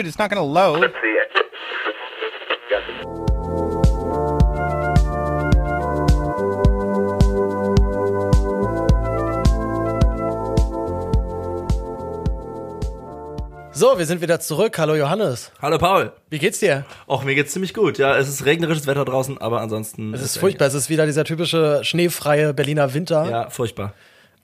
Dude, 0.00 0.08
it's 0.08 0.18
not 0.18 0.30
gonna 0.30 0.40
load. 0.40 0.90
So, 13.72 13.98
wir 13.98 14.06
sind 14.06 14.22
wieder 14.22 14.40
zurück. 14.40 14.78
Hallo 14.78 14.94
Johannes. 14.94 15.52
Hallo 15.60 15.76
Paul. 15.76 16.12
Wie 16.30 16.38
geht's 16.38 16.60
dir? 16.60 16.86
Och, 17.06 17.22
mir 17.24 17.34
geht's 17.34 17.52
ziemlich 17.52 17.74
gut. 17.74 17.98
Ja, 17.98 18.16
es 18.16 18.26
ist 18.26 18.46
regnerisches 18.46 18.86
Wetter 18.86 19.04
draußen, 19.04 19.36
aber 19.36 19.60
ansonsten. 19.60 20.14
Es 20.14 20.22
ist 20.22 20.38
furchtbar. 20.38 20.68
Es 20.68 20.72
ist 20.72 20.88
wieder 20.88 21.04
dieser 21.04 21.24
typische 21.24 21.84
schneefreie 21.84 22.54
Berliner 22.54 22.94
Winter. 22.94 23.28
Ja, 23.30 23.50
furchtbar. 23.50 23.92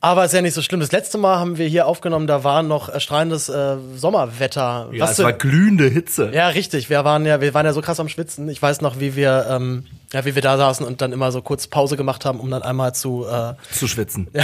Aber 0.07 0.25
ist 0.25 0.33
ja 0.33 0.41
nicht 0.41 0.55
so 0.55 0.63
schlimm. 0.63 0.79
Das 0.79 0.93
letzte 0.93 1.19
Mal 1.19 1.41
haben 1.41 1.59
wir 1.59 1.67
hier 1.67 1.89
aufgenommen, 1.89 2.29
da 2.29 2.45
war 2.45 2.63
noch 2.63 2.89
erstrahlendes 2.89 3.49
äh, 3.49 3.77
Sommerwetter. 3.97 4.89
Ja, 4.93 5.11
es 5.11 5.19
war 5.19 5.33
glühende 5.33 5.89
Hitze. 5.89 6.31
ja, 6.33 6.47
richtig. 6.47 6.89
Wir 6.89 7.05
waren 7.05 7.27
ja, 7.27 7.41
wir 7.41 7.53
waren 7.55 7.67
ja 7.67 7.73
so 7.73 7.81
krass 7.81 7.99
am 7.99 8.09
Schwitzen. 8.09 8.49
Ich 8.49 8.63
weiß 8.63 8.83
noch, 8.83 9.01
wie 9.01 9.17
wir, 9.17 9.47
ähm, 9.51 9.85
ja, 10.13 10.25
wie 10.25 10.35
wir 10.35 10.43
da 10.43 10.57
saßen 10.57 10.87
und 10.87 11.01
dann 11.01 11.13
immer 11.13 11.33
so 11.33 11.43
kurz 11.43 11.67
Pause 11.67 11.97
gemacht 11.97 12.25
haben, 12.25 12.39
um 12.39 12.51
dann 12.51 12.63
einmal 12.63 12.95
zu, 12.95 13.27
äh, 13.27 13.55
Zu 13.73 13.89
schwitzen. 13.89 14.29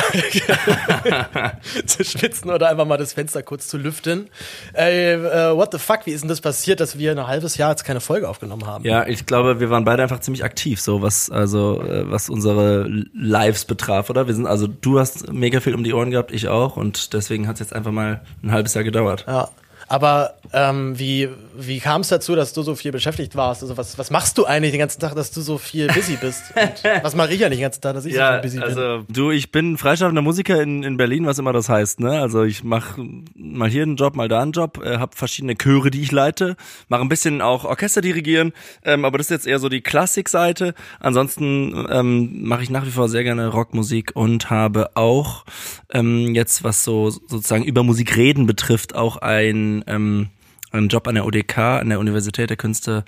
zu 1.87 2.05
schwitzen 2.05 2.51
oder 2.51 2.69
einfach 2.69 2.85
mal 2.85 2.97
das 2.97 3.12
Fenster 3.12 3.43
kurz 3.43 3.68
zu 3.68 3.79
lüften. 3.79 4.29
Ey, 4.73 5.15
äh, 5.15 5.57
what 5.57 5.73
the 5.73 5.79
fuck? 5.79 6.01
Wie 6.05 6.10
ist 6.10 6.23
denn 6.23 6.29
das 6.29 6.40
passiert, 6.40 6.80
dass 6.80 6.99
wir 6.99 7.13
ein 7.13 7.27
halbes 7.27 7.57
Jahr 7.57 7.71
jetzt 7.71 7.85
keine 7.85 8.01
Folge 8.01 8.29
aufgenommen 8.29 8.66
haben? 8.66 8.85
Ja, 8.85 9.07
ich 9.07 9.24
glaube, 9.27 9.60
wir 9.60 9.71
waren 9.71 9.85
beide 9.85 10.02
einfach 10.02 10.21
ziemlich 10.21 10.45
aktiv, 10.45 10.80
so 10.80 11.01
was, 11.01 11.30
also, 11.30 11.80
äh, 11.83 12.10
was 12.10 12.29
unsere 12.29 12.88
Lives 13.15 13.65
betraf, 13.65 14.10
oder? 14.10 14.27
Wir 14.27 14.35
sind, 14.35 14.46
also, 14.46 14.66
du 14.66 14.99
hast 14.99 15.33
mega 15.33 15.60
viel 15.60 15.74
um 15.74 15.85
die 15.85 15.93
Ohren 15.93 16.10
gehabt, 16.10 16.33
ich 16.33 16.49
auch, 16.49 16.77
und 16.77 17.13
deswegen 17.13 17.46
hat 17.46 17.55
es 17.55 17.60
jetzt 17.60 17.73
einfach 17.73 17.93
mal 17.93 18.23
ein 18.43 18.51
halbes 18.51 18.74
Jahr 18.74 18.85
gedauert. 18.85 19.24
Ja. 19.29 19.49
Aber 19.93 20.37
ähm, 20.54 20.98
wie, 20.98 21.29
wie 21.54 21.79
kam 21.79 22.01
es 22.01 22.09
dazu, 22.09 22.35
dass 22.35 22.54
du 22.54 22.62
so 22.62 22.74
viel 22.74 22.93
beschäftigt 22.93 23.37
warst? 23.37 23.60
Also 23.60 23.76
was, 23.76 23.99
was 23.99 24.10
machst 24.10 24.38
du 24.38 24.46
eigentlich 24.46 24.71
den 24.73 24.79
ganzen 24.79 25.01
Tag, 25.01 25.15
dass 25.15 25.32
du 25.32 25.43
so 25.43 25.59
viel 25.59 25.87
busy 25.88 26.16
bist? 26.18 26.45
Und 26.57 27.04
was 27.04 27.15
mache 27.15 27.34
ich 27.34 27.40
ja 27.40 27.51
nicht 27.51 27.59
den 27.59 27.65
ganzen 27.65 27.82
Tag, 27.82 27.93
dass 27.93 28.07
ich 28.07 28.15
so 28.15 28.18
Ja, 28.18 28.32
viel 28.32 28.40
busy 28.40 28.57
bin? 28.57 28.65
also 28.65 29.04
du, 29.10 29.30
ich 29.32 29.52
bin 29.52 29.76
freischaffender 29.76 30.23
Musiker 30.23 30.62
in, 30.62 30.82
in 30.82 30.96
Berlin, 30.96 31.26
was 31.26 31.38
immer 31.38 31.52
das 31.52 31.68
heißt. 31.68 32.01
Ne? 32.01 32.23
Also 32.23 32.43
ich 32.45 32.65
mache 32.65 33.02
mal 33.34 33.68
hier 33.68 33.82
einen 33.82 33.96
Job, 33.96 34.16
mal 34.16 34.29
da 34.29 34.40
einen 34.40 34.52
Job, 34.52 34.82
äh, 34.82 34.96
habe 34.96 35.15
verschiedene 35.15 35.57
Chöre, 35.57 35.90
die 35.90 36.01
ich 36.01 36.10
leite, 36.10 36.56
mache 36.88 37.02
ein 37.02 37.10
bisschen 37.10 37.43
auch 37.43 37.66
Orchester 37.66 38.01
dirigieren, 38.01 38.52
ähm, 38.87 39.04
aber 39.04 39.18
das 39.18 39.27
ist 39.27 39.30
jetzt 39.32 39.46
eher 39.46 39.59
so 39.59 39.68
die 39.68 39.82
Klassikseite. 39.82 40.73
Ansonsten 41.01 41.87
ähm, 41.90 42.45
mache 42.45 42.62
ich 42.62 42.71
nach 42.71 42.87
wie 42.87 42.90
vor 42.90 43.10
sehr 43.10 43.24
gerne 43.24 43.49
Rockmusik 43.49 44.12
und 44.15 44.49
habe 44.49 44.96
auch 44.96 45.45
ähm, 45.93 46.34
jetzt, 46.34 46.65
was 46.65 46.82
so 46.82 47.10
sozusagen 47.10 47.65
über 47.65 47.82
Musik 47.82 48.16
reden 48.16 48.46
betrifft, 48.46 48.95
auch 48.95 49.18
ein 49.18 49.82
ähm, 49.87 50.29
einen 50.71 50.88
Job 50.88 51.07
an 51.07 51.15
der 51.15 51.27
UDK, 51.27 51.59
an 51.59 51.91
der 51.91 52.01
Universität 52.01 52.51
der 52.51 52.57
Künste, 52.57 53.05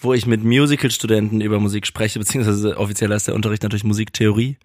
wo 0.00 0.12
ich 0.12 0.26
mit 0.26 0.42
Musical-Studenten 0.42 1.40
über 1.40 1.60
Musik 1.60 1.86
spreche, 1.86 2.18
beziehungsweise 2.20 2.76
offiziell 2.76 3.12
heißt 3.12 3.28
der 3.28 3.34
Unterricht 3.34 3.62
natürlich 3.62 3.84
Musiktheorie. 3.84 4.56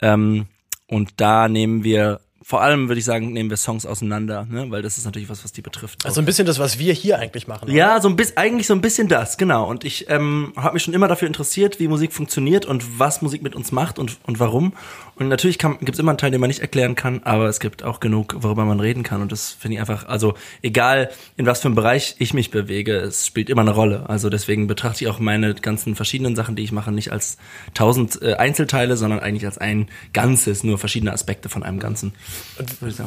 Ähm, 0.00 0.46
und 0.86 1.12
da 1.16 1.48
nehmen 1.48 1.84
wir, 1.84 2.20
vor 2.48 2.62
allem 2.62 2.88
würde 2.88 2.98
ich 2.98 3.04
sagen, 3.04 3.34
nehmen 3.34 3.50
wir 3.50 3.58
Songs 3.58 3.84
auseinander, 3.84 4.46
ne? 4.48 4.70
weil 4.70 4.80
das 4.80 4.96
ist 4.96 5.04
natürlich 5.04 5.28
was, 5.28 5.44
was 5.44 5.52
die 5.52 5.60
betrifft. 5.60 6.06
also 6.06 6.22
ein 6.22 6.24
bisschen 6.24 6.46
das, 6.46 6.58
was 6.58 6.78
wir 6.78 6.94
hier 6.94 7.18
eigentlich 7.18 7.46
machen. 7.46 7.70
Ja, 7.70 8.00
so 8.00 8.08
ein 8.08 8.16
bisschen, 8.16 8.38
eigentlich 8.38 8.66
so 8.66 8.72
ein 8.72 8.80
bisschen 8.80 9.06
das, 9.06 9.36
genau. 9.36 9.68
Und 9.68 9.84
ich 9.84 10.08
ähm, 10.08 10.54
habe 10.56 10.72
mich 10.72 10.82
schon 10.82 10.94
immer 10.94 11.08
dafür 11.08 11.28
interessiert, 11.28 11.78
wie 11.78 11.88
Musik 11.88 12.14
funktioniert 12.14 12.64
und 12.64 12.98
was 12.98 13.20
Musik 13.20 13.42
mit 13.42 13.54
uns 13.54 13.70
macht 13.70 13.98
und, 13.98 14.16
und 14.26 14.40
warum. 14.40 14.72
Und 15.16 15.28
natürlich 15.28 15.58
gibt 15.58 15.92
es 15.92 15.98
immer 15.98 16.12
einen 16.12 16.18
Teil, 16.18 16.30
den 16.30 16.40
man 16.40 16.48
nicht 16.48 16.60
erklären 16.60 16.94
kann, 16.94 17.20
aber 17.24 17.48
es 17.48 17.60
gibt 17.60 17.82
auch 17.82 18.00
genug, 18.00 18.36
worüber 18.38 18.64
man 18.64 18.80
reden 18.80 19.02
kann. 19.02 19.20
Und 19.20 19.30
das 19.30 19.50
finde 19.50 19.74
ich 19.74 19.80
einfach, 19.80 20.08
also 20.08 20.32
egal 20.62 21.10
in 21.36 21.44
was 21.44 21.60
für 21.60 21.68
einem 21.68 21.74
Bereich 21.74 22.14
ich 22.18 22.32
mich 22.32 22.50
bewege, 22.50 22.96
es 22.96 23.26
spielt 23.26 23.50
immer 23.50 23.60
eine 23.60 23.72
Rolle. 23.72 24.08
Also 24.08 24.30
deswegen 24.30 24.68
betrachte 24.68 25.04
ich 25.04 25.10
auch 25.10 25.18
meine 25.18 25.54
ganzen 25.54 25.96
verschiedenen 25.96 26.34
Sachen, 26.34 26.56
die 26.56 26.62
ich 26.62 26.72
mache, 26.72 26.92
nicht 26.92 27.12
als 27.12 27.36
tausend 27.74 28.22
äh, 28.22 28.36
Einzelteile, 28.36 28.96
sondern 28.96 29.20
eigentlich 29.20 29.44
als 29.44 29.58
ein 29.58 29.88
Ganzes, 30.14 30.64
nur 30.64 30.78
verschiedene 30.78 31.12
Aspekte 31.12 31.50
von 31.50 31.62
einem 31.62 31.78
Ganzen. 31.78 32.14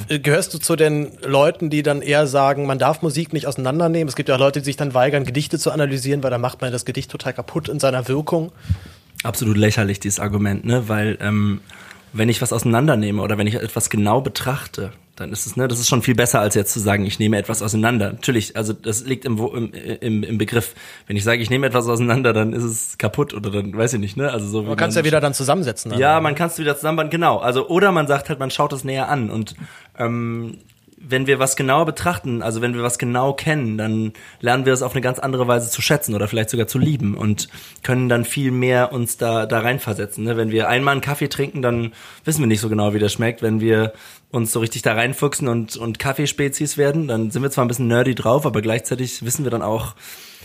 Gehörst 0.08 0.54
du 0.54 0.58
zu 0.58 0.76
den 0.76 1.12
Leuten, 1.24 1.70
die 1.70 1.84
dann 1.84 2.02
eher 2.02 2.28
sagen, 2.28 2.66
man 2.66 2.80
darf 2.80 3.02
Musik 3.02 3.34
nicht 3.34 3.48
auseinandernehmen? 3.48 4.08
Es 4.08 4.16
gibt 4.16 4.30
ja 4.30 4.36
auch 4.36 4.40
Leute, 4.40 4.60
die 4.60 4.66
sich 4.66 4.78
dann 4.78 4.94
weigern, 4.94 5.26
Gedichte 5.26 5.60
zu 5.60 5.72
analysieren, 5.72 6.24
weil 6.24 6.32
dann 6.32 6.42
macht 6.42 6.62
man 6.62 6.72
das 6.72 6.86
Gedicht 6.86 7.12
total 7.12 7.34
kaputt 7.34 7.70
in 7.70 7.80
seiner 7.80 8.08
Wirkung. 8.08 8.52
absolut 9.24 9.58
lächerlich, 9.58 10.00
dieses 10.00 10.20
Argument, 10.20 10.66
ne? 10.66 10.88
Weil 10.88 11.18
ähm, 11.22 11.62
wenn 12.14 12.30
ich 12.30 12.42
was 12.42 12.54
auseinandernehme 12.54 13.22
oder 13.22 13.38
wenn 13.38 13.48
ich 13.48 13.56
etwas 13.56 13.90
genau 13.90 14.22
betrachte, 14.22 14.92
dann 15.22 15.32
ist 15.32 15.46
es, 15.46 15.56
ne, 15.56 15.68
das 15.68 15.80
ist 15.80 15.88
schon 15.88 16.02
viel 16.02 16.16
besser, 16.16 16.40
als 16.40 16.56
jetzt 16.56 16.74
zu 16.74 16.80
sagen, 16.80 17.06
ich 17.06 17.20
nehme 17.20 17.38
etwas 17.38 17.62
auseinander. 17.62 18.12
Natürlich, 18.12 18.58
also 18.58 18.74
das 18.74 19.06
liegt 19.06 19.26
im, 19.26 19.38
im, 19.38 19.72
im, 19.74 20.24
im 20.24 20.38
Begriff. 20.38 20.74
Wenn 21.08 21.16
ich 21.16 21.24
sage, 21.24 21.42
ich 21.42 21.50
nehme 21.50 21.68
etwas 21.68 21.88
auseinander, 21.88 22.34
dann 22.34 22.54
ist 22.54 22.64
es 22.64 22.98
kaputt 22.98 23.34
oder 23.34 23.52
dann 23.52 23.76
weiß 23.78 23.94
ich 23.94 24.00
nicht, 24.00 24.18
ne? 24.18 24.32
Also 24.32 24.48
so 24.48 24.64
Man 24.64 24.76
kann 24.76 24.90
es 24.90 24.96
ja 24.96 25.06
wieder 25.06 25.22
dann 25.22 25.34
zusammensetzen. 25.34 25.94
ja, 25.94 26.20
man 26.20 26.36
kann 26.36 26.48
es 26.48 26.58
wieder 26.60 26.76
zusammenbauen, 26.76 27.10
genau. 27.10 27.38
Also 27.38 27.68
oder 27.70 27.92
man 27.92 28.08
sagt 28.08 28.30
halt, 28.30 28.40
man 28.40 28.52
schaut 28.52 28.74
es 28.74 28.84
näher 28.84 29.10
an 29.10 29.30
und 29.30 29.56
ähm, 29.98 30.58
wenn 31.08 31.28
wir 31.28 31.40
was 31.40 31.56
genauer 31.56 31.86
betrachten, 31.86 32.42
also 32.42 32.62
wenn 32.62 32.74
wir 32.74 32.84
was 32.84 33.00
genau 33.00 33.34
kennen, 33.34 33.78
dann 33.78 34.14
lernen 34.40 34.66
wir 34.66 34.74
es 34.74 34.82
auf 34.82 34.94
eine 34.94 35.02
ganz 35.02 35.20
andere 35.20 35.48
Weise 35.48 35.70
zu 35.70 35.82
schätzen 35.82 36.16
oder 36.16 36.28
vielleicht 36.28 36.50
sogar 36.50 36.68
zu 36.68 36.78
lieben 36.78 37.16
und 37.16 37.50
können 37.84 38.10
dann 38.10 38.26
viel 38.26 38.52
mehr 38.52 38.92
uns 38.92 39.18
da 39.18 39.46
da 39.46 39.60
reinversetzen. 39.60 40.24
Ne? 40.24 40.38
Wenn 40.38 40.52
wir 40.52 40.70
einmal 40.70 40.94
einen 40.94 41.02
Kaffee 41.02 41.28
trinken, 41.28 41.62
dann 41.62 41.94
wissen 42.24 42.42
wir 42.42 42.48
nicht 42.48 42.62
so 42.62 42.70
genau, 42.70 42.94
wie 42.94 43.00
der 43.00 43.10
schmeckt. 43.10 43.42
Wenn 43.42 43.60
wir 43.60 43.94
uns 44.30 44.52
so 44.52 44.60
richtig 44.60 44.82
da 44.84 44.94
reinfuchsen 44.94 45.48
und 45.48 45.76
und 45.76 46.00
Kaffeespezies 46.00 46.78
werden, 46.78 47.08
dann 47.08 47.32
sind 47.32 47.42
wir 47.42 47.52
zwar 47.52 47.66
ein 47.66 47.68
bisschen 47.68 47.88
nerdy 47.88 48.16
drauf, 48.16 48.46
aber 48.46 48.62
gleichzeitig 48.62 49.26
wissen 49.26 49.44
wir 49.44 49.52
dann 49.52 49.62
auch, 49.62 49.96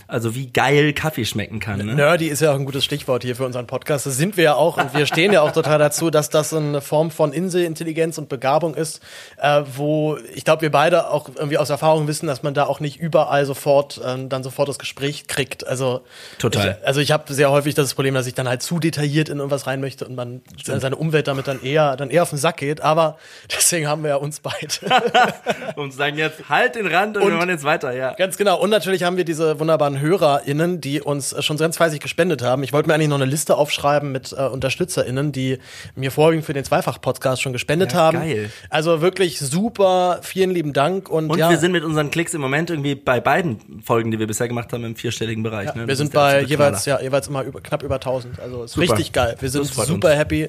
also 0.08 0.34
wie 0.34 0.48
geil 0.50 0.92
Kaffee 0.92 1.24
schmecken 1.24 1.58
kann. 1.60 1.78
Ne? 1.84 1.94
Nerdy 1.94 2.28
ist 2.28 2.40
ja 2.40 2.52
auch 2.52 2.56
ein 2.56 2.64
gutes 2.64 2.84
Stichwort 2.84 3.22
hier 3.24 3.34
für 3.36 3.44
unseren 3.44 3.66
Podcast. 3.66 4.06
Das 4.06 4.16
sind 4.16 4.36
wir 4.36 4.44
ja 4.44 4.54
auch 4.54 4.76
und 4.76 4.94
wir 4.94 5.06
stehen 5.06 5.32
ja 5.32 5.42
auch 5.42 5.52
total 5.52 5.78
dazu, 5.78 6.10
dass 6.10 6.30
das 6.30 6.52
eine 6.54 6.80
Form 6.80 7.10
von 7.10 7.32
Inselintelligenz 7.32 8.18
und 8.18 8.28
Begabung 8.28 8.74
ist, 8.74 9.00
äh, 9.38 9.62
wo 9.74 10.16
ich 10.34 10.44
glaube, 10.44 10.62
wir 10.62 10.70
beide 10.70 11.10
auch 11.10 11.28
irgendwie 11.34 11.58
aus 11.58 11.70
Erfahrung 11.70 12.06
wissen, 12.08 12.26
dass 12.26 12.42
man 12.42 12.54
da 12.54 12.64
auch 12.66 12.80
nicht 12.80 12.98
überall 12.98 13.44
sofort 13.46 14.00
ähm, 14.04 14.28
dann 14.28 14.42
sofort 14.42 14.68
das 14.68 14.78
Gespräch 14.78 15.26
kriegt. 15.26 15.66
Also 15.66 16.02
Total. 16.38 16.78
Ich, 16.80 16.86
also 16.86 17.00
ich 17.00 17.10
habe 17.12 17.32
sehr 17.32 17.50
häufig 17.50 17.74
das 17.74 17.94
Problem, 17.94 18.14
dass 18.14 18.26
ich 18.26 18.34
dann 18.34 18.48
halt 18.48 18.62
zu 18.62 18.78
detailliert 18.78 19.28
in 19.28 19.38
irgendwas 19.38 19.66
rein 19.66 19.80
möchte 19.80 20.06
und 20.06 20.14
man 20.14 20.42
seine 20.62 20.96
Umwelt 20.96 21.26
damit 21.28 21.48
dann 21.48 21.62
eher 21.62 21.96
dann 21.96 22.10
eher 22.10 22.22
auf 22.22 22.30
den 22.30 22.38
Sack 22.38 22.58
geht. 22.58 22.80
Aber 22.80 23.18
deswegen 23.56 23.88
haben 23.88 24.02
wir 24.02 24.10
ja 24.10 24.16
uns 24.16 24.40
beide. 24.40 24.56
Und 25.76 25.92
sagen 25.92 26.16
jetzt 26.16 26.48
halt 26.48 26.74
den 26.74 26.86
Rand 26.86 27.16
und, 27.16 27.22
Und- 27.24 27.30
wir 27.30 27.36
machen 27.36 27.50
jetzt 27.50 27.64
weiter, 27.64 27.92
ja. 27.92 28.14
Ganz 28.14 28.36
genau. 28.36 28.58
Und 28.60 28.70
natürlich 28.70 29.02
haben 29.02 29.16
wir 29.16 29.24
diese 29.24 29.58
wunderbaren 29.60 29.95
HörerInnen, 30.00 30.80
die 30.80 31.00
uns 31.00 31.34
schon 31.44 31.56
ganz 31.56 31.76
fleißig 31.76 32.00
gespendet 32.00 32.42
haben. 32.42 32.62
Ich 32.62 32.72
wollte 32.72 32.88
mir 32.88 32.94
eigentlich 32.94 33.08
noch 33.08 33.16
eine 33.16 33.24
Liste 33.24 33.56
aufschreiben 33.56 34.12
mit 34.12 34.32
äh, 34.32 34.42
UnterstützerInnen, 34.46 35.32
die 35.32 35.58
mir 35.94 36.10
vorwiegend 36.10 36.44
für 36.44 36.52
den 36.52 36.64
Zweifach-Podcast 36.64 37.42
schon 37.42 37.52
gespendet 37.52 37.92
Ja, 37.92 37.98
haben. 37.98 38.18
geil. 38.18 38.50
Also 38.70 39.00
wirklich 39.00 39.38
super. 39.38 40.20
Vielen 40.22 40.50
lieben 40.50 40.72
Dank. 40.72 41.08
Und, 41.08 41.30
Und 41.30 41.38
ja, 41.38 41.50
wir 41.50 41.58
sind 41.58 41.72
mit 41.72 41.84
unseren 41.84 42.10
Klicks 42.10 42.34
im 42.34 42.40
Moment 42.40 42.70
irgendwie 42.70 42.94
bei 42.94 43.20
beiden 43.20 43.82
Folgen, 43.84 44.10
die 44.10 44.18
wir 44.18 44.26
bisher 44.26 44.48
gemacht 44.48 44.72
haben, 44.72 44.84
im 44.84 44.96
vierstelligen 44.96 45.42
Bereich. 45.42 45.74
ne? 45.74 45.82
wir 45.82 45.86
Das 45.86 45.98
sind 45.98 46.12
bei 46.12 46.42
jeweils, 46.42 46.84
ja, 46.86 47.00
jeweils 47.00 47.28
immer 47.28 47.42
über, 47.42 47.60
knapp 47.60 47.82
über 47.82 47.96
1000. 47.96 48.38
Also 48.40 48.64
ist 48.64 48.72
Super. 48.72 48.82
richtig 48.92 49.12
geil. 49.12 49.36
Wir 49.40 49.50
sind 49.50 49.64
super 49.66 50.08
uns. 50.08 50.16
happy. 50.18 50.48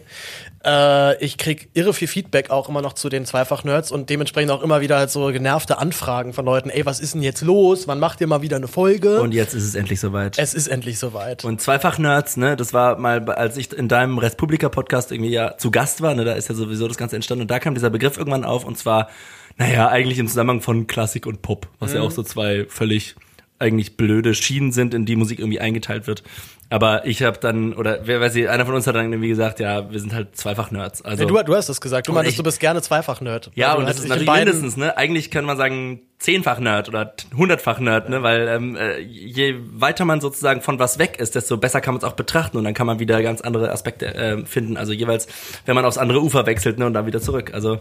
Äh, 0.65 1.23
ich 1.23 1.37
krieg 1.37 1.69
irre 1.73 1.93
viel 1.93 2.07
Feedback 2.07 2.49
auch 2.49 2.67
immer 2.69 2.81
noch 2.81 2.93
zu 2.93 3.09
den 3.09 3.25
Zweifach-Nerds 3.25 3.91
und 3.91 4.09
dementsprechend 4.09 4.51
auch 4.51 4.61
immer 4.63 4.81
wieder 4.81 4.97
halt 4.97 5.09
so 5.11 5.27
genervte 5.27 5.77
Anfragen 5.77 6.33
von 6.33 6.45
Leuten. 6.45 6.69
Ey, 6.69 6.85
was 6.85 6.99
ist 6.99 7.13
denn 7.13 7.21
jetzt 7.23 7.41
los? 7.41 7.87
Wann 7.87 7.99
macht 7.99 8.19
ihr 8.21 8.27
mal 8.27 8.41
wieder 8.41 8.57
eine 8.57 8.67
Folge? 8.67 9.21
Und 9.21 9.33
jetzt 9.37 9.53
ist 9.53 9.63
es 9.63 9.75
endlich 9.75 9.99
soweit. 9.99 10.37
es 10.37 10.53
ist 10.53 10.67
endlich 10.67 10.99
soweit. 10.99 11.45
Und 11.45 11.61
Zweifach-Nerds, 11.61 12.35
ne, 12.37 12.57
das 12.57 12.73
war 12.73 12.97
mal, 12.97 13.29
als 13.29 13.55
ich 13.55 13.71
in 13.71 13.87
deinem 13.87 14.17
Respublika-Podcast 14.17 15.11
irgendwie 15.11 15.31
ja 15.31 15.57
zu 15.57 15.71
Gast 15.71 16.01
war, 16.01 16.13
ne, 16.13 16.25
da 16.25 16.33
ist 16.33 16.49
ja 16.49 16.55
sowieso 16.55 16.87
das 16.87 16.97
Ganze 16.97 17.15
entstanden 17.15 17.43
und 17.43 17.51
da 17.51 17.59
kam 17.59 17.73
dieser 17.73 17.89
Begriff 17.89 18.17
irgendwann 18.17 18.43
auf 18.43 18.65
und 18.65 18.77
zwar, 18.77 19.09
naja, 19.57 19.87
eigentlich 19.87 20.19
im 20.19 20.27
Zusammenhang 20.27 20.61
von 20.61 20.87
Klassik 20.87 21.25
und 21.25 21.41
Pop, 21.41 21.67
was 21.79 21.93
ja 21.93 22.01
auch 22.01 22.11
so 22.11 22.23
zwei 22.23 22.65
völlig 22.67 23.15
eigentlich 23.59 23.97
blöde 23.97 24.33
Schienen 24.35 24.71
sind, 24.71 24.93
in 24.93 25.05
die 25.05 25.15
Musik 25.15 25.39
irgendwie 25.39 25.59
eingeteilt 25.59 26.07
wird. 26.07 26.23
Aber 26.69 27.05
ich 27.05 27.23
habe 27.23 27.37
dann, 27.39 27.73
oder 27.73 27.99
wer 28.03 28.19
weiß 28.19 28.35
ich, 28.35 28.49
einer 28.49 28.65
von 28.65 28.75
uns 28.75 28.85
hat 28.87 28.95
dann 28.95 29.11
irgendwie 29.11 29.29
gesagt, 29.29 29.61
ja, 29.61 29.89
wir 29.89 29.99
sind 30.01 30.13
halt 30.13 30.35
Zweifach-Nerds. 30.35 31.01
Also, 31.05 31.23
Ja, 31.23 31.29
du, 31.29 31.43
du 31.43 31.55
hast 31.55 31.69
das 31.69 31.79
gesagt. 31.79 32.07
Du 32.09 32.11
meintest, 32.11 32.33
ich- 32.33 32.37
du 32.37 32.43
bist 32.43 32.59
gerne 32.59 32.81
Zweifach-Nerd. 32.81 33.51
Ja, 33.55 33.69
Weil 33.69 33.73
du 33.75 33.79
und 33.81 33.85
das 33.89 33.99
ist 33.99 34.09
natürlich 34.09 34.29
mindestens, 34.29 34.75
ne? 34.75 34.97
Eigentlich 34.97 35.31
kann 35.31 35.45
man 35.45 35.55
sagen, 35.55 36.01
zehnfach 36.19 36.59
Nerd 36.59 36.89
oder 36.89 37.13
hundertfach 37.37 37.79
Nerd, 37.79 38.09
ne? 38.09 38.21
Weil 38.21 38.47
ähm, 38.49 38.75
äh, 38.75 38.99
je 38.99 39.55
weiter 39.75 40.03
man 40.03 40.19
sozusagen 40.19 40.61
von 40.61 40.77
was 40.77 40.99
weg 40.99 41.17
ist, 41.19 41.35
desto 41.35 41.55
besser 41.55 41.79
kann 41.79 41.93
man 41.93 41.99
es 41.99 42.03
auch 42.03 42.13
betrachten 42.17 42.57
und 42.57 42.65
dann 42.65 42.73
kann 42.73 42.85
man 42.87 42.99
wieder 42.99 43.21
ganz 43.23 43.39
andere 43.39 43.71
Aspekte 43.71 44.13
äh, 44.13 44.45
finden. 44.45 44.75
Also 44.75 44.91
jeweils, 44.91 45.27
wenn 45.65 45.75
man 45.75 45.85
aufs 45.85 45.97
andere 45.97 46.21
Ufer 46.21 46.45
wechselt, 46.47 46.79
ne, 46.79 46.85
und 46.85 46.93
dann 46.93 47.05
wieder 47.05 47.21
zurück. 47.21 47.51
Also 47.53 47.79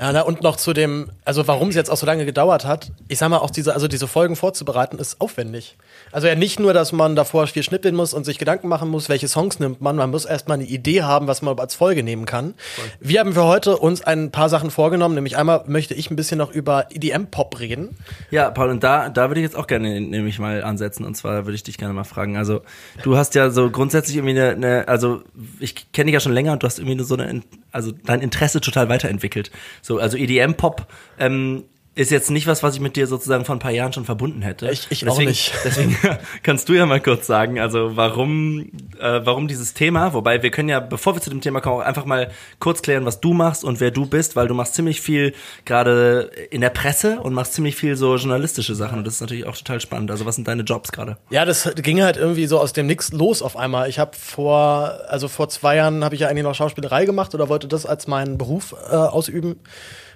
Ja, 0.00 0.12
na, 0.12 0.22
und 0.22 0.42
noch 0.42 0.56
zu 0.56 0.72
dem, 0.72 1.10
also 1.26 1.46
warum 1.46 1.68
es 1.68 1.74
jetzt 1.74 1.90
auch 1.90 1.96
so 1.98 2.06
lange 2.06 2.24
gedauert 2.24 2.64
hat, 2.64 2.90
ich 3.08 3.18
sag 3.18 3.28
mal, 3.28 3.36
auch 3.36 3.50
diese, 3.50 3.74
also 3.74 3.86
diese 3.86 4.08
Folgen 4.08 4.34
vorzubereiten, 4.34 4.98
ist 4.98 5.20
aufwendig. 5.20 5.76
Also 6.10 6.26
ja 6.26 6.34
nicht 6.34 6.58
nur, 6.58 6.72
dass 6.72 6.92
man 6.92 7.16
davor 7.16 7.46
viel 7.46 7.62
schnippeln 7.62 7.94
muss 7.94 8.14
und 8.14 8.24
sich 8.24 8.38
Gedanken 8.38 8.68
machen 8.68 8.88
muss, 8.88 9.10
welche 9.10 9.28
Songs 9.28 9.60
nimmt 9.60 9.82
man, 9.82 9.96
man 9.96 10.10
muss 10.10 10.24
erstmal 10.24 10.56
eine 10.56 10.66
Idee 10.66 11.02
haben, 11.02 11.26
was 11.26 11.42
man 11.42 11.58
als 11.58 11.74
Folge 11.74 12.02
nehmen 12.02 12.24
kann. 12.24 12.54
Wir 12.98 13.20
haben 13.20 13.34
für 13.34 13.44
heute 13.44 13.76
uns 13.76 14.02
ein 14.02 14.30
paar 14.30 14.48
Sachen 14.48 14.70
vorgenommen, 14.70 15.14
nämlich 15.14 15.36
einmal 15.36 15.64
möchte 15.66 15.92
ich 15.92 16.10
ein 16.10 16.16
bisschen 16.16 16.38
noch 16.38 16.50
über 16.50 16.86
EDM-Pop 16.90 17.60
reden. 17.60 17.94
Ja, 18.30 18.50
Paul, 18.50 18.70
und 18.70 18.82
da, 18.82 19.10
da 19.10 19.28
würde 19.28 19.40
ich 19.40 19.44
jetzt 19.44 19.56
auch 19.56 19.66
gerne 19.66 20.00
nämlich 20.00 20.38
mal 20.38 20.64
ansetzen. 20.64 21.04
Und 21.04 21.14
zwar 21.14 21.44
würde 21.44 21.56
ich 21.56 21.62
dich 21.62 21.76
gerne 21.76 21.92
mal 21.92 22.04
fragen. 22.04 22.38
Also, 22.38 22.62
du 23.02 23.18
hast 23.18 23.34
ja 23.34 23.50
so 23.50 23.70
grundsätzlich 23.70 24.16
irgendwie 24.16 24.40
eine, 24.40 24.50
eine 24.52 24.88
also 24.88 25.22
ich 25.58 25.92
kenne 25.92 26.06
dich 26.06 26.14
ja 26.14 26.20
schon 26.20 26.32
länger 26.32 26.52
und 26.52 26.62
du 26.62 26.66
hast 26.66 26.78
irgendwie 26.78 27.04
so 27.04 27.16
eine, 27.16 27.42
also 27.70 27.92
dein 27.92 28.22
Interesse 28.22 28.62
total 28.62 28.88
weiterentwickelt. 28.88 29.50
So, 29.82 29.89
also 29.98 30.16
EDM-Pop, 30.16 30.86
ähm, 31.18 31.64
ist 31.96 32.10
jetzt 32.12 32.30
nicht 32.30 32.46
was, 32.46 32.62
was 32.62 32.74
ich 32.76 32.80
mit 32.80 32.94
dir 32.94 33.06
sozusagen 33.08 33.44
vor 33.44 33.56
ein 33.56 33.58
paar 33.58 33.72
Jahren 33.72 33.92
schon 33.92 34.04
verbunden 34.04 34.42
hätte. 34.42 34.70
Ich- 34.70 34.86
ich 34.90 35.02
auch 35.06 35.10
deswegen, 35.10 35.28
nicht. 35.30 35.52
Deswegen 35.64 35.96
kannst 36.44 36.68
du 36.68 36.72
ja 36.74 36.86
mal 36.86 37.00
kurz 37.00 37.26
sagen, 37.26 37.58
also 37.58 37.96
warum, 37.96 38.70
äh, 39.00 39.20
warum 39.24 39.48
dieses 39.48 39.74
Thema, 39.74 40.12
wobei 40.14 40.42
wir 40.42 40.50
können 40.52 40.68
ja, 40.68 40.78
bevor 40.78 41.14
wir 41.16 41.20
zu 41.20 41.30
dem 41.30 41.40
Thema 41.40 41.60
kommen, 41.60 41.80
auch 41.82 41.84
einfach 41.84 42.04
mal 42.04 42.30
kurz 42.60 42.80
klären, 42.82 43.04
was 43.06 43.20
du 43.20 43.32
machst 43.32 43.64
und 43.64 43.80
wer 43.80 43.90
du 43.90 44.06
bist, 44.06 44.36
weil 44.36 44.46
du 44.46 44.54
machst 44.54 44.74
ziemlich 44.74 45.00
viel 45.00 45.34
gerade 45.64 46.30
in 46.50 46.60
der 46.60 46.70
Presse 46.70 47.20
und 47.20 47.34
machst 47.34 47.54
ziemlich 47.54 47.74
viel 47.74 47.96
so 47.96 48.14
journalistische 48.16 48.74
Sachen 48.76 48.98
und 48.98 49.04
das 49.06 49.14
ist 49.14 49.20
natürlich 49.20 49.46
auch 49.46 49.56
total 49.56 49.80
spannend. 49.80 50.10
Also 50.12 50.24
was 50.26 50.36
sind 50.36 50.46
deine 50.46 50.62
Jobs 50.62 50.92
gerade? 50.92 51.16
Ja, 51.30 51.44
das 51.44 51.68
ging 51.74 52.02
halt 52.02 52.16
irgendwie 52.16 52.46
so 52.46 52.60
aus 52.60 52.72
dem 52.72 52.86
Nix 52.86 53.12
los 53.12 53.42
auf 53.42 53.56
einmal. 53.56 53.88
Ich 53.88 53.98
habe 53.98 54.12
vor, 54.16 54.92
also 55.08 55.26
vor 55.26 55.48
zwei 55.48 55.76
Jahren 55.76 56.04
habe 56.04 56.14
ich 56.14 56.20
ja 56.22 56.28
eigentlich 56.28 56.44
noch 56.44 56.54
Schauspielerei 56.54 57.04
gemacht 57.04 57.34
oder 57.34 57.48
wollte 57.48 57.66
das 57.66 57.84
als 57.84 58.06
meinen 58.06 58.38
Beruf 58.38 58.74
äh, 58.90 58.94
ausüben. 58.94 59.56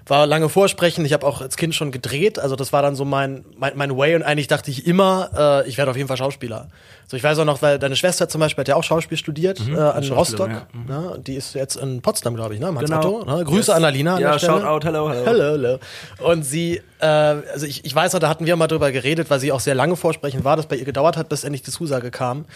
War 0.07 0.27
lange 0.27 0.49
vorsprechen. 0.51 1.05
Ich 1.07 1.13
habe 1.15 1.27
auch 1.27 1.41
als 1.41 1.57
Kind 1.57 1.75
schon 1.75 1.91
gedreht. 1.91 2.39
Also 2.39 2.57
das 2.57 2.73
war 2.75 2.83
dann 2.83 2.95
so 2.95 3.05
mein, 3.07 3.45
mein, 3.57 3.73
mein 3.77 3.97
Way. 3.97 4.17
Und 4.17 4.23
eigentlich 4.23 4.49
dachte 4.49 4.71
ich 4.71 4.87
immer, 4.87 5.63
äh, 5.65 5.69
ich 5.69 5.79
werde 5.79 5.91
auf 5.91 5.97
jeden 5.97 6.09
Fall 6.09 6.19
Schauspieler. 6.19 6.69
So, 7.07 7.17
ich 7.17 7.23
weiß 7.25 7.39
auch 7.39 7.45
noch, 7.47 7.63
weil 7.63 7.79
deine 7.79 7.97
Schwester 7.97 8.29
zum 8.29 8.41
Beispiel 8.41 8.63
hat 8.63 8.69
ja 8.69 8.77
auch 8.77 8.85
Schauspiel 8.85 9.17
studiert 9.17 9.61
äh, 9.67 9.79
an 9.79 10.05
Rostock. 10.11 10.51
ja. 10.51 10.67
Ne? 10.87 11.19
Die 11.27 11.35
ist 11.35 11.55
jetzt 11.55 11.77
in 11.77 12.03
Potsdam, 12.03 12.35
glaube 12.35 12.55
ich, 12.55 12.61
ne? 12.61 12.67
Genau. 12.67 12.81
Hans-Otto, 12.81 13.25
ne? 13.25 13.45
Grüße 13.45 13.71
Yes. 13.71 13.77
an 13.77 13.85
Alina. 13.85 14.15
An 14.17 14.21
Ja, 14.23 14.39
shout 14.39 14.63
out, 14.63 14.85
hello, 14.85 15.11
hello. 15.11 15.25
Hello, 15.27 15.43
hello. 15.53 15.79
Und 16.19 16.43
sie, 16.45 16.83
äh, 17.05 17.53
also 17.53 17.67
ich, 17.67 17.85
ich 17.85 17.95
weiß 17.95 18.15
noch, 18.15 18.21
da 18.21 18.29
hatten 18.29 18.47
wir 18.47 18.57
mal 18.57 18.67
drüber 18.67 18.91
geredet, 18.91 19.29
weil 19.29 19.39
sie 19.39 19.53
auch 19.53 19.61
sehr 19.61 19.75
lange 19.75 19.97
vorsprechen 19.97 20.43
war, 20.43 20.57
dass 20.57 20.67
bei 20.67 20.77
ihr 20.77 20.85
gedauert 20.85 21.17
hat, 21.17 21.29
bis 21.29 21.45
endlich 21.45 21.63
die 21.63 21.71
Zusage 21.71 22.11
kam. 22.11 22.47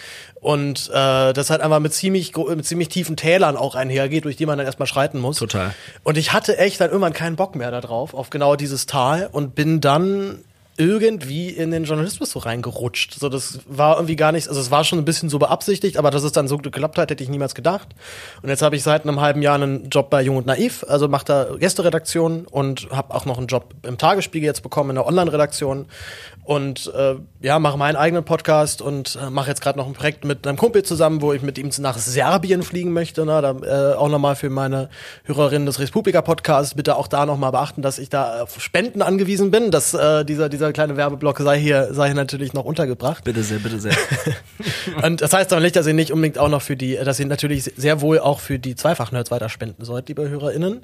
Und 0.41 0.89
äh, 0.89 1.33
das 1.33 1.51
halt 1.51 1.61
einfach 1.61 1.81
mit 1.81 1.93
ziemlich, 1.93 2.35
mit 2.35 2.65
ziemlich 2.65 2.89
tiefen 2.89 3.17
Tälern 3.17 3.57
auch 3.57 3.75
einhergeht, 3.75 4.25
durch 4.25 4.37
die 4.37 4.47
man 4.47 4.57
dann 4.57 4.67
erstmal 4.67 4.87
schreiten 4.87 5.19
muss. 5.19 5.39
Total. 5.39 5.75
Und 6.03 6.17
ich 6.17 6.33
hatte 6.33 6.57
echt 6.57 6.81
dann 6.81 6.89
irgendwann 6.89 7.13
keinen 7.13 7.37
Bock 7.37 7.55
mehr 7.55 7.71
darauf, 7.71 8.15
auf 8.15 8.31
genau 8.31 8.57
dieses 8.57 8.87
Tal 8.87 9.29
und 9.31 9.55
bin 9.55 9.81
dann 9.81 10.39
irgendwie 10.79 11.51
in 11.51 11.73
den 11.73 11.85
Journalismus 11.85 12.31
so 12.31 12.39
reingerutscht. 12.39 13.15
So, 13.15 13.29
das 13.29 13.59
war 13.67 13.97
irgendwie 13.97 14.15
gar 14.15 14.31
nichts, 14.31 14.49
also 14.49 14.61
es 14.61 14.71
war 14.71 14.85
schon 14.85 14.99
ein 15.01 15.05
bisschen 15.05 15.29
so 15.29 15.39
beabsichtigt, 15.41 15.97
aber 15.97 16.11
dass 16.13 16.23
es 16.23 16.31
dann 16.31 16.47
so 16.47 16.57
geklappt 16.57 16.99
hat, 16.99 17.11
hätte 17.11 17.23
ich 17.23 17.29
niemals 17.29 17.57
gedacht. 17.57 17.89
Und 18.43 18.49
jetzt 18.49 18.63
habe 18.63 18.77
ich 18.77 18.85
seit 18.85 19.03
einem 19.03 19.21
halben 19.21 19.43
Jahr 19.43 19.57
einen 19.57 19.91
Job 19.91 20.09
bei 20.09 20.23
Jung 20.23 20.37
und 20.37 20.47
Naiv, 20.47 20.85
also 20.89 21.09
mache 21.09 21.25
da 21.25 21.47
Gästeredaktion 21.59 22.47
und 22.47 22.89
habe 22.91 23.13
auch 23.13 23.25
noch 23.25 23.39
einen 23.39 23.49
Job 23.49 23.75
im 23.83 23.99
Tagesspiegel 23.99 24.47
jetzt 24.47 24.63
bekommen 24.63 24.91
in 24.91 24.97
der 24.97 25.07
Online-Redaktion 25.07 25.87
und 26.49 26.91
äh, 26.97 27.17
ja, 27.43 27.59
mache 27.59 27.77
meinen 27.77 27.97
eigenen 27.97 28.25
Podcast 28.25 28.81
und 28.81 29.19
äh, 29.23 29.29
mache 29.29 29.51
jetzt 29.51 29.61
gerade 29.61 29.79
noch 29.79 29.87
ein 29.87 29.93
Projekt 29.93 30.25
mit 30.25 30.47
einem 30.47 30.57
Kumpel 30.57 30.83
zusammen, 30.83 31.21
wo 31.21 31.35
ich 31.35 31.43
mit 31.43 31.59
ihm 31.59 31.69
nach 31.81 31.99
Serbien 31.99 32.63
fliegen 32.63 32.95
möchte. 32.95 33.27
Ne? 33.27 33.43
Da, 33.43 33.93
äh, 33.93 33.97
auch 33.97 34.09
nochmal 34.09 34.35
für 34.35 34.49
meine 34.49 34.89
Hörerinnen 35.25 35.67
des 35.67 35.79
Respublika-Podcasts 35.79 36.73
bitte 36.73 36.97
auch 36.97 37.07
da 37.07 37.27
nochmal 37.27 37.53
beachten, 37.53 37.83
dass 37.83 37.99
ich 37.99 38.09
da 38.09 38.45
auf 38.45 38.63
Spenden 38.63 39.03
angewiesen 39.03 39.51
bin. 39.51 39.71
Dass 39.71 39.93
äh, 39.93 40.25
dieser, 40.25 40.49
dieser 40.49 40.73
kleine 40.73 40.97
Werbeblock 40.97 41.39
sei 41.41 41.61
hier, 41.61 41.93
sei 41.93 42.07
hier 42.07 42.15
natürlich 42.15 42.55
noch 42.55 42.65
untergebracht. 42.65 43.25
Bitte 43.25 43.43
sehr, 43.43 43.59
bitte 43.59 43.79
sehr. 43.79 43.93
Und 45.05 45.21
das 45.21 45.35
heißt 45.35 45.53
aber 45.53 45.61
nicht, 45.61 45.77
dass 45.77 45.87
ihr 45.87 45.93
nicht 45.93 46.13
unbedingt 46.13 46.39
auch 46.39 46.49
noch 46.49 46.63
für 46.63 46.77
die, 46.77 46.97
dass 46.97 47.21
ihr 47.21 47.27
natürlich 47.27 47.65
sehr 47.77 48.01
wohl 48.01 48.21
auch 48.21 48.41
für 48.41 48.59
die 48.59 48.75
Zweifach-Nerds 48.75 49.31
weiter 49.31 49.51
spenden 49.51 49.85
sollt, 49.85 50.09
liebe 50.09 50.27
HörerInnen. 50.27 50.81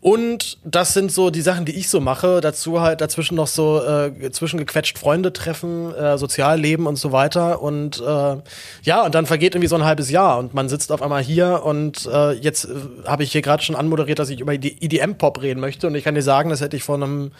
Und 0.00 0.56
das 0.64 0.94
sind 0.94 1.12
so 1.12 1.28
die 1.28 1.42
Sachen, 1.42 1.66
die 1.66 1.72
ich 1.78 1.90
so 1.90 2.00
mache. 2.00 2.40
Dazu 2.40 2.80
halt 2.80 3.02
dazwischen 3.02 3.34
noch 3.34 3.46
so 3.46 3.84
äh, 3.84 4.30
zwischengequetscht 4.30 5.01
Freunde 5.02 5.32
treffen, 5.32 5.92
äh, 5.94 6.16
Sozialleben 6.16 6.86
und 6.86 6.94
so 6.94 7.10
weiter. 7.10 7.60
Und 7.60 8.00
äh, 8.00 8.36
ja, 8.82 9.04
und 9.04 9.14
dann 9.16 9.26
vergeht 9.26 9.54
irgendwie 9.56 9.68
so 9.68 9.74
ein 9.74 9.84
halbes 9.84 10.10
Jahr 10.10 10.38
und 10.38 10.54
man 10.54 10.68
sitzt 10.68 10.92
auf 10.92 11.02
einmal 11.02 11.22
hier 11.22 11.62
und 11.64 12.06
äh, 12.06 12.32
jetzt 12.32 12.66
äh, 12.66 12.68
habe 13.04 13.24
ich 13.24 13.32
hier 13.32 13.42
gerade 13.42 13.64
schon 13.64 13.74
anmoderiert, 13.74 14.20
dass 14.20 14.30
ich 14.30 14.38
über 14.38 14.56
die 14.56 14.80
EDM-Pop 14.80 15.42
reden 15.42 15.58
möchte. 15.58 15.88
Und 15.88 15.96
ich 15.96 16.04
kann 16.04 16.14
dir 16.14 16.22
sagen, 16.22 16.50
das 16.50 16.60
hätte 16.60 16.76
ich 16.76 16.84
vor 16.84 16.94
einem 16.94 17.32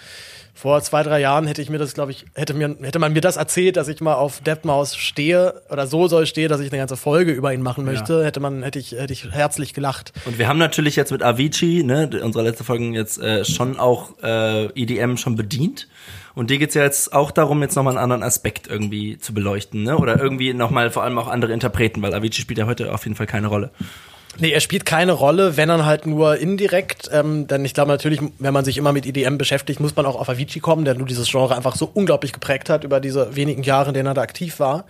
vor 0.54 0.82
zwei, 0.82 1.02
drei 1.02 1.20
Jahren 1.20 1.46
hätte 1.46 1.62
ich 1.62 1.70
mir 1.70 1.78
das, 1.78 1.94
glaube 1.94 2.12
ich, 2.12 2.26
hätte 2.34 2.52
mir, 2.52 2.76
hätte 2.82 2.98
man 2.98 3.12
mir 3.12 3.22
das 3.22 3.36
erzählt, 3.36 3.76
dass 3.76 3.88
ich 3.88 4.00
mal 4.00 4.14
auf 4.14 4.40
Deadmaus 4.42 4.96
stehe 4.96 5.62
oder 5.70 5.86
so 5.86 6.08
soll 6.08 6.26
stehe, 6.26 6.48
dass 6.48 6.60
ich 6.60 6.70
eine 6.70 6.78
ganze 6.78 6.96
Folge 6.96 7.32
über 7.32 7.54
ihn 7.54 7.62
machen 7.62 7.84
möchte, 7.84 8.24
hätte 8.24 8.40
man, 8.40 8.62
hätte 8.62 8.78
ich, 8.78 8.92
hätte 8.92 9.12
ich 9.12 9.30
herzlich 9.30 9.72
gelacht. 9.72 10.12
Und 10.26 10.38
wir 10.38 10.48
haben 10.48 10.58
natürlich 10.58 10.94
jetzt 10.94 11.10
mit 11.10 11.22
Avicii, 11.22 11.82
ne, 11.84 12.10
unsere 12.22 12.44
letzte 12.44 12.64
Folgen 12.64 12.92
jetzt 12.92 13.18
äh, 13.18 13.44
schon 13.44 13.78
auch 13.78 14.10
äh, 14.22 14.66
EDM 14.78 15.16
schon 15.16 15.36
bedient. 15.36 15.88
Und 16.34 16.50
dir 16.50 16.58
geht's 16.58 16.74
ja 16.74 16.82
jetzt 16.82 17.12
auch 17.12 17.30
darum, 17.30 17.60
jetzt 17.62 17.76
nochmal 17.76 17.92
einen 17.92 18.02
anderen 18.02 18.22
Aspekt 18.22 18.66
irgendwie 18.66 19.18
zu 19.18 19.34
beleuchten, 19.34 19.82
ne? 19.82 19.98
Oder 19.98 20.20
irgendwie 20.20 20.54
nochmal 20.54 20.90
vor 20.90 21.02
allem 21.02 21.18
auch 21.18 21.28
andere 21.28 21.52
Interpreten, 21.52 22.02
weil 22.02 22.14
Avicii 22.14 22.42
spielt 22.42 22.58
ja 22.58 22.66
heute 22.66 22.94
auf 22.94 23.04
jeden 23.04 23.16
Fall 23.16 23.26
keine 23.26 23.48
Rolle. 23.48 23.70
Nee, 24.38 24.50
er 24.50 24.60
spielt 24.60 24.86
keine 24.86 25.12
Rolle, 25.12 25.58
wenn 25.58 25.68
dann 25.68 25.84
halt 25.84 26.06
nur 26.06 26.38
indirekt. 26.38 27.10
Ähm, 27.12 27.46
denn 27.46 27.66
ich 27.66 27.74
glaube 27.74 27.90
natürlich, 27.90 28.20
wenn 28.38 28.54
man 28.54 28.64
sich 28.64 28.78
immer 28.78 28.92
mit 28.92 29.04
EDM 29.04 29.36
beschäftigt, 29.36 29.78
muss 29.78 29.94
man 29.94 30.06
auch 30.06 30.16
auf 30.18 30.28
Avicii 30.30 30.60
kommen, 30.60 30.86
der 30.86 30.94
nur 30.94 31.06
dieses 31.06 31.30
Genre 31.30 31.54
einfach 31.54 31.76
so 31.76 31.90
unglaublich 31.92 32.32
geprägt 32.32 32.70
hat 32.70 32.82
über 32.82 32.98
diese 32.98 33.36
wenigen 33.36 33.62
Jahre, 33.62 33.88
in 33.88 33.94
denen 33.94 34.06
er 34.06 34.14
da 34.14 34.22
aktiv 34.22 34.58
war. 34.58 34.86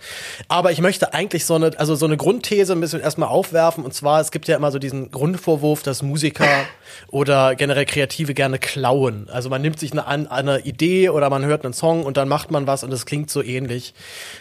Aber 0.47 0.71
ich 0.71 0.79
möchte 0.79 1.13
eigentlich 1.13 1.45
so 1.45 1.55
eine, 1.55 1.77
also 1.77 1.95
so 1.95 2.05
eine 2.05 2.15
Grundthese 2.15 2.71
ein 2.71 2.79
bisschen 2.79 3.01
erstmal 3.01 3.27
aufwerfen. 3.27 3.83
Und 3.83 3.93
zwar, 3.93 4.21
es 4.21 4.31
gibt 4.31 4.47
ja 4.47 4.55
immer 4.55 4.71
so 4.71 4.79
diesen 4.79 5.11
Grundvorwurf, 5.11 5.83
dass 5.83 6.03
Musiker 6.03 6.47
oder 7.09 7.55
generell 7.55 7.85
Kreative 7.85 8.33
gerne 8.33 8.59
klauen. 8.59 9.27
Also 9.29 9.49
man 9.49 9.61
nimmt 9.61 9.77
sich 9.77 9.91
eine, 9.91 10.31
eine 10.31 10.59
Idee 10.59 11.09
oder 11.09 11.29
man 11.29 11.43
hört 11.43 11.65
einen 11.65 11.73
Song 11.73 12.05
und 12.05 12.15
dann 12.15 12.29
macht 12.29 12.49
man 12.49 12.65
was 12.65 12.85
und 12.85 12.93
es 12.93 13.05
klingt 13.05 13.29
so 13.29 13.43
ähnlich. 13.43 13.93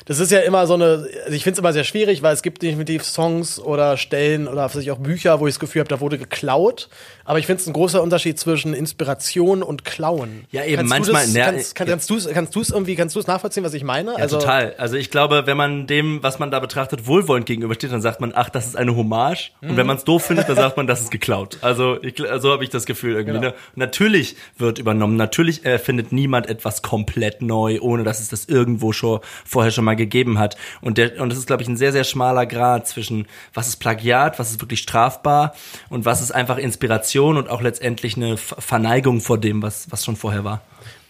Das 0.05 0.20
ist 0.20 0.31
ja 0.31 0.40
immer 0.40 0.69
so 0.69 0.75
eine, 0.75 1.08
also 1.25 1.32
ich 1.32 1.43
finde 1.43 1.55
es 1.55 1.58
immer 1.58 1.72
sehr 1.72 1.84
schwierig, 1.84 2.22
weil 2.22 2.34
es 2.34 2.43
gibt 2.43 2.62
definitiv 2.62 3.05
Songs 3.05 3.58
oder 3.58 3.96
Stellen 3.96 4.46
oder 4.46 4.62
was 4.62 4.76
weiß 4.76 4.82
ich 4.82 4.91
auch 4.92 4.98
Bücher, 4.98 5.40
wo 5.40 5.46
ich 5.46 5.54
das 5.54 5.60
Gefühl 5.60 5.80
habe, 5.80 5.88
da 5.88 6.00
wurde 6.00 6.18
geklaut. 6.18 6.88
Aber 7.24 7.38
ich 7.38 7.46
finde 7.46 7.60
es 7.62 7.66
ein 7.66 7.72
großer 7.72 8.02
Unterschied 8.02 8.38
zwischen 8.38 8.74
Inspiration 8.74 9.62
und 9.62 9.84
Klauen. 9.84 10.44
Ja, 10.50 10.64
eben, 10.64 10.76
kannst 10.88 10.91
manchmal- 10.91 11.22
Du 11.22 11.26
das, 11.29 11.34
ja, 11.34 11.44
kannst, 11.44 11.74
kann, 11.74 11.86
kannst 11.88 12.10
du 12.10 12.17
es 12.17 12.29
kannst 12.29 12.56
du's 12.56 12.70
irgendwie, 12.70 12.96
kannst 12.96 13.14
du 13.17 13.20
es 13.20 13.26
nachvollziehen, 13.26 13.64
was 13.64 13.74
ich 13.74 13.84
meine? 13.84 14.14
Ja, 14.19 14.26
total. 14.26 14.74
Also 14.79 14.96
ich 14.96 15.10
glaube, 15.10 15.43
wenn 15.46 15.56
man 15.56 15.86
dem, 15.86 16.22
was 16.22 16.38
man 16.38 16.50
da 16.50 16.58
betrachtet, 16.60 17.06
wohlwollend 17.06 17.46
gegenübersteht, 17.46 17.93
dann 17.93 18.02
sagt 18.02 18.20
man, 18.20 18.32
ach, 18.34 18.50
das 18.50 18.67
ist 18.67 18.76
eine 18.76 18.96
Hommage. 18.96 19.50
Und 19.60 19.76
wenn 19.76 19.86
man 19.86 19.96
es 19.96 20.05
doof 20.05 20.24
findet, 20.24 20.48
dann 20.48 20.56
sagt 20.56 20.76
man, 20.76 20.86
das 20.86 21.00
ist 21.02 21.10
geklaut. 21.10 21.58
Also 21.62 22.02
ich, 22.02 22.17
so 22.38 22.50
habe 22.52 22.64
ich 22.64 22.70
das 22.70 22.86
Gefühl 22.86 23.14
irgendwie. 23.14 23.38
Genau. 23.38 23.48
Ne? 23.50 23.55
Natürlich 23.76 24.36
wird 24.58 24.79
übernommen. 24.79 25.17
Natürlich 25.17 25.64
erfindet 25.64 26.12
niemand 26.12 26.48
etwas 26.48 26.82
komplett 26.82 27.43
neu, 27.43 27.79
ohne 27.81 28.02
dass 28.05 28.20
es 28.20 28.29
das 28.29 28.46
irgendwo 28.46 28.93
schon 28.93 29.20
vorher 29.44 29.70
schon 29.70 29.84
mal 29.84 29.96
gegeben 29.96 30.38
hat. 30.38 30.56
Und 30.81 30.98
der, 30.98 31.20
und 31.20 31.29
das 31.31 31.38
ist, 31.38 31.46
glaube 31.46 31.62
ich, 31.62 31.69
ein 31.69 31.76
sehr, 31.76 31.93
sehr 31.93 32.05
schmaler 32.05 32.46
Grad 32.46 32.88
zwischen, 32.88 33.26
was 33.55 33.69
ist 33.69 33.76
Plagiat, 33.76 34.38
was 34.38 34.50
ist 34.50 34.60
wirklich 34.60 34.81
strafbar 34.81 35.55
und 35.88 36.05
was 36.05 36.20
ist 36.20 36.32
einfach 36.32 36.58
Inspiration 36.58 37.11
und 37.20 37.48
auch 37.50 37.60
letztendlich 37.62 38.16
eine 38.16 38.36
Ver- 38.36 38.60
Verneigung 38.60 39.20
vor 39.20 39.38
dem, 39.38 39.62
was, 39.62 39.86
was 39.90 40.04
schon 40.04 40.16
vorher 40.16 40.44
war. 40.44 40.60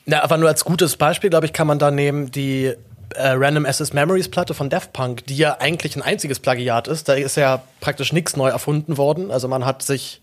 Na, 0.07 0.23
aber 0.23 0.37
nur 0.39 0.49
als 0.49 0.65
gutes 0.65 0.97
Beispiel, 0.97 1.31
glaube 1.31 1.47
ich, 1.47 1.53
kann 1.53 1.67
man 1.67 1.79
da 1.79 1.91
nehmen 1.91 2.31
die 2.31 2.73
äh, 3.15 3.29
Random 3.29 3.67
Access 3.67 3.93
Memories 3.93 4.29
Platte 4.29 4.55
von 4.55 4.69
Daft 4.71 4.93
Punk, 4.93 5.27
die 5.27 5.37
ja 5.37 5.59
eigentlich 5.61 5.95
ein 5.97 6.03
einziges 6.03 6.39
Plagiat 6.41 6.89
ist. 6.89 7.09
Da 7.09 7.15
ist 7.15 7.37
ja 7.37 7.63
praktisch 7.81 8.13
nichts 8.13 8.37
neu 8.37 8.49
erfunden 8.49 8.97
worden. 8.97 9.31
Also 9.31 9.47
man 9.49 9.65
hat 9.65 9.83
sich 9.83 10.21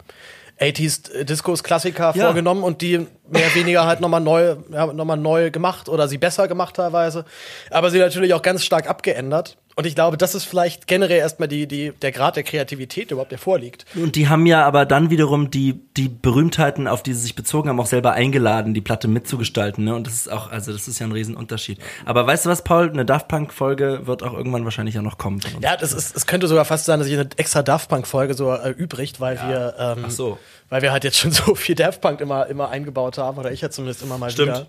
80s 0.59 1.23
Discos 1.23 1.63
Klassiker 1.63 2.11
Ja. 2.15 2.25
vorgenommen 2.25 2.63
und 2.63 2.81
die 2.81 2.97
mehr 2.97 3.07
oder 3.45 3.55
weniger 3.55 3.85
halt 3.85 4.01
nochmal 4.01 4.19
neu, 4.19 4.55
ja, 4.71 4.87
noch 4.87 5.05
mal 5.05 5.15
neu 5.15 5.51
gemacht 5.51 5.87
oder 5.87 6.07
sie 6.09 6.17
besser 6.17 6.47
gemacht 6.49 6.75
teilweise. 6.75 7.23
Aber 7.71 7.89
sie 7.91 7.99
natürlich 7.99 8.33
auch 8.33 8.41
ganz 8.41 8.65
stark 8.65 8.89
abgeändert. 8.89 9.55
Und 9.79 9.85
ich 9.85 9.95
glaube, 9.95 10.17
das 10.17 10.35
ist 10.35 10.43
vielleicht 10.43 10.87
generell 10.87 11.19
erstmal 11.19 11.47
die, 11.47 11.65
die, 11.65 11.93
der 12.01 12.11
Grad 12.11 12.35
der 12.35 12.43
Kreativität 12.43 13.11
überhaupt, 13.11 13.31
der 13.31 13.39
vorliegt. 13.39 13.85
Und 13.95 14.17
die 14.17 14.27
haben 14.27 14.45
ja 14.45 14.65
aber 14.65 14.85
dann 14.85 15.09
wiederum 15.09 15.51
die, 15.51 15.79
die 15.95 16.09
Berühmtheiten, 16.09 16.85
auf 16.85 17.01
die 17.01 17.13
sie 17.13 17.21
sich 17.21 17.33
bezogen 17.33 17.69
haben, 17.69 17.79
auch 17.79 17.85
selber 17.85 18.11
eingeladen, 18.11 18.73
die 18.73 18.81
Platte 18.81 19.07
mitzugestalten. 19.07 19.85
Ne? 19.85 19.95
Und 19.95 20.05
das 20.05 20.15
ist 20.15 20.29
auch, 20.29 20.51
also 20.51 20.73
das 20.73 20.89
ist 20.89 20.99
ja 20.99 21.05
ein 21.05 21.13
Riesenunterschied. 21.13 21.79
Aber 22.03 22.27
weißt 22.27 22.45
du 22.45 22.49
was, 22.49 22.61
Paul? 22.65 22.89
Eine 22.89 23.05
Daft 23.05 23.29
Punk-Folge 23.29 24.01
wird 24.03 24.21
auch 24.21 24.33
irgendwann 24.33 24.65
wahrscheinlich 24.65 24.95
ja 24.95 25.01
noch 25.01 25.17
kommen. 25.17 25.39
Ja, 25.61 25.77
das 25.77 25.93
ist, 25.93 26.13
es 26.13 26.27
könnte 26.27 26.49
sogar 26.49 26.65
fast 26.65 26.83
sein, 26.83 26.99
dass 26.99 27.07
ich 27.07 27.17
eine 27.17 27.29
extra 27.37 27.63
Daft 27.63 27.87
Punk-Folge 27.87 28.33
so 28.33 28.51
äh, 28.51 28.71
übrigt, 28.71 29.21
weil 29.21 29.37
wir, 29.37 29.75
ähm, 29.79 30.03
Ach 30.07 30.11
so. 30.11 30.37
weil 30.67 30.81
wir 30.81 30.91
halt 30.91 31.05
jetzt 31.05 31.19
schon 31.19 31.31
so 31.31 31.55
viel 31.55 31.75
Daft 31.75 32.01
Punk 32.01 32.19
immer, 32.19 32.47
immer 32.47 32.67
eingebaut 32.67 33.17
haben, 33.17 33.37
oder 33.37 33.53
ich 33.53 33.61
ja 33.61 33.69
zumindest 33.69 34.03
immer 34.03 34.17
mal 34.17 34.29
Stimmt. 34.29 34.49
wieder. 34.49 34.67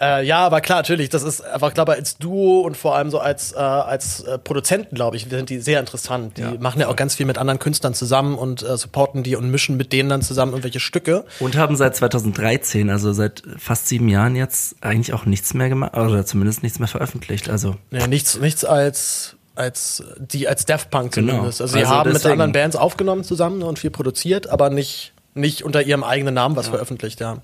Äh, 0.00 0.26
ja, 0.26 0.38
aber 0.38 0.60
klar, 0.60 0.78
natürlich, 0.78 1.08
das 1.08 1.22
ist 1.22 1.40
einfach, 1.40 1.72
glaube 1.72 1.92
ich, 1.92 1.98
als 1.98 2.16
Duo 2.18 2.62
und 2.62 2.76
vor 2.76 2.96
allem 2.96 3.10
so 3.10 3.20
als, 3.20 3.52
äh, 3.52 3.58
als 3.58 4.20
äh, 4.24 4.38
Produzenten, 4.38 4.96
glaube 4.96 5.16
ich, 5.16 5.26
sind 5.30 5.50
die 5.50 5.60
sehr 5.60 5.78
interessant. 5.78 6.36
Die 6.36 6.42
Ja, 6.42 6.54
machen 6.58 6.80
ja 6.80 6.88
auch 6.88 6.96
ganz 6.96 7.14
viel 7.14 7.26
mit 7.26 7.38
anderen 7.38 7.60
Künstlern 7.60 7.94
zusammen 7.94 8.36
und 8.36 8.62
äh, 8.64 8.76
supporten 8.76 9.22
die 9.22 9.36
und 9.36 9.48
mischen 9.50 9.76
mit 9.76 9.92
denen 9.92 10.08
dann 10.08 10.20
zusammen 10.22 10.50
irgendwelche 10.52 10.80
Stücke. 10.80 11.24
Und 11.38 11.56
haben 11.56 11.76
seit 11.76 11.94
2013, 11.94 12.90
also 12.90 13.12
seit 13.12 13.42
fast 13.56 13.86
sieben 13.86 14.08
Jahren 14.08 14.34
jetzt, 14.34 14.74
eigentlich 14.80 15.12
auch 15.12 15.26
nichts 15.26 15.54
mehr 15.54 15.68
gemacht, 15.68 15.96
oder 15.96 16.26
zumindest 16.26 16.64
nichts 16.64 16.80
mehr 16.80 16.88
veröffentlicht. 16.88 17.48
Also 17.48 17.76
Ja, 17.92 18.06
nichts, 18.08 18.38
nichts 18.38 18.64
als 18.64 19.36
als 19.56 20.02
die 20.18 20.48
als 20.48 20.66
Daft 20.66 20.90
Punk 20.90 21.12
Genau. 21.12 21.34
zumindest. 21.34 21.60
Also, 21.60 21.74
sie 21.74 21.80
Also 21.84 21.90
haben 21.94 22.08
mit 22.08 22.16
deswegen- 22.16 22.32
anderen 22.32 22.50
Bands 22.50 22.74
aufgenommen 22.74 23.22
zusammen 23.22 23.62
und 23.62 23.78
viel 23.78 23.90
produziert, 23.90 24.48
aber 24.48 24.70
nicht 24.70 25.12
nicht 25.36 25.62
unter 25.62 25.82
ihrem 25.82 26.02
eigenen 26.04 26.34
Namen 26.34 26.56
was 26.56 26.68
veröffentlicht. 26.68 27.20
Ja, 27.20 27.38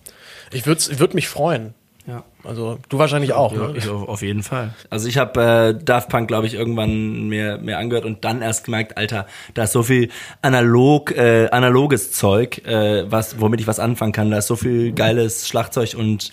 ich 0.53 0.67
würde 0.67 0.81
würd 0.99 1.15
mich 1.15 1.29
freuen. 1.29 1.75
Ja. 2.11 2.25
Also 2.43 2.79
du 2.89 2.99
wahrscheinlich 2.99 3.33
auch. 3.33 3.53
Ja, 3.53 3.69
ne? 3.69 3.75
ich 3.77 3.89
auf, 3.89 4.09
auf 4.09 4.23
jeden 4.23 4.43
Fall. 4.43 4.75
Also 4.91 5.09
ich 5.09 5.17
habe 5.17 5.41
äh, 5.79 5.85
Daft 5.85 6.09
Punk, 6.09 6.27
glaube 6.27 6.47
ich, 6.47 6.55
irgendwann 6.55 7.29
mehr, 7.29 7.59
mehr 7.59 7.79
angehört 7.79 8.05
und 8.05 8.25
dann 8.25 8.43
erst 8.43 8.65
gemerkt, 8.65 8.97
Alter, 8.97 9.27
da 9.55 9.65
ist 9.65 9.73
so 9.73 9.85
viel 9.85 10.09
analog, 10.43 11.13
äh, 11.17 11.49
analoges 11.51 12.13
Zeug, 12.13 12.67
äh, 12.67 13.11
was, 13.11 13.41
womit 13.41 13.61
ich 13.61 13.67
was 13.67 13.79
anfangen 13.79 14.13
kann. 14.13 14.31
Da 14.31 14.39
ist 14.39 14.49
so 14.49 14.57
viel 14.57 14.93
geiles 14.93 15.47
Schlagzeug 15.47 15.95
und 15.97 16.33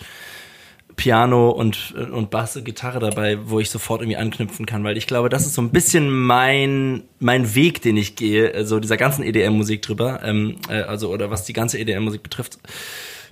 Piano 0.96 1.50
und, 1.50 1.94
und 1.94 2.30
Bass, 2.30 2.58
Gitarre 2.64 2.98
dabei, 2.98 3.38
wo 3.44 3.60
ich 3.60 3.70
sofort 3.70 4.02
irgendwie 4.02 4.16
anknüpfen 4.16 4.66
kann, 4.66 4.82
weil 4.82 4.96
ich 4.96 5.06
glaube, 5.06 5.28
das 5.28 5.46
ist 5.46 5.54
so 5.54 5.62
ein 5.62 5.70
bisschen 5.70 6.10
mein, 6.10 7.04
mein 7.20 7.54
Weg, 7.54 7.82
den 7.82 7.96
ich 7.96 8.16
gehe, 8.16 8.66
so 8.66 8.80
dieser 8.80 8.96
ganzen 8.96 9.22
EDM-Musik 9.22 9.80
drüber, 9.80 10.20
ähm, 10.24 10.56
äh, 10.68 10.82
also 10.82 11.10
oder 11.10 11.30
was 11.30 11.44
die 11.44 11.52
ganze 11.52 11.78
EDM-Musik 11.78 12.24
betrifft, 12.24 12.58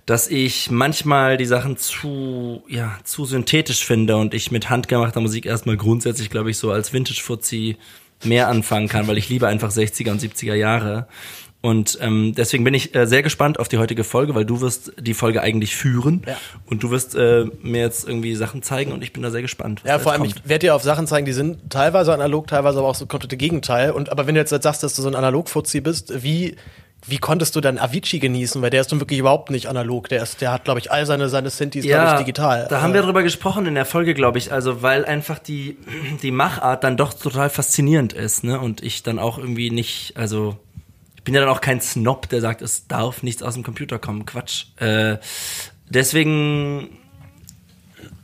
dass 0.07 0.29
ich 0.29 0.71
manchmal 0.71 1.37
die 1.37 1.47
Sachen 1.47 1.77
zu, 1.77 2.63
ja, 2.69 2.97
zu 3.05 3.25
synthetisch 3.25 3.85
finde 3.85 4.17
und 4.17 4.35
ich 4.35 4.51
mit 4.53 4.71
handgemachter 4.71 5.21
Musik 5.21 5.47
erstmal 5.47 5.77
grundsätzlich, 5.77 6.31
glaube 6.31 6.51
ich, 6.51 6.59
so 6.59 6.71
als 6.71 6.93
Vintage-Fuzzi 6.93 7.77
mehr 8.25 8.49
anfangen 8.49 8.89
kann, 8.89 9.09
weil 9.09 9.19
ich 9.19 9.29
liebe 9.29 9.49
einfach 9.49 9.71
60er 9.71 10.13
und 10.13 10.23
70er 10.23 10.55
Jahre. 10.55 11.07
Und 11.61 11.99
ähm, 12.01 12.33
deswegen 12.37 12.63
bin 12.63 12.75
ich 12.75 12.95
äh, 12.95 13.07
sehr 13.07 13.23
gespannt 13.25 13.59
auf 13.59 13.67
die 13.67 13.79
heutige 13.79 14.05
Folge, 14.05 14.37
weil 14.37 14.45
du 14.45 14.61
wirst 14.61 14.93
die 15.01 15.15
Folge 15.15 15.43
eigentlich 15.43 15.75
führen 15.75 16.23
Ja. 16.25 16.37
und 16.67 16.85
du 16.85 16.91
wirst 16.93 17.17
äh, 17.17 17.47
mir 17.61 17.81
jetzt 17.81 18.07
irgendwie 18.07 18.37
Sachen 18.37 18.63
zeigen 18.63 18.93
und 18.93 19.03
ich 19.03 19.13
bin 19.13 19.23
da 19.25 19.31
sehr 19.33 19.43
gespannt. 19.43 19.83
Ja, 19.85 19.99
vor 19.99 20.13
allem, 20.13 20.23
kommt. 20.23 20.37
ich 20.37 20.49
werde 20.49 20.67
dir 20.67 20.75
auf 20.77 20.83
Sachen 20.85 21.09
zeigen, 21.09 21.27
die 21.27 21.33
sind 21.33 21.69
teilweise 21.69 22.15
analog, 22.15 22.47
teilweise 22.47 22.79
aber 22.79 22.87
auch 22.89 22.95
so 22.95 23.07
komplette 23.07 23.37
Gegenteil. 23.37 23.91
Und 23.91 24.11
aber 24.13 24.29
wenn 24.29 24.37
du 24.37 24.41
jetzt 24.41 24.51
sagst, 24.51 24.83
dass 24.85 24.95
du 24.95 25.03
so 25.03 25.09
ein 25.09 25.17
Analog-Fuzzi 25.17 25.81
bist, 25.81 26.23
wie, 26.23 26.55
wie 27.07 27.19
konntest 27.19 27.55
du 27.55 27.61
dann 27.61 27.79
Avicii 27.79 28.19
genießen? 28.19 28.61
Weil 28.63 28.71
der 28.71 28.81
ist 28.81 28.91
nun 28.91 29.01
wirklich 29.01 29.21
überhaupt 29.21 29.51
nicht 29.51 29.67
analog. 29.67 30.09
Der 30.09 30.23
ist, 30.23 30.41
der 30.41 30.53
hat, 30.53 30.65
glaube 30.65 30.81
ich, 30.81 30.91
all 30.91 31.07
seine, 31.07 31.29
seine 31.29 31.51
Synthes, 31.51 31.85
glaube 31.85 32.13
ich, 32.13 32.19
digital. 32.19 32.67
Da 32.69 32.83
haben 32.83 32.95
wir 32.95 33.03
drüber 33.03 33.23
gesprochen 33.23 33.67
in 33.67 33.75
der 33.75 33.85
Folge, 33.85 34.15
glaube 34.15 34.39
ich. 34.39 34.53
Also, 34.53 34.83
weil 34.83 35.05
einfach 35.05 35.39
die, 35.39 35.79
die 36.23 36.33
Machart 36.33 36.83
dann 36.83 36.97
doch 36.97 37.15
total 37.15 37.49
faszinierend 37.49 38.13
ist, 38.13 38.43
ne? 38.43 38.59
Und 38.59 38.83
ich 38.83 39.03
dann 39.05 39.19
auch 39.19 39.39
irgendwie 39.39 39.71
nicht, 39.71 40.17
also, 40.17 40.57
ich 41.15 41.23
bin 41.23 41.35
ja 41.35 41.41
dann 41.41 41.51
auch 41.51 41.61
kein 41.61 41.81
Snob, 41.81 42.29
der 42.29 42.41
sagt, 42.41 42.61
es 42.61 42.89
darf 42.89 43.23
nichts 43.23 43.43
aus 43.43 43.55
dem 43.55 43.63
Computer 43.63 43.99
kommen. 43.99 44.27
Quatsch. 44.27 44.67
Äh, 44.79 45.19
deswegen, 45.89 46.89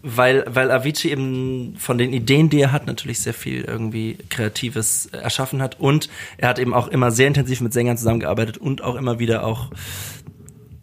weil, 0.03 0.45
weil 0.49 0.71
Avicii 0.71 1.11
eben 1.11 1.77
von 1.79 1.99
den 1.99 2.13
Ideen, 2.13 2.49
die 2.49 2.61
er 2.61 2.73
hat, 2.73 2.87
natürlich 2.87 3.21
sehr 3.21 3.35
viel 3.35 3.63
irgendwie 3.63 4.19
Kreatives 4.29 5.07
erschaffen 5.07 5.63
hat. 5.63 5.79
Und 5.81 6.09
er 6.39 6.49
hat 6.49 6.59
eben 6.59 6.75
auch 6.75 6.89
immer 6.89 7.11
sehr 7.11 7.29
intensiv 7.29 7.61
mit 7.61 7.73
Sängern 7.73 7.97
zusammengearbeitet 7.97 8.59
und 8.59 8.83
auch 8.83 8.97
immer 8.97 9.19
wieder 9.19 9.45
auch 9.45 9.71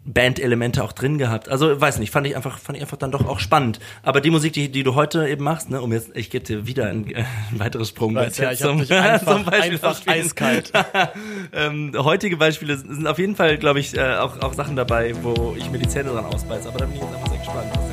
Band-Elemente 0.04 0.82
auch 0.82 0.92
drin 0.92 1.18
gehabt. 1.18 1.48
Also 1.48 1.80
weiß 1.80 1.98
nicht, 1.98 2.10
fand 2.10 2.26
ich 2.26 2.34
einfach, 2.34 2.58
fand 2.58 2.76
ich 2.76 2.82
einfach 2.82 2.96
dann 2.96 3.10
doch 3.10 3.26
auch 3.26 3.38
spannend. 3.38 3.78
Aber 4.02 4.20
die 4.20 4.30
Musik, 4.30 4.54
die, 4.54 4.70
die 4.70 4.82
du 4.82 4.94
heute 4.94 5.28
eben 5.28 5.44
machst, 5.44 5.70
ne, 5.70 5.80
um 5.80 5.92
jetzt, 5.92 6.10
ich 6.14 6.30
gebe 6.30 6.44
dir 6.44 6.66
wieder 6.66 6.88
ein, 6.88 7.08
äh, 7.10 7.24
ein 7.50 7.58
weiteres 7.58 7.90
Sprungbrett. 7.90 8.36
ja, 8.38 8.50
jetzt 8.50 8.64
ich 8.64 8.88
dich 8.88 8.92
einfach, 8.92 9.46
einfach 9.52 9.96
spielen. 9.96 10.16
eiskalt. 10.16 10.72
ähm, 11.52 11.92
heutige 11.96 12.36
Beispiele 12.36 12.78
sind 12.78 13.06
auf 13.06 13.18
jeden 13.18 13.36
Fall, 13.36 13.58
glaube 13.58 13.80
ich, 13.80 13.96
äh, 13.96 14.16
auch, 14.16 14.40
auch 14.40 14.54
Sachen 14.54 14.76
dabei, 14.76 15.14
wo 15.22 15.54
ich 15.56 15.70
mir 15.70 15.78
die 15.78 15.88
Zähne 15.88 16.10
dran 16.10 16.24
ausbeiße. 16.24 16.68
Aber 16.68 16.78
da 16.78 16.86
bin 16.86 16.96
ich 16.96 17.02
jetzt 17.02 17.14
einfach 17.14 17.28
sehr 17.28 17.38
gespannt. 17.38 17.89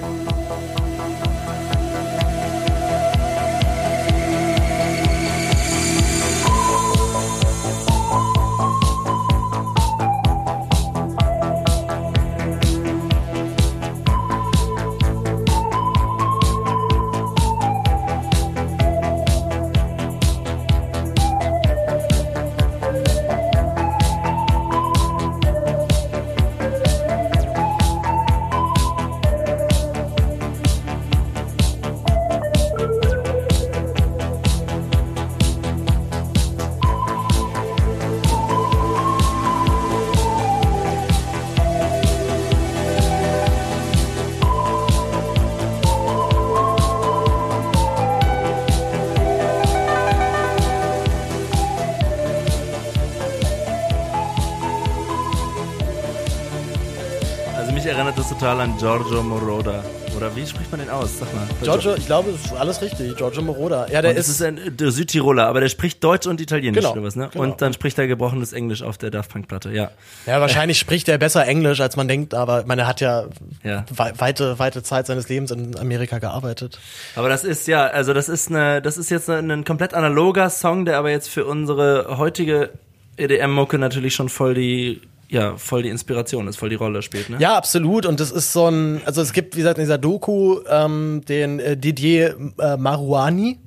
Total 58.39 58.61
an 58.61 58.77
Giorgio 58.77 59.23
Moroder. 59.23 59.83
Oder 60.15 60.35
wie 60.35 60.45
spricht 60.45 60.69
man 60.71 60.79
den 60.79 60.89
aus? 60.89 61.17
Sag 61.19 61.33
mal. 61.33 61.47
Giorgio, 61.63 61.95
ich 61.95 62.05
glaube, 62.05 62.31
das 62.31 62.45
ist 62.45 62.53
alles 62.53 62.81
richtig. 62.81 63.15
Giorgio 63.15 63.41
Moroder. 63.41 63.87
Ja, 63.91 64.01
der 64.01 64.11
Und 64.11 64.17
das 64.19 64.27
ist, 64.27 64.35
ist 64.35 64.41
ein 64.43 64.77
der 64.77 64.91
Südtiroler, 64.91 65.47
aber 65.47 65.59
der 65.61 65.69
spricht 65.69 66.03
Deutsch 66.03 66.27
und 66.27 66.39
Italienisch 66.39 66.77
Genau, 66.81 66.91
oder 66.93 67.03
was, 67.03 67.15
ne? 67.15 67.29
genau. 67.31 67.43
Und 67.43 67.61
dann 67.61 67.73
spricht 67.73 67.97
er 67.97 68.05
gebrochenes 68.07 68.53
Englisch 68.53 68.83
auf 68.83 68.97
der 68.99 69.09
Daft 69.09 69.31
Punk 69.31 69.47
Platte, 69.47 69.71
ja. 69.71 69.89
ja, 70.27 70.39
wahrscheinlich 70.39 70.77
spricht 70.77 71.09
er 71.09 71.17
besser 71.17 71.45
Englisch, 71.47 71.79
als 71.81 71.95
man 71.95 72.07
denkt, 72.07 72.33
aber 72.35 72.63
er 72.67 72.87
hat 72.87 73.01
ja, 73.01 73.25
Ja. 73.63 73.85
wei- 73.95 74.13
weite, 74.17 74.59
weite 74.59 74.83
Zeit 74.83 75.07
seines 75.07 75.29
Lebens 75.29 75.49
in 75.51 75.75
Amerika 75.77 76.19
gearbeitet. 76.19 76.79
Aber 77.15 77.29
das 77.29 77.43
ist 77.43 77.67
ja, 77.67 77.87
also 77.87 78.13
das 78.13 78.29
ist 78.29 78.49
eine, 78.51 78.81
das 78.83 78.97
ist 78.97 79.09
jetzt 79.09 79.29
ein, 79.31 79.49
ein 79.49 79.63
komplett 79.65 79.93
analoger 79.95 80.49
Song, 80.51 80.85
der 80.85 80.97
aber 80.99 81.09
jetzt 81.09 81.29
für 81.29 81.45
unsere 81.45 82.17
heutige 82.19 82.69
EDM-Mucke 83.17 83.79
natürlich 83.79 84.13
schon 84.13 84.29
voll 84.29 84.53
die, 84.53 85.01
ja, 85.29 85.57
voll 85.57 85.83
die 85.83 85.89
Inspiration 85.89 86.47
ist, 86.47 86.57
voll 86.57 86.69
die 86.69 86.75
Rolle 86.75 87.01
spielt, 87.01 87.29
ne? 87.29 87.37
Ja, 87.39 87.57
absolut. 87.57 88.05
Und 88.05 88.19
das 88.19 88.31
ist 88.31 88.53
so 88.53 88.67
ein, 88.67 89.01
also 89.05 89.21
es 89.21 89.33
gibt, 89.33 89.55
wie 89.55 89.59
gesagt, 89.59 89.77
in 89.77 89.83
dieser 89.83 89.97
Doku 89.97 90.59
ähm, 90.69 91.21
den 91.27 91.59
äh, 91.59 91.75
Didier 91.75 92.35
äh, 92.59 92.77
Marouani, 92.77 93.59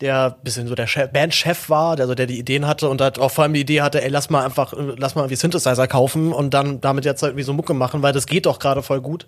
der 0.00 0.36
bisschen 0.42 0.66
so 0.66 0.74
der 0.74 0.86
Chef, 0.86 1.12
Bandchef 1.12 1.70
war, 1.70 1.96
der 1.96 2.06
so 2.06 2.14
der 2.14 2.26
die 2.26 2.38
Ideen 2.38 2.66
hatte 2.66 2.88
und 2.88 3.00
hat 3.00 3.18
auch 3.18 3.30
vor 3.30 3.44
allem 3.44 3.54
die 3.54 3.60
Idee 3.60 3.80
hatte, 3.80 4.02
ey, 4.02 4.08
lass 4.08 4.28
mal 4.28 4.44
einfach, 4.44 4.72
äh, 4.72 4.94
lass 4.96 5.14
mal 5.14 5.22
irgendwie 5.22 5.36
Synthesizer 5.36 5.86
kaufen 5.86 6.32
und 6.32 6.52
dann 6.52 6.80
damit 6.80 7.04
jetzt 7.04 7.22
irgendwie 7.22 7.44
so 7.44 7.52
Mucke 7.52 7.74
machen, 7.74 8.02
weil 8.02 8.12
das 8.12 8.26
geht 8.26 8.46
doch 8.46 8.58
gerade 8.58 8.82
voll 8.82 9.00
gut. 9.00 9.26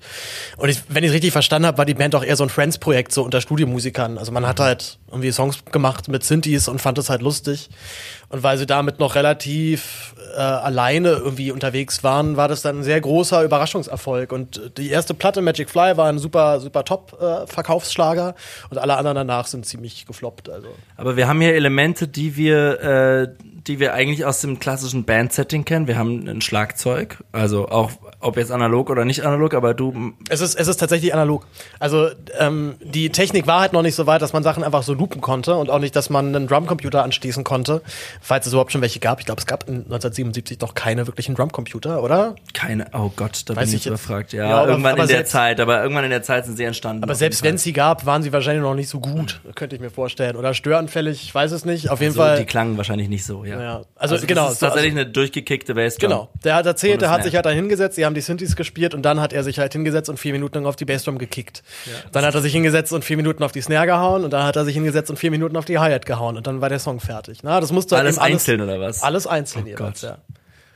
Und 0.57 0.69
ich, 0.69 0.83
wenn 0.89 1.05
ich 1.05 1.13
richtig 1.13 1.33
verstanden 1.33 1.67
habe, 1.67 1.79
war 1.79 1.85
die 1.85 1.95
Band 1.95 2.15
auch 2.15 2.25
eher 2.25 2.37
so 2.37 2.43
ein 2.43 2.51
Friends-Projekt, 2.51 3.13
so 3.13 3.23
unter 3.23 3.41
Studiomusikern. 3.41 4.19
Also 4.19 4.33
man 4.33 4.47
hat 4.47 4.61
halt 4.61 4.99
irgendwie 5.09 5.31
Songs 5.31 5.65
gemacht 5.71 6.09
mit 6.09 6.25
Synthes 6.25 6.69
und 6.69 6.81
fand 6.81 6.99
es 6.99 7.11
halt 7.11 7.23
lustig. 7.23 7.71
Und 8.29 8.43
weil 8.43 8.59
sie 8.59 8.67
damit 8.67 8.99
noch 8.99 9.15
relativ 9.15 10.15
äh, 10.37 10.41
alleine 10.41 11.11
irgendwie 11.11 11.53
unterwegs 11.53 12.03
waren, 12.03 12.37
war 12.37 12.49
das 12.49 12.63
dann 12.63 12.81
ein 12.81 12.83
sehr 12.83 13.01
großer 13.01 13.45
Überraschungserfolg. 13.45 14.33
Und 14.33 14.57
äh, 14.57 14.71
die 14.71 14.91
erste 14.91 15.15
Platte, 15.15 15.41
Magic 15.43 15.71
Fly, 15.71 15.97
war 15.97 16.09
ein 16.09 16.19
super, 16.19 16.61
super 16.61 16.85
Top-Verkaufsschlager. 16.85 18.35
und 18.71 18.79
alle 18.79 18.97
anderen 18.97 19.15
danach 19.15 19.47
sind 19.47 19.65
ziemlich 19.65 20.07
gefloppt. 20.07 20.51
Also. 20.51 20.69
Aber 20.97 21.17
wir 21.17 21.29
haben 21.29 21.41
hier 21.41 21.55
Elemente, 21.55 22.09
die 22.09 22.37
wir, 22.37 22.81
äh, 22.81 23.29
die 23.67 23.81
wir 23.81 23.95
eigentlich 23.95 24.25
aus 24.25 24.41
dem 24.41 24.59
klassischen 24.59 25.05
Band-Setting 25.05 25.65
kennen. 25.65 25.87
Wir 25.87 25.99
haben 25.99 26.27
ein 26.29 26.41
Schlagzeug, 26.41 27.19
also 27.33 27.69
auch, 27.69 27.91
ob 28.21 28.37
jetzt 28.37 28.53
analog 28.53 28.91
oder 28.91 29.05
nicht 29.05 29.25
analog, 29.25 29.55
aber 29.55 29.75
du, 29.75 30.13
Es 30.29 30.41
ist, 30.41 30.55
es 30.55 30.69
ist 30.69 30.77
tatsächlich 30.79 31.13
analog. 31.13 31.47
Also 31.81 32.09
ähm, 32.39 32.75
die 32.83 33.11
Technik 33.11 33.47
war 33.47 33.61
halt 33.61 33.73
noch 33.73 33.83
nicht 33.83 33.95
so 33.95 34.07
weit, 34.07 34.23
dass 34.23 34.33
man 34.33 34.43
Sachen 34.43 34.63
einfach 34.65 34.83
so 34.83 34.95
loopen 34.95 35.21
konnte 35.21 35.55
und 35.57 35.71
auch 35.71 35.79
nicht, 35.79 35.97
dass 35.97 36.11
man 36.11 36.35
einen 36.35 36.47
Drumcomputer 36.47 37.03
anschließen 37.03 37.45
konnte, 37.45 37.83
falls 38.21 38.47
es 38.47 38.53
überhaupt 38.53 38.73
schon 38.73 38.81
welche 38.83 39.01
gab. 39.01 39.21
Ich 39.21 39.27
glaube, 39.27 39.41
es 39.41 39.47
gab 39.47 39.69
in 39.69 39.77
1977 39.85 40.61
noch 40.61 40.75
keine 40.75 41.07
wirklichen 41.07 41.35
Drumcomputer, 41.35 42.03
oder? 42.03 42.37
keine, 42.55 42.87
oh 42.95 43.11
Gott, 43.15 43.43
da 43.47 43.55
Weiß 43.57 43.67
bin 43.69 43.69
ich 43.69 43.85
jetzt 43.85 43.87
überfragt. 43.87 44.33
Ja, 44.33 44.49
Ja, 44.49 44.57
aber- 44.59 44.69
irgendwann 44.71 44.93
aber 44.93 45.03
in 45.03 45.09
der 45.09 45.17
selbst- 45.19 45.33
Zeit, 45.33 45.61
aber 45.61 45.83
irgendwann 45.83 46.05
in 46.05 46.11
der 46.11 46.23
Zeit 46.23 46.47
sind 46.47 46.57
sie 46.57 46.65
entstanden. 46.65 47.03
Aber 47.03 47.15
selbst 47.15 47.43
wenn 47.43 47.57
es 47.57 47.63
sie 47.63 47.73
gab, 47.73 48.07
waren 48.07 48.23
sie 48.23 48.33
wahrscheinlich 48.33 48.63
noch 48.63 48.75
nicht 48.75 48.89
so 48.89 49.01
gut, 49.01 49.41
könnte 49.55 49.77
ich 49.77 49.83
mir 49.83 49.91
vorstellen. 49.91 50.37
Oder 50.37 50.55
störanfällig, 50.55 51.23
ich 51.23 51.35
weiß 51.35 51.53
es 51.53 51.65
nicht. 51.65 51.91
Auf 51.91 52.01
jeden 52.01 52.15
Fall. 52.15 52.27
Fall. 52.31 52.39
Die 52.39 52.47
klangen 52.47 52.77
wahrscheinlich 52.77 53.09
nicht 53.09 53.25
so, 53.27 53.45
ja. 53.45 53.56
Ja. 53.61 53.79
Ja, 53.79 53.83
also, 53.97 54.15
das 54.17 54.27
genau. 54.27 54.49
ist 54.51 54.61
so- 54.61 54.67
tatsächlich 54.67 54.93
eine 54.93 55.07
durchgekickte 55.07 55.75
Bassdrum. 55.75 56.11
Genau. 56.11 56.29
Der 56.45 56.55
hat 56.57 56.67
erzählt, 56.67 57.01
der 57.03 57.11
hat 57.11 57.23
sich 57.25 57.35
halt 57.35 57.47
da 57.47 57.51
hingesetzt, 57.51 57.97
die 57.99 58.05
haben 58.05 58.15
die 58.15 58.21
Synthes 58.21 58.57
gespielt 58.57 58.95
und 58.95 59.03
dann 59.03 59.21
hat 59.21 59.33
er 59.33 59.43
sich 59.45 59.59
halt 59.59 59.73
hingesetzt 59.73 60.09
und 60.09 60.19
vier 60.19 60.33
Minuten 60.33 60.55
lang 60.57 60.67
auf 60.67 60.77
die 60.77 60.85
Bassdrum 60.85 61.19
gekickt. 61.19 61.63
Dann 62.13 62.25
hat 62.25 62.35
er 62.35 62.41
sich 62.43 62.53
hingesetzt 62.53 62.93
und 62.93 63.05
vier 63.05 63.17
Minuten 63.17 63.43
auf 63.43 63.53
die 63.53 63.61
Snare 63.61 63.87
gehauen 63.87 64.25
und 64.25 64.33
dann 64.33 64.45
hat 64.45 64.57
er 64.57 64.65
sich 64.65 64.75
hingesetzt 64.75 65.11
und 65.11 65.19
vier 65.19 65.31
Minuten 65.31 65.57
auf 65.57 65.65
die 65.65 65.79
Hi-Hat 65.79 66.07
gehauen 66.07 66.37
und 66.37 66.47
dann 66.47 66.61
war 66.61 66.69
der 66.69 66.79
Song 66.79 67.01
fertig. 67.01 67.39
Na, 67.43 67.61
das 67.61 67.73
musste 67.73 67.97
halt 67.97 68.07
Alles 68.07 68.17
eben 68.17 68.25
einzeln 68.25 68.61
oder 68.61 68.81
was? 68.81 69.03
Alles 69.03 69.27
einzeln 69.27 69.65
Oh 69.65 69.69
jeweils, 69.69 70.01
Gott. 70.03 70.11
ja. 70.11 70.19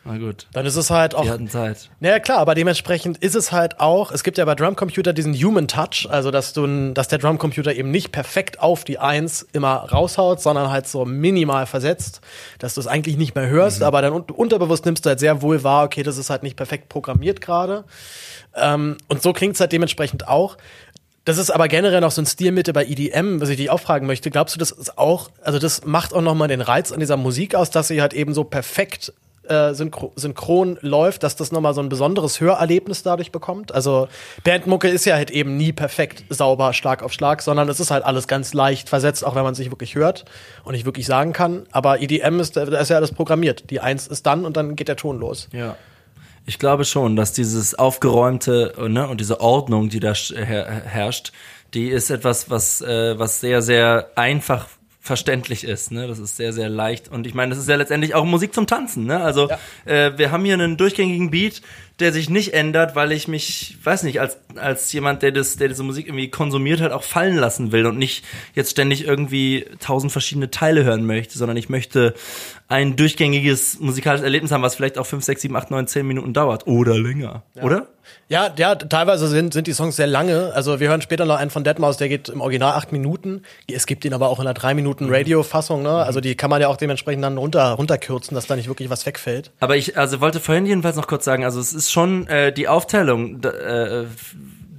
Na 0.04 0.16
gut. 0.16 0.46
Dann 0.54 0.64
ist 0.64 0.76
es 0.76 0.88
halt 0.88 1.14
auch 1.14 1.22
Die 1.22 1.30
hatten 1.30 1.48
Zeit. 1.48 1.90
naja, 2.00 2.20
klar, 2.20 2.38
aber 2.38 2.54
dementsprechend 2.54 3.18
ist 3.18 3.34
es 3.34 3.52
halt 3.52 3.80
auch, 3.80 4.10
es 4.12 4.24
gibt 4.24 4.38
ja 4.38 4.46
bei 4.46 4.54
Drumcomputer 4.54 5.12
diesen 5.12 5.34
Human 5.34 5.68
Touch, 5.68 6.06
also 6.08 6.30
dass 6.30 6.54
du, 6.54 6.92
dass 6.94 7.08
der 7.08 7.18
Drumcomputer 7.18 7.74
eben 7.74 7.90
nicht 7.90 8.10
perfekt 8.10 8.60
auf 8.60 8.84
die 8.84 8.98
Eins 8.98 9.46
immer 9.52 9.74
raushaut, 9.74 10.40
sondern 10.40 10.70
halt 10.70 10.88
so 10.88 11.04
minimal 11.04 11.66
versetzt, 11.66 12.22
dass 12.58 12.74
du 12.74 12.80
es 12.80 12.86
eigentlich 12.86 13.18
nicht 13.18 13.34
mehr 13.34 13.48
hörst, 13.48 13.82
aber 13.82 14.00
dann 14.00 14.14
un 14.14 14.22
unterbewusst 14.22 14.86
nimmst 14.86 15.04
du 15.04 15.10
halt 15.10 15.20
sehr 15.20 15.42
wohl 15.42 15.62
wahr, 15.64 15.84
okay, 15.84 16.02
das 16.02 16.16
ist 16.16 16.30
halt 16.30 16.42
nicht 16.42 16.56
perfekt 16.56 16.88
programmiert 16.88 17.42
gerade. 17.42 17.84
Ähm, 18.56 18.96
und 19.08 19.22
so 19.22 19.34
klingt 19.34 19.54
es 19.54 19.60
halt 19.60 19.72
dementsprechend 19.72 20.26
auch. 20.26 20.56
Das 21.26 21.36
ist 21.36 21.50
aber 21.50 21.68
generell 21.68 22.00
noch 22.00 22.10
so 22.10 22.22
ein 22.22 22.26
Stilmittel 22.26 22.72
bei 22.72 22.86
EDM, 22.86 23.40
was 23.42 23.50
ich 23.50 23.58
dich 23.58 23.68
auch 23.68 23.80
fragen 23.80 24.06
möchte. 24.06 24.30
Glaubst 24.30 24.54
du, 24.54 24.58
das 24.58 24.70
ist 24.70 24.96
auch, 24.96 25.30
also 25.42 25.58
das 25.58 25.84
macht 25.84 26.14
auch 26.14 26.22
nochmal 26.22 26.48
den 26.48 26.62
Reiz 26.62 26.90
an 26.90 27.00
dieser 27.00 27.18
Musik 27.18 27.54
aus, 27.54 27.70
dass 27.70 27.88
sie 27.88 28.00
halt 28.00 28.14
eben 28.14 28.32
so 28.32 28.44
perfekt 28.44 29.12
äh, 29.50 29.74
synchro 29.74 30.12
synchron 30.16 30.78
läuft, 30.80 31.22
dass 31.22 31.36
das 31.36 31.52
nochmal 31.52 31.74
so 31.74 31.80
ein 31.80 31.88
besonderes 31.88 32.40
Hörerlebnis 32.40 33.02
dadurch 33.02 33.32
bekommt? 33.32 33.72
Also 33.74 34.08
Bandmucke 34.44 34.88
ist 34.88 35.04
ja 35.04 35.16
halt 35.16 35.30
eben 35.30 35.56
nie 35.56 35.72
perfekt 35.72 36.24
sauber, 36.30 36.72
Schlag 36.72 37.02
auf 37.02 37.12
Schlag, 37.12 37.42
sondern 37.42 37.68
es 37.68 37.80
ist 37.80 37.90
halt 37.90 38.04
alles 38.04 38.28
ganz 38.28 38.54
leicht 38.54 38.88
versetzt, 38.88 39.24
auch 39.24 39.34
wenn 39.34 39.42
man 39.42 39.52
es 39.52 39.58
wirklich 39.60 39.94
hört 39.94 40.24
und 40.64 40.72
nicht 40.72 40.86
wirklich 40.86 41.06
sagen 41.06 41.32
kann. 41.32 41.66
Aber 41.72 42.00
EDM 42.00 42.40
ist, 42.40 42.56
da 42.56 42.62
ist 42.62 42.88
ja 42.88 42.96
alles 42.96 43.12
programmiert. 43.12 43.70
Die 43.70 43.80
Eins 43.80 44.06
ist 44.06 44.26
dann 44.26 44.44
und 44.44 44.56
dann 44.56 44.76
geht 44.76 44.88
der 44.88 44.96
Ton 44.96 45.18
los. 45.18 45.48
Ja. 45.52 45.76
Ich 46.46 46.58
glaube 46.58 46.84
schon, 46.84 47.16
dass 47.16 47.32
dieses 47.32 47.74
aufgeräumte 47.74 48.74
ne, 48.88 49.06
und 49.08 49.20
diese 49.20 49.40
Ordnung, 49.40 49.88
die 49.88 50.00
da 50.00 50.14
her 50.14 50.82
herrscht, 50.84 51.32
die 51.74 51.88
ist 51.88 52.10
etwas, 52.10 52.50
was, 52.50 52.80
äh, 52.80 53.18
was 53.18 53.40
sehr, 53.40 53.62
sehr 53.62 54.10
einfach 54.16 54.66
verständlich 55.10 55.64
ist. 55.64 55.90
Ne? 55.90 56.06
Das 56.06 56.20
ist 56.20 56.36
sehr, 56.36 56.52
sehr 56.52 56.68
leicht. 56.68 57.08
Und 57.08 57.26
ich 57.26 57.34
meine, 57.34 57.50
das 57.50 57.58
ist 57.58 57.68
ja 57.68 57.74
letztendlich 57.74 58.14
auch 58.14 58.24
Musik 58.24 58.54
zum 58.54 58.68
Tanzen. 58.68 59.06
Ne? 59.06 59.20
Also 59.20 59.48
äh, 59.86 60.12
wir 60.16 60.30
haben 60.30 60.44
hier 60.44 60.54
einen 60.54 60.76
durchgängigen 60.76 61.32
Beat, 61.32 61.62
der 61.98 62.12
sich 62.12 62.30
nicht 62.30 62.54
ändert, 62.54 62.94
weil 62.94 63.10
ich 63.10 63.26
mich, 63.26 63.76
weiß 63.82 64.04
nicht, 64.04 64.20
als, 64.20 64.38
als 64.54 64.92
jemand, 64.92 65.22
der, 65.22 65.32
das, 65.32 65.56
der 65.56 65.66
diese 65.66 65.82
Musik 65.82 66.06
irgendwie 66.06 66.30
konsumiert 66.30 66.80
hat, 66.80 66.92
auch 66.92 67.02
fallen 67.02 67.36
lassen 67.36 67.72
will 67.72 67.86
und 67.86 67.98
nicht 67.98 68.24
jetzt 68.54 68.70
ständig 68.70 69.04
irgendwie 69.04 69.66
tausend 69.80 70.12
verschiedene 70.12 70.52
Teile 70.52 70.84
hören 70.84 71.04
möchte, 71.04 71.36
sondern 71.36 71.56
ich 71.56 71.68
möchte 71.68 72.14
ein 72.70 72.94
durchgängiges 72.94 73.80
musikalisches 73.80 74.24
Erlebnis 74.24 74.52
haben, 74.52 74.62
was 74.62 74.76
vielleicht 74.76 74.96
auch 74.96 75.04
fünf, 75.04 75.24
sechs, 75.24 75.42
sieben, 75.42 75.56
acht, 75.56 75.72
neun, 75.72 75.88
zehn 75.88 76.06
Minuten 76.06 76.32
dauert. 76.32 76.68
Oder 76.68 76.96
länger. 76.96 77.42
Oder? 77.60 77.88
Ja, 78.28 78.48
ja, 78.56 78.76
teilweise 78.76 79.26
sind, 79.26 79.52
sind 79.52 79.66
die 79.66 79.72
Songs 79.72 79.96
sehr 79.96 80.06
lange. 80.06 80.52
Also 80.54 80.78
wir 80.78 80.88
hören 80.88 81.02
später 81.02 81.24
noch 81.24 81.36
einen 81.36 81.50
von 81.50 81.64
Deadmau5, 81.64 81.98
der 81.98 82.08
geht 82.08 82.28
im 82.28 82.40
Original 82.40 82.74
acht 82.74 82.92
Minuten. 82.92 83.42
Es 83.68 83.86
gibt 83.86 84.04
ihn 84.04 84.14
aber 84.14 84.28
auch 84.28 84.38
in 84.38 84.46
einer 84.46 84.54
drei 84.54 84.74
Minuten 84.74 85.12
Radio-Fassung, 85.12 85.82
ne? 85.82 85.90
Also 85.90 86.20
die 86.20 86.36
kann 86.36 86.48
man 86.48 86.60
ja 86.60 86.68
auch 86.68 86.76
dementsprechend 86.76 87.24
dann 87.24 87.38
runter, 87.38 87.72
runterkürzen, 87.72 88.36
dass 88.36 88.46
da 88.46 88.54
nicht 88.54 88.68
wirklich 88.68 88.88
was 88.88 89.04
wegfällt. 89.04 89.50
Aber 89.58 89.76
ich 89.76 89.98
also 89.98 90.20
wollte 90.20 90.38
vorhin 90.38 90.64
jedenfalls 90.64 90.94
noch 90.94 91.08
kurz 91.08 91.24
sagen, 91.24 91.44
also 91.44 91.58
es 91.58 91.72
ist 91.72 91.90
schon 91.90 92.28
äh, 92.28 92.52
die 92.52 92.68
Aufteilung, 92.68 93.42
äh, 93.42 94.04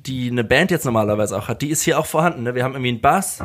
die 0.05 0.31
eine 0.31 0.45
Band 0.45 0.71
jetzt 0.71 0.85
normalerweise 0.85 1.37
auch 1.37 1.49
hat, 1.49 1.61
die 1.61 1.69
ist 1.69 1.81
hier 1.81 1.99
auch 1.99 2.05
vorhanden. 2.05 2.43
Ne? 2.43 2.55
Wir 2.55 2.63
haben 2.63 2.73
irgendwie 2.73 2.91
einen 2.91 3.01
Bass, 3.01 3.39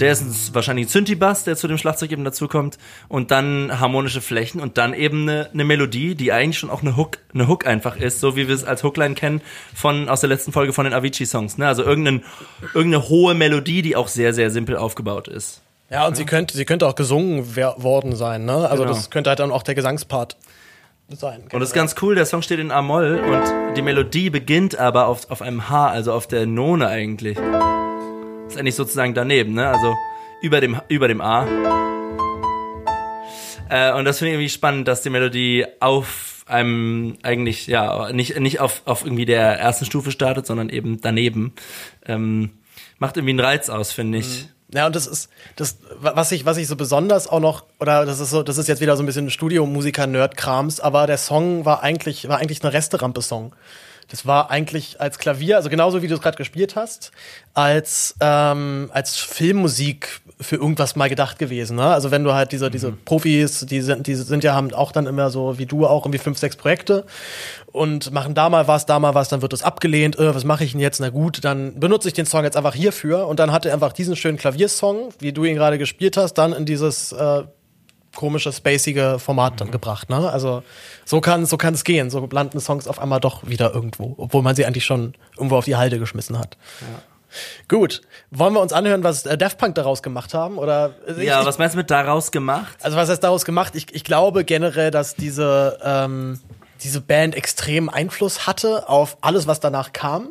der 0.00 0.12
ist 0.12 0.22
ein, 0.22 0.54
wahrscheinlich 0.54 0.86
ein 0.86 0.88
Synthi-Bass, 0.88 1.44
der 1.44 1.56
zu 1.56 1.68
dem 1.68 1.78
Schlagzeug 1.78 2.12
eben 2.12 2.24
dazukommt 2.24 2.78
und 3.08 3.30
dann 3.30 3.80
harmonische 3.80 4.20
Flächen 4.20 4.60
und 4.60 4.78
dann 4.78 4.94
eben 4.94 5.22
eine, 5.22 5.50
eine 5.52 5.64
Melodie, 5.64 6.14
die 6.14 6.32
eigentlich 6.32 6.58
schon 6.58 6.70
auch 6.70 6.82
eine 6.82 6.96
Hook, 6.96 7.18
eine 7.34 7.48
Hook 7.48 7.66
einfach 7.66 7.96
ist, 7.96 8.20
so 8.20 8.36
wie 8.36 8.48
wir 8.48 8.54
es 8.54 8.64
als 8.64 8.82
Hookline 8.82 9.14
kennen 9.14 9.40
von 9.74 10.08
aus 10.08 10.20
der 10.20 10.28
letzten 10.28 10.52
Folge 10.52 10.72
von 10.72 10.84
den 10.84 10.94
Avicii-Songs. 10.94 11.58
Ne? 11.58 11.66
Also 11.66 11.82
irgendein, 11.82 12.24
irgendeine 12.74 13.08
hohe 13.08 13.34
Melodie, 13.34 13.82
die 13.82 13.96
auch 13.96 14.08
sehr, 14.08 14.32
sehr 14.34 14.50
simpel 14.50 14.76
aufgebaut 14.76 15.28
ist. 15.28 15.62
Ja, 15.90 16.06
und 16.06 16.16
sie 16.16 16.26
könnte, 16.26 16.54
sie 16.56 16.66
könnte 16.66 16.86
auch 16.86 16.94
gesungen 16.94 17.56
worden 17.56 18.14
sein, 18.14 18.44
ne? 18.44 18.68
Also 18.68 18.82
Genau. 18.82 18.94
das 18.94 19.08
könnte 19.08 19.30
halt 19.30 19.38
dann 19.38 19.50
auch 19.50 19.62
der 19.62 19.74
Gesangspart 19.74 20.36
sein. 21.08 21.44
Und 21.50 21.60
das 21.60 21.70
ist 21.70 21.74
ganz 21.74 21.94
cool, 22.02 22.14
der 22.14 22.26
Song 22.26 22.42
steht 22.42 22.58
in 22.58 22.70
A-Moll 22.70 23.18
und 23.20 23.74
die 23.76 23.80
Melodie 23.80 24.28
beginnt 24.28 24.78
aber 24.78 25.06
auf, 25.06 25.30
auf 25.30 25.40
einem 25.40 25.70
H, 25.70 25.88
also 25.88 26.12
auf 26.12 26.26
der 26.26 26.44
None 26.44 26.86
eigentlich. 26.86 27.38
Ist 28.48 28.56
eigentlich 28.56 28.74
sozusagen 28.74 29.14
daneben, 29.14 29.52
ne? 29.54 29.68
Also 29.68 29.94
über 30.40 30.60
dem, 30.60 30.80
über 30.88 31.06
dem 31.06 31.20
A. 31.20 31.46
Äh, 33.68 33.92
und 33.92 34.04
das 34.06 34.18
finde 34.18 34.30
ich 34.30 34.34
irgendwie 34.34 34.48
spannend, 34.48 34.88
dass 34.88 35.02
die 35.02 35.10
Melodie 35.10 35.66
auf 35.80 36.44
einem 36.46 37.18
eigentlich, 37.22 37.66
ja, 37.66 38.10
nicht, 38.12 38.40
nicht 38.40 38.60
auf, 38.60 38.82
auf 38.86 39.04
irgendwie 39.04 39.26
der 39.26 39.58
ersten 39.58 39.84
Stufe 39.84 40.10
startet, 40.10 40.46
sondern 40.46 40.70
eben 40.70 41.00
daneben. 41.00 41.52
Ähm, 42.06 42.50
macht 42.98 43.18
irgendwie 43.18 43.32
einen 43.32 43.40
Reiz 43.40 43.68
aus, 43.68 43.92
finde 43.92 44.18
ich. 44.18 44.48
Ja, 44.72 44.86
und 44.86 44.96
das 44.96 45.06
ist 45.06 45.30
das 45.56 45.78
was 45.98 46.30
ich 46.30 46.44
was 46.44 46.58
ich 46.58 46.66
so 46.66 46.76
besonders 46.76 47.26
auch 47.26 47.40
noch 47.40 47.64
oder 47.80 48.04
das 48.04 48.20
ist 48.20 48.28
so 48.28 48.42
das 48.42 48.58
ist 48.58 48.68
jetzt 48.68 48.82
wieder 48.82 48.98
so 48.98 49.02
ein 49.02 49.06
bisschen 49.06 49.30
Studiomusiker 49.30 50.06
Nerd 50.06 50.36
Krams, 50.36 50.78
aber 50.78 51.06
der 51.06 51.16
Song 51.16 51.64
war 51.64 51.82
eigentlich 51.82 52.28
war 52.28 52.36
eigentlich 52.38 52.62
eine 52.62 52.74
Resterampe 52.74 53.22
Song. 53.22 53.54
Das 54.10 54.26
war 54.26 54.50
eigentlich 54.50 55.00
als 55.00 55.18
Klavier, 55.18 55.56
also 55.56 55.68
genauso 55.68 56.02
wie 56.02 56.08
du 56.08 56.14
es 56.14 56.22
gerade 56.22 56.36
gespielt 56.36 56.76
hast, 56.76 57.12
als 57.52 58.14
ähm, 58.20 58.90
als 58.92 59.16
Filmmusik 59.16 60.20
für 60.40 60.56
irgendwas 60.56 60.96
mal 60.96 61.08
gedacht 61.08 61.38
gewesen. 61.38 61.76
Ne? 61.76 61.84
Also 61.84 62.10
wenn 62.10 62.24
du 62.24 62.32
halt 62.32 62.52
diese 62.52 62.70
diese 62.70 62.92
Profis, 62.92 63.66
die 63.66 63.82
sind 63.82 64.06
die 64.06 64.14
sind 64.14 64.44
ja 64.44 64.54
haben 64.54 64.72
auch 64.72 64.92
dann 64.92 65.06
immer 65.06 65.30
so 65.30 65.58
wie 65.58 65.66
du 65.66 65.86
auch 65.86 66.06
irgendwie 66.06 66.18
fünf 66.18 66.38
sechs 66.38 66.56
Projekte 66.56 67.04
und 67.70 68.10
machen 68.12 68.34
da 68.34 68.48
mal 68.48 68.66
was, 68.66 68.86
da 68.86 68.98
mal 68.98 69.14
was, 69.14 69.28
dann 69.28 69.42
wird 69.42 69.52
das 69.52 69.62
abgelehnt. 69.62 70.18
Äh, 70.18 70.34
was 70.34 70.44
mache 70.44 70.64
ich 70.64 70.72
denn 70.72 70.80
jetzt? 70.80 71.00
Na 71.00 71.10
gut, 71.10 71.44
dann 71.44 71.78
benutze 71.78 72.08
ich 72.08 72.14
den 72.14 72.26
Song 72.26 72.44
jetzt 72.44 72.56
einfach 72.56 72.74
hierfür 72.74 73.26
und 73.26 73.38
dann 73.38 73.52
hat 73.52 73.66
er 73.66 73.74
einfach 73.74 73.92
diesen 73.92 74.16
schönen 74.16 74.38
Klaviersong, 74.38 75.10
wie 75.18 75.32
du 75.32 75.44
ihn 75.44 75.54
gerade 75.54 75.76
gespielt 75.76 76.16
hast, 76.16 76.34
dann 76.34 76.52
in 76.54 76.64
dieses 76.64 77.12
äh, 77.12 77.42
komische, 78.18 78.52
spacige 78.52 79.18
Format 79.20 79.60
dann 79.60 79.70
gebracht. 79.70 80.10
Ne? 80.10 80.28
Also 80.30 80.64
so 81.04 81.20
kann 81.20 81.46
so 81.46 81.56
kann 81.56 81.72
es 81.72 81.84
gehen. 81.84 82.10
So 82.10 82.28
landen 82.30 82.58
Songs 82.58 82.88
auf 82.88 82.98
einmal 82.98 83.20
doch 83.20 83.46
wieder 83.46 83.72
irgendwo, 83.72 84.16
obwohl 84.18 84.42
man 84.42 84.56
sie 84.56 84.66
eigentlich 84.66 84.84
schon 84.84 85.14
irgendwo 85.36 85.56
auf 85.56 85.64
die 85.64 85.76
Halde 85.76 86.00
geschmissen 86.00 86.36
hat. 86.36 86.56
Gut, 87.68 88.00
wollen 88.30 88.54
wir 88.54 88.60
uns 88.60 88.72
anhören, 88.72 89.04
was 89.04 89.24
äh, 89.24 89.38
Daft 89.38 89.58
Punk 89.58 89.76
daraus 89.76 90.02
gemacht 90.02 90.34
haben? 90.34 90.58
Oder 90.58 90.94
also 91.06 91.20
Ja, 91.20 91.40
ich, 91.40 91.46
was 91.46 91.58
meinst 91.58 91.74
du 91.74 91.78
mit 91.78 91.90
daraus 91.90 92.32
gemacht? 92.32 92.76
also 92.82 92.96
was 92.96 93.08
heißt 93.08 93.22
daraus 93.22 93.44
gemacht? 93.44 93.74
Ich, 93.76 93.94
ich 93.94 94.02
glaube 94.02 94.44
generell, 94.44 94.90
dass 94.90 95.14
diese, 95.14 95.78
ähm, 95.84 96.40
diese 96.82 97.00
Band 97.00 97.36
extrem 97.36 97.88
Einfluss 97.88 98.46
hatte 98.46 98.88
auf 98.88 99.18
alles, 99.20 99.46
was 99.46 99.60
danach 99.60 99.92
kam. 99.92 100.30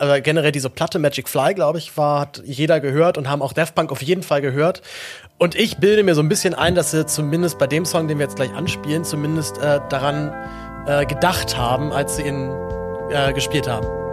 Also 0.00 0.22
generell 0.22 0.50
diese 0.50 0.70
Platte 0.70 0.98
Magic 0.98 1.28
Fly, 1.28 1.52
glaube 1.52 1.76
ich, 1.76 1.94
war, 1.98 2.20
hat 2.20 2.42
jeder 2.46 2.80
gehört 2.80 3.18
und 3.18 3.28
haben 3.28 3.42
auch 3.42 3.52
Daft 3.52 3.74
Punk 3.74 3.92
auf 3.92 4.00
jeden 4.00 4.22
Fall 4.22 4.40
gehört. 4.40 4.80
Und 5.36 5.54
ich 5.54 5.76
bilde 5.76 6.02
mir 6.02 6.14
so 6.14 6.22
ein 6.22 6.28
bisschen 6.30 6.54
ein, 6.54 6.74
dass 6.74 6.90
sie 6.90 7.04
zumindest 7.04 7.58
bei 7.58 7.66
dem 7.66 7.84
Song, 7.84 8.08
den 8.08 8.18
wir 8.18 8.24
jetzt 8.24 8.36
gleich 8.36 8.54
anspielen, 8.54 9.04
zumindest 9.04 9.58
äh, 9.58 9.78
daran 9.90 10.32
äh, 10.86 11.04
gedacht 11.04 11.54
haben, 11.58 11.92
als 11.92 12.16
sie 12.16 12.22
ihn 12.22 12.50
äh, 13.10 13.34
gespielt 13.34 13.68
haben. 13.68 14.09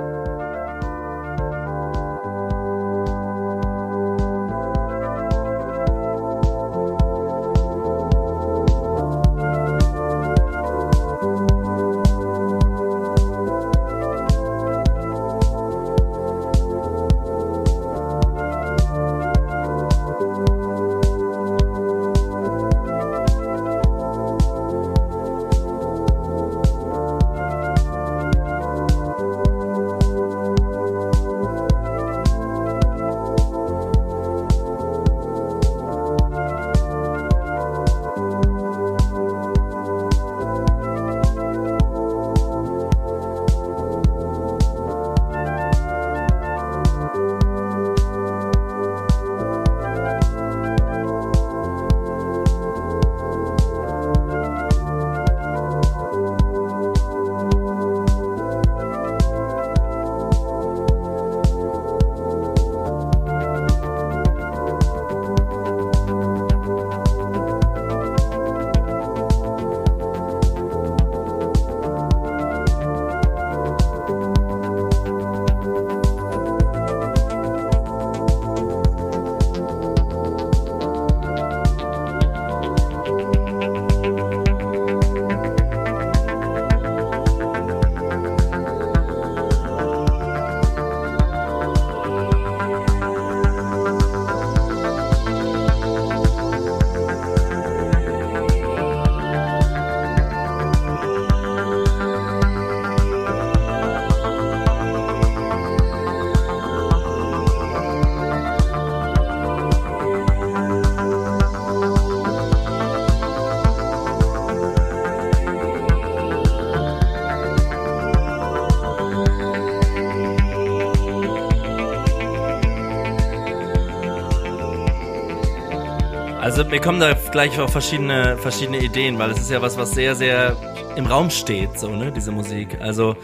Also 126.58 126.72
mir 126.72 126.82
kommen 126.82 127.00
da 127.00 127.14
gleich 127.14 127.60
auch 127.60 127.70
verschiedene, 127.70 128.36
verschiedene 128.40 128.80
Ideen, 128.80 129.20
weil 129.20 129.30
es 129.30 129.42
ist 129.42 129.52
ja 129.52 129.62
was, 129.62 129.78
was 129.78 129.92
sehr, 129.92 130.16
sehr 130.16 130.58
im 130.96 131.06
Raum 131.06 131.30
steht, 131.30 131.78
so, 131.78 131.96
ne, 131.96 132.12
diese 132.12 132.32
Musik. 132.32 132.82
Also 132.82 133.16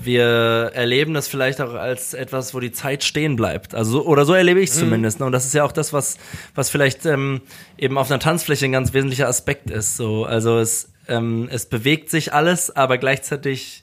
wir 0.00 0.24
erleben 0.72 1.12
das 1.12 1.28
vielleicht 1.28 1.60
auch 1.60 1.74
als 1.74 2.14
etwas, 2.14 2.54
wo 2.54 2.60
die 2.60 2.72
Zeit 2.72 3.04
stehen 3.04 3.36
bleibt. 3.36 3.74
Also 3.74 4.02
oder 4.06 4.24
so 4.24 4.32
erlebe 4.32 4.60
ich 4.60 4.70
es 4.70 4.76
mhm. 4.76 4.80
zumindest. 4.80 5.20
Ne? 5.20 5.26
Und 5.26 5.32
das 5.32 5.44
ist 5.44 5.52
ja 5.52 5.62
auch 5.62 5.72
das, 5.72 5.92
was 5.92 6.16
was 6.54 6.70
vielleicht 6.70 7.04
ähm, 7.04 7.42
eben 7.76 7.98
auf 7.98 8.10
einer 8.10 8.18
Tanzfläche 8.18 8.64
ein 8.64 8.72
ganz 8.72 8.94
wesentlicher 8.94 9.28
Aspekt 9.28 9.68
ist. 9.68 9.98
So, 9.98 10.24
also 10.24 10.58
es 10.58 10.90
ähm, 11.08 11.50
es 11.52 11.66
bewegt 11.66 12.08
sich 12.08 12.32
alles, 12.32 12.74
aber 12.74 12.96
gleichzeitig 12.96 13.82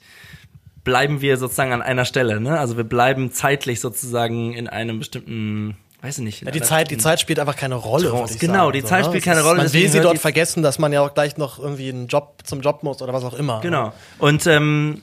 bleiben 0.82 1.20
wir 1.20 1.36
sozusagen 1.36 1.72
an 1.72 1.82
einer 1.82 2.04
Stelle. 2.04 2.40
Ne? 2.40 2.58
Also 2.58 2.76
wir 2.76 2.82
bleiben 2.82 3.30
zeitlich 3.30 3.78
sozusagen 3.78 4.54
in 4.54 4.66
einem 4.66 4.98
bestimmten 4.98 5.76
weiß 6.04 6.18
ich 6.18 6.24
nicht. 6.24 6.42
Ja, 6.42 6.50
die 6.50 6.60
Zeit, 6.60 6.90
die 6.90 6.98
Zeit 6.98 7.18
spielt 7.18 7.38
einfach 7.38 7.56
keine 7.56 7.76
Rolle. 7.76 8.10
Trance, 8.10 8.38
genau, 8.38 8.70
die 8.70 8.84
Zeit 8.84 9.04
so, 9.04 9.10
ne? 9.10 9.16
spielt 9.16 9.24
keine 9.24 9.42
Rolle. 9.42 9.62
Man 9.62 9.72
will 9.72 9.88
sie 9.88 10.00
dort 10.00 10.18
vergessen, 10.18 10.62
dass 10.62 10.78
man 10.78 10.92
ja 10.92 11.00
auch 11.00 11.14
gleich 11.14 11.38
noch 11.38 11.58
irgendwie 11.58 11.88
einen 11.88 12.08
Job 12.08 12.42
zum 12.44 12.60
Job 12.60 12.82
muss 12.82 13.00
oder 13.00 13.14
was 13.14 13.24
auch 13.24 13.32
immer. 13.32 13.60
Genau. 13.62 13.92
Und 14.18 14.46
ähm, 14.46 15.00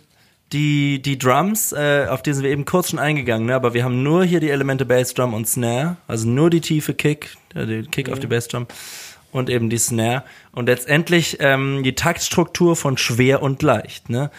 die, 0.54 1.02
die 1.02 1.18
Drums, 1.18 1.72
äh, 1.72 2.06
auf 2.08 2.22
die 2.22 2.34
sind 2.34 2.44
wir 2.44 2.52
eben 2.52 2.66
kurz 2.66 2.92
schon 2.92 3.00
eingegangen, 3.00 3.48
ne? 3.48 3.56
aber 3.56 3.74
wir 3.74 3.84
haben 3.84 4.04
nur 4.04 4.24
hier 4.26 4.40
die 4.40 4.52
Elemente 4.52 4.86
Bassdrum 4.86 5.34
und 5.34 5.48
Snare, 5.48 5.98
also 6.08 6.28
nur 6.28 6.52
die 6.52 6.62
tiefe 6.62 6.94
Kick, 6.94 7.36
äh, 7.56 7.66
die 7.66 7.84
Kick 7.84 8.08
mhm. 8.08 8.14
auf 8.14 8.20
die 8.20 8.28
Bassdrum 8.28 8.68
und 9.32 9.50
eben 9.50 9.72
die 9.72 9.80
Snare 9.80 10.24
und 10.52 10.68
letztendlich 10.68 11.38
ähm, 11.40 11.82
die 11.84 11.96
Taktstruktur 11.96 12.76
von 12.76 12.98
schwer 12.98 13.42
und 13.42 13.64
leicht, 13.64 14.10
ne? 14.10 14.30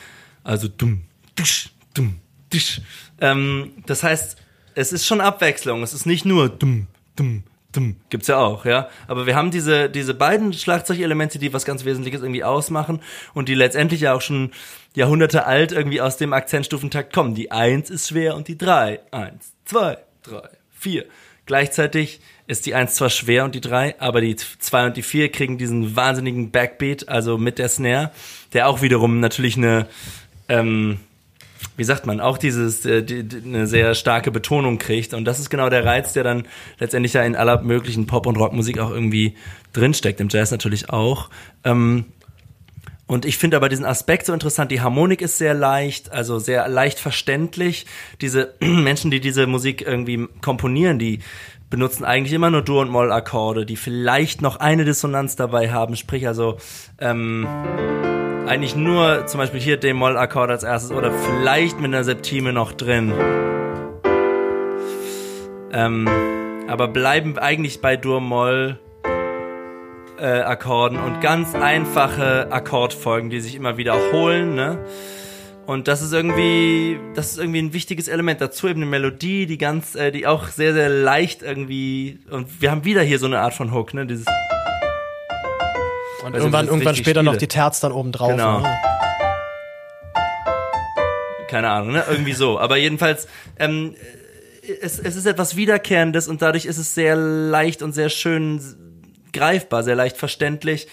Also 0.45 0.69
dumm, 0.69 1.03
disch, 1.39 1.71
dumm, 1.95 2.21
disch. 2.53 2.83
Ähm, 3.21 3.73
das 3.87 4.03
heißt, 4.03 4.37
es 4.75 4.93
ist 4.93 5.07
schon 5.07 5.21
Abwechslung. 5.21 5.83
Es 5.83 5.93
ist 5.93 6.07
nicht 6.07 6.25
nur 6.25 6.49
dumm, 6.49 6.87
dumm, 7.17 7.45
dumm. 7.73 7.97
Gibt's 8.11 8.29
ja 8.29 8.39
auch, 8.39 8.65
ja. 8.65 8.89
Aber 9.07 9.27
wir 9.27 9.37
haben 9.37 9.51
diese, 9.51 9.91
diese 9.91 10.15
beiden 10.15 10.53
Schlagzeugelemente, 10.53 11.39
die 11.39 11.53
was 11.53 11.65
ganz 11.65 11.85
Wesentliches 11.85 12.23
irgendwie 12.23 12.45
ausmachen 12.45 13.01
und 13.35 13.49
die 13.49 13.55
letztendlich 13.55 14.03
ja 14.03 14.15
auch 14.15 14.21
schon 14.21 14.53
Jahrhunderte 14.95 15.47
alt 15.47 15.73
irgendwie 15.73 16.01
aus 16.01 16.17
dem 16.17 16.33
Akzentstufentakt 16.33 17.13
kommen. 17.13 17.35
Die 17.35 17.51
Eins 17.51 17.91
ist 17.91 18.09
schwer 18.09 18.37
und 18.37 18.49
die 18.49 18.59
Drei. 18.59 19.01
Eins, 19.11 19.53
zwei, 19.65 19.99
drei, 20.23 20.49
vier. 20.71 21.07
Gleichzeitig 21.47 22.21
ist 22.47 22.67
die 22.67 22.75
Eins 22.75 22.95
zwar 22.95 23.11
schwer 23.11 23.45
und 23.45 23.55
die 23.55 23.61
Drei, 23.61 23.99
aber 24.01 24.21
die 24.21 24.37
Zwei 24.37 24.87
und 24.87 24.97
die 24.97 25.03
Vier 25.03 25.31
kriegen 25.31 25.59
diesen 25.59 25.97
wahnsinnigen 25.97 26.51
Backbeat, 26.51 27.09
also 27.09 27.39
mit 27.39 27.59
der 27.59 27.69
Snare, 27.69 28.13
der 28.53 28.69
auch 28.69 28.83
wiederum 28.83 29.21
natürlich 29.21 29.57
eine, 29.57 29.89
ähm, 30.49 31.01
wie 31.77 31.85
sagt 31.85 32.07
man, 32.07 32.21
auch 32.21 32.39
dieses 32.39 32.85
äh, 32.85 33.03
die, 33.03 33.25
die, 33.25 33.43
eine 33.45 33.67
sehr 33.67 33.95
starke 33.95 34.31
Betonung 34.31 34.79
kriegt. 34.79 35.15
Und 35.15 35.25
das 35.25 35.39
ist 35.39 35.51
genau 35.51 35.69
der 35.69 35.85
Reiz, 35.85 36.13
der 36.13 36.25
dann 36.25 36.47
letztendlich 36.79 37.13
ja 37.15 37.23
in 37.23 37.37
aller 37.37 37.63
möglichen 37.63 38.07
Pop- 38.07 38.27
und 38.27 38.37
Rockmusik 38.37 38.79
auch 38.79 38.91
irgendwie 38.91 39.35
drinsteckt, 39.73 40.21
im 40.21 40.29
Jazz 40.29 40.51
natürlich 40.51 40.91
auch. 40.91 41.31
Ähm, 41.65 42.05
und 43.07 43.27
ich 43.27 43.37
finde 43.37 43.57
aber 43.59 43.69
diesen 43.69 43.85
Aspekt 43.85 44.27
so 44.27 44.33
interessant. 44.33 44.71
Die 44.71 44.81
Harmonik 44.81 45.21
ist 45.21 45.37
sehr 45.37 45.55
leicht, 45.55 46.13
also 46.13 46.39
sehr 46.39 46.67
leicht 46.69 46.99
verständlich. 46.99 47.87
Diese 48.21 48.55
Menschen, 48.61 49.11
die 49.11 49.21
diese 49.21 49.47
Musik 49.47 49.83
irgendwie 49.83 50.29
komponieren, 50.41 50.99
die 50.99 51.21
benutzen 51.69 52.05
eigentlich 52.05 52.35
immer 52.35 52.51
nur 52.51 52.63
Dur- 52.63 52.83
und 52.83 52.91
Moll-Akkorde, 52.91 53.65
die 53.65 53.77
vielleicht 53.77 54.43
noch 54.43 54.57
eine 54.57 54.85
Dissonanz 54.85 55.37
dabei 55.37 55.71
haben, 55.71 55.97
sprich 55.97 56.27
also 56.27 56.59
ähm, 57.01 57.47
eigentlich 58.47 58.77
nur 58.77 59.27
zum 59.27 59.39
Beispiel 59.39 59.61
hier 59.61 59.77
D-Moll-Akkord 59.77 60.51
als 60.51 60.63
erstes 60.63 60.91
oder 60.91 61.13
vielleicht 61.13 61.81
mit 61.81 61.87
einer 61.87 62.05
Septime 62.05 62.53
noch 62.53 62.73
drin. 62.73 63.13
Ähm, 65.73 66.09
aber 66.69 66.89
bleiben 66.89 67.39
eigentlich 67.39 67.81
bei 67.81 67.97
Dur-Moll 67.97 68.79
äh, 70.19 70.41
Akkorden 70.41 70.99
und 70.99 71.21
ganz 71.21 71.55
einfache 71.55 72.53
Akkordfolgen, 72.53 73.31
die 73.31 73.41
sich 73.41 73.55
immer 73.55 73.77
wiederholen, 73.77 74.55
ne? 74.55 74.79
Und 75.65 75.87
das 75.87 76.03
ist 76.03 76.13
irgendwie, 76.13 76.99
das 77.15 77.33
ist 77.33 77.39
irgendwie 77.39 77.63
ein 77.63 77.73
wichtiges 77.73 78.09
Element. 78.09 78.41
Dazu 78.41 78.67
eben 78.67 78.83
eine 78.83 78.91
Melodie, 78.91 79.47
die 79.47 79.59
ganz, 79.59 79.95
äh, 79.95 80.11
die 80.11 80.27
auch 80.27 80.49
sehr, 80.49 80.75
sehr 80.75 80.89
leicht 80.89 81.43
irgendwie, 81.43 82.19
und 82.31 82.61
wir 82.61 82.71
haben 82.71 82.85
wieder 82.85 83.03
hier 83.03 83.19
so 83.19 83.27
eine 83.27 83.41
Art 83.41 83.55
von 83.55 83.73
Hook, 83.73 83.95
ne? 83.95 84.05
Dieses. 84.05 84.27
Und 86.25 86.35
irgendwann, 86.35 86.69
irgendwann 86.69 86.95
später 86.95 87.21
spiele. 87.21 87.23
noch 87.23 87.37
die 87.37 87.49
Terz 87.49 87.81
dann 87.81 87.93
oben 87.93 88.13
drauf. 88.13 88.31
Genau. 88.31 88.61
Ne? 88.61 88.81
Keine 91.49 91.71
Ahnung, 91.71 91.93
ne? 91.93 92.05
Irgendwie 92.09 92.33
so. 92.33 92.59
Aber 92.59 92.77
jedenfalls, 92.77 93.27
ähm, 93.59 93.95
es, 94.81 94.99
es 94.99 95.17
ist 95.17 95.27
etwas 95.27 95.57
Wiederkehrendes 95.57 96.29
und 96.29 96.41
dadurch 96.41 96.65
ist 96.65 96.79
es 96.79 96.95
sehr 96.95 97.17
leicht 97.17 97.83
und 97.83 97.93
sehr 97.93 98.09
schön 98.09 98.61
greifbar, 99.33 99.83
sehr 99.83 99.97
leicht 99.97 100.17
verständlich. 100.17 100.87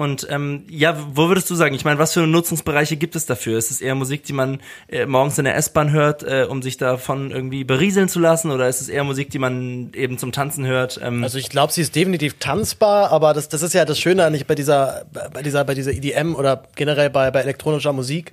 Und 0.00 0.26
ähm, 0.30 0.64
ja, 0.70 0.96
wo 1.12 1.28
würdest 1.28 1.50
du 1.50 1.54
sagen? 1.54 1.74
Ich 1.74 1.84
meine, 1.84 1.98
was 1.98 2.14
für 2.14 2.26
Nutzungsbereiche 2.26 2.96
gibt 2.96 3.16
es 3.16 3.26
dafür? 3.26 3.58
Ist 3.58 3.70
es 3.70 3.82
eher 3.82 3.94
Musik, 3.94 4.24
die 4.24 4.32
man 4.32 4.60
äh, 4.88 5.04
morgens 5.04 5.36
in 5.36 5.44
der 5.44 5.56
S-Bahn 5.56 5.92
hört, 5.92 6.22
äh, 6.22 6.46
um 6.48 6.62
sich 6.62 6.78
davon 6.78 7.30
irgendwie 7.30 7.64
berieseln 7.64 8.08
zu 8.08 8.18
lassen? 8.18 8.50
Oder 8.50 8.66
ist 8.66 8.80
es 8.80 8.88
eher 8.88 9.04
Musik, 9.04 9.28
die 9.28 9.38
man 9.38 9.92
eben 9.92 10.16
zum 10.16 10.32
Tanzen 10.32 10.64
hört? 10.64 10.98
Ähm 11.02 11.22
also 11.22 11.36
ich 11.36 11.50
glaube, 11.50 11.74
sie 11.74 11.82
ist 11.82 11.94
definitiv 11.94 12.38
tanzbar, 12.38 13.12
aber 13.12 13.34
das, 13.34 13.50
das 13.50 13.60
ist 13.60 13.74
ja 13.74 13.84
das 13.84 13.98
Schöne 13.98 14.24
eigentlich 14.24 14.46
bei 14.46 14.54
dieser, 14.54 15.04
bei 15.34 15.42
dieser, 15.42 15.64
bei 15.64 15.74
dieser 15.74 15.92
EDM 15.92 16.34
oder 16.34 16.62
generell 16.76 17.10
bei, 17.10 17.30
bei 17.30 17.40
elektronischer 17.40 17.92
Musik 17.92 18.32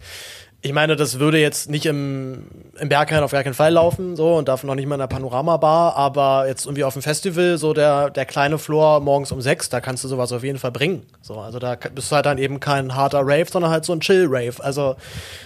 ich 0.67 0.73
meine, 0.73 0.97
das 0.97 1.17
würde 1.17 1.39
jetzt 1.39 1.69
nicht 1.69 1.85
im, 1.85 2.47
im 2.77 2.89
Berghain 2.89 3.23
auf 3.23 3.31
gar 3.31 3.43
keinen 3.43 3.53
Fall 3.53 3.71
laufen, 3.71 4.17
so, 4.17 4.35
und 4.35 4.49
davon 4.49 4.67
noch 4.67 4.75
nicht 4.75 4.85
mal 4.85 4.95
in 4.95 4.99
der 4.99 5.07
Panoramabar, 5.07 5.95
aber 5.95 6.45
jetzt 6.47 6.65
irgendwie 6.65 6.83
auf 6.83 6.93
dem 6.93 7.01
Festival, 7.01 7.57
so 7.57 7.73
der, 7.73 8.09
der 8.09 8.25
kleine 8.25 8.57
Floor 8.57 8.99
morgens 8.99 9.31
um 9.31 9.41
sechs, 9.41 9.69
da 9.69 9.79
kannst 9.79 10.03
du 10.03 10.09
sowas 10.09 10.33
auf 10.33 10.43
jeden 10.43 10.59
Fall 10.59 10.71
bringen. 10.71 11.03
So, 11.21 11.35
also 11.39 11.57
da 11.57 11.75
bist 11.75 12.11
du 12.11 12.15
halt 12.15 12.25
dann 12.25 12.37
eben 12.37 12.59
kein 12.59 12.95
harter 12.95 13.21
Rave, 13.21 13.45
sondern 13.49 13.71
halt 13.71 13.85
so 13.85 13.93
ein 13.93 14.01
Chill-Rave. 14.01 14.61
Also. 14.61 14.97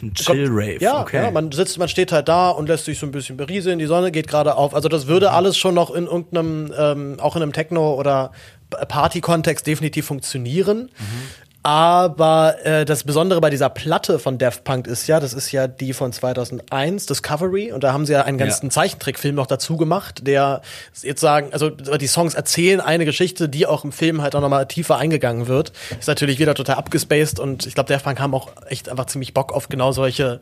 Ein 0.01 0.13
Chill-Rave, 0.15 0.79
ja, 0.79 1.01
okay. 1.01 1.23
Ja, 1.23 1.31
man 1.31 1.51
sitzt, 1.51 1.77
man 1.77 1.87
steht 1.87 2.11
halt 2.11 2.27
da 2.27 2.49
und 2.49 2.67
lässt 2.67 2.85
sich 2.85 2.97
so 2.97 3.05
ein 3.05 3.11
bisschen 3.11 3.37
berieseln, 3.37 3.77
die 3.77 3.85
Sonne 3.85 4.11
geht 4.11 4.27
gerade 4.27 4.55
auf. 4.55 4.73
Also 4.73 4.89
das 4.89 5.05
würde 5.05 5.27
mhm. 5.27 5.35
alles 5.35 5.57
schon 5.57 5.75
noch 5.75 5.91
in 5.91 6.07
irgendeinem, 6.07 6.73
ähm, 6.75 7.17
auch 7.19 7.35
in 7.35 7.43
einem 7.43 7.53
Techno- 7.53 7.93
oder 7.93 8.31
Party-Kontext 8.71 9.67
definitiv 9.67 10.07
funktionieren. 10.07 10.89
Mhm. 10.97 11.50
Aber 11.63 12.55
äh, 12.63 12.85
das 12.85 13.03
Besondere 13.03 13.39
bei 13.39 13.51
dieser 13.51 13.69
Platte 13.69 14.17
von 14.17 14.39
Daft 14.39 14.63
Punk 14.63 14.87
ist 14.87 15.05
ja, 15.07 15.19
das 15.19 15.33
ist 15.33 15.51
ja 15.51 15.67
die 15.67 15.93
von 15.93 16.11
2001, 16.11 17.05
Discovery, 17.05 17.71
und 17.71 17.83
da 17.83 17.93
haben 17.93 18.07
sie 18.07 18.13
ja 18.13 18.23
einen 18.23 18.39
ganzen 18.39 18.67
ja. 18.67 18.71
Zeichentrickfilm 18.71 19.35
noch 19.35 19.45
dazu 19.45 19.77
gemacht, 19.77 20.25
der 20.25 20.61
jetzt 21.03 21.21
sagen, 21.21 21.49
also 21.53 21.69
die 21.69 22.07
Songs 22.07 22.33
erzählen 22.33 22.81
eine 22.81 23.05
Geschichte, 23.05 23.47
die 23.47 23.67
auch 23.67 23.83
im 23.83 23.91
Film 23.91 24.23
halt 24.23 24.35
auch 24.35 24.41
nochmal 24.41 24.67
tiefer 24.67 24.97
eingegangen 24.97 25.47
wird. 25.47 25.71
Ist 25.99 26.07
natürlich 26.07 26.39
wieder 26.39 26.55
total 26.55 26.75
abgespaced 26.75 27.39
und 27.39 27.67
ich 27.67 27.75
glaube, 27.75 27.89
Daft 27.89 28.05
Punk 28.05 28.19
haben 28.19 28.33
auch 28.33 28.49
echt 28.67 28.89
einfach 28.89 29.05
ziemlich 29.05 29.35
Bock 29.35 29.53
auf 29.53 29.69
genau 29.69 29.91
solche 29.91 30.41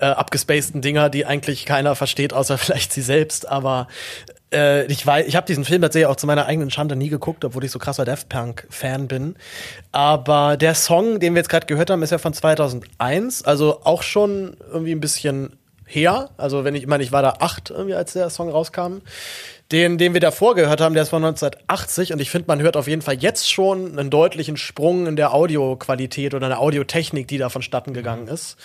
äh, 0.00 0.06
abgespaceden 0.06 0.80
Dinger, 0.80 1.08
die 1.08 1.26
eigentlich 1.26 1.66
keiner 1.66 1.94
versteht, 1.94 2.32
außer 2.32 2.58
vielleicht 2.58 2.92
sie 2.92 3.02
selbst. 3.02 3.48
Aber 3.48 3.86
äh, 4.52 4.86
ich 4.86 5.06
weiß, 5.06 5.26
ich 5.26 5.36
habe 5.36 5.46
diesen 5.46 5.64
Film 5.64 5.82
tatsächlich 5.82 6.06
auch 6.06 6.16
zu 6.16 6.26
meiner 6.26 6.46
eigenen 6.46 6.70
Schande 6.70 6.96
nie 6.96 7.08
geguckt, 7.08 7.44
obwohl 7.44 7.64
ich 7.64 7.70
so 7.70 7.78
krasser 7.78 8.04
Daft 8.04 8.28
Punk 8.28 8.66
Fan 8.70 9.08
bin. 9.08 9.36
Aber 9.92 10.56
der 10.56 10.74
Song, 10.74 11.20
den 11.20 11.34
wir 11.34 11.40
jetzt 11.40 11.48
gerade 11.48 11.66
gehört 11.66 11.90
haben, 11.90 12.02
ist 12.02 12.10
ja 12.10 12.18
von 12.18 12.32
2001, 12.32 13.44
also 13.44 13.80
auch 13.84 14.02
schon 14.02 14.56
irgendwie 14.72 14.92
ein 14.92 15.00
bisschen 15.00 15.58
her. 15.86 16.30
Also 16.36 16.64
wenn 16.64 16.74
ich, 16.74 16.82
ich 16.82 16.88
meine, 16.88 17.02
ich 17.02 17.12
war 17.12 17.22
da 17.22 17.36
acht 17.40 17.70
irgendwie, 17.70 17.94
als 17.94 18.12
der 18.12 18.30
Song 18.30 18.50
rauskam. 18.50 18.98
Den, 19.70 19.98
den 19.98 20.14
wir 20.14 20.20
davor 20.22 20.54
gehört 20.54 20.80
haben, 20.80 20.94
der 20.94 21.02
ist 21.02 21.10
von 21.10 21.22
1980 21.22 22.14
und 22.14 22.20
ich 22.20 22.30
finde, 22.30 22.48
man 22.48 22.62
hört 22.62 22.74
auf 22.78 22.88
jeden 22.88 23.02
Fall 23.02 23.16
jetzt 23.16 23.50
schon 23.50 23.98
einen 23.98 24.08
deutlichen 24.08 24.56
Sprung 24.56 25.06
in 25.06 25.14
der 25.14 25.34
Audioqualität 25.34 26.32
oder 26.32 26.46
in 26.46 26.52
der 26.52 26.60
Audiotechnik, 26.60 27.28
die 27.28 27.36
da 27.36 27.50
vonstatten 27.50 27.92
gegangen 27.92 28.28
ist. 28.28 28.56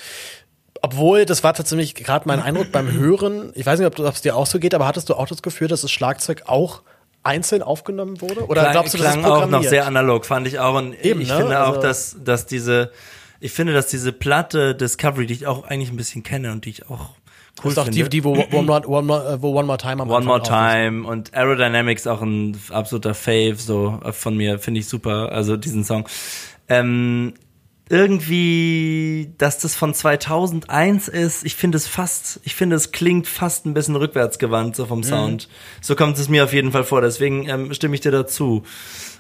Obwohl, 0.86 1.26
das 1.26 1.46
war 1.46 1.54
tatsächlich 1.54 1.96
gerade 1.96 2.28
mein 2.28 2.42
Eindruck 2.42 2.74
beim 2.74 2.92
Hören. 2.92 3.54
Ich 3.56 3.66
weiß 3.66 3.80
nicht, 3.80 3.88
ob 3.88 3.98
es 3.98 4.22
dir 4.22 4.36
auch 4.36 4.46
so 4.46 4.60
geht, 4.60 4.76
aber 4.76 4.86
hattest 4.86 5.08
du 5.08 5.14
auch 5.14 5.28
das 5.28 5.42
Gefühl, 5.42 5.70
dass 5.70 5.80
das 5.80 5.92
Schlagzeug 5.92 6.44
auch 6.48 6.82
einzeln 7.24 7.64
aufgenommen 7.64 8.20
wurde? 8.20 8.48
Oder 8.48 8.64
klang, 8.64 8.72
glaubst 8.74 8.94
du, 8.94 8.98
das 8.98 9.14
klang 9.14 9.22
ist 9.22 9.26
auch 9.26 9.48
noch 9.48 9.64
sehr 9.64 9.88
analog, 9.88 10.26
fand 10.26 10.46
ich 10.46 10.60
auch. 10.60 10.76
Und 10.76 10.94
Eben, 11.02 11.22
ich 11.22 11.30
ne? 11.30 11.38
finde 11.38 11.58
also 11.58 11.72
auch, 11.72 11.82
dass, 11.82 12.18
dass 12.22 12.48
diese, 12.48 12.92
ich 13.40 13.54
finde, 13.54 13.72
dass 13.72 13.88
diese 13.88 14.12
Platte 14.12 14.76
Discovery, 14.76 15.26
die 15.26 15.36
ich 15.36 15.48
auch 15.48 15.64
eigentlich 15.64 15.90
ein 15.90 15.96
bisschen 15.96 16.22
kenne 16.22 16.52
und 16.52 16.66
die 16.66 16.72
ich 16.72 16.90
auch 16.90 17.12
cool 17.64 17.72
ist 17.72 17.78
auch 17.78 17.88
die, 17.88 18.04
die 18.04 18.26
wo, 18.26 18.34
One 18.34 18.64
More, 18.64 18.86
One 18.86 19.08
More, 19.08 19.42
wo 19.42 19.58
One 19.58 19.68
More 19.68 19.78
Time 19.78 20.02
am 20.02 20.10
One 20.10 20.26
More 20.26 20.44
Time 20.44 21.08
und 21.08 21.34
Aerodynamics 21.34 22.08
auch 22.08 22.22
ein 22.22 22.60
absoluter 22.72 23.14
Fave 23.14 23.56
so 23.56 24.02
von 24.12 24.36
mir, 24.36 24.60
finde 24.60 24.82
ich 24.82 24.90
super, 24.90 25.32
also 25.32 25.56
diesen 25.56 25.86
Song. 25.86 26.10
Ähm, 26.68 27.36
irgendwie, 27.94 29.36
dass 29.38 29.60
das 29.60 29.76
von 29.76 29.94
2001 29.94 31.10
ist. 31.10 31.46
Ich 31.46 31.56
finde 31.56 31.78
es 31.78 31.86
fast, 31.86 32.40
ich 32.44 32.56
finde 32.56 32.76
es 32.76 32.92
klingt 32.92 33.28
fast 33.28 33.68
ein 33.68 33.76
bisschen 33.76 33.96
rückwärtsgewandt 33.96 34.76
so 34.76 34.88
vom 34.88 35.00
mhm. 35.00 35.04
Sound. 35.04 35.48
Mhm. 35.48 35.54
So 35.82 35.96
kommt 35.96 36.18
es 36.18 36.28
mir 36.28 36.44
auf 36.44 36.54
jeden 36.54 36.72
Fall 36.72 36.86
vor. 36.86 37.02
Deswegen 37.02 37.48
ähm, 37.48 37.72
stimme 37.72 37.94
ich 37.94 38.02
dir 38.02 38.12
dazu. 38.12 38.64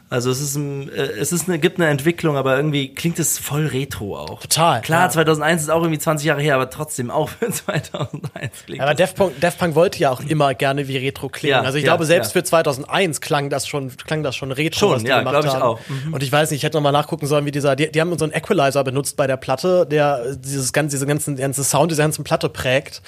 Also 0.10 0.30
es 0.30 0.42
ist, 0.42 0.56
ein, 0.56 0.89
äh, 0.89 1.02
es 1.02 1.32
ist 1.32 1.50
eine, 1.50 1.58
gibt 1.58 1.80
eine 1.80 1.89
Entwicklung, 1.89 2.38
aber 2.38 2.56
irgendwie 2.56 2.94
klingt 2.94 3.18
es 3.18 3.39
voll 3.39 3.66
retro 3.66 4.16
auch. 4.16 4.42
Total, 4.42 4.82
Klar, 4.82 5.06
ja. 5.06 5.10
2001 5.10 5.63
ist 5.63 5.70
auch 5.70 5.82
irgendwie 5.82 5.98
20 5.98 6.28
Jahre 6.28 6.42
her, 6.42 6.54
aber 6.54 6.70
trotzdem 6.70 7.10
auch 7.10 7.30
für 7.30 7.50
2001 7.52 8.66
klingt 8.66 8.82
Aber. 8.82 8.94
Daft 8.94 9.16
Punk, 9.16 9.39
Daft 9.39 9.58
Punk 9.58 9.74
wollte 9.74 9.98
ja 9.98 10.12
auch 10.12 10.22
immer 10.22 10.54
gerne 10.54 10.88
wie 10.88 10.98
Retro 10.98 11.30
klingen. 11.30 11.52
Ja, 11.52 11.62
also 11.62 11.80
ich 11.80 11.86
ja, 11.86 11.92
glaube, 11.92 12.06
selbst 12.06 12.34
für 12.34 12.44
2001 12.44 13.22
klang 13.22 13.50
das 13.50 13.68
schon, 13.68 13.96
klang 13.98 14.22
das 14.22 14.36
schon 14.36 14.52
Retro, 14.52 14.80
Schon, 14.80 14.96
was 14.98 15.04
die 15.04 15.10
ja, 15.10 15.20
gemacht 15.20 15.34
glaub 15.34 15.46
ich 15.46 15.52
haben. 15.52 15.63
auch. 15.63 15.80
Mhm. 15.88 16.13
Und 16.13 16.22
ich 16.22 16.32
weiß 16.32 16.52
nicht, 16.52 16.60
ich 16.60 16.63
hätte 16.63 16.78
noch 16.78 16.84
mal 16.84 16.92
nachgucken 16.92 17.26
sollen, 17.26 17.46
wie 17.46 17.52
dieser, 17.52 17.76
die, 17.76 17.92
die 17.92 18.00
haben 18.00 18.16
so 18.18 18.26
einen 18.26 18.34
Equalizer 18.34 18.84
benutzt 18.84 19.18
bei 19.18 19.26
der 19.26 19.38
Platte, 19.38 19.88
der 19.89 20.36
dieses 20.36 20.74
ganze, 20.74 20.96
diese 20.96 21.08
ganzen, 21.08 21.38
ganzen 21.38 21.63
Sound 21.63 21.92
dieser 21.92 22.04
ganzen 22.04 22.24
Platte 22.24 22.50
prägt. 22.50 23.02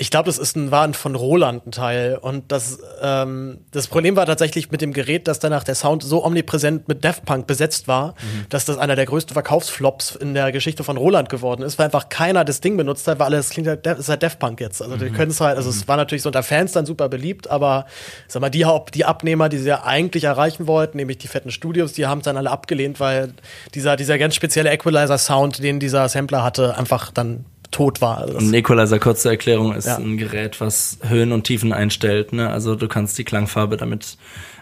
Ich 0.00 0.12
glaube, 0.12 0.26
das 0.26 0.38
ist 0.38 0.54
ein, 0.56 0.70
war 0.70 0.84
ein 0.84 0.94
von 0.94 1.16
Roland 1.16 1.66
ein 1.66 1.72
Teil. 1.72 2.16
Und 2.20 2.52
das, 2.52 2.78
ähm, 3.02 3.58
das 3.72 3.88
Problem 3.88 4.14
war 4.14 4.26
tatsächlich 4.26 4.70
mit 4.70 4.80
dem 4.80 4.92
Gerät, 4.92 5.26
dass 5.26 5.40
danach 5.40 5.64
der 5.64 5.74
Sound 5.74 6.04
so 6.04 6.24
omnipräsent 6.24 6.86
mit 6.86 7.04
Daft 7.04 7.24
Punk 7.24 7.48
besetzt 7.48 7.88
war, 7.88 8.10
Mhm. 8.12 8.46
dass 8.48 8.64
das 8.64 8.78
einer 8.78 8.94
der 8.94 9.06
größten 9.06 9.34
Verkaufsflops 9.34 10.14
in 10.14 10.34
der 10.34 10.52
Geschichte 10.52 10.84
von 10.84 10.96
Roland 10.98 11.28
geworden 11.28 11.62
ist, 11.62 11.78
weil 11.80 11.86
einfach 11.86 12.08
keiner 12.10 12.44
das 12.44 12.60
Ding 12.60 12.76
benutzt 12.76 13.08
hat, 13.08 13.18
weil 13.18 13.26
alles 13.26 13.50
klingt 13.50 13.66
halt, 13.66 13.84
ist 13.88 14.08
halt 14.08 14.22
Daft 14.22 14.38
Punk 14.38 14.60
jetzt. 14.60 14.80
Also 14.80 14.94
Mhm. 14.94 15.00
die 15.00 15.10
können 15.10 15.32
es 15.32 15.40
halt, 15.40 15.56
also 15.56 15.68
es 15.68 15.88
war 15.88 15.96
natürlich 15.96 16.22
so 16.22 16.28
unter 16.28 16.44
Fans 16.44 16.70
dann 16.70 16.86
super 16.86 17.08
beliebt, 17.08 17.50
aber 17.50 17.86
sag 18.28 18.40
mal, 18.40 18.50
die, 18.50 18.64
die 18.94 19.04
Abnehmer, 19.04 19.48
die 19.48 19.58
sie 19.58 19.68
ja 19.68 19.82
eigentlich 19.82 20.22
erreichen 20.24 20.68
wollten, 20.68 20.98
nämlich 20.98 21.18
die 21.18 21.26
fetten 21.26 21.50
Studios, 21.50 21.92
die 21.92 22.06
haben 22.06 22.18
es 22.18 22.24
dann 22.24 22.36
alle 22.36 22.52
abgelehnt, 22.52 23.00
weil 23.00 23.32
dieser, 23.74 23.96
dieser 23.96 24.16
ganz 24.16 24.36
spezielle 24.36 24.70
Equalizer-Sound, 24.70 25.60
den 25.60 25.80
dieser 25.80 26.08
Sampler 26.08 26.44
hatte, 26.44 26.76
einfach 26.78 27.10
dann 27.10 27.44
tot 27.70 28.00
war. 28.00 28.18
Also 28.18 28.38
Ein 28.38 28.54
Equalizer, 28.54 28.98
kurze 28.98 29.28
Erklärung, 29.30 29.74
ist 29.74 29.86
Ja. 29.86 29.96
ein 29.96 30.16
Gerät, 30.16 30.60
was 30.60 30.98
Höhen 31.02 31.32
und 31.32 31.44
Tiefen 31.44 31.72
einstellt. 31.72 32.32
Ne? 32.32 32.48
Also 32.50 32.74
du 32.74 32.88
kannst 32.88 33.18
die 33.18 33.24
Klangfarbe 33.24 33.76
damit 33.76 34.16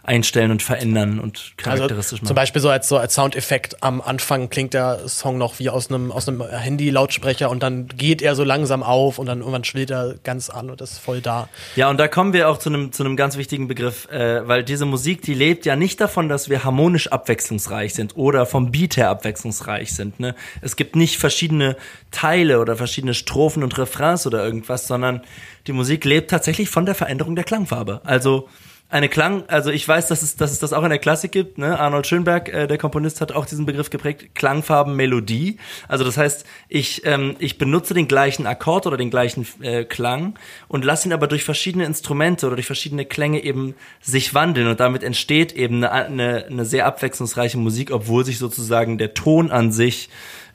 einstellen 0.06 0.52
und 0.52 0.62
verändern 0.62 1.18
und 1.18 1.54
Also 1.56 1.78
charakteristisch 1.78 2.20
zum 2.20 2.26
machen. 2.26 2.34
Beispiel 2.36 2.62
so 2.62 2.70
als 2.70 2.88
so 2.88 2.96
als 2.96 3.14
Soundeffekt 3.14 3.82
am 3.82 4.00
Anfang 4.00 4.48
klingt 4.48 4.72
der 4.72 5.08
Song 5.08 5.36
noch 5.36 5.58
wie 5.58 5.68
aus 5.68 5.90
einem 5.90 6.12
aus 6.12 6.28
einem 6.28 6.48
Handy-Lautsprecher 6.48 7.50
und 7.50 7.62
dann 7.62 7.88
geht 7.88 8.22
er 8.22 8.36
so 8.36 8.44
langsam 8.44 8.82
auf 8.84 9.18
und 9.18 9.26
dann 9.26 9.40
irgendwann 9.40 9.64
schwillt 9.64 9.90
er 9.90 10.14
ganz 10.22 10.48
an 10.48 10.70
und 10.70 10.80
ist 10.80 10.98
voll 10.98 11.20
da. 11.20 11.48
Ja, 11.74 11.90
und 11.90 11.98
da 11.98 12.06
kommen 12.06 12.32
wir 12.32 12.48
auch 12.48 12.58
zu 12.58 12.68
einem 12.68 12.92
zu 12.92 13.02
einem 13.02 13.16
ganz 13.16 13.36
wichtigen 13.36 13.66
Begriff, 13.66 14.08
äh, 14.10 14.46
weil 14.46 14.62
diese 14.62 14.86
Musik, 14.86 15.22
die 15.22 15.34
lebt 15.34 15.66
ja 15.66 15.74
nicht 15.74 16.00
davon, 16.00 16.28
dass 16.28 16.48
wir 16.48 16.62
harmonisch 16.62 17.08
abwechslungsreich 17.08 17.92
sind 17.94 18.16
oder 18.16 18.46
vom 18.46 18.70
Beat 18.70 18.96
her 18.96 19.10
abwechslungsreich 19.10 19.92
sind. 19.92 20.20
Ne? 20.20 20.36
Es 20.60 20.76
gibt 20.76 20.94
nicht 20.94 21.18
verschiedene 21.18 21.76
Teile 22.12 22.60
oder 22.60 22.76
verschiedene 22.76 23.14
Strophen 23.14 23.64
und 23.64 23.76
Refrains 23.76 24.26
oder 24.26 24.44
irgendwas, 24.44 24.86
sondern 24.86 25.22
die 25.66 25.72
Musik 25.72 26.04
lebt 26.04 26.30
tatsächlich 26.30 26.70
von 26.70 26.86
der 26.86 26.94
Veränderung 26.94 27.34
der 27.34 27.44
Klangfarbe. 27.44 28.00
Also 28.04 28.48
eine 28.88 29.08
Klang, 29.08 29.44
also 29.48 29.70
ich 29.70 29.86
weiß, 29.86 30.06
dass 30.06 30.22
es, 30.22 30.36
dass 30.36 30.52
es 30.52 30.60
das 30.60 30.72
auch 30.72 30.84
in 30.84 30.90
der 30.90 31.00
Klassik 31.00 31.32
gibt. 31.32 31.58
Ne? 31.58 31.78
Arnold 31.78 32.06
Schönberg, 32.06 32.48
äh, 32.48 32.66
der 32.68 32.78
Komponist, 32.78 33.20
hat 33.20 33.32
auch 33.32 33.44
diesen 33.44 33.66
Begriff 33.66 33.90
geprägt: 33.90 34.34
Klangfarben-Melodie. 34.34 35.58
Also 35.88 36.04
das 36.04 36.16
heißt, 36.16 36.46
ich 36.68 37.04
ich 37.04 37.36
ich 37.38 37.58
benutze 37.58 37.94
den 37.94 38.06
gleichen 38.06 38.46
Akkord 38.46 38.86
oder 38.86 38.96
den 38.96 39.10
gleichen 39.10 39.46
äh, 39.60 39.84
Klang 39.84 40.38
und 40.68 40.84
lasse 40.84 41.08
ihn 41.08 41.12
aber 41.12 41.26
durch 41.26 41.42
verschiedene 41.42 41.84
Instrumente 41.84 42.46
oder 42.46 42.56
durch 42.56 42.66
verschiedene 42.66 43.04
Klänge 43.06 43.42
eben 43.42 43.74
sich 44.00 44.34
wandeln 44.34 44.68
und 44.68 44.78
damit 44.78 45.02
entsteht 45.02 45.52
eben 45.52 45.82
eine, 45.82 45.92
eine, 45.92 46.46
eine 46.46 46.64
sehr 46.64 46.86
abwechslungsreiche 46.86 47.58
Musik, 47.58 47.90
obwohl 47.90 48.24
sich 48.24 48.38
sozusagen 48.38 48.98
der 48.98 49.14
Ton 49.14 49.50
an 49.50 49.72
sich 49.72 50.10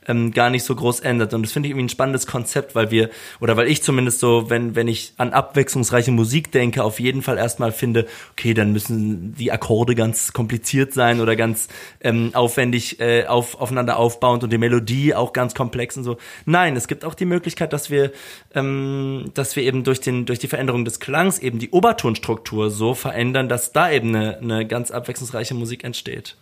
ähm, 0.08 0.32
gar 0.32 0.50
nicht 0.50 0.64
so 0.64 0.76
groß 0.76 1.02
ändert. 1.02 1.34
Und 1.34 1.44
das 1.44 1.52
finde 1.52 1.68
ich 1.68 1.72
irgendwie 1.72 1.86
ein 1.86 1.90
spannendes 1.90 2.28
Konzept, 2.28 2.76
weil 2.76 2.92
wir, 2.92 3.10
oder 3.40 3.58
weil 3.58 3.68
ich 3.68 3.84
zumindest 3.84 4.20
so, 4.20 4.50
wenn, 4.50 4.76
wenn 4.76 4.88
ich 4.88 5.14
an 5.18 5.34
abwechslungsreiche 5.34 6.12
Musik 6.12 6.52
denke, 6.52 6.84
auf 6.84 7.00
jeden 7.00 7.22
Fall 7.22 7.38
erstmal 7.38 7.72
finde, 7.72 8.08
okay, 8.32 8.54
dann 8.54 8.72
müssen 8.72 9.36
die 9.36 9.52
Akkorde 9.52 9.96
ganz 9.96 10.34
kompliziert 10.34 10.94
sein 10.94 11.22
oder 11.22 11.36
ganz 11.36 11.68
ähm, 12.02 12.32
aufwendig 12.34 13.00
äh, 13.00 13.26
auf, 13.26 13.60
aufeinander 13.60 13.98
aufbauend 13.98 14.44
und 14.44 14.52
die 14.52 14.58
Melodie 14.58 15.14
auch 15.14 15.34
ganz 15.34 15.54
komplex 15.54 15.98
und 15.98 16.04
so. 16.04 16.18
Nein, 16.46 16.76
es 16.76 16.88
gibt 16.88 17.06
auch 17.06 17.14
die 17.14 17.26
Möglichkeit, 17.26 17.74
dass 17.74 17.90
wir, 17.90 18.12
ähm, 18.56 19.32
dass 19.34 19.56
wir 19.56 19.64
eben 19.64 19.84
durch, 19.84 20.02
den, 20.02 20.26
durch 20.26 20.40
die 20.40 20.48
Veränderung 20.48 20.86
des 20.86 21.00
Klangs 21.00 21.40
eben 21.40 21.60
die 21.60 21.70
Obertonstruktur 21.70 22.70
so 22.70 22.94
verändern, 22.94 23.50
dass 23.50 23.72
da 23.72 23.92
eben 23.92 24.16
eine, 24.16 24.38
eine 24.38 24.68
ganz 24.68 24.92
abwechslungsreiche 24.92 25.54
Musik 25.54 25.84
entsteht. 25.84 26.38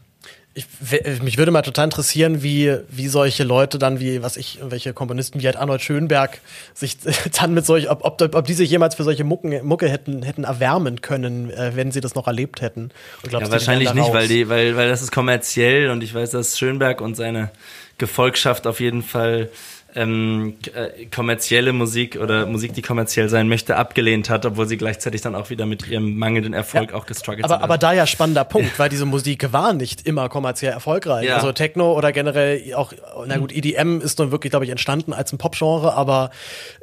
Ich, 0.59 0.65
w- 0.91 1.21
mich 1.23 1.37
würde 1.37 1.51
mal 1.51 1.61
total 1.61 1.85
interessieren, 1.85 2.43
wie, 2.43 2.75
wie 2.89 3.07
solche 3.07 3.43
Leute 3.45 3.79
dann, 3.79 3.99
wie, 4.01 4.21
was 4.21 4.35
ich, 4.35 4.59
welche 4.61 4.91
Komponisten 4.93 5.39
wie 5.39 5.45
halt 5.45 5.55
Arnold 5.55 5.81
Schönberg 5.81 6.39
sich 6.73 6.97
dann 7.39 7.53
mit 7.53 7.65
solch, 7.65 7.89
ob, 7.89 8.03
ob, 8.03 8.35
ob 8.35 8.45
die 8.45 8.53
sich 8.53 8.69
jemals 8.69 8.95
für 8.95 9.03
solche 9.03 9.23
Mucken, 9.23 9.65
Mucke 9.65 9.87
hätten, 9.87 10.21
hätten 10.23 10.43
erwärmen 10.43 10.99
können, 11.01 11.49
äh, 11.49 11.71
wenn 11.75 11.91
sie 11.91 12.01
das 12.01 12.13
noch 12.13 12.27
erlebt 12.27 12.61
hätten. 12.61 12.91
Und 13.23 13.29
glaubst 13.29 13.47
Ja, 13.47 13.51
wahrscheinlich 13.53 13.93
nicht, 13.93 14.11
weil 14.11 14.27
die, 14.27 14.49
weil, 14.49 14.75
weil 14.75 14.89
das 14.89 15.01
ist 15.01 15.11
kommerziell 15.11 15.89
und 15.91 16.03
ich 16.03 16.13
weiß, 16.13 16.31
dass 16.31 16.59
Schönberg 16.59 16.99
und 16.99 17.15
seine 17.15 17.51
Gefolgschaft 17.97 18.67
auf 18.67 18.79
jeden 18.79 19.01
Fall 19.03 19.49
ähm, 19.95 20.55
äh, 20.73 21.05
kommerzielle 21.05 21.73
Musik 21.73 22.17
oder 22.17 22.45
Musik, 22.45 22.73
die 22.73 22.81
kommerziell 22.81 23.29
sein 23.29 23.47
möchte, 23.49 23.75
abgelehnt 23.75 24.29
hat, 24.29 24.45
obwohl 24.45 24.67
sie 24.67 24.77
gleichzeitig 24.77 25.21
dann 25.21 25.35
auch 25.35 25.49
wieder 25.49 25.65
mit 25.65 25.87
ihrem 25.87 26.17
mangelnden 26.17 26.53
Erfolg 26.53 26.93
auch 26.93 27.05
gestruggelt 27.05 27.45
aber, 27.45 27.55
sind. 27.55 27.63
aber 27.63 27.77
da 27.77 27.93
ja 27.93 28.05
spannender 28.05 28.43
Punkt, 28.43 28.77
weil 28.77 28.89
diese 28.89 29.05
Musik 29.05 29.51
war 29.51 29.73
nicht 29.73 30.05
immer 30.05 30.29
kommerziell 30.29 30.71
erfolgreich. 30.71 31.27
Ja. 31.27 31.35
Also 31.35 31.51
Techno 31.51 31.93
oder 31.93 32.11
generell 32.11 32.73
auch, 32.75 32.93
na 33.25 33.37
gut, 33.37 33.51
EDM 33.51 34.01
ist 34.01 34.19
nun 34.19 34.31
wirklich, 34.31 34.51
glaube 34.51 34.65
ich, 34.65 34.71
entstanden 34.71 35.13
als 35.13 35.33
ein 35.33 35.37
Popgenre, 35.37 35.93
aber 35.93 36.29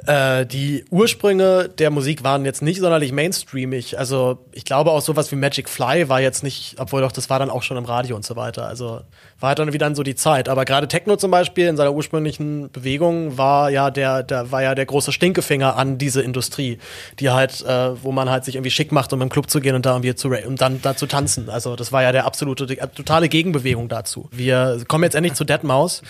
äh, 0.06 0.44
die 0.46 0.84
Ursprünge 0.90 1.68
der 1.68 1.90
Musik 1.90 2.24
waren 2.24 2.44
jetzt 2.44 2.62
nicht 2.62 2.80
sonderlich 2.80 3.12
mainstreamig. 3.12 3.98
Also 3.98 4.38
ich 4.52 4.64
glaube 4.64 4.90
auch 4.90 5.00
sowas 5.00 5.30
wie 5.32 5.36
Magic 5.36 5.68
Fly 5.68 6.08
war 6.08 6.20
jetzt 6.20 6.42
nicht, 6.42 6.76
obwohl 6.78 7.02
doch 7.02 7.12
das 7.12 7.30
war 7.30 7.38
dann 7.38 7.50
auch 7.50 7.62
schon 7.62 7.76
im 7.76 7.84
Radio 7.84 8.16
und 8.16 8.24
so 8.24 8.36
weiter. 8.36 8.66
Also 8.66 9.02
war 9.38 9.48
halt 9.48 9.58
dann 9.58 9.72
wieder 9.72 9.94
so 9.94 10.02
die 10.02 10.14
Zeit. 10.14 10.48
Aber 10.48 10.64
gerade 10.64 10.88
Techno 10.88 11.16
zum 11.16 11.30
Beispiel 11.30 11.66
in 11.66 11.76
seiner 11.76 11.92
ursprünglichen 11.92 12.70
Bewegung 12.70 12.96
war 13.12 13.70
ja 13.70 13.90
der, 13.90 14.22
der 14.22 14.50
war 14.52 14.62
ja 14.62 14.74
der 14.74 14.86
große 14.86 15.12
Stinkefinger 15.12 15.76
an 15.76 15.98
diese 15.98 16.22
Industrie, 16.22 16.78
die 17.18 17.30
halt, 17.30 17.62
äh, 17.64 18.02
wo 18.02 18.12
man 18.12 18.30
halt 18.30 18.44
sich 18.44 18.54
irgendwie 18.56 18.70
schick 18.70 18.92
macht, 18.92 19.12
um 19.12 19.22
im 19.22 19.28
Club 19.28 19.50
zu 19.50 19.60
gehen 19.60 19.74
und 19.74 19.86
da 19.86 19.92
irgendwie 19.92 20.14
zu 20.14 20.28
und 20.28 20.60
dann 20.60 20.80
da 20.82 20.96
zu 20.96 21.06
tanzen. 21.06 21.48
Also 21.50 21.76
das 21.76 21.92
war 21.92 22.02
ja 22.02 22.12
der 22.12 22.26
absolute, 22.26 22.66
die 22.66 22.76
totale 22.76 23.28
Gegenbewegung 23.28 23.88
dazu. 23.88 24.28
Wir 24.32 24.82
kommen 24.88 25.04
jetzt 25.04 25.14
endlich 25.14 25.34
zu 25.34 25.44
Deadmau5, 25.44 26.02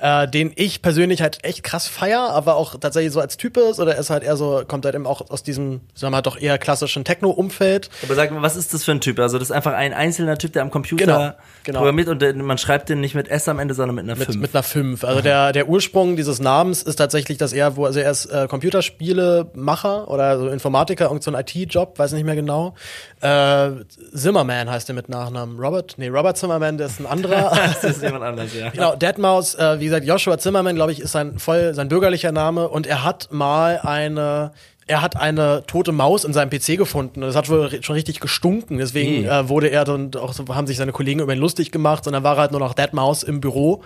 äh, 0.00 0.28
den 0.28 0.52
ich 0.56 0.82
persönlich 0.82 1.22
halt 1.22 1.44
echt 1.44 1.62
krass 1.62 1.88
feier, 1.88 2.30
aber 2.30 2.56
auch 2.56 2.78
tatsächlich 2.78 3.12
so 3.12 3.20
als 3.20 3.36
Typ 3.36 3.56
ist 3.56 3.80
oder 3.80 3.94
er 3.94 4.00
ist 4.00 4.10
halt 4.10 4.22
eher 4.22 4.36
so, 4.36 4.62
kommt 4.66 4.84
halt 4.84 4.94
eben 4.94 5.06
auch 5.06 5.30
aus 5.30 5.42
diesem, 5.42 5.80
sagen 5.94 6.12
wir 6.12 6.18
mal, 6.18 6.22
doch 6.22 6.38
eher 6.40 6.58
klassischen 6.58 7.04
Techno-Umfeld. 7.04 7.90
aber 8.02 8.14
sag 8.14 8.30
mal, 8.30 8.42
was 8.42 8.56
ist 8.56 8.74
das 8.74 8.84
für 8.84 8.92
ein 8.92 9.00
Typ? 9.00 9.18
Also 9.18 9.38
das 9.38 9.48
ist 9.48 9.52
einfach 9.52 9.72
ein 9.72 9.92
einzelner 9.92 10.38
Typ, 10.38 10.52
der 10.52 10.62
am 10.62 10.70
Computer 10.70 11.02
Genau, 11.02 11.32
genau. 11.64 11.78
programmiert 11.80 12.08
und 12.08 12.22
der, 12.22 12.34
man 12.34 12.58
schreibt 12.58 12.88
den 12.88 13.00
nicht 13.00 13.14
mit 13.14 13.28
S 13.28 13.48
am 13.48 13.58
Ende, 13.58 13.74
sondern 13.74 13.94
mit 13.96 14.04
einer 14.04 14.16
Mit, 14.16 14.26
5. 14.26 14.38
mit 14.38 14.54
einer 14.54 14.62
5. 14.62 15.04
Also 15.04 15.20
der, 15.20 15.52
der 15.52 15.68
Ursprung 15.68 16.16
dieses 16.16 16.31
Namens 16.40 16.82
ist 16.82 16.96
tatsächlich, 16.96 17.38
dass 17.38 17.52
er, 17.52 17.76
wo, 17.76 17.84
also 17.86 18.00
er 18.00 18.10
ist 18.10 18.26
äh, 18.26 18.46
Computerspielemacher 18.48 20.08
oder 20.08 20.38
so 20.38 20.48
Informatiker, 20.48 21.06
irgend 21.06 21.22
so 21.22 21.32
ein 21.32 21.40
IT-Job, 21.40 21.98
weiß 21.98 22.12
nicht 22.12 22.24
mehr 22.24 22.34
genau. 22.36 22.74
Äh, 23.20 23.70
Zimmerman 24.14 24.70
heißt 24.70 24.88
er 24.88 24.94
mit 24.94 25.08
Nachnamen. 25.08 25.58
Robert? 25.58 25.94
Nee, 25.96 26.08
Robert 26.08 26.36
Zimmerman, 26.36 26.78
der 26.78 26.86
ist 26.88 27.00
ein 27.00 27.06
anderer. 27.06 27.52
das 27.82 27.84
ist 27.84 28.02
jemand 28.02 28.24
anders, 28.24 28.54
ja. 28.54 28.70
Genau, 28.70 28.94
Deadmaus, 28.96 29.54
äh, 29.54 29.80
wie 29.80 29.84
gesagt, 29.86 30.06
Joshua 30.06 30.38
Zimmerman, 30.38 30.74
glaube 30.74 30.92
ich, 30.92 31.00
ist 31.00 31.12
sein 31.12 31.38
voll 31.38 31.74
sein 31.74 31.88
bürgerlicher 31.88 32.32
Name 32.32 32.68
und 32.68 32.86
er 32.86 33.04
hat 33.04 33.28
mal 33.30 33.80
eine 33.82 34.52
er 34.88 35.00
hat 35.00 35.16
eine 35.16 35.62
tote 35.68 35.92
Maus 35.92 36.24
in 36.24 36.32
seinem 36.32 36.50
PC 36.50 36.76
gefunden. 36.76 37.22
und 37.22 37.28
Das 37.28 37.36
hat 37.36 37.48
wohl 37.48 37.82
schon 37.84 37.94
richtig 37.94 38.18
gestunken. 38.18 38.78
Deswegen 38.78 39.22
Mhm. 39.22 39.28
äh, 39.28 39.48
wurde 39.48 39.68
er 39.68 39.84
dann 39.84 40.10
auch 40.16 40.32
so, 40.32 40.44
haben 40.48 40.66
sich 40.66 40.76
seine 40.76 40.90
Kollegen 40.90 41.20
über 41.20 41.32
ihn 41.32 41.38
lustig 41.38 41.70
gemacht 41.70 42.04
und 42.08 42.12
dann 42.14 42.24
war 42.24 42.34
er 42.36 42.40
halt 42.42 42.50
nur 42.50 42.58
noch 42.60 42.74
Deadmaus 42.74 43.22
im 43.22 43.40
Büro. 43.40 43.82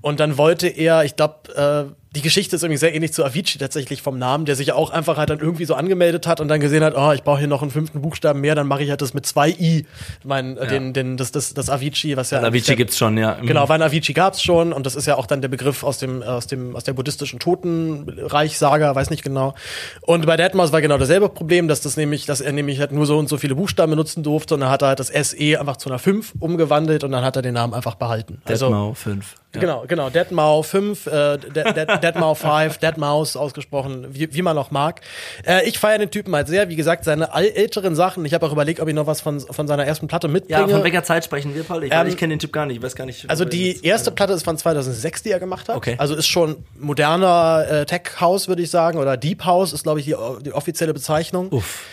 Und 0.00 0.20
dann 0.20 0.36
wollte 0.36 0.68
er, 0.68 1.04
ich 1.04 1.16
glaube, 1.16 1.88
äh, 1.90 1.94
die 2.14 2.22
Geschichte 2.22 2.54
ist 2.54 2.62
irgendwie 2.62 2.78
sehr 2.78 2.94
ähnlich 2.94 3.12
zu 3.12 3.24
Avicii 3.24 3.58
tatsächlich 3.58 4.00
vom 4.00 4.18
Namen, 4.18 4.44
der 4.44 4.54
sich 4.54 4.68
ja 4.68 4.74
auch 4.76 4.90
einfach 4.90 5.16
halt 5.16 5.30
dann 5.30 5.40
irgendwie 5.40 5.64
so 5.64 5.74
angemeldet 5.74 6.28
hat 6.28 6.40
und 6.40 6.46
dann 6.46 6.60
gesehen 6.60 6.84
hat, 6.84 6.94
oh, 6.96 7.10
ich 7.10 7.24
brauche 7.24 7.38
hier 7.40 7.48
noch 7.48 7.62
einen 7.62 7.72
fünften 7.72 8.02
Buchstaben 8.02 8.40
mehr, 8.40 8.54
dann 8.54 8.68
mache 8.68 8.84
ich 8.84 8.90
halt 8.90 9.02
das 9.02 9.14
mit 9.14 9.26
zwei 9.26 9.48
i. 9.50 9.84
Mein, 10.22 10.56
äh, 10.56 10.68
den, 10.68 10.92
den, 10.92 11.16
das, 11.16 11.32
das, 11.32 11.54
das 11.54 11.70
Avicii, 11.70 12.16
was 12.16 12.30
ja 12.30 12.38
eigentlich 12.38 12.48
Avicii 12.50 12.66
der- 12.66 12.76
gibt's 12.76 12.98
schon, 12.98 13.16
ja. 13.18 13.36
Mhm. 13.40 13.46
Genau, 13.46 13.68
weil 13.68 13.82
ein 13.82 13.88
Avicii 13.88 14.12
gab's 14.14 14.42
schon 14.42 14.72
und 14.72 14.86
das 14.86 14.94
ist 14.94 15.06
ja 15.06 15.16
auch 15.16 15.26
dann 15.26 15.40
der 15.40 15.48
Begriff 15.48 15.82
aus 15.82 15.98
dem 15.98 16.22
aus 16.22 16.46
dem 16.46 16.76
aus 16.76 16.84
der 16.84 16.92
buddhistischen 16.92 17.40
Totenreich-Saga, 17.40 18.94
weiß 18.94 19.10
nicht 19.10 19.22
genau. 19.24 19.54
Und 20.02 20.26
bei 20.26 20.36
Deadmau5 20.36 20.72
war 20.72 20.80
genau 20.80 20.98
dasselbe 20.98 21.28
Problem, 21.28 21.68
dass 21.68 21.80
das 21.80 21.96
nämlich, 21.96 22.26
dass 22.26 22.40
er 22.40 22.52
nämlich 22.52 22.78
halt 22.80 22.92
nur 22.92 23.06
so 23.06 23.18
und 23.18 23.28
so 23.28 23.38
viele 23.38 23.54
Buchstaben 23.54 23.90
benutzen 23.90 24.22
durfte 24.22 24.54
und 24.54 24.60
dann 24.60 24.70
hat 24.70 24.82
er 24.82 24.88
halt 24.88 25.00
das 25.00 25.08
SE 25.08 25.58
einfach 25.60 25.76
zu 25.78 25.88
einer 25.88 25.98
5 25.98 26.34
umgewandelt 26.38 27.04
und 27.04 27.10
dann 27.12 27.24
hat 27.24 27.36
er 27.36 27.42
den 27.42 27.54
Namen 27.54 27.74
einfach 27.74 27.94
behalten. 27.96 28.40
Also 28.44 28.66
Deadmau 28.66 28.94
5. 28.94 29.34
Ja. 29.54 29.60
Genau, 29.60 29.84
genau. 29.86 30.10
Deadmau 30.10 30.62
5, 30.62 31.06
äh, 31.06 31.38
Dead, 31.38 31.76
Dead, 31.76 31.88
Deadmau 32.02 32.34
5, 32.34 32.78
Deadmaus 32.78 33.36
ausgesprochen, 33.36 34.06
wie, 34.10 34.32
wie 34.34 34.42
man 34.42 34.56
auch 34.58 34.70
mag. 34.70 35.00
Äh, 35.46 35.68
ich 35.68 35.78
feiere 35.78 35.98
den 35.98 36.10
Typen 36.10 36.34
halt 36.34 36.48
sehr. 36.48 36.68
Wie 36.68 36.76
gesagt, 36.76 37.04
seine 37.04 37.32
älteren 37.32 37.94
Sachen. 37.94 38.24
Ich 38.24 38.34
habe 38.34 38.46
auch 38.46 38.52
überlegt, 38.52 38.80
ob 38.80 38.88
ich 38.88 38.94
noch 38.94 39.06
was 39.06 39.20
von, 39.20 39.40
von 39.40 39.66
seiner 39.66 39.84
ersten 39.86 40.08
Platte 40.08 40.28
mitbringe. 40.28 40.60
Ja, 40.60 40.68
von 40.68 40.82
welcher 40.84 41.04
Zeit 41.04 41.24
sprechen 41.24 41.54
wir, 41.54 41.64
Paul? 41.64 41.84
Ich, 41.84 41.92
Ähm, 41.92 42.06
ich 42.06 42.16
kenne 42.16 42.34
den 42.34 42.38
Typ 42.38 42.52
gar 42.52 42.66
nicht, 42.66 42.76
ich 42.78 42.82
weiß 42.82 42.94
gar 42.96 43.06
nicht. 43.06 43.28
Also 43.28 43.44
die 43.44 43.84
erste 43.84 44.10
Platte 44.10 44.32
ist 44.32 44.44
von 44.44 44.56
2006, 44.58 45.22
die 45.22 45.30
er 45.30 45.40
gemacht 45.40 45.68
hat. 45.68 45.76
Okay. 45.76 45.94
Also 45.98 46.14
ist 46.14 46.26
schon 46.26 46.56
moderner 46.78 47.66
äh, 47.68 47.86
Tech 47.86 48.20
House, 48.20 48.48
würde 48.48 48.62
ich 48.62 48.70
sagen, 48.70 48.98
oder 48.98 49.16
Deep 49.16 49.44
House 49.44 49.72
ist, 49.72 49.84
glaube 49.84 50.00
ich, 50.00 50.06
die, 50.06 50.16
die 50.44 50.52
offizielle 50.52 50.94
Bezeichnung. 50.94 51.48
Uff. 51.50 51.84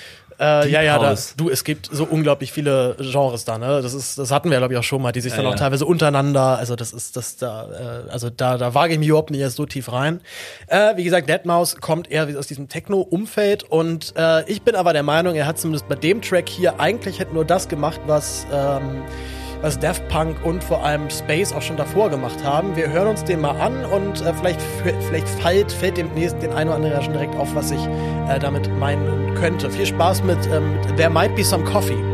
Äh, 0.41 0.69
ja, 0.69 0.82
ja, 0.82 0.97
da, 0.97 1.15
du, 1.38 1.51
es 1.51 1.63
gibt 1.63 1.88
so 1.91 2.04
unglaublich 2.04 2.51
viele 2.51 2.95
Genres 2.99 3.45
da, 3.45 3.60
ne? 3.60 3.82
Das 3.84 3.93
ist, 3.93 4.17
das 4.17 4.32
hatten 4.32 4.49
wir, 4.49 4.58
glaube 4.58 4.73
ich, 4.73 4.80
auch 4.80 4.84
schon 4.84 4.99
mal, 4.99 5.12
die 5.12 5.21
sich 5.21 5.34
dann 5.34 5.43
Ja, 5.43 5.49
auch 5.49 5.54
ja. 5.54 5.60
teilweise 5.60 5.86
untereinander, 5.86 6.58
also 6.58 6.75
das 6.75 6.93
ist, 6.93 7.15
das 7.15 7.38
da, 7.38 8.06
äh, 8.08 8.10
also 8.12 8.32
da, 8.32 8.58
da 8.58 8.73
wage 8.73 8.93
ich 8.93 8.99
mich 8.99 9.10
überhaupt 9.10 9.30
nicht 9.30 9.41
erst 9.41 9.58
so 9.58 9.67
tief 9.67 9.91
rein. 9.91 10.19
Äh, 10.65 10.97
wie 10.97 11.04
gesagt, 11.04 11.30
Deadmau5 11.30 11.80
kommt 11.80 12.10
eher 12.10 12.27
aus 12.39 12.47
diesem 12.47 12.69
Techno-Umfeld 12.69 13.65
und 13.65 14.13
äh, 14.17 14.43
ich 14.49 14.63
bin 14.63 14.73
aber 14.73 14.93
der 14.93 15.04
Meinung, 15.04 15.36
er 15.36 15.45
hat 15.45 15.60
zumindest 15.60 15.88
bei 15.88 15.95
dem 15.95 16.23
Track 16.23 16.49
hier 16.49 16.80
eigentlich 16.80 17.19
hätte 17.19 17.36
nur 17.36 17.45
das 17.45 17.67
gemacht, 17.67 18.01
was 18.08 18.47
ähm, 18.51 19.04
was 19.62 19.80
Daft 19.80 20.08
Punk 20.08 20.43
und 20.43 20.63
vor 20.63 20.84
allem 20.84 21.10
Space 21.10 21.54
auch 21.54 21.62
schon 21.62 21.78
davor 21.78 22.10
gemacht 22.10 22.43
haben. 22.43 22.76
Wir 22.76 22.89
hören 22.89 23.08
uns 23.08 23.24
den 23.24 23.41
mal 23.41 23.60
an 23.60 23.86
und 23.86 24.21
äh, 24.21 24.34
vielleicht, 24.34 24.62
vielleicht 24.82 25.28
fällt, 25.28 25.71
fällt 25.71 25.97
demnächst 25.97 26.41
den 26.41 26.52
einen 26.52 26.69
oder 26.69 26.78
anderen 26.78 26.95
ja 26.95 27.02
schon 27.02 27.13
direkt 27.13 27.36
auf, 27.36 27.54
was 27.56 27.71
ich 27.71 27.86
äh, 28.30 28.39
damit 28.39 28.69
meinen 28.80 29.36
könnte. 29.36 29.69
Viel 29.69 29.86
Spaß 29.86 30.24
mit 30.24 30.39
ähm, 30.52 30.78
There 30.97 31.10
Might 31.10 31.36
Be 31.36 31.43
Some 31.43 31.63
Coffee. 31.63 32.11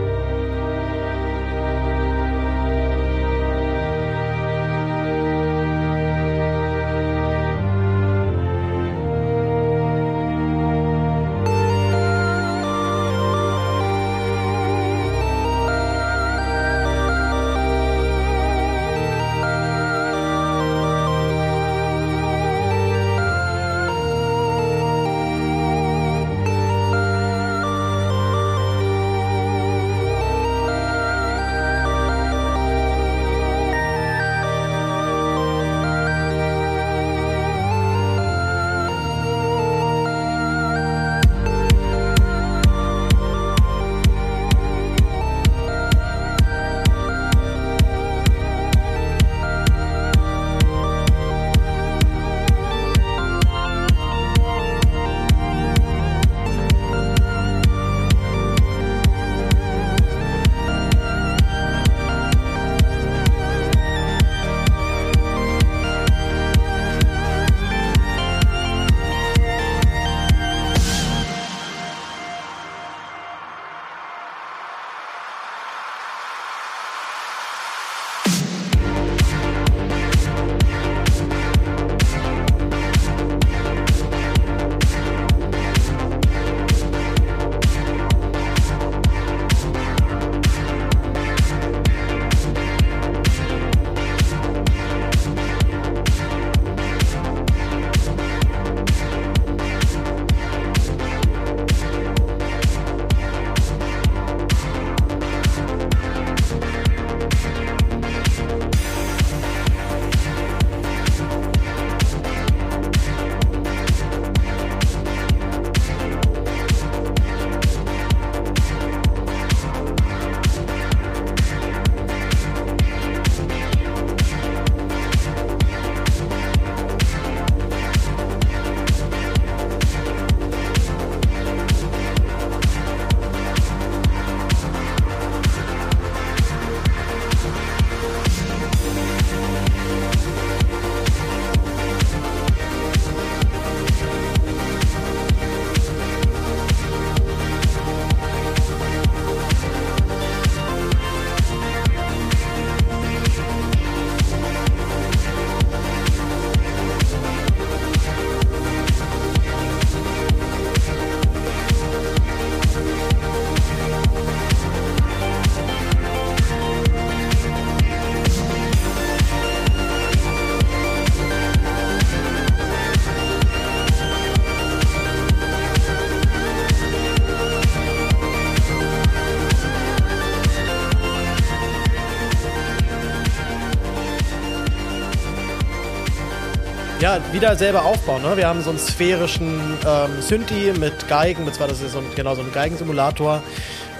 Wieder 187.31 187.55
selber 187.55 187.83
Aufbau. 187.83 188.19
Ne? 188.19 188.37
Wir 188.37 188.47
haben 188.47 188.61
so 188.61 188.69
einen 188.69 188.79
sphärischen 188.79 189.59
ähm, 189.85 190.21
Synthi 190.21 190.73
mit 190.79 191.07
Geigen, 191.07 191.45
beziehungsweise 191.45 191.81
das 191.81 191.81
ist 191.81 191.91
so 191.93 191.99
ein, 191.99 192.05
genau 192.15 192.35
so 192.35 192.41
ein 192.41 192.51
Geigensimulator. 192.53 193.43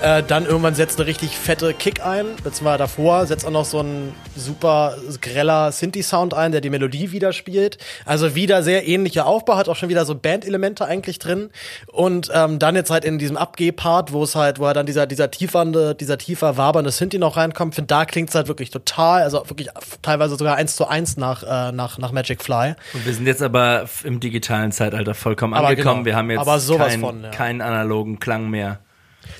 Äh, 0.01 0.21
dann 0.21 0.45
irgendwann 0.45 0.75
setzt 0.75 0.99
eine 0.99 1.07
richtig 1.07 1.35
fette 1.35 1.73
Kick 1.73 2.05
ein, 2.05 2.27
beziehungsweise 2.43 2.77
davor 2.77 3.25
setzt 3.25 3.45
auch 3.47 3.51
noch 3.51 3.65
so 3.65 3.79
ein 3.79 4.13
super 4.35 4.95
greller 5.21 5.71
Synthi-Sound 5.71 6.35
ein, 6.35 6.51
der 6.51 6.61
die 6.61 6.69
Melodie 6.69 7.11
wieder 7.11 7.33
spielt. 7.33 7.79
Also 8.05 8.35
wieder 8.35 8.61
sehr 8.61 8.87
ähnlicher 8.87 9.25
Aufbau, 9.25 9.57
hat 9.57 9.67
auch 9.67 9.75
schon 9.75 9.89
wieder 9.89 10.05
so 10.05 10.13
Bandelemente 10.13 10.85
eigentlich 10.85 11.17
drin. 11.17 11.49
Und 11.87 12.29
ähm, 12.31 12.59
dann 12.59 12.75
jetzt 12.75 12.91
halt 12.91 13.05
in 13.05 13.17
diesem 13.17 13.37
Abgeh-Part, 13.37 14.13
wo 14.13 14.21
es 14.23 14.35
halt, 14.35 14.59
wo 14.59 14.67
halt 14.67 14.77
dann 14.77 14.85
dieser, 14.85 15.07
dieser 15.07 15.31
tiefernde, 15.31 15.95
dieser 15.95 16.19
tiefer 16.19 16.57
wabernde 16.57 16.91
Synthi 16.91 17.17
noch 17.17 17.35
reinkommt, 17.35 17.73
finde 17.73 17.87
da 17.87 18.05
klingt 18.05 18.29
es 18.29 18.35
halt 18.35 18.47
wirklich 18.47 18.69
total, 18.69 19.23
also 19.23 19.49
wirklich 19.49 19.69
teilweise 20.03 20.35
sogar 20.35 20.57
eins 20.57 20.75
zu 20.75 20.85
eins 20.87 21.17
nach, 21.17 21.41
äh, 21.41 21.71
nach, 21.71 21.97
nach 21.97 22.11
Magic 22.11 22.43
Fly. 22.43 22.75
Und 22.93 23.03
wir 23.03 23.13
sind 23.15 23.25
jetzt 23.25 23.41
aber 23.41 23.85
im 24.03 24.19
digitalen 24.19 24.71
Zeitalter 24.71 25.15
vollkommen 25.15 25.55
Aber 25.55 25.69
angekommen. 25.69 26.03
genau. 26.03 26.05
Wir 26.05 26.15
haben 26.15 26.29
jetzt 26.29 26.41
Aber 26.41 26.59
sowas 26.59 26.89
kein, 26.89 26.99
von, 26.99 27.23
ja. 27.23 27.29
keinen 27.31 27.61
analogen 27.61 28.19
Klang 28.19 28.51
mehr. 28.51 28.79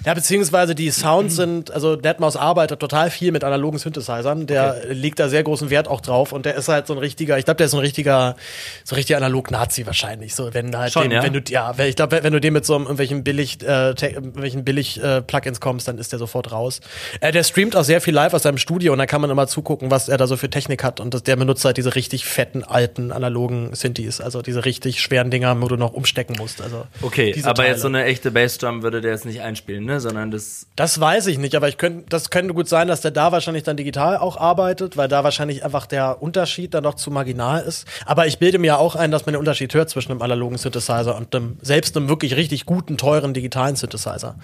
Ja, 0.06 0.14
beziehungsweise 0.14 0.76
die 0.76 0.92
Sounds 0.92 1.36
sind, 1.36 1.72
also 1.72 1.94
Deadmau5 1.94 2.38
arbeitet 2.38 2.80
total 2.80 3.10
viel 3.10 3.32
mit 3.32 3.44
analogen 3.44 3.78
Synthesizern. 3.78 4.48
Der 4.48 4.82
legt 4.90 5.20
da 5.20 5.30
sehr 5.30 5.44
großen 5.44 5.70
Wert 5.70 5.88
auch 5.88 6.02
drauf 6.02 6.32
und 6.32 6.46
der 6.46 6.56
ist 6.56 6.68
halt 6.68 6.88
so 6.88 6.94
ein 6.94 7.00
richtiger, 7.00 7.38
ich 7.38 7.46
glaube, 7.46 7.58
der 7.58 7.66
ist 7.66 7.72
so 7.72 7.78
ein 7.78 7.82
richtiger, 7.82 8.36
so 8.84 8.96
ein 8.96 8.98
richtiger 8.98 9.18
Analog-Nazi 9.18 9.86
wahrscheinlich. 9.86 10.36
So, 10.36 10.54
wenn 10.54 10.76
halt 10.78 10.94
Schon, 10.94 11.04
den, 11.04 11.12
ja? 11.12 11.24
wenn 11.24 11.34
du, 11.34 11.42
ja, 11.50 11.74
ich 11.80 11.96
glaube, 11.96 12.20
wenn 12.24 12.34
du 12.34 12.40
dem 12.40 12.54
mit 12.54 12.66
so 12.66 12.76
einem 12.76 12.84
irgendwelchen 12.84 13.24
billig, 13.24 13.62
äh, 13.62 13.90
irgendwelchen 13.90 14.64
billig 14.64 15.02
äh, 15.04 15.22
Plugins 15.22 15.60
kommst, 15.60 15.88
dann 15.88 15.98
ist 15.98 16.12
der 16.12 16.20
sofort 16.20 16.52
raus. 16.52 16.80
Äh, 17.20 17.32
der 17.32 17.44
streamt 17.44 17.76
auch 17.76 17.84
sehr 17.84 18.02
viel 18.02 18.14
live 18.14 18.34
aus 18.34 18.44
seinem 18.44 18.58
Studio 18.58 18.94
und 18.94 19.00
da 19.00 19.06
kann 19.06 19.22
man 19.22 19.30
immer 19.30 19.48
zugucken, 19.48 19.92
was 19.92 20.10
er 20.10 20.18
da 20.18 20.28
so 20.28 20.38
für 20.38 20.50
Technik 20.50 20.84
hat 20.84 21.00
und 21.00 21.14
das, 21.14 21.24
der 21.24 21.36
benutzt 21.36 21.66
halt 21.66 21.78
diese 21.78 21.96
richtig 21.96 22.26
fetten 22.26 22.64
alten 22.64 23.12
analogen 23.12 23.74
Synthes, 23.76 24.22
also 24.22 24.42
diese 24.42 24.66
richtig 24.66 25.02
schweren 25.02 25.32
Dinger, 25.32 25.60
wo 25.62 25.68
du 25.68 25.76
noch 25.76 25.94
umstecken 25.94 26.36
musst. 26.38 26.62
Also 26.62 26.86
Okay, 27.02 27.36
aber 27.44 27.56
Teile. 27.56 27.70
jetzt 27.70 27.82
so 27.82 27.88
eine 27.88 28.04
echte 28.06 28.32
Bassdrum 28.32 28.84
würde 28.84 29.02
der 29.02 29.12
jetzt 29.12 29.26
nicht 29.26 29.42
einspielen 29.42 29.77
spielen, 29.78 29.86
ne? 29.86 30.00
Sondern 30.00 30.32
das. 30.32 30.68
Das 30.76 31.00
weiß 31.00 31.28
ich 31.28 31.38
nicht, 31.38 31.56
aber 31.56 31.68
ich 31.68 31.78
könnte, 31.78 32.06
das 32.10 32.30
könnte 32.30 32.54
gut 32.54 32.68
sein, 32.68 32.88
dass 32.88 33.02
der 33.02 33.12
da 33.12 33.32
wahrscheinlich 33.32 33.64
dann 33.64 33.78
digital 33.78 34.18
auch 34.18 34.38
arbeitet, 34.38 34.98
weil 34.98 35.08
da 35.08 35.24
wahrscheinlich 35.24 35.64
einfach 35.64 35.86
der 35.86 36.22
Unterschied 36.22 36.74
dann 36.74 36.84
noch 36.84 36.96
zu 36.96 37.12
marginal 37.12 37.62
ist. 37.62 37.88
Aber 38.06 38.28
ich 38.28 38.40
bilde 38.40 38.60
mir 38.60 38.80
auch 38.80 38.96
ein, 38.96 39.12
dass 39.12 39.26
man 39.26 39.34
den 39.34 39.40
Unterschied 39.40 39.74
hört 39.74 39.90
zwischen 39.90 40.12
einem 40.12 40.22
analogen 40.22 40.58
Synthesizer 40.58 41.16
und 41.16 41.36
einem, 41.36 41.58
selbst 41.62 41.96
einem 41.96 42.10
wirklich 42.10 42.36
richtig 42.36 42.66
guten, 42.66 42.98
teuren 42.98 43.34
digitalen 43.34 43.76
Synthesizer. 43.76 44.36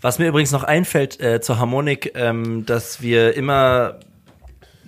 Was 0.00 0.18
mir 0.18 0.28
übrigens 0.28 0.52
noch 0.52 0.64
einfällt 0.64 1.20
äh, 1.20 1.40
zur 1.40 1.58
Harmonik, 1.58 2.12
ähm, 2.14 2.66
dass 2.66 3.00
wir 3.00 3.34
immer 3.34 3.96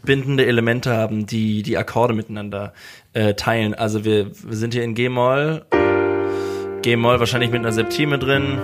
bindende 0.05 0.47
Elemente 0.47 0.97
haben, 0.97 1.27
die 1.27 1.65
die 1.65 1.77
Akkorde 1.77 2.15
miteinander 2.15 2.73
äh, 3.13 3.35
teilen. 3.35 3.75
Also 3.75 4.05
wir, 4.05 4.31
wir 4.31 4.57
sind 4.57 4.73
hier 4.73 4.85
in 4.85 4.95
G-Moll, 4.95 5.65
G-Moll 6.83 7.19
wahrscheinlich 7.19 7.51
mit 7.51 7.59
einer 7.59 7.73
Septime 7.73 8.17
drin 8.21 8.59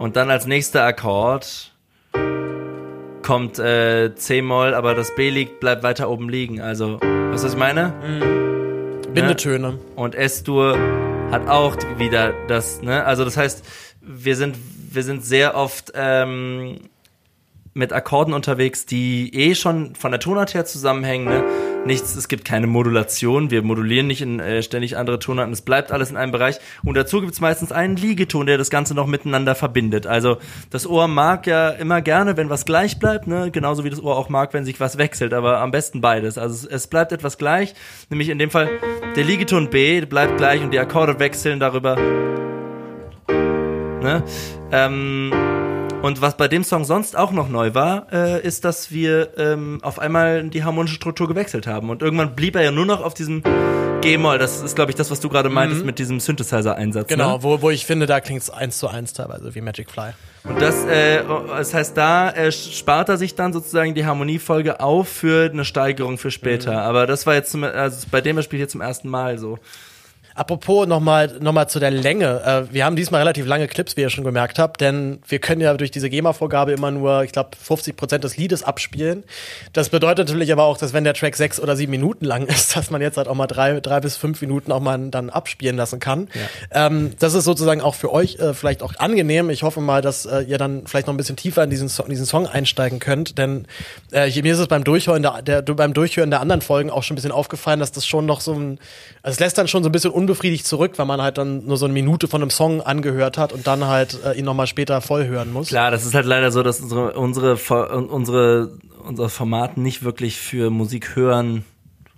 und 0.00 0.16
dann 0.16 0.30
als 0.30 0.46
nächster 0.46 0.82
Akkord 0.82 1.72
kommt 3.22 3.58
äh, 3.58 4.14
C-Moll, 4.14 4.72
aber 4.72 4.94
das 4.94 5.14
B 5.14 5.28
liegt, 5.28 5.60
bleibt 5.60 5.82
weiter 5.82 6.08
oben 6.08 6.30
liegen. 6.30 6.60
Also, 6.62 6.98
was 7.02 7.44
ich 7.44 7.54
meine? 7.54 7.92
Bindetöne. 9.12 9.78
Und 9.96 10.14
S-Dur 10.14 10.78
hat 11.30 11.46
auch 11.48 11.76
wieder 11.98 12.32
das, 12.48 12.80
ne? 12.80 13.04
Also 13.04 13.26
das 13.26 13.36
heißt, 13.36 13.62
wir 14.00 14.36
sind, 14.36 14.56
wir 14.90 15.02
sind 15.02 15.22
sehr 15.22 15.54
oft 15.54 15.92
ähm, 15.94 16.80
mit 17.72 17.92
Akkorden 17.92 18.34
unterwegs, 18.34 18.84
die 18.84 19.32
eh 19.32 19.54
schon 19.54 19.94
von 19.94 20.10
der 20.10 20.18
Tonart 20.18 20.54
her 20.54 20.64
zusammenhängen. 20.64 21.26
Ne? 21.26 21.44
Nichts, 21.86 22.16
es 22.16 22.26
gibt 22.26 22.44
keine 22.44 22.66
Modulation, 22.66 23.50
wir 23.50 23.62
modulieren 23.62 24.08
nicht 24.08 24.22
in 24.22 24.40
äh, 24.40 24.62
ständig 24.62 24.96
andere 24.96 25.20
Tonarten, 25.20 25.52
es 25.52 25.62
bleibt 25.62 25.92
alles 25.92 26.10
in 26.10 26.16
einem 26.16 26.32
Bereich. 26.32 26.58
Und 26.84 26.96
dazu 26.96 27.20
gibt 27.20 27.32
es 27.32 27.40
meistens 27.40 27.70
einen 27.70 27.96
Liegeton, 27.96 28.46
der 28.46 28.58
das 28.58 28.70
Ganze 28.70 28.94
noch 28.94 29.06
miteinander 29.06 29.54
verbindet. 29.54 30.06
Also 30.06 30.38
das 30.70 30.86
Ohr 30.86 31.06
mag 31.06 31.46
ja 31.46 31.70
immer 31.70 32.02
gerne, 32.02 32.36
wenn 32.36 32.50
was 32.50 32.64
gleich 32.64 32.98
bleibt, 32.98 33.28
ne? 33.28 33.50
genauso 33.52 33.84
wie 33.84 33.90
das 33.90 34.02
Ohr 34.02 34.16
auch 34.16 34.28
mag, 34.28 34.52
wenn 34.52 34.64
sich 34.64 34.80
was 34.80 34.98
wechselt, 34.98 35.32
aber 35.32 35.60
am 35.60 35.70
besten 35.70 36.00
beides. 36.00 36.38
Also 36.38 36.66
es, 36.66 36.72
es 36.72 36.86
bleibt 36.88 37.12
etwas 37.12 37.38
gleich, 37.38 37.74
nämlich 38.08 38.30
in 38.30 38.38
dem 38.38 38.50
Fall 38.50 38.68
der 39.14 39.22
Liegeton 39.24 39.70
B 39.70 40.00
bleibt 40.00 40.38
gleich 40.38 40.60
und 40.60 40.72
die 40.72 40.78
Akkorde 40.80 41.20
wechseln 41.20 41.60
darüber. 41.60 41.96
Ne? 44.02 44.24
Ähm, 44.72 45.30
und 46.02 46.20
was 46.22 46.36
bei 46.36 46.48
dem 46.48 46.64
Song 46.64 46.84
sonst 46.84 47.16
auch 47.16 47.30
noch 47.32 47.48
neu 47.48 47.74
war, 47.74 48.06
äh, 48.12 48.40
ist, 48.46 48.64
dass 48.64 48.90
wir 48.90 49.30
ähm, 49.38 49.78
auf 49.82 49.98
einmal 49.98 50.44
die 50.44 50.64
harmonische 50.64 50.94
Struktur 50.94 51.28
gewechselt 51.28 51.66
haben. 51.66 51.90
Und 51.90 52.02
irgendwann 52.02 52.34
blieb 52.34 52.56
er 52.56 52.62
ja 52.62 52.70
nur 52.70 52.86
noch 52.86 53.02
auf 53.02 53.14
diesem 53.14 53.42
G-Moll. 54.00 54.38
Das 54.38 54.62
ist, 54.62 54.74
glaube 54.76 54.90
ich, 54.90 54.96
das, 54.96 55.10
was 55.10 55.20
du 55.20 55.28
gerade 55.28 55.50
meintest 55.50 55.84
mit 55.84 55.98
diesem 55.98 56.20
Synthesizer-Einsatz. 56.20 57.08
Genau, 57.08 57.36
Ne? 57.36 57.42
wo, 57.42 57.60
wo 57.60 57.70
ich 57.70 57.84
finde, 57.84 58.06
da 58.06 58.20
klingt 58.20 58.40
es 58.40 58.48
eins 58.48 58.78
zu 58.78 58.88
eins 58.88 59.12
teilweise 59.12 59.54
wie 59.54 59.60
Magic 59.60 59.90
Fly. 59.90 60.12
Und 60.44 60.60
das, 60.62 60.84
äh, 60.86 61.22
das 61.48 61.74
heißt, 61.74 61.94
da 61.96 62.30
äh, 62.30 62.50
spart 62.50 63.10
er 63.10 63.18
sich 63.18 63.34
dann 63.34 63.52
sozusagen 63.52 63.94
die 63.94 64.06
Harmoniefolge 64.06 64.80
auf 64.80 65.06
für 65.08 65.50
eine 65.50 65.66
Steigerung 65.66 66.16
für 66.16 66.30
später. 66.30 66.80
Aber 66.80 67.06
das 67.06 67.26
war 67.26 67.34
jetzt 67.34 67.50
zum, 67.52 67.62
also 67.62 68.06
bei 68.10 68.22
dem 68.22 68.40
Spiel 68.40 68.58
hier 68.58 68.68
zum 68.68 68.80
ersten 68.80 69.08
Mal 69.10 69.36
so. 69.38 69.58
Apropos 70.34 70.86
nochmal 70.86 71.38
noch 71.40 71.52
mal 71.52 71.68
zu 71.68 71.78
der 71.80 71.90
Länge. 71.90 72.42
Äh, 72.44 72.74
wir 72.74 72.84
haben 72.84 72.96
diesmal 72.96 73.20
relativ 73.20 73.46
lange 73.46 73.68
Clips, 73.68 73.96
wie 73.96 74.02
ihr 74.02 74.10
schon 74.10 74.24
gemerkt 74.24 74.58
habt, 74.58 74.80
denn 74.80 75.20
wir 75.26 75.38
können 75.38 75.60
ja 75.60 75.74
durch 75.74 75.90
diese 75.90 76.10
GEMA-Vorgabe 76.10 76.72
immer 76.72 76.90
nur, 76.90 77.24
ich 77.24 77.32
glaube, 77.32 77.50
50 77.60 77.96
Prozent 77.96 78.24
des 78.24 78.36
Liedes 78.36 78.62
abspielen. 78.62 79.24
Das 79.72 79.88
bedeutet 79.88 80.28
natürlich 80.28 80.52
aber 80.52 80.64
auch, 80.64 80.78
dass 80.78 80.92
wenn 80.92 81.04
der 81.04 81.14
Track 81.14 81.36
sechs 81.36 81.60
oder 81.60 81.76
sieben 81.76 81.90
Minuten 81.90 82.24
lang 82.24 82.46
ist, 82.46 82.76
dass 82.80 82.90
man 82.90 83.00
jetzt 83.00 83.16
halt 83.16 83.28
auch 83.28 83.34
mal 83.34 83.46
drei, 83.46 83.80
drei 83.80 84.00
bis 84.00 84.16
fünf 84.16 84.40
Minuten 84.40 84.72
auch 84.72 84.80
mal 84.80 84.98
dann 85.10 85.30
abspielen 85.30 85.76
lassen 85.76 86.00
kann. 86.00 86.28
Ähm, 86.70 87.12
das 87.18 87.34
ist 87.34 87.44
sozusagen 87.44 87.80
auch 87.80 87.94
für 87.94 88.12
euch 88.12 88.36
äh, 88.38 88.54
vielleicht 88.54 88.82
auch 88.82 88.94
angenehm. 88.98 89.50
Ich 89.50 89.62
hoffe 89.62 89.80
mal, 89.80 90.02
dass 90.02 90.26
äh, 90.26 90.40
ihr 90.42 90.58
dann 90.58 90.86
vielleicht 90.86 91.06
noch 91.06 91.14
ein 91.14 91.16
bisschen 91.16 91.36
tiefer 91.36 91.64
in 91.64 91.70
diesen, 91.70 91.88
so 91.88 92.02
in 92.02 92.10
diesen 92.10 92.26
Song 92.26 92.46
einsteigen 92.46 92.98
könnt, 92.98 93.38
denn 93.38 93.66
äh, 94.12 94.28
mir 94.42 94.52
ist 94.52 94.58
es 94.58 94.68
beim 94.68 94.84
Durchhören 94.84 95.22
der, 95.22 95.42
der, 95.42 95.62
beim 95.62 95.94
Durchhören 95.94 96.30
der 96.30 96.40
anderen 96.40 96.60
Folgen 96.60 96.90
auch 96.90 97.02
schon 97.02 97.14
ein 97.14 97.16
bisschen 97.16 97.32
aufgefallen, 97.32 97.80
dass 97.80 97.92
das 97.92 98.06
schon 98.06 98.26
noch 98.26 98.40
so 98.40 98.54
ein, 98.54 98.78
also 99.22 99.34
es 99.34 99.40
lässt 99.40 99.58
dann 99.58 99.68
schon 99.68 99.82
so 99.82 99.88
ein 99.88 99.92
bisschen 99.92 100.10
unbefriedigt 100.20 100.66
zurück, 100.66 100.92
weil 100.96 101.06
man 101.06 101.22
halt 101.22 101.38
dann 101.38 101.66
nur 101.66 101.76
so 101.76 101.86
eine 101.86 101.94
Minute 101.94 102.28
von 102.28 102.42
einem 102.42 102.50
Song 102.50 102.82
angehört 102.82 103.38
hat 103.38 103.52
und 103.52 103.66
dann 103.66 103.86
halt 103.86 104.18
äh, 104.24 104.38
ihn 104.38 104.44
nochmal 104.44 104.66
später 104.66 105.00
voll 105.00 105.26
hören 105.26 105.52
muss. 105.52 105.68
Klar, 105.68 105.90
das 105.90 106.04
ist 106.04 106.14
halt 106.14 106.26
leider 106.26 106.52
so, 106.52 106.62
dass 106.62 106.80
unsere, 106.80 107.12
unsere, 107.14 107.56
unsere, 108.08 108.70
unser 109.02 109.28
Format 109.28 109.78
nicht 109.78 110.02
wirklich 110.02 110.36
für 110.36 110.70
Musik 110.70 111.16
hören 111.16 111.64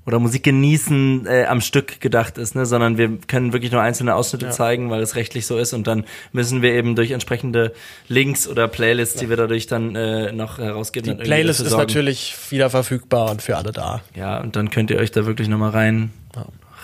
oder 0.05 0.19
Musik 0.19 0.43
genießen 0.43 1.27
äh, 1.27 1.45
am 1.45 1.61
Stück 1.61 2.01
gedacht 2.01 2.37
ist, 2.37 2.57
ne, 2.57 2.67
sondern 2.67 2.99
wir 2.99 3.19
können 3.29 3.53
wirklich 3.53 3.71
nur 3.71 3.81
einzelne 3.81 4.17
Ausschnitte 4.17 4.51
zeigen, 4.51 4.91
weil 4.91 5.01
es 5.01 5.15
rechtlich 5.15 5.47
so 5.47 5.59
ist 5.59 5.73
und 5.75 5.87
dann 5.87 6.05
müssen 6.33 6.61
wir 6.61 6.73
eben 6.73 6.97
durch 6.97 7.13
entsprechende 7.13 7.73
Links 8.09 8.49
oder 8.49 8.67
Playlists, 8.67 9.21
die 9.21 9.29
wir 9.29 9.37
dadurch 9.37 9.69
dann 9.69 9.95
äh, 9.95 10.33
noch 10.33 10.59
herausgeben. 10.59 11.19
Die 11.19 11.23
Playlist 11.23 11.61
ist 11.61 11.77
natürlich 11.77 12.35
wieder 12.51 12.69
verfügbar 12.69 13.31
und 13.31 13.43
für 13.43 13.57
alle 13.57 13.71
da. 13.71 14.03
Ja, 14.17 14.41
und 14.41 14.57
dann 14.57 14.71
könnt 14.71 14.91
ihr 14.91 14.99
euch 14.99 15.13
da 15.13 15.25
wirklich 15.25 15.47
nochmal 15.47 15.71
rein, 15.71 16.11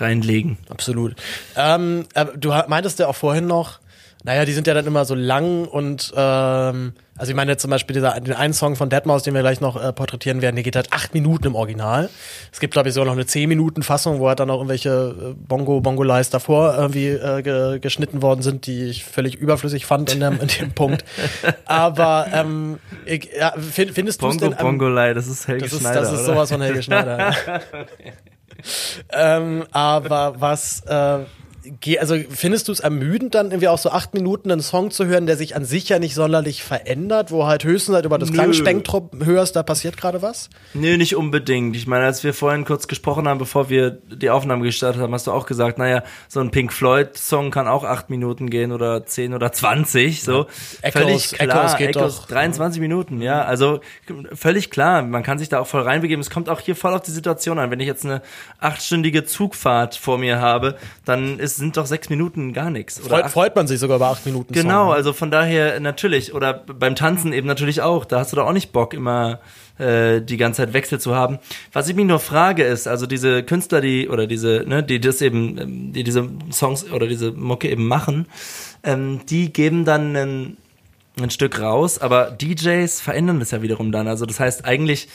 reinlegen. 0.01 0.59
Absolut. 0.69 1.15
Ähm, 1.57 2.07
äh, 2.15 2.27
du 2.37 2.51
meintest 2.69 2.99
ja 2.99 3.07
auch 3.09 3.17
vorhin 3.17 3.47
noch, 3.47 3.81
naja, 4.25 4.45
die 4.45 4.53
sind 4.53 4.67
ja 4.67 4.75
dann 4.75 4.85
immer 4.87 5.05
so 5.05 5.15
lang 5.15 5.65
und 5.67 6.13
ähm, 6.17 6.93
also 7.17 7.31
ich 7.31 7.37
meine 7.37 7.53
jetzt 7.53 7.63
zum 7.63 7.71
Beispiel 7.71 7.95
dieser, 7.95 8.19
den 8.21 8.35
einen 8.35 8.53
Song 8.53 8.75
von 8.77 8.89
Deadmau5, 8.91 9.25
den 9.25 9.35
wir 9.35 9.41
gleich 9.43 9.61
noch 9.61 9.81
äh, 9.83 9.93
porträtieren 9.93 10.43
werden, 10.43 10.57
der 10.57 10.63
geht 10.65 10.75
halt 10.77 10.93
acht 10.93 11.15
Minuten 11.15 11.47
im 11.47 11.55
Original. 11.55 12.11
Es 12.53 12.59
gibt, 12.61 12.73
glaube 12.73 12.89
ich, 12.89 12.95
sogar 12.95 13.07
noch 13.07 13.13
eine 13.13 13.27
zehn 13.27 13.49
Minuten 13.49 13.83
Fassung, 13.85 14.19
wo 14.19 14.29
halt 14.29 14.41
dann 14.41 14.51
auch 14.51 14.57
irgendwelche 14.57 14.91
äh, 14.91 15.35
Bongo, 15.35 15.81
Bongolais 15.81 16.31
davor 16.31 16.77
irgendwie 16.77 17.07
äh, 17.09 17.43
ge 17.43 17.79
geschnitten 17.79 18.21
worden 18.21 18.43
sind, 18.43 18.67
die 18.67 18.85
ich 18.87 19.05
völlig 19.05 19.37
überflüssig 19.37 19.87
fand 19.87 20.13
in 20.13 20.21
dem, 20.21 20.41
in 20.41 20.49
dem 20.49 20.73
Punkt. 20.73 21.05
Aber 21.65 22.27
ähm, 22.33 22.79
ich, 23.07 23.29
ja, 23.39 23.53
find, 23.53 23.93
findest 23.93 24.21
du 24.23 24.29
es 24.29 24.37
Bongo 24.37 24.51
denn 24.51 24.59
am- 24.59 24.65
Bongolei, 24.79 25.15
das 25.15 25.27
ist 25.29 25.47
Helge 25.49 25.65
das 25.65 25.73
ist, 25.73 25.81
Schneider, 25.81 26.01
das 26.03 26.13
ist 26.13 26.25
sowas 26.27 26.51
von 26.51 26.61
Helge 26.61 26.83
Schneider. 26.83 27.35
ähm, 29.13 29.67
aber 29.73 30.41
was, 30.41 30.81
äh, 30.87 31.25
also 32.01 32.17
findest 32.31 32.69
du 32.69 32.73
es 32.73 32.81
ermüdend, 32.81 33.35
dann 33.35 33.47
irgendwie 33.51 33.69
auch 33.69 33.79
so 33.79 33.91
acht 33.91 34.15
Minuten 34.15 34.51
einen 34.51 34.61
Song 34.61 34.91
zu 34.91 35.07
hören, 35.07 35.27
der 35.27 35.37
sich 35.37 35.57
an 35.57 35.65
sich 35.65 35.89
ja 35.89 35.99
nicht 35.99 36.15
sonderlich 36.15 36.63
verändert, 36.63 37.31
wo 37.31 37.47
halt 37.47 37.65
höchstens 37.65 37.95
halt 37.95 38.05
über 38.05 38.19
das. 38.19 38.33
Klangspektrum 38.33 39.11
hörst, 39.25 39.57
da 39.57 39.63
passiert 39.63 39.97
gerade 39.97 40.23
was? 40.23 40.51
Nö, 40.75 40.97
nicht 40.97 41.17
unbedingt. 41.17 41.77
Ich 41.77 41.87
meine, 41.87 42.05
als 42.05 42.25
wir 42.25 42.35
vorhin 42.35 42.65
kurz 42.65 42.89
gesprochen 42.89 43.27
haben, 43.29 43.39
bevor 43.39 43.69
wir 43.71 43.91
die 43.91 44.31
Aufnahme 44.31 44.65
gestartet 44.65 45.01
haben, 45.01 45.13
hast 45.13 45.27
du 45.27 45.33
auch 45.33 45.47
gesagt, 45.47 45.79
naja, 45.79 46.03
so 46.29 46.41
ein 46.41 46.51
Pink 46.51 46.73
Floyd-Song 46.73 47.51
kann 47.51 47.69
auch 47.69 47.85
acht 47.85 48.11
Minuten 48.11 48.51
gehen 48.51 48.73
oder 48.73 49.07
zehn 49.07 49.35
oder 49.35 49.53
zwanzig, 49.53 50.23
so. 50.23 50.47
Echoes- 50.83 50.93
völlig 50.93 51.29
klar. 51.33 51.65
Echoes 51.65 51.77
geht 51.77 51.97
doch. 51.97 52.27
23 52.27 52.81
Minuten, 52.81 53.21
ja. 53.23 53.43
Also 53.45 53.81
völlig 54.33 54.71
klar. 54.71 55.03
Man 55.03 55.23
kann 55.23 55.39
sich 55.39 55.49
da 55.49 55.61
auch 55.61 55.67
voll 55.67 55.83
reinbegeben. 55.83 56.21
Es 56.21 56.31
kommt 56.31 56.49
auch 56.49 56.61
hier 56.61 56.77
voll 56.77 56.95
auf 56.95 57.03
die 57.03 57.11
Situation 57.11 57.59
an. 57.59 57.71
Wenn 57.71 57.81
ich 57.81 57.87
jetzt 57.87 58.05
eine 58.05 58.23
achtstündige 58.59 59.25
Zugfahrt 59.25 59.95
vor 59.97 60.19
mir 60.19 60.41
habe, 60.41 60.77
dann 61.05 61.39
ist, 61.39 61.58
sind 61.59 61.77
doch 61.77 61.87
sechs 61.87 62.09
Minuten 62.09 62.53
gar 62.53 62.71
nichts. 62.71 62.99
Oder 63.01 63.09
Freut, 63.11 63.25
acht- 63.25 63.33
freut 63.33 63.57
man 63.57 63.67
sich 63.67 63.79
sogar 63.81 63.97
über 63.97 64.09
acht 64.09 64.25
Minuten 64.25 64.53
Genau, 64.55 64.87
Song. 64.87 64.95
also 64.95 65.13
von 65.13 65.31
daher 65.31 65.79
natürlich. 65.81 66.33
Oder 66.35 66.55
beim 66.55 66.95
Tanzen 66.95 67.33
eben 67.33 67.47
natürlich 67.47 67.83
auch. 67.83 68.05
Da 68.05 68.21
hast 68.21 68.33
du 68.33 68.37
doch 68.37 68.47
auch 68.47 68.53
nicht 68.53 68.73
Bock, 68.73 68.95
immer 68.95 69.41
äh, 69.79 70.21
die 70.23 70.37
ganze 70.39 70.63
Zeit 70.63 70.73
Wechsel 70.73 70.99
zu 71.01 71.15
haben. 71.15 71.39
Was 71.73 71.89
ich 71.89 71.95
mich 71.95 72.07
nur 72.07 72.19
frage 72.19 72.65
ist, 72.65 72.89
also 72.89 73.07
diese 73.07 73.43
Künstler, 73.43 73.81
die 73.81 74.09
oder 74.09 74.27
diese, 74.27 74.65
ne, 74.67 74.83
die 74.83 75.01
das 75.01 75.21
eben, 75.21 75.59
ähm, 75.59 75.93
die 75.93 76.03
diese 76.05 76.29
Songs 76.51 76.91
oder 76.91 77.07
diese 77.07 77.33
Mucke 77.33 77.69
eben 77.71 77.87
machen, 77.87 78.27
ähm, 78.83 79.21
die 79.29 79.53
geben 79.53 79.85
dann 79.85 80.17
einen, 80.17 80.57
ein 81.21 81.31
Stück 81.31 81.61
raus, 81.61 81.99
aber 81.99 82.31
DJs 82.31 83.01
verändern 83.01 83.41
das 83.41 83.51
ja 83.51 83.61
wiederum 83.63 83.91
dann. 83.93 84.07
Also 84.09 84.25
das 84.27 84.39
heißt, 84.41 84.65
eigentlich 84.65 85.09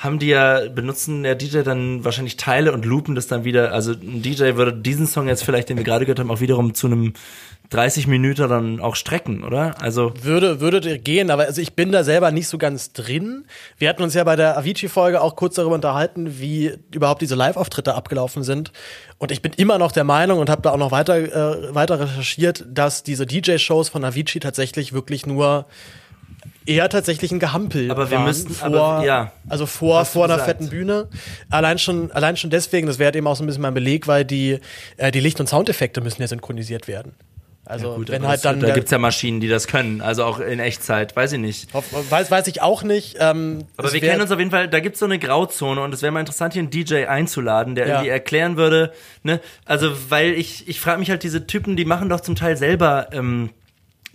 haben 0.00 0.18
die 0.18 0.28
ja, 0.28 0.66
benutzen 0.70 1.24
der 1.24 1.34
DJ 1.34 1.60
dann 1.60 2.04
wahrscheinlich 2.04 2.38
Teile 2.38 2.72
und 2.72 2.86
loopen 2.86 3.14
das 3.14 3.26
dann 3.26 3.44
wieder. 3.44 3.72
Also 3.72 3.92
ein 3.92 4.22
DJ 4.22 4.56
würde 4.56 4.72
diesen 4.72 5.06
Song 5.06 5.28
jetzt 5.28 5.44
vielleicht, 5.44 5.68
den 5.68 5.76
wir 5.76 5.84
gerade 5.84 6.06
gehört 6.06 6.18
haben, 6.18 6.30
auch 6.30 6.40
wiederum 6.40 6.72
zu 6.72 6.86
einem 6.86 7.12
30 7.68 8.06
Minuten 8.06 8.48
dann 8.48 8.80
auch 8.80 8.96
strecken, 8.96 9.44
oder? 9.44 9.80
Also 9.80 10.14
Würde, 10.22 10.58
würde 10.60 10.98
gehen, 10.98 11.30
aber 11.30 11.44
also 11.44 11.60
ich 11.60 11.74
bin 11.74 11.92
da 11.92 12.02
selber 12.02 12.30
nicht 12.32 12.48
so 12.48 12.56
ganz 12.56 12.94
drin. 12.94 13.44
Wir 13.76 13.90
hatten 13.90 14.02
uns 14.02 14.14
ja 14.14 14.24
bei 14.24 14.36
der 14.36 14.56
Avicii-Folge 14.56 15.20
auch 15.20 15.36
kurz 15.36 15.56
darüber 15.56 15.74
unterhalten, 15.74 16.40
wie 16.40 16.72
überhaupt 16.94 17.20
diese 17.20 17.34
Live-Auftritte 17.34 17.94
abgelaufen 17.94 18.42
sind. 18.42 18.72
Und 19.18 19.30
ich 19.32 19.42
bin 19.42 19.52
immer 19.52 19.78
noch 19.78 19.92
der 19.92 20.04
Meinung 20.04 20.38
und 20.38 20.48
habe 20.48 20.62
da 20.62 20.70
auch 20.70 20.78
noch 20.78 20.92
weiter, 20.92 21.16
äh, 21.16 21.74
weiter 21.74 22.00
recherchiert, 22.00 22.64
dass 22.66 23.02
diese 23.02 23.26
DJ-Shows 23.26 23.90
von 23.90 24.02
Avicii 24.02 24.40
tatsächlich 24.40 24.94
wirklich 24.94 25.26
nur 25.26 25.66
eher 26.70 26.88
tatsächlich 26.88 27.32
ein 27.32 27.38
Gehampel 27.40 27.90
Aber 27.90 28.10
wir 28.10 28.18
waren 28.18 28.26
müssten- 28.26 28.54
vor, 28.54 28.66
aber 28.66 29.04
ja. 29.04 29.32
also 29.48 29.66
vor, 29.66 30.04
vor 30.04 30.24
einer 30.24 30.34
gesagt. 30.34 30.50
fetten 30.58 30.70
Bühne. 30.70 31.08
Allein 31.50 31.78
schon, 31.78 32.10
allein 32.12 32.36
schon 32.36 32.50
deswegen, 32.50 32.86
das 32.86 32.98
wäre 32.98 33.06
halt 33.08 33.16
eben 33.16 33.26
auch 33.26 33.36
so 33.36 33.42
ein 33.42 33.46
bisschen 33.46 33.62
mein 33.62 33.74
Beleg, 33.74 34.06
weil 34.06 34.24
die, 34.24 34.58
äh, 34.96 35.10
die 35.10 35.20
Licht- 35.20 35.40
und 35.40 35.48
Soundeffekte 35.48 36.00
müssen 36.00 36.22
ja 36.22 36.28
synchronisiert 36.28 36.88
werden. 36.88 37.12
Also 37.66 37.94
gut, 37.94 38.08
wenn 38.10 38.26
halt 38.26 38.44
dann 38.44 38.58
da 38.58 38.66
der- 38.66 38.74
gibt's 38.74 38.90
ja 38.90 38.98
Maschinen, 38.98 39.38
die 39.38 39.46
das 39.46 39.68
können, 39.68 40.00
also 40.00 40.24
auch 40.24 40.40
in 40.40 40.58
Echtzeit, 40.58 41.14
weiß 41.14 41.32
ich 41.32 41.38
nicht. 41.38 41.72
Hoff- 41.72 41.84
Weiß, 42.10 42.28
weiß 42.28 42.48
ich 42.48 42.62
auch 42.62 42.82
nicht. 42.82 43.16
Ähm, 43.20 43.64
Aber 43.76 43.86
es 43.88 43.94
wir 43.94 44.00
kennen 44.00 44.20
uns 44.22 44.32
auf 44.32 44.38
jeden 44.40 44.50
Fall, 44.50 44.66
da 44.66 44.80
gibt's 44.80 44.98
so 44.98 45.04
eine 45.04 45.20
Grauzone 45.20 45.80
und 45.80 45.94
es 45.94 46.02
wäre 46.02 46.10
mal 46.10 46.18
interessant, 46.20 46.54
hier 46.54 46.62
einen 46.62 46.70
DJ 46.70 47.04
einzuladen, 47.06 47.76
der 47.76 47.86
Ja. 47.86 47.92
irgendwie 47.96 48.08
erklären 48.08 48.56
würde, 48.56 48.92
ne, 49.22 49.40
also 49.66 49.92
weil 50.08 50.32
ich, 50.32 50.66
ich 50.68 50.80
frage 50.80 50.98
mich 50.98 51.10
halt, 51.10 51.22
diese 51.22 51.46
Typen, 51.46 51.76
die 51.76 51.84
machen 51.84 52.08
doch 52.08 52.20
zum 52.22 52.34
Teil 52.34 52.56
selber 52.56 53.08
ähm, 53.12 53.50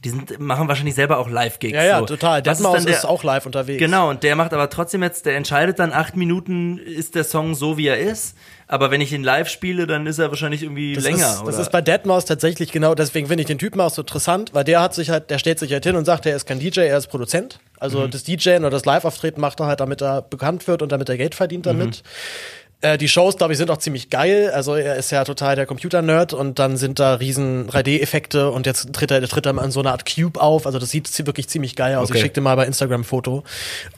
die 0.05 0.09
sind, 0.11 0.39
machen 0.39 0.67
wahrscheinlich 0.67 0.95
selber 0.95 1.17
auch 1.17 1.29
Live-Gigs. 1.29 1.73
Ja, 1.75 1.83
ja, 1.83 1.99
so. 1.99 2.05
total. 2.05 2.41
Deadmau5 2.41 2.77
ist, 2.77 2.85
dann 2.85 2.85
der- 2.85 3.09
auch 3.09 3.23
live 3.23 3.45
unterwegs. 3.45 3.79
Genau, 3.79 4.09
und 4.09 4.23
der 4.23 4.35
macht 4.35 4.53
aber 4.53 4.69
trotzdem 4.69 5.03
jetzt, 5.03 5.25
der 5.25 5.35
entscheidet 5.35 5.79
dann 5.79 5.91
acht 5.91 6.15
Minuten, 6.15 6.77
ist 6.77 7.15
der 7.15 7.23
Song 7.23 7.55
so, 7.55 7.77
wie 7.77 7.87
er 7.87 7.97
ist. 7.99 8.37
Aber 8.67 8.89
wenn 8.91 9.01
ich 9.01 9.11
ihn 9.13 9.23
live 9.23 9.47
spiele, 9.49 9.85
dann 9.87 10.07
ist 10.07 10.17
er 10.19 10.29
wahrscheinlich 10.29 10.63
irgendwie 10.63 10.93
Das 10.93 11.03
länger. 11.03 11.17
ist, 11.33 11.43
das 11.47 11.59
ist 11.59 11.71
bei 11.71 11.79
Deadmau5 11.81 12.25
tatsächlich 12.27 12.71
genau, 12.71 12.95
deswegen 12.95 13.27
finde 13.27 13.41
ich 13.41 13.47
den 13.47 13.57
Typen 13.59 13.79
auch 13.81 13.89
so 13.91 14.01
interessant, 14.01 14.53
weil 14.53 14.63
der 14.63 14.81
hat 14.81 14.93
sich 14.95 15.09
halt, 15.09 15.29
der 15.29 15.37
stellt 15.39 15.59
sich 15.59 15.71
halt 15.71 15.83
hin 15.83 15.95
und 15.95 16.05
sagt, 16.05 16.25
er 16.25 16.35
ist 16.35 16.45
kein 16.47 16.59
DJ, 16.59 16.81
er 16.81 16.97
ist 16.97 17.07
Produzent. 17.07 17.59
Also 17.79 17.99
Mhm. 18.01 18.11
das 18.11 18.23
DJen 18.23 18.59
oder 18.61 18.69
das 18.71 18.85
Live-Auftreten 18.85 19.41
macht 19.41 19.59
er 19.59 19.65
halt, 19.67 19.79
damit 19.81 20.01
er 20.01 20.21
bekannt 20.21 20.67
wird 20.67 20.81
und 20.81 20.91
damit 20.91 21.09
er 21.09 21.17
Geld 21.17 21.35
verdient 21.35 21.65
damit. 21.65 22.03
Mhm. 22.03 22.64
Äh, 22.85 22.97
die 22.99 23.07
Shows, 23.07 23.37
glaube 23.37 23.53
ich, 23.53 23.57
sind 23.57 23.71
auch 23.71 23.77
ziemlich 23.77 24.11
geil. 24.11 24.51
Also 24.53 24.75
er 24.75 24.95
ist 24.95 25.09
ja 25.09 25.23
total 25.23 25.55
der 25.55 25.65
Computer-Nerd 25.65 26.33
und 26.33 26.59
dann 26.59 26.77
sind 26.77 26.99
da 26.99 27.15
riesen 27.15 27.67
3D-Effekte 27.67 28.51
und 28.51 28.67
jetzt 28.67 28.93
tritt 28.93 29.09
er, 29.09 29.23
tritt 29.23 29.47
er 29.47 29.53
mal 29.53 29.65
in 29.65 29.71
so 29.71 29.79
einer 29.79 29.91
Art 29.91 30.05
Cube 30.05 30.39
auf. 30.39 30.67
Also 30.67 30.77
das 30.77 30.91
sieht 30.91 31.25
wirklich 31.25 31.47
ziemlich 31.47 31.75
geil 31.75 31.95
aus. 31.95 32.09
Okay. 32.09 32.19
Ich 32.19 32.23
schick 32.23 32.35
dir 32.35 32.41
mal 32.41 32.55
bei 32.55 32.65
Instagram 32.65 33.01
ein 33.01 33.03
Foto. 33.03 33.43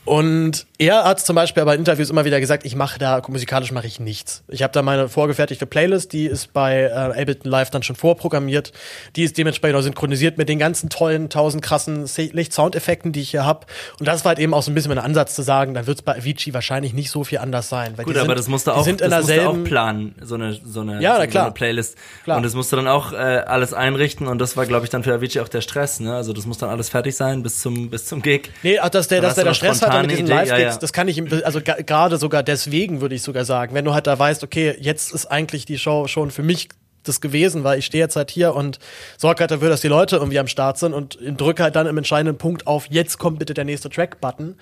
Und 0.05 0.65
er 0.79 1.03
hat 1.05 1.19
zum 1.19 1.35
Beispiel 1.35 1.61
aber 1.61 1.73
in 1.73 1.79
Interviews 1.79 2.09
immer 2.09 2.23
wieder 2.25 2.39
gesagt, 2.39 2.65
ich 2.65 2.75
mache 2.75 2.99
da, 2.99 3.21
musikalisch 3.27 3.71
mache 3.71 3.87
ich 3.87 3.99
nichts. 3.99 4.43
Ich 4.47 4.61
habe 4.61 4.71
da 4.73 4.81
meine 4.81 5.09
vorgefertigte 5.09 5.65
Playlist, 5.65 6.13
die 6.13 6.25
ist 6.27 6.53
bei 6.53 6.81
äh, 6.83 6.91
Ableton 6.91 7.49
Live 7.49 7.71
dann 7.71 7.81
schon 7.83 7.95
vorprogrammiert. 7.95 8.71
Die 9.15 9.23
ist 9.23 9.37
dementsprechend 9.37 9.77
auch 9.77 9.81
synchronisiert 9.81 10.37
mit 10.37 10.49
den 10.49 10.59
ganzen 10.59 10.89
tollen, 10.89 11.29
tausend 11.29 11.63
krassen 11.63 12.05
Se- 12.05 12.29
Licht-Soundeffekten, 12.31 13.11
die 13.11 13.21
ich 13.21 13.31
hier 13.31 13.45
hab. 13.45 13.65
Und 13.99 14.07
das 14.07 14.23
war 14.23 14.29
halt 14.29 14.39
eben 14.39 14.53
auch 14.53 14.61
so 14.61 14.69
ein 14.69 14.75
bisschen 14.75 14.89
mein 14.89 15.03
Ansatz 15.03 15.33
zu 15.35 15.41
sagen, 15.41 15.73
dann 15.73 15.87
wird 15.87 15.97
es 15.97 16.01
bei 16.03 16.15
Avicii 16.17 16.53
wahrscheinlich 16.53 16.93
nicht 16.93 17.09
so 17.09 17.23
viel 17.23 17.39
anders 17.39 17.69
sein. 17.69 17.95
Gut, 17.95 18.09
die 18.15 18.19
aber 18.19 18.27
sind, 18.27 18.37
das 18.39 18.47
musst 18.47 18.67
du 18.67 18.71
auch, 18.71 18.83
sind 18.83 19.01
in 19.01 19.09
das 19.09 19.21
musst 19.21 19.29
du 19.29 19.33
derselben, 19.33 19.61
auch 19.63 19.67
planen, 19.67 20.15
so 20.21 20.35
eine, 20.35 20.53
so 20.63 20.81
eine, 20.81 21.01
Ja, 21.01 21.19
so, 21.19 21.27
klar. 21.27 21.45
eine 21.45 21.53
Playlist. 21.53 21.97
Klar. 22.23 22.37
Und 22.37 22.43
das 22.43 22.53
musst 22.53 22.71
du 22.71 22.75
dann 22.75 22.87
auch 22.87 23.13
äh, 23.13 23.15
alles 23.15 23.73
einrichten 23.73 24.27
und 24.27 24.37
das 24.39 24.55
war, 24.57 24.65
glaube 24.67 24.83
ich, 24.85 24.89
dann 24.91 25.03
für 25.03 25.13
Avicii 25.13 25.41
auch 25.41 25.47
der 25.49 25.61
Stress, 25.61 25.99
ne? 25.99 26.13
Also 26.15 26.33
das 26.33 26.45
muss 26.45 26.59
dann 26.59 26.69
alles 26.69 26.89
fertig 26.89 27.15
sein 27.15 27.41
bis 27.41 27.61
zum, 27.61 27.89
bis 27.89 28.05
zum 28.05 28.21
Gig. 28.21 28.51
Nee, 28.61 28.77
ach, 28.79 28.89
dass 28.89 29.07
der, 29.07 29.21
dass 29.21 29.35
der 29.35 29.45
noch 29.45 29.55
Stress 29.55 29.81
hat 29.81 30.01
mit 30.01 30.11
diesen 30.11 30.25
Idee, 30.25 30.33
Live-Gigs, 30.35 30.59
ja, 30.61 30.66
ja. 30.75 30.79
das 30.79 30.93
kann 30.93 31.07
ich 31.07 31.17
ihm, 31.17 31.27
also 31.43 31.61
gerade 31.61 32.17
sogar 32.17 32.43
deswegen 32.43 33.01
würde 33.01 33.15
ich 33.15 33.21
sogar 33.21 33.45
sagen, 33.45 33.73
wenn 33.73 33.85
du 33.85 33.93
halt 33.93 34.07
da 34.07 34.17
weißt, 34.17 34.43
okay, 34.43 34.75
jetzt 34.79 35.13
ist 35.13 35.25
eigentlich 35.25 35.65
die 35.65 35.77
Show 35.77 36.07
schon 36.07 36.31
für 36.31 36.43
mich 36.43 36.69
das 37.07 37.21
gewesen, 37.21 37.63
weil 37.63 37.79
ich 37.79 37.85
stehe 37.85 38.03
jetzt 38.03 38.15
halt 38.15 38.31
hier 38.31 38.53
und 38.53 38.79
sorge 39.17 39.41
halt 39.41 39.51
dafür, 39.51 39.69
dass 39.69 39.81
die 39.81 39.87
Leute 39.87 40.17
irgendwie 40.17 40.39
am 40.39 40.47
Start 40.47 40.77
sind 40.77 40.93
und 40.93 41.17
drücke 41.21 41.63
halt 41.63 41.75
dann 41.75 41.87
im 41.87 41.97
entscheidenden 41.97 42.37
Punkt 42.37 42.67
auf, 42.67 42.87
jetzt 42.89 43.17
kommt 43.17 43.39
bitte 43.39 43.53
der 43.53 43.65
nächste 43.65 43.89
Track-Button. 43.89 44.55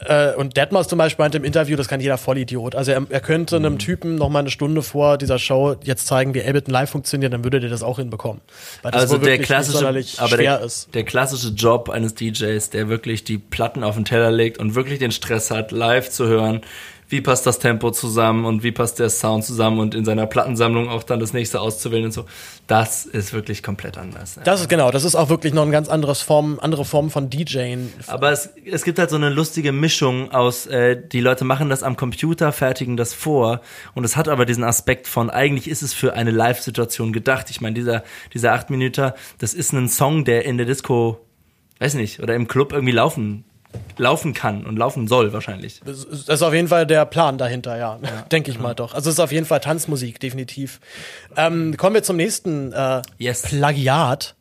Äh, 0.00 0.34
und 0.34 0.58
Deadmau5 0.58 0.88
zum 0.88 0.98
Beispiel 0.98 1.22
meinte 1.22 1.38
im 1.38 1.44
Interview, 1.44 1.76
das 1.76 1.86
kann 1.88 2.00
jeder 2.00 2.18
Vollidiot. 2.18 2.74
Also 2.74 2.90
er, 2.90 3.06
er 3.08 3.20
könnte 3.20 3.58
Mhm. 3.58 3.64
einem 3.64 3.78
Typen 3.78 4.16
noch 4.16 4.28
mal 4.28 4.40
eine 4.40 4.50
Stunde 4.50 4.82
vor 4.82 5.18
dieser 5.18 5.38
Show 5.38 5.76
jetzt 5.84 6.06
zeigen, 6.06 6.34
wie 6.34 6.42
Ableton 6.42 6.72
Live 6.72 6.90
funktioniert, 6.90 7.32
dann 7.32 7.44
würde 7.44 7.60
der 7.60 7.70
das 7.70 7.82
auch 7.82 7.98
hinbekommen. 7.98 8.40
Weil 8.82 8.90
das 8.92 9.02
Also 9.02 9.18
der 9.18 9.38
klassische, 9.38 9.86
aber 10.18 10.36
der, 10.36 10.66
der 10.92 11.04
klassische 11.04 11.48
Job 11.48 11.90
eines 11.90 12.14
DJs, 12.14 12.70
der 12.70 12.88
wirklich 12.88 13.24
die 13.24 13.38
Platten 13.38 13.84
auf 13.84 13.94
den 13.94 14.04
Teller 14.04 14.32
legt 14.32 14.58
und 14.58 14.74
wirklich 14.74 14.98
den 14.98 15.12
Stress 15.12 15.50
hat, 15.50 15.70
live 15.70 16.10
zu 16.10 16.26
hören, 16.26 16.62
wie 17.14 17.20
passt 17.20 17.46
das 17.46 17.60
Tempo 17.60 17.92
zusammen 17.92 18.44
und 18.44 18.64
wie 18.64 18.72
passt 18.72 18.98
der 18.98 19.08
Sound 19.08 19.44
zusammen 19.44 19.78
und 19.78 19.94
in 19.94 20.04
seiner 20.04 20.26
Plattensammlung 20.26 20.88
auch 20.88 21.04
dann 21.04 21.20
das 21.20 21.32
nächste 21.32 21.60
auszuwählen 21.60 22.06
und 22.06 22.12
so. 22.12 22.24
Das 22.66 23.06
ist 23.06 23.32
wirklich 23.32 23.62
komplett 23.62 23.96
anders. 23.96 24.40
Das 24.42 24.60
ist 24.60 24.68
genau, 24.68 24.90
das 24.90 25.04
ist 25.04 25.14
auch 25.14 25.28
wirklich 25.28 25.54
noch 25.54 25.62
ein 25.62 25.70
ganz 25.70 25.88
anderes 25.88 26.22
Form, 26.22 26.58
andere 26.60 26.84
Form 26.84 27.10
von 27.10 27.30
DJing. 27.30 27.92
Aber 28.08 28.32
es, 28.32 28.50
es 28.64 28.82
gibt 28.82 28.98
halt 28.98 29.10
so 29.10 29.16
eine 29.16 29.28
lustige 29.28 29.70
Mischung 29.70 30.32
aus, 30.32 30.66
äh, 30.66 31.00
die 31.00 31.20
Leute 31.20 31.44
machen 31.44 31.68
das 31.68 31.84
am 31.84 31.96
Computer, 31.96 32.50
fertigen 32.50 32.96
das 32.96 33.14
vor 33.14 33.60
und 33.94 34.02
es 34.02 34.16
hat 34.16 34.26
aber 34.26 34.44
diesen 34.44 34.64
Aspekt 34.64 35.06
von, 35.06 35.30
eigentlich 35.30 35.68
ist 35.68 35.82
es 35.82 35.94
für 35.94 36.14
eine 36.14 36.32
Live-Situation 36.32 37.12
gedacht. 37.12 37.48
Ich 37.48 37.60
meine, 37.60 37.74
dieser, 37.74 38.02
dieser 38.32 38.54
acht 38.54 38.70
Minuten, 38.70 39.12
das 39.38 39.54
ist 39.54 39.72
ein 39.72 39.88
Song, 39.88 40.24
der 40.24 40.46
in 40.46 40.56
der 40.56 40.66
Disco, 40.66 41.20
weiß 41.78 41.94
nicht, 41.94 42.18
oder 42.18 42.34
im 42.34 42.48
Club 42.48 42.72
irgendwie 42.72 42.92
laufen, 42.92 43.44
laufen 43.96 44.34
kann 44.34 44.64
und 44.66 44.76
laufen 44.76 45.08
soll 45.08 45.32
wahrscheinlich. 45.32 45.80
Das 45.84 46.04
ist 46.04 46.42
auf 46.42 46.52
jeden 46.54 46.68
Fall 46.68 46.86
der 46.86 47.04
Plan 47.06 47.38
dahinter, 47.38 47.76
ja. 47.76 47.98
Denke 48.32 48.50
ich 48.50 48.58
mal 48.58 48.74
doch. 48.74 48.94
Also 48.94 49.10
es 49.10 49.16
ist 49.16 49.20
auf 49.20 49.32
jeden 49.32 49.46
Fall 49.46 49.60
Tanzmusik, 49.60 50.20
definitiv. 50.20 50.80
Ähm, 51.36 51.76
kommen 51.76 51.94
wir 51.94 52.02
zum 52.02 52.16
nächsten 52.16 52.72
äh, 52.72 53.02
Yes. 53.18 53.42
Plagiat. 53.42 54.34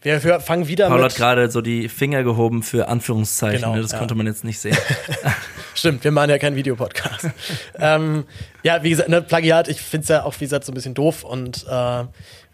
Wir 0.00 0.20
fangen 0.40 0.68
wieder 0.68 0.86
Paul 0.88 0.98
mit. 0.98 1.06
hat 1.10 1.16
gerade 1.16 1.50
so 1.50 1.60
die 1.60 1.88
Finger 1.88 2.22
gehoben 2.22 2.62
für 2.62 2.86
Anführungszeichen, 2.86 3.62
Genau, 3.62 3.74
ne? 3.74 3.82
das 3.82 3.92
ja. 3.92 3.98
konnte 3.98 4.14
man 4.14 4.26
jetzt 4.28 4.44
nicht 4.44 4.60
sehen. 4.60 4.76
Stimmt, 5.74 6.04
wir 6.04 6.12
machen 6.12 6.30
ja 6.30 6.38
keinen 6.38 6.54
Videopodcast. 6.54 7.30
ähm, 7.78 8.24
ja, 8.62 8.82
wie 8.84 8.90
gesagt, 8.90 9.08
ne, 9.08 9.22
Plagiat, 9.22 9.66
ich 9.66 9.80
finde 9.80 10.02
es 10.04 10.08
ja 10.08 10.22
auch, 10.22 10.34
wie 10.38 10.44
gesagt, 10.44 10.64
so 10.64 10.72
ein 10.72 10.74
bisschen 10.76 10.94
doof 10.94 11.24
und 11.24 11.66
äh, 11.68 12.04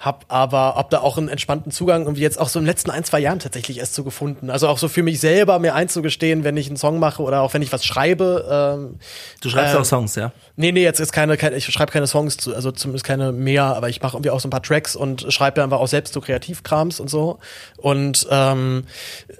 hab 0.04 0.26
aber 0.28 0.74
hab 0.76 0.90
da 0.90 1.00
auch 1.00 1.16
einen 1.16 1.28
entspannten 1.28 1.72
Zugang 1.72 2.02
irgendwie 2.02 2.22
jetzt 2.22 2.38
auch 2.38 2.48
so 2.48 2.58
in 2.58 2.64
den 2.64 2.70
letzten 2.70 2.90
ein, 2.90 3.04
zwei 3.04 3.20
Jahren 3.20 3.38
tatsächlich 3.38 3.78
erst 3.78 3.94
so 3.94 4.04
gefunden. 4.04 4.50
Also 4.50 4.68
auch 4.68 4.78
so 4.78 4.88
für 4.88 5.02
mich 5.02 5.18
selber 5.20 5.58
mir 5.58 5.74
einzugestehen, 5.74 6.44
wenn 6.44 6.56
ich 6.56 6.66
einen 6.66 6.76
Song 6.76 6.98
mache 6.98 7.22
oder 7.22 7.40
auch 7.40 7.54
wenn 7.54 7.62
ich 7.62 7.72
was 7.72 7.84
schreibe. 7.84 8.76
Ähm, 8.78 8.98
Du 9.40 9.48
schreibst 9.48 9.74
Ähm, 9.74 9.80
auch 9.80 9.84
Songs, 9.84 10.14
ja? 10.16 10.32
Nee, 10.56 10.72
nee, 10.72 10.82
jetzt 10.82 11.00
ist 11.00 11.12
keine, 11.12 11.36
keine 11.36 11.56
ich 11.56 11.64
schreibe 11.64 11.90
keine 11.90 12.06
Songs 12.06 12.36
zu, 12.36 12.54
also 12.54 12.70
zumindest 12.70 13.04
keine 13.04 13.32
mehr, 13.32 13.64
aber 13.64 13.88
ich 13.88 14.02
mache 14.02 14.16
irgendwie 14.16 14.30
auch 14.30 14.40
so 14.40 14.48
ein 14.48 14.50
paar 14.50 14.62
Tracks 14.62 14.94
und 14.94 15.32
schreibe 15.32 15.62
einfach 15.62 15.80
auch 15.80 15.88
selbst 15.88 16.12
so 16.12 16.20
Kreativkrams 16.20 17.00
und 17.00 17.08
so. 17.08 17.38
Und 17.78 18.26
ähm, 18.30 18.84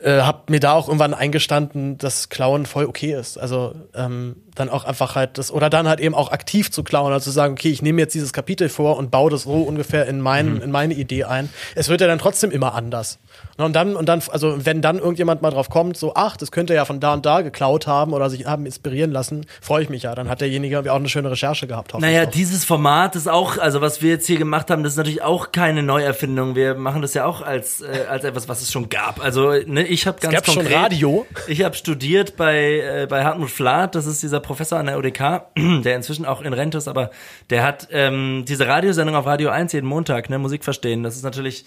äh, 0.03 0.21
hab 0.21 0.49
mir 0.49 0.61
da 0.61 0.73
auch 0.73 0.89
irgendwann 0.89 1.15
eingestanden, 1.15 1.99
dass 1.99 2.31
Klauen 2.31 2.67
voll 2.67 2.87
okay 2.87 3.15
ist. 3.15 3.39
Also 3.39 3.75
ähm, 3.95 4.37
dann 4.55 4.71
auch 4.71 4.85
einfach 4.85 5.17
halt 5.17 5.39
das, 5.39 5.51
oder 5.51 5.69
dann 5.69 5.89
halt 5.89 6.01
eben 6.01 6.15
auch 6.15 6.31
aktiv 6.31 6.71
zu 6.71 6.85
klauen, 6.85 7.13
also 7.13 7.25
zu 7.25 7.31
sagen, 7.31 7.55
okay, 7.55 7.71
ich 7.71 7.83
nehme 7.83 8.01
jetzt 8.01 8.15
dieses 8.15 8.33
Kapitel 8.33 8.69
vor 8.69 8.97
und 8.97 9.11
baue 9.11 9.31
das 9.31 9.43
so 9.43 9.63
ungefähr 9.63 10.07
in, 10.07 10.21
mein, 10.21 10.54
in 10.61 10.71
meine 10.71 10.95
Idee 10.95 11.25
ein. 11.25 11.49
Es 11.75 11.89
wird 11.89 12.01
ja 12.01 12.07
dann 12.07 12.19
trotzdem 12.19 12.51
immer 12.51 12.75
anders. 12.75 13.19
Und 13.57 13.75
dann, 13.75 13.95
und 13.95 14.09
dann, 14.09 14.21
also 14.31 14.65
wenn 14.67 14.83
dann 14.83 14.99
irgendjemand 14.99 15.41
mal 15.43 15.51
drauf 15.51 15.71
kommt, 15.71 15.97
so, 15.97 16.13
ach, 16.15 16.37
das 16.37 16.51
könnte 16.51 16.73
er 16.73 16.79
ja 16.79 16.85
von 16.85 16.99
da 16.99 17.15
und 17.15 17.25
da 17.25 17.43
geklaut 17.43 17.87
haben 17.87 18.13
oder 18.13 18.29
sich 18.29 18.47
haben 18.47 18.67
inspirieren 18.67 19.13
lassen, 19.13 19.47
freue 19.61 19.83
ich 19.83 19.91
mich 19.91 20.03
ja. 20.03 20.15
Dann 20.15 20.29
hat 20.29 20.41
derjenige 20.41 20.81
auch 20.81 20.97
eine 20.97 21.09
schöne 21.09 21.31
Recherche 21.31 21.67
gehabt. 21.67 21.95
Naja, 21.99 22.25
doch. 22.25 22.33
dieses 22.33 22.65
Format 22.65 23.15
ist 23.15 23.29
auch, 23.29 23.59
also 23.59 23.81
was 23.81 24.03
wir 24.03 24.11
jetzt 24.11 24.27
hier 24.27 24.39
gemacht 24.39 24.71
haben, 24.71 24.83
das 24.83 24.95
ist 24.95 24.97
natürlich 24.97 25.23
auch 25.23 25.53
keine 25.53 25.83
Neuerfindung. 25.83 26.57
Wir 26.57 26.75
machen 26.75 27.03
das 27.03 27.15
ja 27.15 27.27
auch 27.27 27.43
als, 27.43 27.81
äh, 27.81 28.07
als 28.09 28.25
etwas, 28.25 28.49
was 28.49 28.61
es 28.61 28.73
schon 28.73 28.89
gab. 28.89 29.23
Also, 29.23 29.53
ne, 29.53 29.87
ich 29.87 30.07
habe 30.07 30.19
ganz 30.21 30.35
gab 30.35 30.47
schon 30.47 30.57
konkret, 30.57 30.77
Radio. 30.77 31.27
Ich 31.47 31.63
habe 31.63 31.77
studiert 31.77 32.37
bei, 32.37 32.81
äh, 32.81 33.07
bei 33.09 33.25
Hartmut 33.25 33.51
Flath, 33.51 33.95
das 33.95 34.07
ist 34.07 34.23
dieser 34.23 34.41
Professor 34.41 34.79
an 34.79 34.87
der 34.87 34.99
UDK, 34.99 35.43
der 35.85 35.95
inzwischen 35.95 36.27
auch 36.27 36.43
in 36.43 36.53
Rente 36.53 36.79
ist, 36.79 36.89
aber 36.89 37.11
der 37.51 37.63
hat 37.63 37.89
ähm, 37.93 38.45
diese 38.49 38.67
Radiosendung 38.67 39.15
auf 39.15 39.27
Radio 39.27 39.51
1 39.51 39.73
jeden 39.73 39.87
Montag, 39.87 40.29
ne, 40.29 40.39
Musik 40.39 40.65
verstehen. 40.65 41.05
Das 41.05 41.15
ist 41.15 41.23
natürlich 41.23 41.65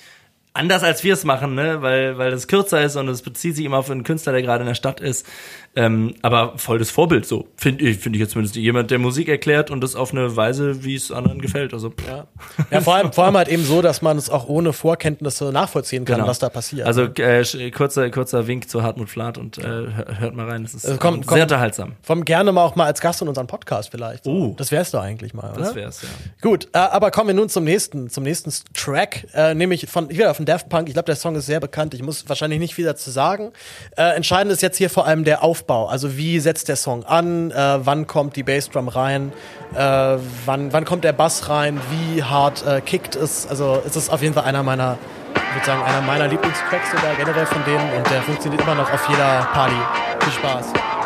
anders 0.58 0.84
als 0.84 1.04
wir 1.04 1.14
es 1.14 1.24
machen, 1.24 1.56
ne, 1.56 1.82
weil 1.82 2.18
weil 2.18 2.34
es 2.34 2.48
kürzer 2.48 2.84
ist 2.84 2.96
und 2.96 3.08
es 3.08 3.22
bezieht 3.22 3.56
sich 3.56 3.66
immer 3.66 3.78
auf 3.78 3.90
einen 3.90 4.04
Künstler, 4.04 4.34
der 4.34 4.42
gerade 4.42 4.62
in 4.62 4.68
der 4.68 4.76
Stadt 4.76 5.00
ist. 5.00 5.26
Ähm, 5.78 6.16
aber 6.24 6.58
voll 6.58 6.80
das 6.80 6.90
Vorbild 6.90 7.28
so 7.28 7.48
finde 7.56 7.86
ich 7.88 8.00
finde 8.00 8.18
ich 8.18 8.22
jetzt 8.22 8.32
zumindest 8.32 8.56
jemand, 8.56 8.90
der 8.90 8.98
Musik 8.98 9.30
erklärt 9.30 9.70
und 9.70 9.82
das 9.82 9.96
auf 9.96 10.12
eine 10.12 10.36
Weise, 10.36 10.84
wie 10.84 10.96
es 10.96 11.12
anderen 11.12 11.40
gefällt. 11.40 11.72
Also. 11.72 11.94
Ja. 12.08 12.26
ja, 12.72 12.82
vor 12.82 12.96
allem, 12.96 13.14
vor 13.14 13.26
allem 13.26 13.38
halt 13.38 13.48
eben 13.48 13.64
so, 13.64 13.84
dass 13.84 14.02
man 14.02 14.18
es 14.18 14.30
auch 14.32 14.48
ohne 14.50 14.74
Vorkenntnisse 14.74 15.52
nachvollziehen 15.52 16.04
kann, 16.04 16.16
Genau. 16.18 16.28
was 16.28 16.40
da 16.40 16.50
passiert. 16.50 16.88
Also 16.88 17.04
äh, 17.04 17.42
sch- 17.42 17.72
kurzer 17.72 18.10
kurzer 18.10 18.48
Wink 18.48 18.68
zu 18.70 18.82
Hartmut 18.82 19.08
Flath 19.10 19.38
und 19.38 19.60
äh, 19.60 19.62
hör- 19.64 20.20
hört 20.20 20.36
mal 20.36 20.50
rein. 20.50 20.64
Das 20.64 20.74
ist 20.74 20.86
Also 20.86 20.98
komm- 20.98 21.18
sehr 21.18 21.26
komm. 21.26 21.42
unterhaltsam. 21.42 21.94
Vom 22.02 22.26
gerne 22.26 22.52
mal 22.52 22.64
auch 22.64 22.76
mal 22.76 22.86
als 22.86 23.00
Gast 23.00 23.22
in 23.22 23.28
unseren 23.28 23.46
Podcast 23.46 23.92
vielleicht. 23.92 24.26
Oh. 24.26 24.56
Das 24.58 24.72
wär's 24.72 24.90
doch 24.90 25.02
eigentlich 25.04 25.36
mal, 25.36 25.52
oder? 25.52 25.60
Das 25.62 25.76
wär's 25.76 26.02
ja. 26.02 26.10
Gut, 26.42 26.70
äh, 26.74 26.80
aber 26.80 27.12
kommen 27.12 27.28
wir 27.28 27.36
nun 27.36 27.50
zum 27.50 27.64
nächsten, 27.64 28.10
zum 28.10 28.24
nächsten 28.24 28.52
Track, 28.74 29.28
äh, 29.36 29.54
nämlich 29.54 29.86
von 29.88 30.10
wieder 30.10 30.34
von 30.34 30.46
Daft 30.48 30.70
Punk. 30.70 30.88
Ich 30.88 30.96
glaube, 30.96 31.06
der 31.06 31.16
Song 31.16 31.36
ist 31.36 31.46
sehr 31.46 31.60
bekannt. 31.60 31.94
Ich 31.94 32.02
muss 32.02 32.28
wahrscheinlich 32.28 32.60
nicht 32.60 32.74
viel 32.74 32.86
dazu 32.86 33.12
sagen. 33.12 33.52
Äh, 33.96 34.16
entscheidend 34.16 34.52
ist 34.52 34.64
jetzt 34.64 34.78
hier 34.78 34.90
vor 34.90 35.06
allem 35.06 35.24
der 35.24 35.44
Aufbau. 35.44 35.67
Also 35.74 36.18
wie 36.18 36.40
setzt 36.40 36.70
der 36.70 36.76
Song 36.76 37.06
an? 37.06 37.52
Äh, 37.52 37.80
wann 37.86 38.08
kommt 38.08 38.36
die 38.36 38.44
Bassdrum 38.44 38.88
rein? 38.88 39.32
Äh, 39.74 40.18
wann, 40.46 40.74
wann 40.74 40.86
kommt 40.86 41.04
der 41.04 41.14
Bass 41.14 41.50
rein? 41.50 41.80
Wie 41.92 42.24
hart 42.24 42.66
äh, 42.66 42.82
kickt 42.82 43.16
es? 43.16 43.48
Also 43.48 43.82
es 43.86 43.96
ist 43.96 44.10
auf 44.10 44.22
jeden 44.22 44.34
Fall 44.34 44.46
einer 44.46 44.64
meiner, 44.64 44.98
ich 45.36 45.56
würde 45.56 45.66
sagen, 45.66 45.84
einer 45.84 46.02
meiner 46.02 46.28
Lieblingstracks 46.28 46.92
sogar 46.92 47.16
generell 47.16 47.46
von 47.46 47.64
denen 47.66 47.94
und 47.94 48.10
der 48.10 48.22
funktioniert 48.22 48.62
immer 48.62 48.76
noch 48.76 48.92
auf 48.92 49.08
jeder 49.10 49.48
Party. 49.54 49.76
Viel 50.22 50.34
Spaß. 50.34 50.97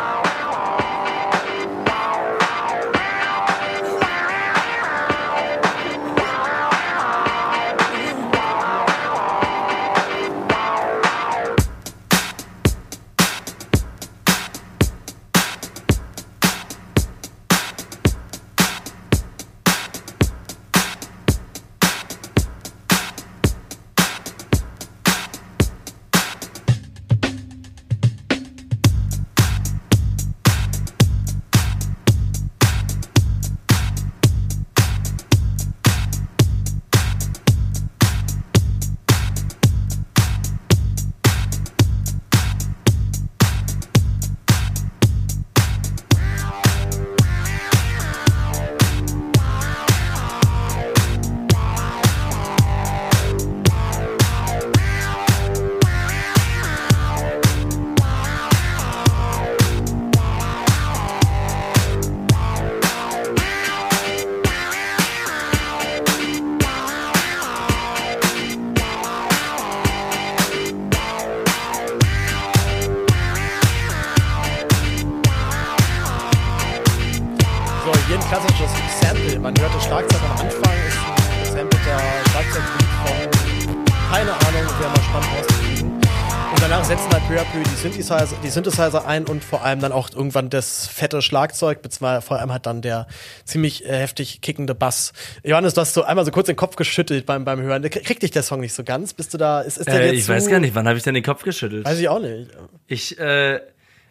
Synthesizer, 88.52 89.06
ein 89.06 89.24
und 89.26 89.42
vor 89.42 89.64
allem 89.64 89.80
dann 89.80 89.92
auch 89.92 90.10
irgendwann 90.10 90.50
das 90.50 90.86
fette 90.86 91.22
Schlagzeug, 91.22 91.82
beziehungsweise 91.82 92.22
vor 92.22 92.38
allem 92.38 92.52
halt 92.52 92.66
dann 92.66 92.82
der 92.82 93.06
ziemlich 93.44 93.84
äh, 93.84 93.98
heftig 93.98 94.40
kickende 94.40 94.74
Bass. 94.74 95.12
Johannes, 95.42 95.74
du 95.74 95.80
hast 95.80 95.94
so 95.94 96.04
einmal 96.04 96.24
so 96.24 96.30
kurz 96.30 96.46
den 96.46 96.56
Kopf 96.56 96.76
geschüttelt 96.76 97.26
beim, 97.26 97.44
beim 97.44 97.60
Hören. 97.60 97.82
Kriegt 97.82 98.22
dich 98.22 98.30
der 98.30 98.42
Song 98.42 98.60
nicht 98.60 98.74
so 98.74 98.84
ganz? 98.84 99.12
Bist 99.12 99.34
du 99.34 99.38
da, 99.38 99.60
ist, 99.60 99.78
ist 99.78 99.88
der 99.88 100.00
Äh, 100.02 100.06
jetzt 100.12 100.18
ich 100.20 100.28
weiß 100.28 100.48
gar 100.48 100.60
nicht, 100.60 100.74
wann 100.74 100.86
habe 100.86 100.96
ich 100.96 101.04
denn 101.04 101.14
den 101.14 101.24
Kopf 101.24 101.42
geschüttelt? 101.42 101.84
Weiß 101.84 101.98
ich 101.98 102.08
auch 102.08 102.20
nicht. 102.20 102.50
Ich, 102.86 103.18
äh, 103.18 103.60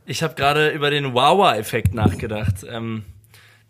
ich 0.05 0.23
habe 0.23 0.33
gerade 0.35 0.69
über 0.69 0.89
den 0.89 1.13
Wawa-Effekt 1.13 1.93
nachgedacht. 1.93 2.65
Ähm, 2.69 3.05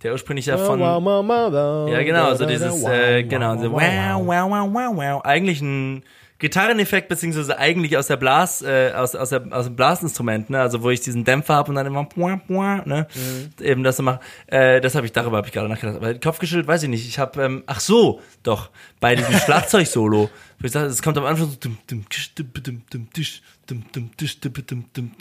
der 0.03 0.13
ursprünglich 0.13 0.47
ja 0.47 0.57
von. 0.57 0.79
Wow, 0.79 1.03
wow, 1.03 1.23
wow, 1.27 1.51
wow, 1.51 1.89
Ja, 1.91 2.01
genau, 2.01 2.25
also 2.25 2.45
da, 2.45 2.51
da, 2.51 2.57
dieses, 2.57 2.83
äh, 2.83 3.23
genau, 3.23 3.55
so 3.57 3.71
wow, 3.71 3.81
wow, 3.81 4.25
wow, 4.25 4.49
wow, 4.49 4.73
wow, 4.73 4.95
wow. 4.95 5.25
Eigentlich 5.25 5.61
ein 5.61 6.03
Gitarreneffekt, 6.41 7.07
beziehungsweise 7.07 7.59
eigentlich 7.59 7.95
aus 7.97 8.07
der 8.07 8.17
Blas, 8.17 8.63
äh, 8.63 8.93
aus, 8.95 9.13
aus, 9.13 9.29
der, 9.29 9.43
aus 9.51 9.65
dem 9.65 9.75
Blasinstrument, 9.75 10.49
ne? 10.49 10.59
Also 10.59 10.81
wo 10.81 10.89
ich 10.89 10.99
diesen 10.99 11.23
Dämpfer 11.23 11.53
habe 11.53 11.69
und 11.69 11.75
dann 11.75 11.85
immer 11.85 12.03
pua, 12.05 12.37
pua, 12.37 12.81
ne? 12.83 13.05
Mhm. 13.13 13.63
Eben 13.63 13.83
das 13.83 13.97
so 13.97 14.03
mache. 14.03 14.21
Äh, 14.47 14.81
das 14.81 14.95
habe 14.95 15.05
ich, 15.05 15.11
darüber 15.11 15.37
habe 15.37 15.45
ich 15.45 15.53
gerade 15.53 15.69
nachgedacht. 15.69 15.97
Aber 15.97 16.15
Kopf 16.15 16.39
geschüttelt, 16.39 16.67
weiß 16.67 16.81
ich 16.81 16.89
nicht. 16.89 17.07
Ich 17.07 17.19
habe, 17.19 17.43
ähm, 17.43 17.63
ach 17.67 17.79
so, 17.79 18.21
doch, 18.41 18.71
bei 18.99 19.15
diesem 19.15 19.33
Schlagzeug-Solo. 19.45 20.31
wo 20.59 20.65
ich 20.65 20.71
sage, 20.71 20.87
es 20.87 21.03
kommt 21.03 21.19
am 21.19 21.25
Anfang 21.25 21.47
so 21.47 21.55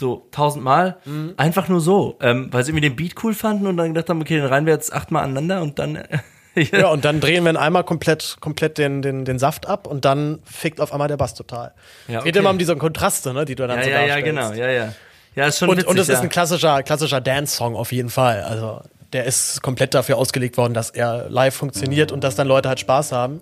so 0.00 0.26
tausendmal. 0.30 0.96
Mhm. 1.04 1.34
Einfach 1.36 1.68
nur 1.68 1.82
so. 1.82 2.16
Ähm, 2.22 2.48
weil 2.50 2.64
sie 2.64 2.70
irgendwie 2.70 2.88
den 2.88 2.96
Beat 2.96 3.22
cool 3.22 3.34
fanden 3.34 3.66
und 3.66 3.76
dann 3.76 3.92
gedacht 3.92 4.08
haben, 4.08 4.22
okay, 4.22 4.36
den 4.36 4.46
reihen 4.46 4.64
wir 4.64 4.72
jetzt 4.72 4.90
achtmal 4.90 5.24
aneinander 5.24 5.60
und 5.60 5.78
dann. 5.78 5.98
Ja, 6.72 6.88
und 6.88 7.04
dann 7.04 7.20
drehen 7.20 7.44
wir 7.44 7.52
ihn 7.52 7.56
einmal 7.56 7.84
komplett, 7.84 8.36
komplett 8.40 8.76
den, 8.78 9.02
den, 9.02 9.24
den 9.24 9.38
Saft 9.38 9.66
ab 9.66 9.86
und 9.86 10.04
dann 10.04 10.40
fickt 10.44 10.80
auf 10.80 10.92
einmal 10.92 11.08
der 11.08 11.16
Bass 11.16 11.34
total. 11.34 11.72
Ja, 12.08 12.18
Es 12.18 12.24
geht 12.24 12.34
okay. 12.34 12.40
immer 12.40 12.50
um 12.50 12.58
diese 12.58 12.76
Kontraste, 12.76 13.32
ne, 13.32 13.44
die 13.44 13.54
du 13.54 13.66
dann 13.66 13.78
Ja, 13.78 13.84
so 13.84 13.90
ja, 13.90 14.00
ja, 14.00 14.06
darstellst. 14.06 14.24
genau, 14.26 14.52
ja, 14.52 14.70
ja. 14.70 14.94
Ja, 15.36 15.46
ist 15.46 15.58
schon 15.58 15.68
Und, 15.68 15.76
witzig, 15.76 15.88
und 15.90 15.98
es 15.98 16.08
ja. 16.08 16.14
ist 16.14 16.20
ein 16.22 16.28
klassischer, 16.28 16.82
klassischer 16.82 17.20
Dance-Song 17.20 17.76
auf 17.76 17.92
jeden 17.92 18.10
Fall. 18.10 18.42
Also 18.42 18.80
der 19.12 19.24
ist 19.24 19.62
komplett 19.62 19.94
dafür 19.94 20.18
ausgelegt 20.18 20.56
worden, 20.56 20.74
dass 20.74 20.90
er 20.90 21.28
live 21.28 21.54
funktioniert 21.54 22.12
und 22.12 22.22
dass 22.22 22.34
dann 22.36 22.46
Leute 22.46 22.68
halt 22.68 22.78
Spaß 22.80 23.10
haben. 23.12 23.40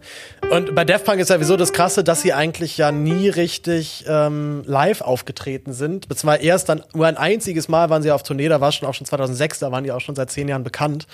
Und 0.51 0.75
bei 0.75 0.85
Daft 0.85 1.05
Punk 1.05 1.21
ist 1.21 1.29
ja 1.29 1.37
sowieso 1.37 1.57
das 1.57 1.73
Krasse, 1.75 2.05
dass 2.05 2.23
sie 2.23 2.33
eigentlich 2.33 2.79
ja 2.79 2.91
nie 2.91 3.29
richtig 3.29 4.05
ähm, 4.09 4.63
live 4.67 5.01
aufgetreten 5.03 5.73
sind. 5.73 6.09
Beziehungsweise 6.09 6.43
erst 6.45 6.69
dann 6.71 6.83
nur 6.95 7.07
ein 7.07 7.17
einziges 7.19 7.69
Mal 7.69 7.91
waren 7.91 8.03
sie 8.03 8.11
auf 8.11 8.23
Tournee, 8.23 8.49
da 8.49 8.61
war 8.63 8.73
schon 8.73 8.89
auch 8.89 8.95
schon 8.95 9.07
2006, 9.07 9.59
da 9.59 9.71
waren 9.73 9.85
die 9.85 9.93
auch 9.93 10.01
schon 10.01 10.15
seit 10.15 10.31
zehn 10.31 10.49
Jahren 10.49 10.65
bekannt. 10.65 11.07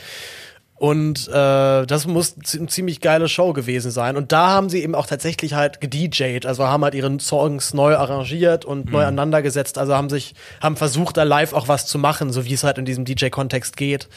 Und 0.77 1.29
äh, 1.29 1.87
das 1.87 2.07
muss 2.07 2.35
eine 2.53 2.67
ziemlich 2.67 3.01
geile 3.01 3.29
Show 3.29 3.53
gewesen 3.53 3.93
sein. 3.93 4.17
Und 4.17 4.33
da 4.33 4.49
haben 4.49 4.69
sie 4.69 4.83
eben 4.83 4.97
auch 4.97 5.07
tatsächlich 5.07 5.55
halt 5.55 5.81
gedjed, 5.81 6.47
also 6.47 6.67
haben 6.67 6.83
halt 6.83 6.95
ihre 6.95 7.21
Songs 7.21 7.75
neu 7.75 7.95
arrangiert 7.97 8.65
und 8.65 8.91
neu 8.91 9.05
aneinandergesetzt. 9.05 9.79
Also 9.79 9.95
haben 9.95 10.11
sich, 10.11 10.35
haben 10.61 10.77
versucht, 10.77 11.17
da 11.17 11.23
live 11.23 11.53
auch 11.53 11.69
was 11.69 11.87
zu 11.87 11.99
machen, 11.99 12.33
so 12.33 12.45
wie 12.45 12.55
es 12.55 12.65
halt 12.65 12.79
in 12.79 12.85
diesem 12.85 13.05
DJ-Kontext 13.05 13.77
geht. 13.77 14.09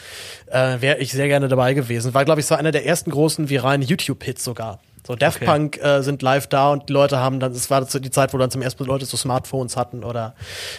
Äh, 0.46 0.80
Wäre 0.80 0.98
ich 0.98 1.12
sehr 1.12 1.28
gerne 1.28 1.46
dabei 1.46 1.74
gewesen. 1.74 2.12
War, 2.12 2.24
glaube 2.24 2.40
ich, 2.40 2.46
so 2.46 2.56
einer 2.56 2.72
der 2.72 2.84
ersten 2.84 3.10
großen 3.10 3.48
viralen 3.48 3.82
YouTube-Hits 3.82 4.42
sogar. 4.42 4.80
So 5.08 5.16
Daft 5.16 5.38
Okay. 5.38 5.46
Punk 5.46 5.78
äh, 5.78 6.02
sind 6.02 6.20
live 6.20 6.48
da 6.48 6.72
und 6.72 6.88
die 6.88 6.92
Leute 6.92 7.18
haben 7.18 7.40
dann, 7.40 7.52
es 7.52 7.70
war 7.70 7.82
die 7.82 8.10
Zeit, 8.10 8.34
wo 8.34 8.38
dann 8.38 8.50
zum 8.50 8.60
ersten 8.60 8.82
Mal 8.82 8.88
Leute 8.88 9.06
so 9.06 9.16
Smartphones 9.16 9.76
hatten 9.76 10.04
oder 10.04 10.34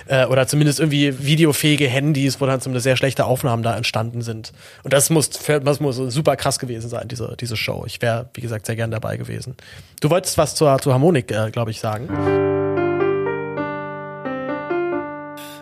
äh, 0.06 0.26
oder 0.26 0.46
zumindest 0.48 0.80
irgendwie 0.80 1.26
videofähige 1.26 1.88
Handys, 1.88 2.40
wo 2.40 2.46
dann 2.46 2.62
zumindest 2.62 2.84
sehr 2.84 2.96
schlechte 2.96 3.26
Aufnahmen 3.26 3.64
da 3.64 3.76
entstanden 3.76 4.22
sind. 4.22 4.52
Und 4.84 4.94
das 4.94 5.10
muss, 5.10 5.30
das 5.30 5.80
muss 5.80 5.96
super 5.96 6.36
krass 6.36 6.60
gewesen 6.60 6.90
sein, 6.90 7.08
diese, 7.08 7.36
diese 7.40 7.58
Show. 7.58 7.86
Ich 7.88 8.02
wäre, 8.02 8.30
wie 8.34 8.42
gesagt, 8.42 8.68
sehr 8.68 8.76
gern 8.76 8.92
dabei 8.92 9.18
gewesen. 9.18 9.56
Du 10.00 10.12
wolltest 10.12 10.38
was 10.38 10.54
zur, 10.54 10.78
zur 10.80 10.94
Harmonik, 10.94 11.32
äh, 11.32 11.50
glaube 11.50 11.72
ich, 11.72 11.80
sagen. 11.80 12.49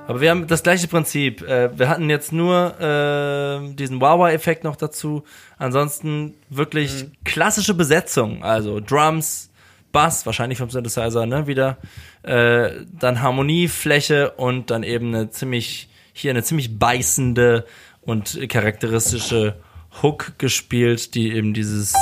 Aber 0.08 0.22
wir 0.22 0.30
haben 0.32 0.48
das 0.48 0.64
gleiche 0.64 0.88
Prinzip. 0.88 1.42
Äh, 1.42 1.78
wir 1.78 1.90
hatten 1.90 2.10
jetzt 2.10 2.32
nur 2.32 2.80
äh, 2.80 3.74
diesen 3.74 4.00
Wawa-Effekt 4.00 4.64
noch 4.64 4.78
dazu. 4.78 5.24
Ansonsten 5.58 6.36
wirklich 6.50 7.04
Mhm. 7.04 7.12
klassische 7.26 7.74
Besetzung. 7.74 8.44
Also 8.44 8.80
Drums, 8.80 9.50
Bass, 9.92 10.26
wahrscheinlich 10.26 10.60
vom 10.60 10.70
Synthesizer, 10.70 11.26
ne, 11.26 11.46
wieder. 11.48 11.78
Äh, 12.24 12.70
dann 13.00 13.22
Harmoniefläche 13.22 14.32
und 14.32 14.72
dann 14.72 14.84
eben 14.84 15.14
eine 15.14 15.30
ziemlich, 15.30 15.90
hier 16.14 16.32
eine 16.32 16.44
ziemlich 16.44 16.80
beißende 16.80 17.66
und 18.02 18.40
charakteristische 18.50 19.56
Hook 20.02 20.34
gespielt, 20.38 21.16
die 21.16 21.34
eben 21.34 21.54
dieses 21.54 21.94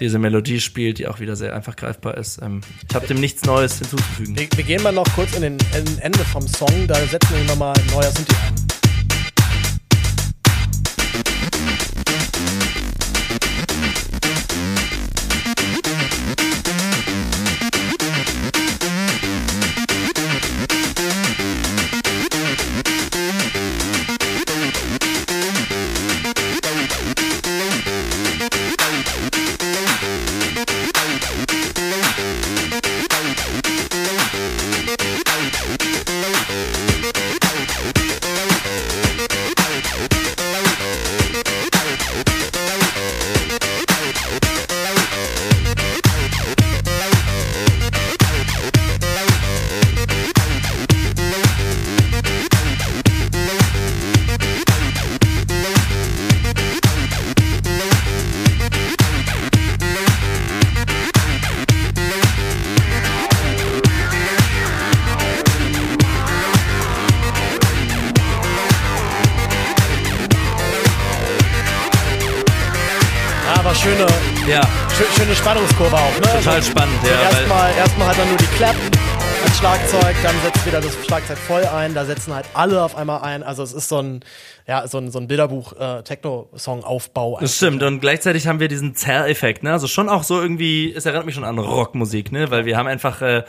diese 0.00 0.18
Melodie 0.18 0.60
spielt, 0.60 0.98
die 0.98 1.08
auch 1.08 1.20
wieder 1.20 1.36
sehr 1.36 1.54
einfach 1.54 1.76
greifbar 1.76 2.16
ist. 2.16 2.40
Ähm, 2.42 2.60
ich 2.88 2.94
habe 2.94 3.06
dem 3.06 3.20
nichts 3.20 3.44
Neues 3.44 3.78
hinzuzufügen. 3.78 4.36
Wir, 4.36 4.48
wir 4.54 4.64
gehen 4.64 4.82
mal 4.82 4.92
noch 4.92 5.06
kurz 5.14 5.34
in 5.34 5.42
den 5.42 5.58
in 5.76 5.98
Ende 5.98 6.20
vom 6.20 6.46
Song, 6.46 6.86
da 6.86 6.94
setzen 6.94 7.36
wir 7.36 7.44
nochmal 7.44 7.74
ein 7.78 7.86
neuer 7.94 8.10
Synthi 8.10 8.34
ein. 8.46 8.67
Das 81.08 81.24
Schlagzeug 81.24 81.38
voll 81.38 81.64
ein, 81.64 81.94
da 81.94 82.04
setzen 82.04 82.34
halt 82.34 82.46
alle 82.52 82.82
auf 82.82 82.94
einmal 82.94 83.22
ein. 83.22 83.42
Also 83.42 83.62
es 83.62 83.72
ist 83.72 83.88
so 83.88 83.98
ein, 83.98 84.20
ja, 84.66 84.86
so 84.86 84.98
ein, 84.98 85.10
so 85.10 85.18
ein 85.18 85.26
Bilderbuch 85.26 85.72
äh. 85.72 86.02
Das 87.40 87.56
stimmt. 87.56 87.82
Und 87.82 88.00
gleichzeitig 88.00 88.46
haben 88.46 88.60
wir 88.60 88.68
diesen 88.68 88.94
Zerr-Effekt, 88.94 89.62
ne? 89.62 89.72
Also 89.72 89.86
schon 89.86 90.08
auch 90.10 90.22
so 90.22 90.40
irgendwie, 90.40 90.92
es 90.92 91.06
erinnert 91.06 91.24
mich 91.24 91.34
schon 91.34 91.44
an 91.44 91.58
Rockmusik, 91.58 92.30
ne? 92.30 92.50
Weil 92.50 92.66
wir 92.66 92.76
haben 92.76 92.86
einfach 92.86 93.22
äh, 93.22 93.44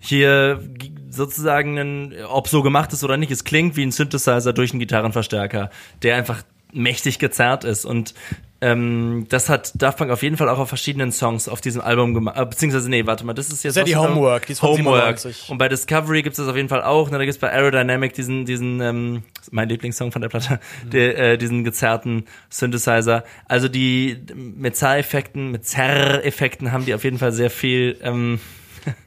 hier 0.00 0.60
sozusagen 1.08 1.78
einen, 1.78 2.14
ob 2.26 2.48
so 2.48 2.62
gemacht 2.62 2.92
ist 2.92 3.02
oder 3.02 3.16
nicht, 3.16 3.32
es 3.32 3.44
klingt 3.44 3.76
wie 3.76 3.86
ein 3.86 3.92
Synthesizer 3.92 4.52
durch 4.52 4.72
einen 4.72 4.80
Gitarrenverstärker, 4.80 5.70
der 6.02 6.16
einfach 6.16 6.42
mächtig 6.72 7.18
gezerrt 7.18 7.64
ist. 7.64 7.86
Und 7.86 8.12
ähm, 8.60 9.26
das 9.28 9.48
hat 9.48 9.72
Daft 9.80 9.98
Punk 9.98 10.10
auf 10.10 10.22
jeden 10.22 10.36
Fall 10.36 10.48
auch 10.48 10.58
auf 10.58 10.68
verschiedenen 10.68 11.12
Songs 11.12 11.48
auf 11.48 11.60
diesem 11.60 11.80
Album 11.80 12.12
gemacht. 12.12 12.36
Äh, 12.36 12.44
beziehungsweise, 12.44 12.90
nee, 12.90 13.06
warte 13.06 13.24
mal, 13.24 13.32
das 13.32 13.50
ist 13.50 13.62
jetzt. 13.62 13.76
Das 13.76 13.84
ist 13.84 13.92
ja 13.92 14.00
die? 14.02 14.08
Homework, 14.08 14.46
die 14.46 14.52
ist 14.52 14.62
Homework. 14.62 15.18
97. 15.18 15.50
Und 15.50 15.58
bei 15.58 15.68
Discovery 15.68 16.22
gibt 16.22 16.32
es 16.32 16.38
das 16.38 16.48
auf 16.48 16.56
jeden 16.56 16.68
Fall 16.68 16.82
auch. 16.82 17.10
Ne? 17.10 17.18
Da 17.18 17.24
gibt 17.24 17.34
es 17.34 17.38
bei 17.38 17.52
Aerodynamic 17.52 18.14
diesen, 18.14 18.46
diesen, 18.46 18.80
ähm, 18.80 19.22
mein 19.52 19.68
Lieblingssong 19.68 20.10
von 20.10 20.22
der 20.22 20.28
Platte, 20.28 20.58
der, 20.92 21.18
äh, 21.18 21.38
diesen 21.38 21.62
gezerrten 21.62 22.24
Synthesizer. 22.50 23.22
Also 23.46 23.68
die 23.68 24.18
mit 24.34 24.74
Zerr-Effekten, 24.76 25.52
mit 25.52 25.64
Zerr-Effekten 25.64 26.72
haben 26.72 26.84
die 26.84 26.94
auf 26.94 27.04
jeden 27.04 27.18
Fall 27.18 27.32
sehr 27.32 27.50
viel, 27.50 27.96
ähm, 28.02 28.40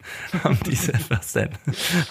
haben 0.43 0.59
die 0.65 0.75
sehr, 0.75 0.99
was 1.09 1.33
denn? 1.33 1.49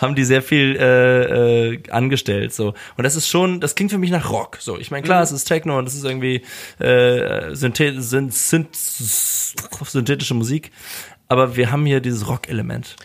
haben 0.00 0.14
die 0.14 0.24
sehr 0.24 0.42
viel 0.42 0.76
äh, 0.76 1.72
äh, 1.74 1.90
angestellt 1.90 2.52
so. 2.52 2.74
Und 2.96 3.04
das 3.04 3.16
ist 3.16 3.28
schon 3.28 3.60
das 3.60 3.74
klingt 3.74 3.90
für 3.90 3.98
mich 3.98 4.10
nach 4.10 4.30
Rock 4.30 4.58
so. 4.60 4.78
Ich 4.78 4.90
meine 4.90 5.04
klar 5.04 5.22
es 5.22 5.32
ist 5.32 5.44
Techno 5.44 5.78
und 5.78 5.86
es 5.86 5.94
ist 5.94 6.04
irgendwie 6.04 6.42
äh, 6.78 7.54
synthet 7.54 8.02
synth 8.02 8.34
synth 8.34 8.76
synthetische 9.84 10.34
Musik 10.34 10.70
aber 11.30 11.56
wir 11.56 11.70
haben 11.70 11.86
hier 11.86 12.00
dieses 12.00 12.28
Rock-Element 12.28 12.96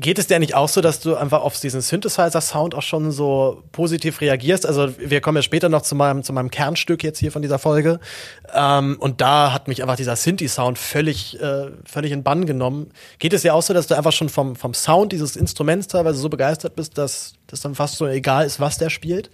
Geht 0.00 0.20
es 0.20 0.28
dir 0.28 0.38
nicht 0.38 0.54
auch 0.54 0.68
so, 0.68 0.80
dass 0.80 1.00
du 1.00 1.16
einfach 1.16 1.42
auf 1.42 1.58
diesen 1.58 1.80
Synthesizer-Sound 1.80 2.72
auch 2.76 2.82
schon 2.82 3.10
so 3.10 3.64
positiv 3.72 4.20
reagierst? 4.20 4.64
Also 4.64 4.96
wir 4.96 5.20
kommen 5.20 5.34
ja 5.34 5.42
später 5.42 5.68
noch 5.68 5.82
zu 5.82 5.96
meinem, 5.96 6.22
zu 6.22 6.32
meinem 6.32 6.52
Kernstück 6.52 7.02
jetzt 7.02 7.18
hier 7.18 7.32
von 7.32 7.42
dieser 7.42 7.58
Folge. 7.58 7.98
Ähm, 8.54 8.96
und 9.00 9.20
da 9.20 9.52
hat 9.52 9.66
mich 9.66 9.82
einfach 9.82 9.96
dieser 9.96 10.14
Synthi-Sound 10.14 10.78
völlig, 10.78 11.40
äh, 11.40 11.72
völlig 11.84 12.12
in 12.12 12.22
Bann 12.22 12.46
genommen. 12.46 12.92
Geht 13.18 13.32
es 13.32 13.42
dir 13.42 13.54
auch 13.54 13.62
so, 13.62 13.74
dass 13.74 13.88
du 13.88 13.96
einfach 13.96 14.12
schon 14.12 14.28
vom, 14.28 14.54
vom 14.54 14.72
Sound 14.72 15.10
dieses 15.10 15.34
Instruments 15.34 15.88
teilweise 15.88 16.18
so 16.18 16.28
begeistert 16.28 16.76
bist, 16.76 16.96
dass 16.96 17.32
das 17.48 17.60
dann 17.62 17.74
fast 17.74 17.96
so 17.96 18.06
egal 18.06 18.46
ist, 18.46 18.60
was 18.60 18.78
der 18.78 18.90
spielt? 18.90 19.30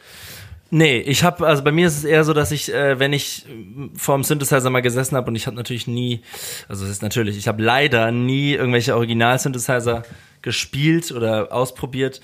Nee, 0.77 0.99
ich 0.99 1.23
habe 1.23 1.47
also 1.47 1.63
bei 1.63 1.71
mir 1.71 1.87
ist 1.87 1.99
es 1.99 2.03
eher 2.03 2.25
so, 2.25 2.33
dass 2.33 2.51
ich, 2.51 2.75
äh, 2.75 2.99
wenn 2.99 3.13
ich 3.13 3.47
vorm 3.97 4.25
Synthesizer 4.25 4.71
mal 4.71 4.83
gesessen 4.83 5.17
habe 5.17 5.29
und 5.29 5.37
ich 5.37 5.47
habe 5.47 5.57
natürlich 5.57 5.87
nie, 5.87 6.23
also 6.69 6.85
es 6.85 6.91
ist 6.91 7.01
natürlich, 7.01 7.37
ich 7.39 7.47
habe 7.47 7.63
leider 7.63 8.11
nie 8.11 8.55
irgendwelche 8.55 8.97
Original-Synthesizer 8.97 10.03
gespielt 10.43 11.13
oder 11.13 11.53
ausprobiert. 11.53 12.21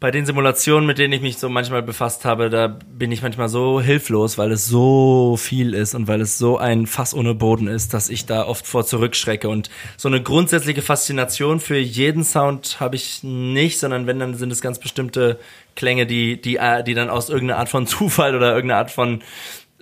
Bei 0.00 0.12
den 0.12 0.26
Simulationen, 0.26 0.86
mit 0.86 0.98
denen 0.98 1.12
ich 1.12 1.22
mich 1.22 1.38
so 1.38 1.48
manchmal 1.48 1.82
befasst 1.82 2.24
habe, 2.24 2.50
da 2.50 2.68
bin 2.68 3.10
ich 3.10 3.20
manchmal 3.20 3.48
so 3.48 3.80
hilflos, 3.80 4.38
weil 4.38 4.52
es 4.52 4.64
so 4.66 5.36
viel 5.36 5.74
ist 5.74 5.96
und 5.96 6.06
weil 6.06 6.20
es 6.20 6.38
so 6.38 6.56
ein 6.56 6.86
Fass 6.86 7.14
ohne 7.14 7.34
Boden 7.34 7.66
ist, 7.66 7.94
dass 7.94 8.08
ich 8.08 8.24
da 8.24 8.46
oft 8.46 8.64
vor 8.64 8.86
zurückschrecke. 8.86 9.48
Und 9.48 9.70
so 9.96 10.06
eine 10.06 10.22
grundsätzliche 10.22 10.82
Faszination 10.82 11.58
für 11.58 11.78
jeden 11.78 12.22
Sound 12.22 12.78
habe 12.78 12.94
ich 12.94 13.24
nicht, 13.24 13.80
sondern 13.80 14.06
wenn, 14.06 14.20
dann 14.20 14.34
sind 14.34 14.52
es 14.52 14.60
ganz 14.60 14.78
bestimmte 14.78 15.40
Klänge, 15.74 16.06
die, 16.06 16.40
die, 16.40 16.60
die 16.86 16.94
dann 16.94 17.10
aus 17.10 17.28
irgendeiner 17.28 17.58
Art 17.58 17.68
von 17.68 17.86
Zufall 17.88 18.36
oder 18.36 18.54
irgendeiner 18.54 18.78
Art 18.78 18.92
von, 18.92 19.22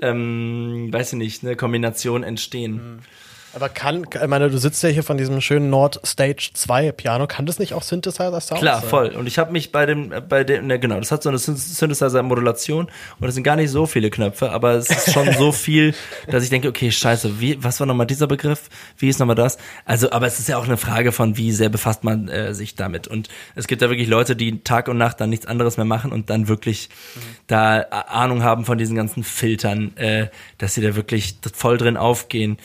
ähm, 0.00 0.88
weiß 0.92 1.12
ich 1.12 1.18
nicht, 1.18 1.44
eine 1.44 1.56
Kombination 1.56 2.22
entstehen. 2.22 2.72
Mhm. 2.72 2.98
Aber 3.56 3.70
kann, 3.70 4.04
ich 4.12 4.28
meine, 4.28 4.50
du 4.50 4.58
sitzt 4.58 4.82
ja 4.82 4.90
hier 4.90 5.02
von 5.02 5.16
diesem 5.16 5.40
schönen 5.40 5.70
Nord 5.70 5.98
Stage 6.06 6.50
2 6.52 6.92
Piano, 6.92 7.26
kann 7.26 7.46
das 7.46 7.58
nicht 7.58 7.72
auch 7.72 7.82
Synthesizer-Sound 7.82 8.60
Klar, 8.60 8.82
voll. 8.82 9.08
Und 9.16 9.26
ich 9.26 9.38
habe 9.38 9.50
mich 9.50 9.72
bei 9.72 9.86
dem, 9.86 10.12
bei 10.28 10.44
dem, 10.44 10.66
ne, 10.66 10.78
genau, 10.78 10.98
das 10.98 11.10
hat 11.10 11.22
so 11.22 11.30
eine 11.30 11.38
Synthesizer-Modulation 11.38 12.88
und 13.18 13.26
es 13.26 13.34
sind 13.34 13.44
gar 13.44 13.56
nicht 13.56 13.70
so 13.70 13.86
viele 13.86 14.10
Knöpfe, 14.10 14.50
aber 14.50 14.72
es 14.72 14.90
ist 14.90 15.10
schon 15.10 15.32
so 15.32 15.52
viel, 15.52 15.94
dass 16.30 16.44
ich 16.44 16.50
denke, 16.50 16.68
okay, 16.68 16.90
scheiße, 16.90 17.40
wie, 17.40 17.64
was 17.64 17.80
war 17.80 17.86
nochmal 17.86 18.06
dieser 18.06 18.26
Begriff? 18.26 18.68
Wie 18.98 19.08
ist 19.08 19.20
nochmal 19.20 19.36
das? 19.36 19.56
Also, 19.86 20.12
aber 20.12 20.26
es 20.26 20.38
ist 20.38 20.50
ja 20.50 20.58
auch 20.58 20.66
eine 20.66 20.76
Frage 20.76 21.10
von, 21.10 21.38
wie 21.38 21.50
sehr 21.50 21.70
befasst 21.70 22.04
man 22.04 22.28
äh, 22.28 22.52
sich 22.52 22.74
damit. 22.74 23.08
Und 23.08 23.30
es 23.54 23.66
gibt 23.68 23.80
ja 23.80 23.88
wirklich 23.88 24.08
Leute, 24.08 24.36
die 24.36 24.62
Tag 24.64 24.88
und 24.88 24.98
Nacht 24.98 25.18
dann 25.18 25.30
nichts 25.30 25.46
anderes 25.46 25.78
mehr 25.78 25.86
machen 25.86 26.12
und 26.12 26.28
dann 26.28 26.48
wirklich 26.48 26.90
mhm. 27.14 27.20
da 27.46 27.80
Ahnung 27.80 28.42
haben 28.42 28.66
von 28.66 28.76
diesen 28.76 28.96
ganzen 28.96 29.24
Filtern, 29.24 29.96
äh, 29.96 30.26
dass 30.58 30.74
sie 30.74 30.82
da 30.82 30.94
wirklich 30.94 31.38
voll 31.54 31.78
drin 31.78 31.96
aufgehen 31.96 32.58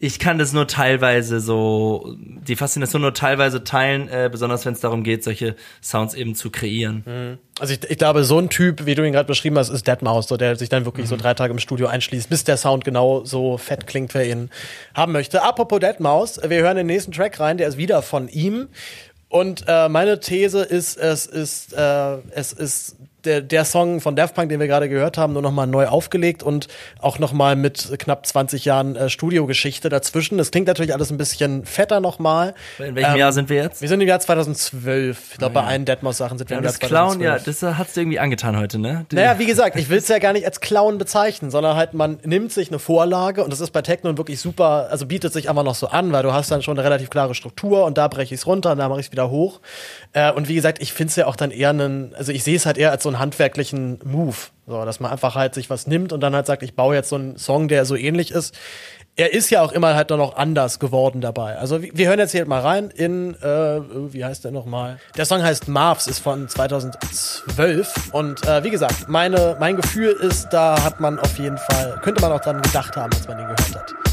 ich 0.00 0.20
kann 0.20 0.38
das 0.38 0.52
nur 0.52 0.68
teilweise 0.68 1.40
so, 1.40 2.14
die 2.16 2.54
Faszination 2.54 3.02
nur 3.02 3.14
teilweise 3.14 3.64
teilen, 3.64 4.08
äh, 4.08 4.28
besonders 4.30 4.64
wenn 4.64 4.72
es 4.72 4.80
darum 4.80 5.02
geht, 5.02 5.24
solche 5.24 5.56
Sounds 5.82 6.14
eben 6.14 6.36
zu 6.36 6.50
kreieren. 6.50 7.02
Mhm. 7.04 7.38
Also 7.58 7.74
ich, 7.74 7.82
ich 7.90 7.98
glaube, 7.98 8.22
so 8.22 8.38
ein 8.38 8.48
Typ, 8.48 8.86
wie 8.86 8.94
du 8.94 9.04
ihn 9.04 9.12
gerade 9.12 9.26
beschrieben 9.26 9.58
hast, 9.58 9.70
ist 9.70 9.88
Deadmau5, 9.88 10.22
so, 10.28 10.36
der 10.36 10.54
sich 10.54 10.68
dann 10.68 10.84
wirklich 10.84 11.06
mhm. 11.06 11.10
so 11.10 11.16
drei 11.16 11.34
Tage 11.34 11.52
im 11.52 11.58
Studio 11.58 11.88
einschließt, 11.88 12.30
bis 12.30 12.44
der 12.44 12.56
Sound 12.56 12.84
genau 12.84 13.24
so 13.24 13.58
fett 13.58 13.88
klingt, 13.88 14.14
wer 14.14 14.24
ihn 14.28 14.50
haben 14.94 15.10
möchte. 15.10 15.42
Apropos 15.42 15.80
Deadmau5, 15.80 16.48
wir 16.48 16.62
hören 16.62 16.76
den 16.76 16.86
nächsten 16.86 17.10
Track 17.10 17.40
rein, 17.40 17.58
der 17.58 17.66
ist 17.66 17.76
wieder 17.76 18.00
von 18.02 18.28
ihm. 18.28 18.68
Und 19.28 19.64
äh, 19.66 19.88
meine 19.88 20.20
These 20.20 20.62
ist, 20.62 20.96
es 20.96 21.26
ist, 21.26 21.72
äh, 21.72 22.18
es 22.30 22.52
ist 22.52 22.96
der, 23.28 23.42
der 23.42 23.64
Song 23.64 24.00
von 24.00 24.16
Daft 24.16 24.34
Punk, 24.34 24.48
den 24.48 24.58
wir 24.58 24.66
gerade 24.66 24.88
gehört 24.88 25.18
haben, 25.18 25.34
nur 25.34 25.42
nochmal 25.42 25.66
neu 25.66 25.86
aufgelegt 25.86 26.42
und 26.42 26.66
auch 27.00 27.18
nochmal 27.18 27.56
mit 27.56 27.94
knapp 27.98 28.26
20 28.26 28.64
Jahren 28.64 28.96
äh, 28.96 29.10
Studiogeschichte 29.10 29.88
dazwischen. 29.88 30.38
Das 30.38 30.50
klingt 30.50 30.66
natürlich 30.66 30.94
alles 30.94 31.10
ein 31.10 31.18
bisschen 31.18 31.64
fetter 31.64 32.00
nochmal. 32.00 32.54
In 32.78 32.94
welchem 32.94 33.12
ähm, 33.12 33.18
Jahr 33.18 33.32
sind 33.32 33.50
wir 33.50 33.62
jetzt? 33.62 33.82
Wir 33.82 33.88
sind 33.88 34.00
im 34.00 34.08
Jahr 34.08 34.20
2012. 34.20 35.32
Ich 35.32 35.38
glaube, 35.38 35.54
oh, 35.54 35.58
ja. 35.58 35.62
bei 35.62 35.68
allen 35.68 35.84
Deadmau5-Sachen 35.84 36.38
sind 36.38 36.50
wir 36.50 36.54
ja, 36.54 36.58
im 36.58 36.64
Jahr 36.64 36.74
2012. 36.74 36.88
Clown, 36.88 37.20
ja, 37.20 37.38
das 37.38 37.62
hat's 37.62 37.92
dir 37.92 38.00
irgendwie 38.00 38.18
angetan 38.18 38.58
heute, 38.58 38.78
ne? 38.78 39.06
Die 39.10 39.16
naja, 39.16 39.38
wie 39.38 39.46
gesagt, 39.46 39.76
ich 39.76 39.90
will 39.90 39.98
es 39.98 40.08
ja 40.08 40.18
gar 40.18 40.32
nicht 40.32 40.46
als 40.46 40.60
Clown 40.60 40.98
bezeichnen, 40.98 41.50
sondern 41.50 41.76
halt, 41.76 41.94
man 41.94 42.18
nimmt 42.24 42.52
sich 42.52 42.68
eine 42.68 42.78
Vorlage 42.78 43.44
und 43.44 43.52
das 43.52 43.60
ist 43.60 43.70
bei 43.70 43.82
Techno 43.82 44.16
wirklich 44.16 44.40
super, 44.40 44.88
also 44.90 45.06
bietet 45.06 45.32
sich 45.32 45.50
einfach 45.50 45.64
noch 45.64 45.74
so 45.74 45.88
an, 45.88 46.12
weil 46.12 46.22
du 46.22 46.32
hast 46.32 46.50
dann 46.50 46.62
schon 46.62 46.78
eine 46.78 46.84
relativ 46.84 47.10
klare 47.10 47.34
Struktur 47.34 47.84
und 47.84 47.98
da 47.98 48.08
breche 48.08 48.34
ich 48.34 48.40
es 48.40 48.46
runter 48.46 48.72
und 48.72 48.78
da 48.78 48.88
mache 48.88 49.00
ich 49.00 49.06
es 49.06 49.12
wieder 49.12 49.30
hoch. 49.30 49.60
Äh, 50.12 50.32
und 50.32 50.48
wie 50.48 50.54
gesagt, 50.54 50.80
ich 50.80 50.92
finde 50.92 51.10
es 51.10 51.16
ja 51.16 51.26
auch 51.26 51.36
dann 51.36 51.50
eher 51.50 51.70
einen, 51.70 52.14
also 52.14 52.32
ich 52.32 52.42
sehe 52.44 52.56
es 52.56 52.66
halt 52.66 52.78
eher 52.78 52.90
als 52.90 53.02
so 53.02 53.17
handwerklichen 53.18 53.98
Move. 54.04 54.36
So, 54.66 54.84
dass 54.84 55.00
man 55.00 55.10
einfach 55.10 55.34
halt 55.34 55.54
sich 55.54 55.70
was 55.70 55.86
nimmt 55.86 56.12
und 56.12 56.20
dann 56.20 56.34
halt 56.34 56.46
sagt, 56.46 56.62
ich 56.62 56.74
baue 56.74 56.94
jetzt 56.94 57.08
so 57.08 57.16
einen 57.16 57.38
Song, 57.38 57.68
der 57.68 57.84
so 57.84 57.96
ähnlich 57.96 58.30
ist. 58.30 58.54
Er 59.16 59.32
ist 59.32 59.50
ja 59.50 59.62
auch 59.62 59.72
immer 59.72 59.96
halt 59.96 60.12
dann 60.12 60.18
noch 60.18 60.36
anders 60.36 60.78
geworden 60.78 61.20
dabei. 61.20 61.56
Also 61.56 61.82
wir 61.82 62.08
hören 62.08 62.20
jetzt 62.20 62.32
hier 62.32 62.46
mal 62.46 62.60
rein 62.60 62.90
in, 62.90 63.34
äh, 63.42 63.80
wie 64.12 64.24
heißt 64.24 64.44
der 64.44 64.52
nochmal? 64.52 64.98
Der 65.16 65.24
Song 65.24 65.42
heißt 65.42 65.66
Marvs, 65.66 66.06
ist 66.06 66.20
von 66.20 66.48
2012 66.48 68.10
und 68.12 68.46
äh, 68.46 68.62
wie 68.62 68.70
gesagt, 68.70 69.08
meine, 69.08 69.56
mein 69.58 69.76
Gefühl 69.76 70.10
ist, 70.12 70.50
da 70.50 70.84
hat 70.84 71.00
man 71.00 71.18
auf 71.18 71.36
jeden 71.38 71.58
Fall, 71.58 71.98
könnte 72.02 72.20
man 72.20 72.30
auch 72.30 72.40
dran 72.40 72.62
gedacht 72.62 72.96
haben, 72.96 73.12
als 73.12 73.26
man 73.26 73.38
den 73.38 73.46
gehört 73.48 73.74
hat. 73.74 74.07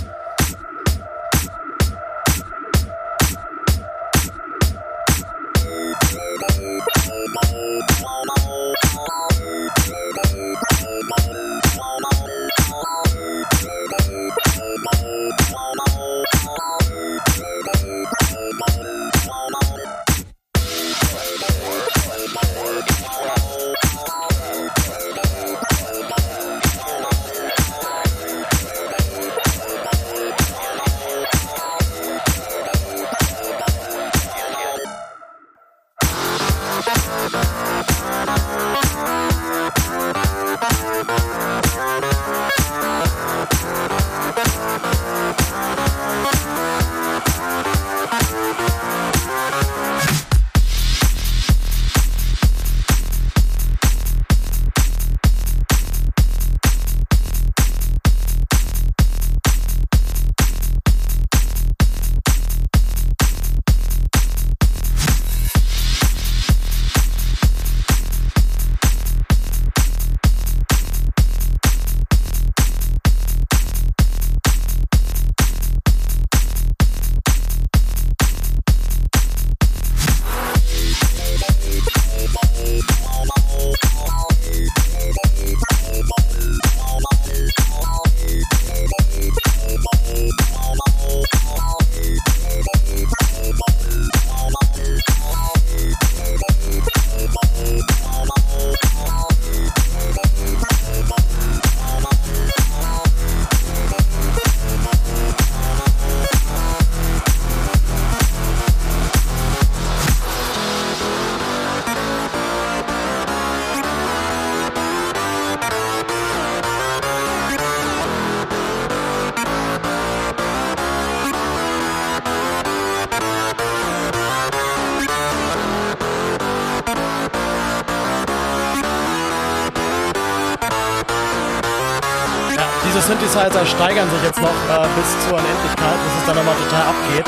Synthesizer 133.36 133.66
steigern 133.66 134.10
sich 134.12 134.24
jetzt 134.24 134.42
noch 134.42 134.48
äh, 134.48 134.88
bis 134.96 135.28
zur 135.28 135.38
Unendlichkeit, 135.38 135.98
bis 136.06 136.20
es 136.20 136.26
dann 136.26 136.38
nochmal 136.38 136.56
total 136.56 136.84
abgeht. 136.84 137.26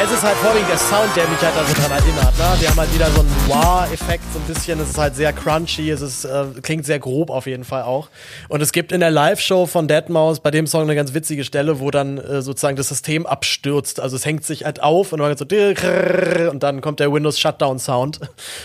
Es 0.00 0.12
ist 0.12 0.22
halt 0.22 0.36
vorwiegend 0.36 0.70
der 0.70 0.78
Sound, 0.78 1.16
der 1.16 1.26
mich 1.26 1.40
halt 1.40 1.56
da 1.56 1.64
so 1.64 1.74
dran 1.74 1.90
erinnert. 1.90 2.38
Ne? 2.38 2.60
Wir 2.60 2.68
haben 2.70 2.76
halt 2.78 2.94
wieder 2.94 3.10
so 3.10 3.20
einen 3.20 3.34
Wah-Effekt, 3.48 4.22
so 4.32 4.38
ein 4.38 4.44
bisschen. 4.46 4.78
Es 4.78 4.90
ist 4.90 4.98
halt 4.98 5.16
sehr 5.16 5.32
crunchy, 5.32 5.90
es 5.90 6.02
ist, 6.02 6.24
äh, 6.24 6.44
klingt 6.62 6.86
sehr 6.86 7.00
grob 7.00 7.30
auf 7.30 7.46
jeden 7.46 7.64
Fall 7.64 7.82
auch. 7.82 8.10
Und 8.48 8.62
es 8.62 8.70
gibt 8.70 8.92
in 8.92 9.00
der 9.00 9.10
Live-Show 9.10 9.66
von 9.66 9.88
Deadmau5 9.88 10.40
bei 10.40 10.52
dem 10.52 10.68
Song 10.68 10.82
eine 10.82 10.94
ganz 10.94 11.14
witzige 11.14 11.42
Stelle, 11.42 11.80
wo 11.80 11.90
dann 11.90 12.18
äh, 12.18 12.40
sozusagen 12.40 12.76
das 12.76 12.88
System 12.88 13.26
abstürzt. 13.26 13.98
Also 13.98 14.14
es 14.14 14.24
hängt 14.24 14.44
sich 14.44 14.64
halt 14.64 14.84
auf 14.84 15.12
und 15.12 15.18
dann 15.18 15.36
so 15.36 15.44
und 15.44 16.62
dann 16.62 16.80
kommt 16.80 17.00
der 17.00 17.12
Windows 17.12 17.40
Shutdown 17.40 17.80
Sound 17.80 18.20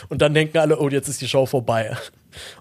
und 0.10 0.22
dann 0.22 0.36
denken 0.36 0.60
alle, 0.60 0.78
oh, 0.78 0.88
jetzt 0.90 1.08
ist 1.08 1.20
die 1.20 1.28
Show 1.28 1.48
vorbei. 1.48 1.98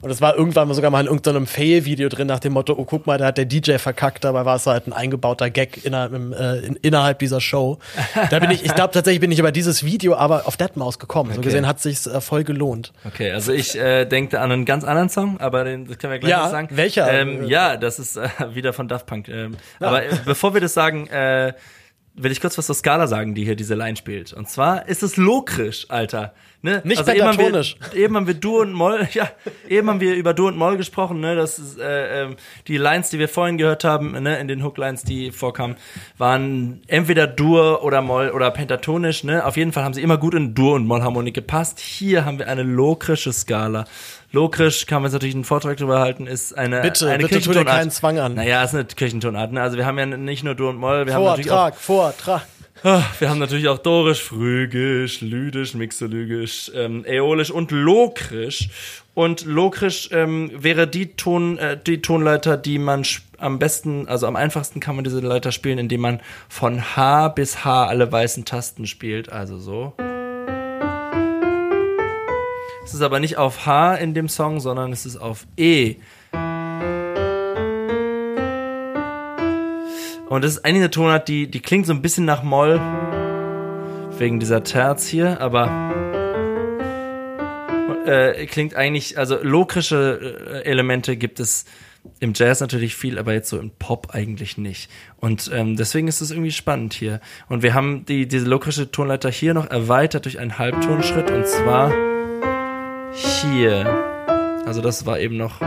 Und 0.01 0.11
es 0.11 0.21
war 0.21 0.37
irgendwann 0.37 0.73
sogar 0.75 0.91
mal 0.91 1.01
in 1.01 1.07
irgendeinem 1.07 1.47
Fail-Video 1.47 2.09
drin 2.09 2.27
nach 2.27 2.41
dem 2.41 2.53
Motto, 2.53 2.75
oh 2.77 2.85
guck 2.85 3.07
mal, 3.07 3.19
da 3.19 3.27
hat 3.27 3.39
der 3.39 3.45
DJ 3.45 3.79
verkackt, 3.79 4.25
dabei 4.25 4.45
war 4.45 4.57
es 4.57 4.67
halt 4.67 4.87
ein 4.87 4.93
eingebauter 4.93 5.51
Gag 5.51 5.85
innerhalb, 5.85 6.13
äh, 6.13 6.59
in, 6.67 6.77
innerhalb 6.77 7.19
dieser 7.19 7.41
Show. 7.41 7.79
Da 8.31 8.39
bin 8.41 8.51
ich, 8.51 8.65
ich 8.65 8.75
glaube 8.75 8.93
tatsächlich 8.93 9.21
bin 9.21 9.31
ich 9.31 9.39
über 9.39 9.53
dieses 9.53 9.85
Video 9.85 10.15
aber 10.15 10.47
auf 10.47 10.57
Deadmaus 10.57 10.99
gekommen. 10.99 11.31
Okay. 11.31 11.37
So 11.37 11.43
gesehen 11.43 11.67
hat 11.67 11.81
sich's 11.81 12.07
äh, 12.07 12.21
voll 12.21 12.45
gelohnt. 12.45 12.93
Okay, 13.05 13.31
also 13.31 13.53
ich 13.53 13.79
äh, 13.79 14.05
denke 14.05 14.41
an 14.41 14.51
einen 14.51 14.65
ganz 14.65 14.85
anderen 14.85 15.09
Song, 15.09 15.39
aber 15.39 15.65
den 15.65 15.87
das 15.87 15.99
können 15.99 16.13
wir 16.13 16.19
gleich 16.19 16.31
ja, 16.31 16.45
noch 16.45 16.51
sagen. 16.51 16.69
Welcher? 16.71 17.13
Ähm, 17.13 17.47
ja, 17.47 17.77
das 17.77 17.99
ist 17.99 18.17
äh, 18.17 18.29
wieder 18.55 18.73
von 18.73 18.89
Daft 18.89 19.07
Punk. 19.07 19.29
Ähm, 19.29 19.57
ja. 19.81 19.89
Aber 19.89 20.05
äh, 20.05 20.09
bevor 20.25 20.55
wir 20.55 20.61
das 20.61 20.75
sagen, 20.75 21.07
äh, 21.09 21.53
will 22.15 22.33
ich 22.33 22.41
kurz 22.41 22.57
was 22.59 22.67
zur 22.67 22.75
Skala 22.75 23.07
sagen, 23.07 23.35
die 23.35 23.45
hier 23.45 23.57
diese 23.57 23.75
Line 23.75 23.97
spielt. 23.97 24.33
Und 24.33 24.49
zwar 24.49 24.89
ist 24.89 25.03
es 25.03 25.17
lokrisch, 25.17 25.87
Alter. 25.89 26.35
Ne? 26.67 26.83
Nicht 26.83 26.99
also 26.99 27.13
pentatonisch. 27.13 27.77
Eben 27.77 27.85
haben, 27.85 27.93
wir, 27.93 28.03
eben 28.03 28.17
haben 28.17 28.27
wir 28.27 28.35
Dur 28.35 28.63
und 28.63 28.73
Moll, 28.73 29.09
ja, 29.13 29.31
eben 29.69 29.89
haben 29.89 30.01
wir 30.01 30.17
über 30.17 30.35
Dur 30.35 30.49
und 30.49 30.57
Moll 30.57 30.77
gesprochen, 30.77 31.21
ne? 31.21 31.37
Das 31.37 31.61
ist, 31.61 31.79
äh, 31.79 32.25
äh, 32.25 32.37
die 32.67 32.77
Lines, 32.77 33.09
die 33.11 33.21
wir 33.21 33.29
vorhin 33.29 33.57
gehört 33.57 33.85
haben, 33.85 34.21
ne, 34.21 34.41
in 34.41 34.49
den 34.49 34.65
Hooklines, 34.65 35.05
die 35.05 35.31
vorkamen, 35.31 35.77
waren 36.19 36.81
entweder 36.89 37.29
Dur 37.29 37.85
oder 37.85 38.03
Moll 38.03 38.31
oder 38.31 38.51
pentatonisch, 38.51 39.23
ne? 39.23 39.47
Auf 39.47 39.57
jeden 39.57 39.71
Fall 39.71 39.85
haben 39.85 39.95
sie 39.95 40.03
immer 40.03 40.19
gut 40.19 40.35
in 40.35 40.57
Dur 40.57 40.75
und 40.75 40.87
Mollharmonik 40.89 41.35
gepasst. 41.35 41.79
Hier 41.79 42.25
haben 42.25 42.41
wir 42.41 42.49
eine 42.49 42.65
lokrische 42.65 43.33
Skala. 43.33 43.85
Lokrisch 44.33 44.87
kann 44.87 45.03
man 45.03 45.05
jetzt 45.05 45.13
natürlich 45.13 45.37
einen 45.37 45.45
Vortrag 45.45 45.77
darüber 45.77 46.01
halten, 46.01 46.27
ist 46.27 46.53
eine 46.59 46.81
Bitte, 46.81 47.09
eine 47.09 47.23
bitte 47.23 47.41
tu 47.41 47.53
dir 47.53 47.65
keinen 47.65 47.93
Zwang 47.93 48.19
an. 48.19 48.35
Naja, 48.35 48.65
ist 48.65 48.75
eine 48.75 48.85
Kirchentonart. 48.85 49.53
Ne? 49.53 49.63
Also 49.63 49.77
wir 49.77 49.87
haben 49.87 49.99
ja 49.99 50.07
nicht 50.07 50.43
nur 50.43 50.57
Dur 50.57 50.71
und 50.71 50.79
Moll, 50.79 51.07
wir 51.07 51.13
Vortrag, 51.13 51.15
haben 51.15 51.37
natürlich 51.37 51.53
auch, 51.53 51.75
Vortrag. 51.75 52.43
Ah, 52.83 53.03
wir 53.19 53.31
haben 53.31 53.39
natürlich 53.39 53.69
auch 53.69 53.79
Dorisch, 53.79 54.23
Phrygisch, 54.23 55.23
Lydisch, 55.23 55.75
Mixolygisch, 55.75 56.71
ähm, 56.75 57.05
Äolisch 57.07 57.51
und 57.51 57.71
Lokrisch. 57.71 58.69
Und 59.15 59.47
Lokrisch 59.47 60.11
ähm, 60.13 60.51
wäre 60.55 60.87
die, 60.87 61.07
Ton, 61.15 61.57
äh, 61.57 61.79
die 61.83 62.03
Tonleiter, 62.03 62.59
die 62.59 62.79
man 62.79 63.03
am 63.39 63.59
besten, 63.59 64.07
also 64.09 64.27
am 64.27 64.37
einfachsten 64.37 64.81
kann 64.81 64.95
man 64.95 65.05
diese 65.05 65.21
Leiter 65.21 65.53
spielen, 65.53 65.79
indem 65.79 66.03
man 66.03 66.21
von 66.51 66.97
H 66.97 67.29
bis 67.29 67.65
H 67.65 67.87
alle 67.87 68.13
weißen 68.13 68.45
Tasten 68.45 68.87
spielt. 68.87 69.33
Also 69.33 69.59
so. 69.59 69.95
Es 72.85 72.93
ist 72.93 73.03
aber 73.03 73.21
nicht 73.21 73.39
auf 73.39 73.65
H 73.65 73.95
in 73.97 74.13
dem 74.13 74.29
Song, 74.29 74.61
sondern 74.61 74.93
es 74.93 75.07
ist 75.07 75.17
auf 75.17 75.47
E. 75.57 75.97
Und 80.29 80.43
das 80.43 80.53
ist 80.53 80.65
eigentlich 80.65 80.83
eine 80.83 80.91
Tonart, 80.91 81.29
die, 81.29 81.49
die 81.51 81.61
klingt 81.61 81.87
so 81.87 81.93
ein 81.93 82.03
bisschen 82.03 82.25
nach 82.25 82.43
Moll. 82.43 82.81
Wegen 84.19 84.41
dieser 84.41 84.63
Terz 84.63 85.07
hier, 85.07 85.43
aber 85.43 85.93
äh, 88.07 88.47
klingt 88.47 88.75
eigentlich, 88.75 89.19
also 89.19 89.37
lokrische 89.43 90.63
äh, 90.65 90.65
Elemente 90.65 91.19
gibt 91.19 91.39
es 91.39 91.67
im 92.21 92.33
Jazz 92.35 92.61
natürlich 92.61 92.95
viel, 92.95 93.19
aber 93.19 93.35
jetzt 93.35 93.51
so 93.51 93.59
im 93.59 93.71
Pop 93.71 94.09
eigentlich 94.13 94.57
nicht. 94.57 94.91
Und 95.19 95.51
ähm, 95.53 95.77
deswegen 95.77 96.09
ist 96.09 96.21
es 96.21 96.31
irgendwie 96.31 96.53
spannend 96.53 96.95
hier. 96.95 97.21
Und 97.49 97.63
wir 97.63 97.75
haben 97.75 98.07
die, 98.07 98.27
diese 98.27 98.47
lokrische 98.47 98.91
Tonleiter 98.91 99.31
hier 99.31 99.55
noch 99.55 99.71
erweitert 99.71 100.25
durch 100.25 100.39
einen 100.39 100.59
Halbtonschritt 100.59 101.31
und 101.31 101.47
zwar 101.47 101.93
hier. 103.13 103.85
Also 104.65 104.81
das 104.81 105.05
war 105.05 105.19
eben 105.19 105.37
noch 105.37 105.61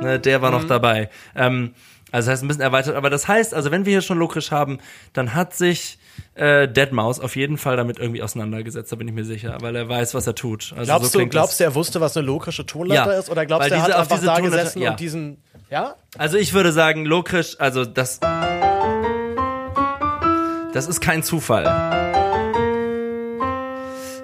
Ne, 0.00 0.18
der 0.18 0.42
war 0.42 0.50
mhm. 0.50 0.58
noch 0.58 0.64
dabei. 0.64 1.10
Ähm, 1.34 1.74
also 2.12 2.26
das 2.26 2.32
heißt 2.32 2.42
ein 2.44 2.48
bisschen 2.48 2.62
erweitert, 2.62 2.96
aber 2.96 3.08
das 3.08 3.28
heißt, 3.28 3.54
also 3.54 3.70
wenn 3.70 3.84
wir 3.84 3.92
hier 3.92 4.00
schon 4.00 4.18
Lokrisch 4.18 4.50
haben, 4.50 4.78
dann 5.12 5.34
hat 5.34 5.54
sich 5.54 5.98
äh, 6.34 6.66
Deadmaus 6.66 7.20
auf 7.20 7.36
jeden 7.36 7.56
Fall 7.56 7.76
damit 7.76 7.98
irgendwie 7.98 8.22
auseinandergesetzt, 8.22 8.90
da 8.90 8.96
bin 8.96 9.06
ich 9.06 9.14
mir 9.14 9.24
sicher, 9.24 9.58
weil 9.60 9.76
er 9.76 9.88
weiß, 9.88 10.14
was 10.14 10.26
er 10.26 10.34
tut. 10.34 10.72
Also 10.76 10.86
glaubst 10.86 11.12
so 11.12 11.20
du, 11.20 11.28
glaubst 11.28 11.60
du, 11.60 11.64
er 11.64 11.74
wusste, 11.74 12.00
was 12.00 12.16
eine 12.16 12.26
lokrische 12.26 12.66
Tonleiter 12.66 13.12
ja, 13.12 13.18
ist? 13.18 13.30
Oder 13.30 13.46
glaubst 13.46 13.70
du, 13.70 13.74
er 13.74 13.82
hat 13.82 13.92
einfach 13.92 14.20
da 14.20 14.36
Tonleiter, 14.36 14.56
gesessen 14.56 14.82
ja. 14.82 14.90
und 14.90 15.00
diesen, 15.00 15.42
ja? 15.70 15.94
Also 16.18 16.36
ich 16.36 16.52
würde 16.52 16.72
sagen, 16.72 17.04
Lokrisch, 17.04 17.56
also 17.60 17.84
das, 17.84 18.18
das 20.72 20.88
ist 20.88 21.00
kein 21.00 21.22
Zufall. 21.22 21.64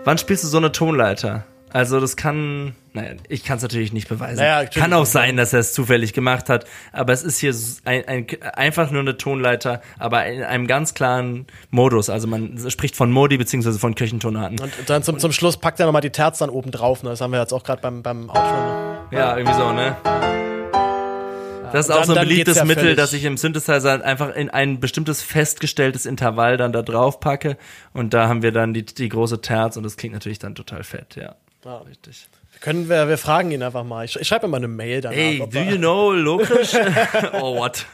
Wann 0.05 0.19
spielst 0.19 0.43
du 0.45 0.49
so 0.49 0.59
eine 0.59 0.73
Tonleiter? 0.73 1.45
Also 1.73 2.01
das 2.01 2.17
kann, 2.17 2.75
naja, 2.93 3.15
ich 3.29 3.45
kann 3.45 3.57
es 3.57 3.63
natürlich 3.63 3.93
nicht 3.93 4.09
beweisen. 4.09 4.37
Naja, 4.37 4.67
kann 4.67 4.93
auch 4.93 5.05
sein, 5.05 5.37
dass 5.37 5.53
er 5.53 5.61
es 5.61 5.73
zufällig 5.73 6.13
gemacht 6.13 6.49
hat, 6.49 6.65
aber 6.93 7.13
es 7.13 7.23
ist 7.23 7.39
hier 7.39 7.55
ein, 7.85 8.07
ein, 8.07 8.27
einfach 8.55 8.91
nur 8.91 9.01
eine 9.01 9.17
Tonleiter, 9.19 9.83
aber 9.99 10.27
in 10.27 10.43
einem 10.43 10.67
ganz 10.67 10.95
klaren 10.95 11.47
Modus. 11.71 12.09
Also 12.09 12.29
man 12.29 12.59
spricht 12.71 12.97
von 12.97 13.11
Modi 13.11 13.37
beziehungsweise 13.37 13.79
von 13.79 13.95
Kirchentonaten. 13.95 14.61
Und 14.61 14.73
dann 14.87 15.03
zum, 15.03 15.19
zum 15.19 15.33
Schluss 15.33 15.57
packt 15.57 15.81
er 15.81 15.87
nochmal 15.87 16.03
die 16.03 16.11
Terz 16.11 16.39
dann 16.39 16.51
oben 16.51 16.71
drauf. 16.71 17.03
Ne? 17.03 17.11
Das 17.11 17.21
haben 17.21 17.33
wir 17.33 17.41
jetzt 17.41 17.53
auch 17.53 17.65
gerade 17.65 17.83
beim, 17.83 18.03
beim 18.03 18.31
Outro. 18.31 18.41
Ne? 18.41 18.99
Ja, 19.11 19.37
irgendwie 19.37 19.55
so, 19.55 19.73
ne? 19.73 19.97
Das 21.73 21.87
ist 21.87 21.91
auch 21.91 21.99
dann, 21.99 22.07
so 22.07 22.15
ein 22.15 22.29
beliebtes 22.29 22.57
ja 22.57 22.65
Mittel, 22.65 22.95
dass 22.95 23.13
ich 23.13 23.25
im 23.25 23.37
Synthesizer 23.37 24.05
einfach 24.05 24.35
in 24.35 24.51
ein 24.51 24.81
bestimmtes 24.81 25.23
festgestelltes 25.23 26.07
Intervall 26.07 26.57
dann 26.57 26.73
da 26.73 26.83
drauf 26.83 27.21
packe 27.21 27.57
und 27.93 28.15
da 28.15 28.29
haben 28.29 28.43
wir 28.43 28.53
dann 28.53 28.73
die, 28.73 28.85
die 28.85 29.09
große 29.09 29.41
Terz 29.41 29.77
und 29.77 29.83
das 29.83 29.97
klingt 29.97 30.15
natürlich 30.15 30.39
dann 30.39 30.55
total 30.55 30.85
fett, 30.85 31.17
ja. 31.17 31.35
Ja. 31.67 31.79
Richtig. 31.79 32.29
Können 32.61 32.89
wir, 32.89 33.07
wir 33.07 33.19
fragen 33.19 33.51
ihn 33.51 33.63
einfach 33.63 33.85
mal. 33.85 34.05
Ich, 34.07 34.19
ich 34.19 34.27
schreibe 34.27 34.49
mal 34.49 34.57
eine 34.57 34.69
Mail 34.69 35.03
danach. 35.03 35.17
Hey, 35.17 35.47
do 35.51 35.59
you 35.59 35.77
know 35.77 36.13
Lokisch? 36.13 36.75
oh, 37.35 37.55
what? 37.55 37.85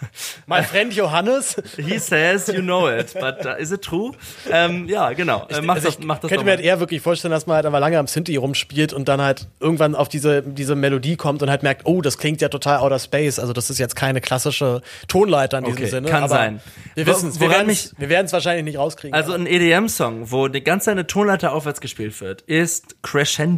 My 0.46 0.62
friend 0.62 0.94
Johannes? 0.94 1.56
He 1.76 1.98
says 1.98 2.46
you 2.46 2.62
know 2.62 2.88
it, 2.88 3.12
but 3.14 3.44
uh, 3.44 3.56
is 3.58 3.72
it 3.72 3.82
true? 3.82 4.12
Ähm, 4.50 4.88
ja, 4.88 5.12
genau. 5.14 5.46
Ich, 5.48 5.60
mach 5.62 5.74
also 5.74 5.88
das, 5.88 5.98
mach 5.98 6.20
das 6.20 6.28
könnte 6.28 6.44
mir 6.44 6.52
halt 6.52 6.60
eher 6.60 6.78
wirklich 6.78 7.00
vorstellen, 7.00 7.32
dass 7.32 7.46
man 7.46 7.56
halt 7.56 7.66
aber 7.66 7.80
lange 7.80 7.98
am 7.98 8.06
Synthi 8.06 8.36
rumspielt 8.36 8.92
und 8.92 9.08
dann 9.08 9.20
halt 9.20 9.48
irgendwann 9.58 9.96
auf 9.96 10.08
diese, 10.08 10.42
diese 10.42 10.76
Melodie 10.76 11.16
kommt 11.16 11.42
und 11.42 11.50
halt 11.50 11.64
merkt, 11.64 11.82
oh, 11.84 12.00
das 12.00 12.16
klingt 12.16 12.40
ja 12.40 12.48
total 12.48 12.78
outer 12.78 13.00
space. 13.00 13.40
Also 13.40 13.52
das 13.52 13.68
ist 13.68 13.78
jetzt 13.78 13.96
keine 13.96 14.20
klassische 14.20 14.80
Tonleiter 15.08 15.58
in 15.58 15.64
diesem 15.64 15.78
okay, 15.78 15.90
Sinne. 15.90 16.08
Kann 16.08 16.28
sein. 16.28 16.60
Wir 16.94 17.06
wissen 17.06 17.30
es. 17.30 17.40
Wir 17.40 18.08
werden 18.08 18.26
es 18.26 18.32
wahrscheinlich 18.32 18.64
nicht 18.64 18.78
rauskriegen. 18.78 19.14
Also 19.14 19.32
ein 19.32 19.46
EDM-Song, 19.46 20.30
wo 20.30 20.46
die 20.46 20.62
ganze 20.62 20.92
eine 20.92 21.08
Tonleiter 21.08 21.52
aufwärts 21.52 21.80
gespielt 21.80 22.20
wird, 22.20 22.42
ist 22.42 23.02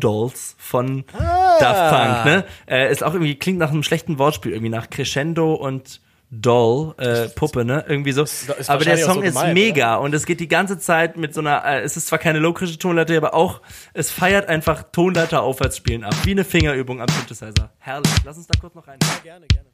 Dolls 0.04 0.54
von 0.58 1.04
ah. 1.18 1.56
Daft 1.58 1.90
Punk, 1.90 2.24
ne? 2.26 2.44
Äh, 2.66 2.92
ist 2.92 3.02
auch 3.02 3.14
irgendwie, 3.14 3.36
klingt 3.36 3.58
nach 3.58 3.70
einem 3.70 3.82
schlechten 3.82 4.18
Wortspiel, 4.18 4.52
irgendwie 4.52 4.70
nach 4.70 4.90
Crescendo 4.90 5.54
und 5.54 6.02
Doll, 6.30 6.94
äh, 6.98 7.28
Puppe, 7.28 7.64
ne? 7.64 7.84
Irgendwie 7.88 8.12
so. 8.12 8.24
Aber 8.66 8.84
der 8.84 8.98
Song 8.98 9.16
so 9.16 9.20
gemein, 9.20 9.50
ist 9.50 9.54
mega 9.54 9.96
oder? 9.96 10.04
und 10.04 10.14
es 10.14 10.26
geht 10.26 10.40
die 10.40 10.48
ganze 10.48 10.78
Zeit 10.78 11.16
mit 11.16 11.32
so 11.32 11.40
einer, 11.40 11.64
äh, 11.64 11.80
es 11.82 11.96
ist 11.96 12.08
zwar 12.08 12.18
keine 12.18 12.38
logische 12.38 12.76
Tonleiter, 12.76 13.16
aber 13.16 13.34
auch, 13.34 13.62
es 13.92 14.10
feiert 14.10 14.48
einfach 14.48 14.82
Tonleiter 14.92 15.42
aufwärts 15.42 15.76
spielen 15.76 16.04
ab. 16.04 16.14
Wie 16.24 16.32
eine 16.32 16.44
Fingerübung 16.44 17.00
am 17.00 17.08
Synthesizer. 17.08 17.70
Herrlich. 17.78 18.12
Lass 18.24 18.36
uns 18.36 18.46
da 18.46 18.58
kurz 18.60 18.74
noch 18.74 18.86
rein. 18.86 18.98
Ja, 19.02 19.22
gerne, 19.22 19.46
gerne. 19.46 19.68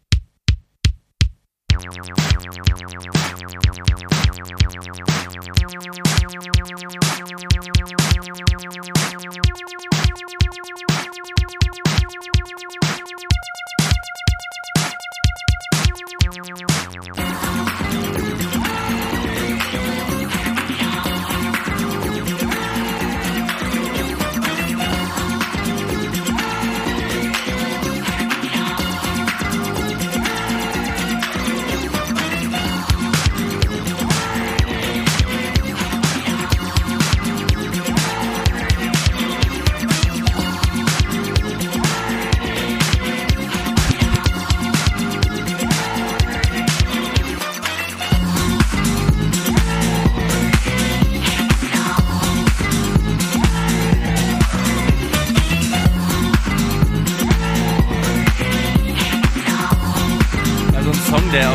Hier 61.30 61.46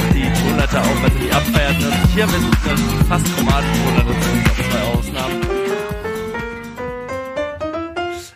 haben 2.23 2.32
wir 2.32 2.71
eine 2.71 2.78
fast 3.09 3.26
chromatische 3.36 3.82
drin, 3.84 4.43
auf 4.47 4.69
zwei 4.69 4.82
Ausnahmen. 4.99 5.41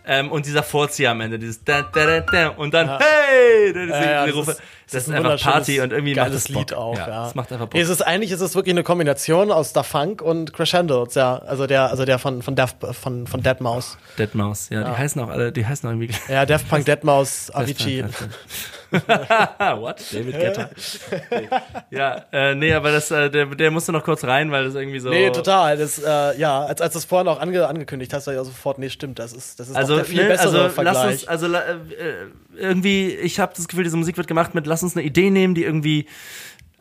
Ähm, 0.06 0.32
und 0.32 0.46
dieser 0.48 0.64
Vorzieher 0.64 1.12
am 1.12 1.22
Ende, 1.22 1.38
dieses 1.40 1.64
da, 1.64 1.84
da, 1.84 2.06
da, 2.06 2.20
da, 2.22 2.48
und 2.50 2.74
dann, 2.74 2.90
hey! 3.00 3.72
Das, 3.74 3.84
ist 3.84 3.90
Ja, 3.92 4.02
ja, 4.12 4.24
die 4.26 4.32
das 4.32 4.38
Rufe. 4.40 4.52
ist- 4.52 4.62
das 4.92 5.04
ist 5.04 5.10
ein 5.14 5.24
einfach 5.24 5.40
Party 5.40 5.82
und 5.82 5.94
irgendwie 5.94 6.16
macht 6.16 6.34
das 6.34 6.46
Bock. 6.48 6.56
Lied 6.58 6.74
auch. 6.74 6.98
Ja, 6.98 7.06
Das 7.26 7.36
macht 7.36 7.52
einfach 7.54 7.68
Bock. 7.68 7.80
Es 7.80 7.90
ist 7.90 8.02
eigentlich, 8.02 8.32
es 8.32 8.42
ist 8.42 8.56
wirklich 8.56 8.74
eine 8.74 8.82
Kombination 8.82 9.52
aus 9.52 9.72
Da 9.72 9.84
Funk 9.84 10.24
und 10.24 10.52
Crescendo. 10.52 11.08
Ja, 11.14 11.38
also 11.38 11.68
der, 11.68 11.92
also 11.92 12.06
der 12.06 12.18
von 12.18 12.42
von 12.42 12.56
Daft, 12.56 12.78
von 13.00 13.28
von 13.28 13.44
Deadmau5. 13.44 13.84
Deadmaus, 14.18 14.70
ja, 14.72 14.84
die 14.90 14.98
heißen 14.98 15.22
auch 15.22 15.30
alle, 15.30 15.52
die 15.52 15.64
heißen 15.68 15.88
auch 15.88 15.94
irgendwie. 15.94 16.10
Ja, 16.28 16.48
Daft 16.48 16.68
Punk, 16.70 16.88
Deadmau5, 16.88 17.52
Avicii. 17.54 18.04
What? 19.80 20.02
David 20.12 20.34
Guetta. 20.40 20.70
ja, 21.92 22.26
äh, 22.32 22.56
nee, 22.56 22.74
aber 22.74 22.92
das, 22.92 23.12
äh, 23.12 23.30
der, 23.30 23.46
der 23.46 23.72
musste 23.72 23.92
noch 23.92 24.04
kurz 24.04 24.24
rein, 24.24 24.52
weil 24.52 24.66
das 24.66 24.76
irgendwie 24.76 25.00
so. 25.00 25.10
Nee, 25.10 25.30
total. 25.32 25.78
Das, 25.78 26.00
äh, 26.00 26.38
ja, 26.40 26.66
als, 26.66 26.82
als 26.82 26.94
du 26.94 27.00
es 27.00 27.06
vorhin 27.06 27.28
auch 27.28 27.40
ange, 27.40 27.68
angekündigt 27.68 28.14
hast, 28.14 28.28
war 28.28 28.34
ich 28.34 28.40
auch 28.40 28.46
sofort, 28.46 28.80
nee, 28.80 28.90
stimmt, 28.90 29.20
das 29.20 29.34
ist, 29.34 29.60
das 29.60 29.70
ist 29.70 29.76
Also, 29.76 29.98
der 29.98 30.06
viel 30.06 30.24
ne, 30.24 30.30
bessere 30.30 30.64
also 30.64 30.70
Vergleich. 30.70 30.94
lass 30.96 31.06
uns, 31.06 31.28
also 31.28 31.48
la- 31.48 31.64
äh, 31.70 31.78
irgendwie, 32.58 33.10
ich 33.16 33.40
habe 33.40 33.54
das 33.56 33.68
Gefühl, 33.68 33.84
diese 33.84 33.98
Musik 33.98 34.18
wird 34.18 34.28
gemacht 34.28 34.56
mit, 34.56 34.66
lass 34.68 34.84
uns 34.84 34.96
eine 34.96 35.06
Idee 35.06 35.30
nehmen, 35.30 35.56
die 35.56 35.64
irgendwie 35.64 36.08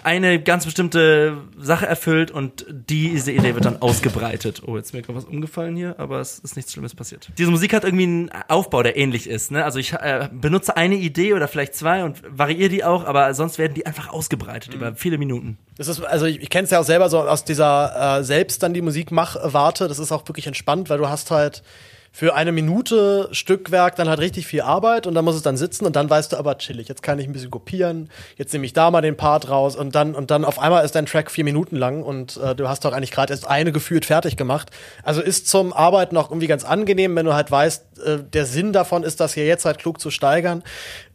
eine 0.05 0.43
ganz 0.43 0.65
bestimmte 0.65 1.39
Sache 1.59 1.87
erfüllt 1.87 2.31
und 2.31 2.67
diese 2.69 3.33
Idee 3.33 3.55
wird 3.55 3.65
dann 3.65 3.83
ausgebreitet. 3.83 4.63
Oh, 4.67 4.77
jetzt 4.77 4.87
ist 4.87 4.93
mir 4.93 5.03
gerade 5.03 5.19
was 5.19 5.25
umgefallen 5.25 5.77
hier, 5.77 5.99
aber 5.99 6.21
es 6.21 6.39
ist 6.39 6.57
nichts 6.57 6.73
Schlimmes 6.73 6.95
passiert. 6.95 7.31
Diese 7.37 7.51
Musik 7.51 7.73
hat 7.75 7.85
irgendwie 7.85 8.05
einen 8.05 8.31
Aufbau, 8.49 8.83
der 8.83 8.97
ähnlich 8.97 9.29
ist. 9.29 9.51
Ne? 9.51 9.65
Also 9.65 9.79
ich 9.79 9.93
äh, 9.93 10.29
benutze 10.33 10.77
eine 10.77 10.97
Idee 10.97 11.35
oder 11.35 11.49
vielleicht 11.49 11.75
zwei 11.75 12.05
und 12.05 12.23
variiere 12.29 12.69
die 12.69 12.85
auch, 12.85 13.05
aber 13.05 13.35
sonst 13.35 13.59
werden 13.59 13.75
die 13.75 13.87
einfach 13.87 14.11
ausgebreitet 14.11 14.75
über 14.75 14.95
viele 14.95 15.19
Minuten. 15.19 15.59
Das 15.77 15.89
ist, 15.89 16.01
also 16.01 16.27
ich, 16.27 16.41
ich 16.41 16.51
kenne 16.51 16.65
es 16.65 16.71
ja 16.71 16.81
auch 16.81 16.85
selber 16.85 17.09
so 17.09 17.21
aus 17.21 17.45
dieser 17.45 18.19
äh, 18.19 18.25
selbst 18.25 18.63
dann 18.63 18.75
die 18.75 18.83
Musik 18.83 19.11
mach 19.11 19.37
Warte. 19.43 19.89
Das 19.89 19.99
ist 19.99 20.13
auch 20.13 20.27
wirklich 20.29 20.47
entspannt, 20.47 20.91
weil 20.91 20.99
du 20.99 21.09
hast 21.09 21.31
halt 21.31 21.63
für 22.19 22.35
eine 22.35 22.51
Minute 22.51 23.29
Stückwerk 23.31 23.95
dann 23.95 24.09
halt 24.09 24.19
richtig 24.19 24.45
viel 24.49 24.63
Arbeit 24.63 25.07
und 25.07 25.15
dann 25.15 25.25
muss 25.25 25.37
es 25.37 25.43
dann 25.43 25.57
sitzen 25.57 25.87
und 25.87 25.95
dann 25.95 26.11
weißt 26.11 26.33
du 26.33 26.37
aber 26.37 26.59
chillig. 26.59 26.89
Jetzt 26.89 27.01
kann 27.01 27.21
ich 27.21 27.29
ein 27.29 27.33
bisschen 27.33 27.53
kopieren. 27.53 28.11
Jetzt 28.37 28.53
nehme 28.53 28.67
ich 28.67 28.73
da 28.73 28.91
mal 28.91 29.03
den 29.03 29.17
Part 29.17 29.49
raus 29.49 29.77
und 29.77 29.95
dann 29.95 30.17
und 30.17 30.33
dann 30.33 30.45
auf 30.45 30.59
einmal 30.59 30.85
ist 30.85 30.97
dein 30.97 31.07
Track 31.07 31.31
vier 31.31 31.45
Minuten 31.45 31.77
lang 31.77 32.03
und 32.03 32.37
äh, 32.39 32.57
du 32.57 32.69
hast 32.69 32.85
doch 32.85 32.93
eigentlich 32.93 33.13
gerade 33.13 33.33
erst 33.33 33.47
eine 33.47 33.71
gefühlt 33.71 34.05
fertig 34.05 34.37
gemacht. 34.37 34.71
Also 35.05 35.21
ist 35.21 35.47
zum 35.47 35.73
Arbeiten 35.73 36.17
auch 36.17 36.29
irgendwie 36.29 36.49
ganz 36.49 36.65
angenehm, 36.65 37.15
wenn 37.15 37.25
du 37.25 37.35
halt 37.35 37.53
weißt, 37.53 37.85
äh, 38.05 38.19
der 38.33 38.47
Sinn 38.47 38.73
davon 38.73 39.05
ist, 39.05 39.21
das 39.21 39.35
hier 39.35 39.47
jetzt 39.47 39.65
halt 39.65 39.79
klug 39.79 40.01
zu 40.01 40.11
steigern. 40.11 40.65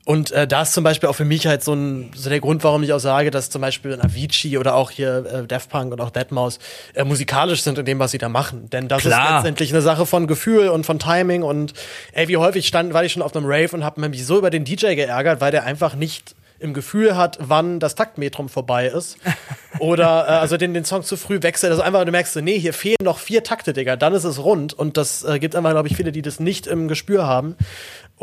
Und 0.05 0.31
äh, 0.31 0.47
da 0.47 0.63
ist 0.63 0.73
zum 0.73 0.83
Beispiel 0.83 1.07
auch 1.07 1.13
für 1.15 1.23
mich 1.23 1.47
halt 1.47 1.63
so, 1.63 1.73
ein, 1.73 2.11
so 2.13 2.29
der 2.29 2.41
Grund, 2.41 2.63
warum 2.65 2.83
ich 2.83 2.91
auch 2.91 2.99
sage, 2.99 3.31
dass 3.31 3.49
zum 3.49 3.61
Beispiel 3.61 3.99
Avicii 4.01 4.57
oder 4.57 4.75
auch 4.75 4.91
hier 4.91 5.25
äh, 5.25 5.47
Daft 5.47 5.69
Punk 5.69 5.93
und 5.93 6.01
auch 6.01 6.11
Deadmau5 6.11 6.59
äh, 6.95 7.03
musikalisch 7.05 7.61
sind 7.61 7.77
in 7.77 7.85
dem, 7.85 7.99
was 7.99 8.11
sie 8.11 8.17
da 8.17 8.27
machen. 8.27 8.69
Denn 8.69 8.89
das 8.89 9.05
ist 9.05 9.11
Klar. 9.11 9.35
letztendlich 9.35 9.71
eine 9.71 9.81
Sache 9.81 10.05
von 10.05 10.27
Gefühl 10.27 10.67
und 10.67 10.85
von 10.85 10.99
Timing. 10.99 11.43
Und 11.43 11.73
ey, 12.11 12.27
wie 12.27 12.35
häufig 12.35 12.67
stand, 12.67 12.93
war 12.93 13.05
ich 13.05 13.13
schon 13.13 13.21
auf 13.21 13.33
einem 13.33 13.45
Rave 13.45 13.69
und 13.73 13.85
habe 13.85 14.01
mich 14.09 14.25
so 14.25 14.37
über 14.37 14.49
den 14.49 14.65
DJ 14.65 14.95
geärgert, 14.95 15.39
weil 15.39 15.51
der 15.51 15.63
einfach 15.63 15.95
nicht 15.95 16.35
im 16.63 16.73
Gefühl 16.73 17.17
hat, 17.17 17.37
wann 17.41 17.79
das 17.81 17.95
Taktmetrum 17.95 18.47
vorbei 18.47 18.87
ist. 18.87 19.17
Oder 19.79 20.25
äh, 20.27 20.31
also 20.31 20.55
den, 20.55 20.73
den 20.73 20.85
Song 20.85 21.03
zu 21.03 21.17
früh 21.17 21.41
wechselt. 21.41 21.71
Also 21.71 21.83
einfach, 21.83 22.05
du 22.05 22.11
merkst, 22.11 22.35
nee, 22.37 22.57
hier 22.57 22.73
fehlen 22.73 22.95
noch 23.03 23.19
vier 23.19 23.43
Takte, 23.43 23.73
Digga. 23.73 23.97
Dann 23.97 24.13
ist 24.13 24.23
es 24.23 24.41
rund. 24.41 24.73
Und 24.73 24.95
das 24.95 25.23
äh, 25.23 25.39
gibt 25.39 25.55
einfach, 25.55 25.71
glaube 25.71 25.89
ich, 25.89 25.95
viele, 25.97 26.13
die 26.13 26.21
das 26.21 26.39
nicht 26.39 26.65
im 26.67 26.87
Gespür 26.87 27.27
haben. 27.27 27.57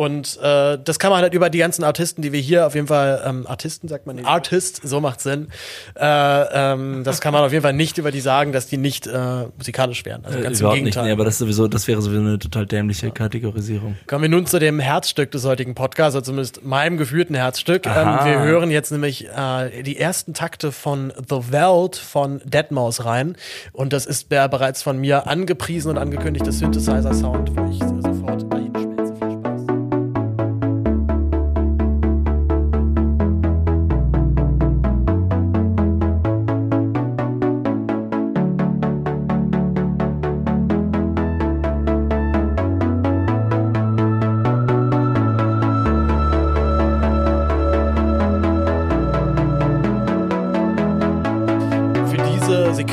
Und 0.01 0.38
äh, 0.42 0.78
das 0.82 0.98
kann 0.98 1.11
man 1.11 1.20
halt 1.20 1.34
über 1.34 1.51
die 1.51 1.59
ganzen 1.59 1.84
Artisten, 1.84 2.22
die 2.22 2.32
wir 2.32 2.40
hier 2.40 2.66
auf 2.66 2.74
jeden 2.74 2.86
Fall, 2.86 3.22
ähm, 3.22 3.46
Artisten 3.46 3.86
sagt 3.86 4.07
man 4.07 4.16
nicht, 4.16 4.26
Artist, 4.26 4.80
so 4.82 4.98
macht 4.98 5.20
Sinn. 5.20 5.48
Äh, 5.94 6.03
ähm, 6.03 7.05
das 7.05 7.20
kann 7.20 7.34
man 7.34 7.44
auf 7.44 7.53
jeden 7.53 7.62
Fall 7.62 7.74
nicht 7.74 7.98
über 7.98 8.11
die 8.11 8.22
sagen, 8.22 8.53
dass 8.53 8.66
die 8.66 8.78
nicht 8.78 9.07
äh, 9.07 9.48
musikalisch 9.59 10.07
wären. 10.07 10.24
Also 10.24 10.40
ganz 10.40 10.59
im 10.59 10.62
Überhaupt 10.62 10.76
nicht, 10.76 10.84
Gegenteil. 10.84 11.05
nee, 11.05 11.12
aber 11.12 11.26
das 11.26 11.34
ist 11.34 11.40
sowieso, 11.40 11.68
das 11.68 11.86
wäre 11.86 12.01
sowieso 12.01 12.22
eine 12.22 12.38
total 12.38 12.64
dämliche 12.64 13.11
Kategorisierung. 13.11 13.98
Kommen 14.07 14.22
wir 14.22 14.30
nun 14.30 14.46
zu 14.46 14.59
dem 14.59 14.80
Herzstück 14.80 15.32
des 15.32 15.44
heutigen 15.44 15.74
Podcasts, 15.74 16.16
oder 16.16 16.24
zumindest 16.24 16.64
meinem 16.64 16.96
geführten 16.96 17.34
Herzstück. 17.34 17.84
Ähm, 17.84 18.20
wir 18.24 18.40
hören 18.40 18.70
jetzt 18.70 18.92
nämlich 18.92 19.28
äh, 19.28 19.82
die 19.82 19.98
ersten 19.98 20.32
Takte 20.32 20.72
von 20.72 21.12
The 21.28 21.53
Welt 21.53 21.96
von 21.96 22.40
Deadmau5 22.40 23.05
rein. 23.05 23.36
Und 23.74 23.92
das 23.92 24.07
ist 24.07 24.32
der 24.32 24.48
bereits 24.48 24.82
von 24.82 24.96
mir 24.96 25.26
angepriesen 25.26 25.90
und 25.90 25.98
angekündigte 25.98 26.53
Synthesizer-Sound, 26.53 27.55
wo 27.55 27.70
ich 27.70 27.99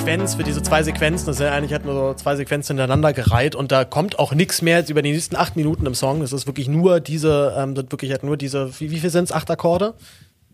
Sequenz, 0.07 0.35
für 0.35 0.43
diese 0.43 0.63
zwei 0.63 0.83
Sequenzen, 0.83 1.25
das 1.25 1.35
sind 1.35 1.47
ja 1.47 1.51
eigentlich 1.51 1.73
halt 1.73 1.83
nur 1.83 1.93
so 1.93 2.13
zwei 2.13 2.37
Sequenzen 2.37 2.77
hintereinander 2.77 3.11
gereiht 3.11 3.55
und 3.55 3.73
da 3.73 3.83
kommt 3.83 4.19
auch 4.19 4.33
nichts 4.33 4.61
mehr 4.61 4.77
jetzt 4.77 4.89
über 4.89 5.01
die 5.01 5.11
nächsten 5.11 5.35
acht 5.35 5.57
Minuten 5.57 5.85
im 5.85 5.95
Song. 5.95 6.21
Das 6.21 6.31
ist 6.31 6.47
wirklich 6.47 6.69
nur 6.69 7.01
diese, 7.01 7.53
ähm, 7.57 7.75
das 7.75 7.87
wirklich 7.89 8.11
halt 8.11 8.23
nur 8.23 8.37
diese, 8.37 8.71
wie, 8.79 8.89
wie 8.89 8.99
viel 8.99 9.09
sind's? 9.09 9.33
Acht 9.33 9.51
Akkorde? 9.51 9.95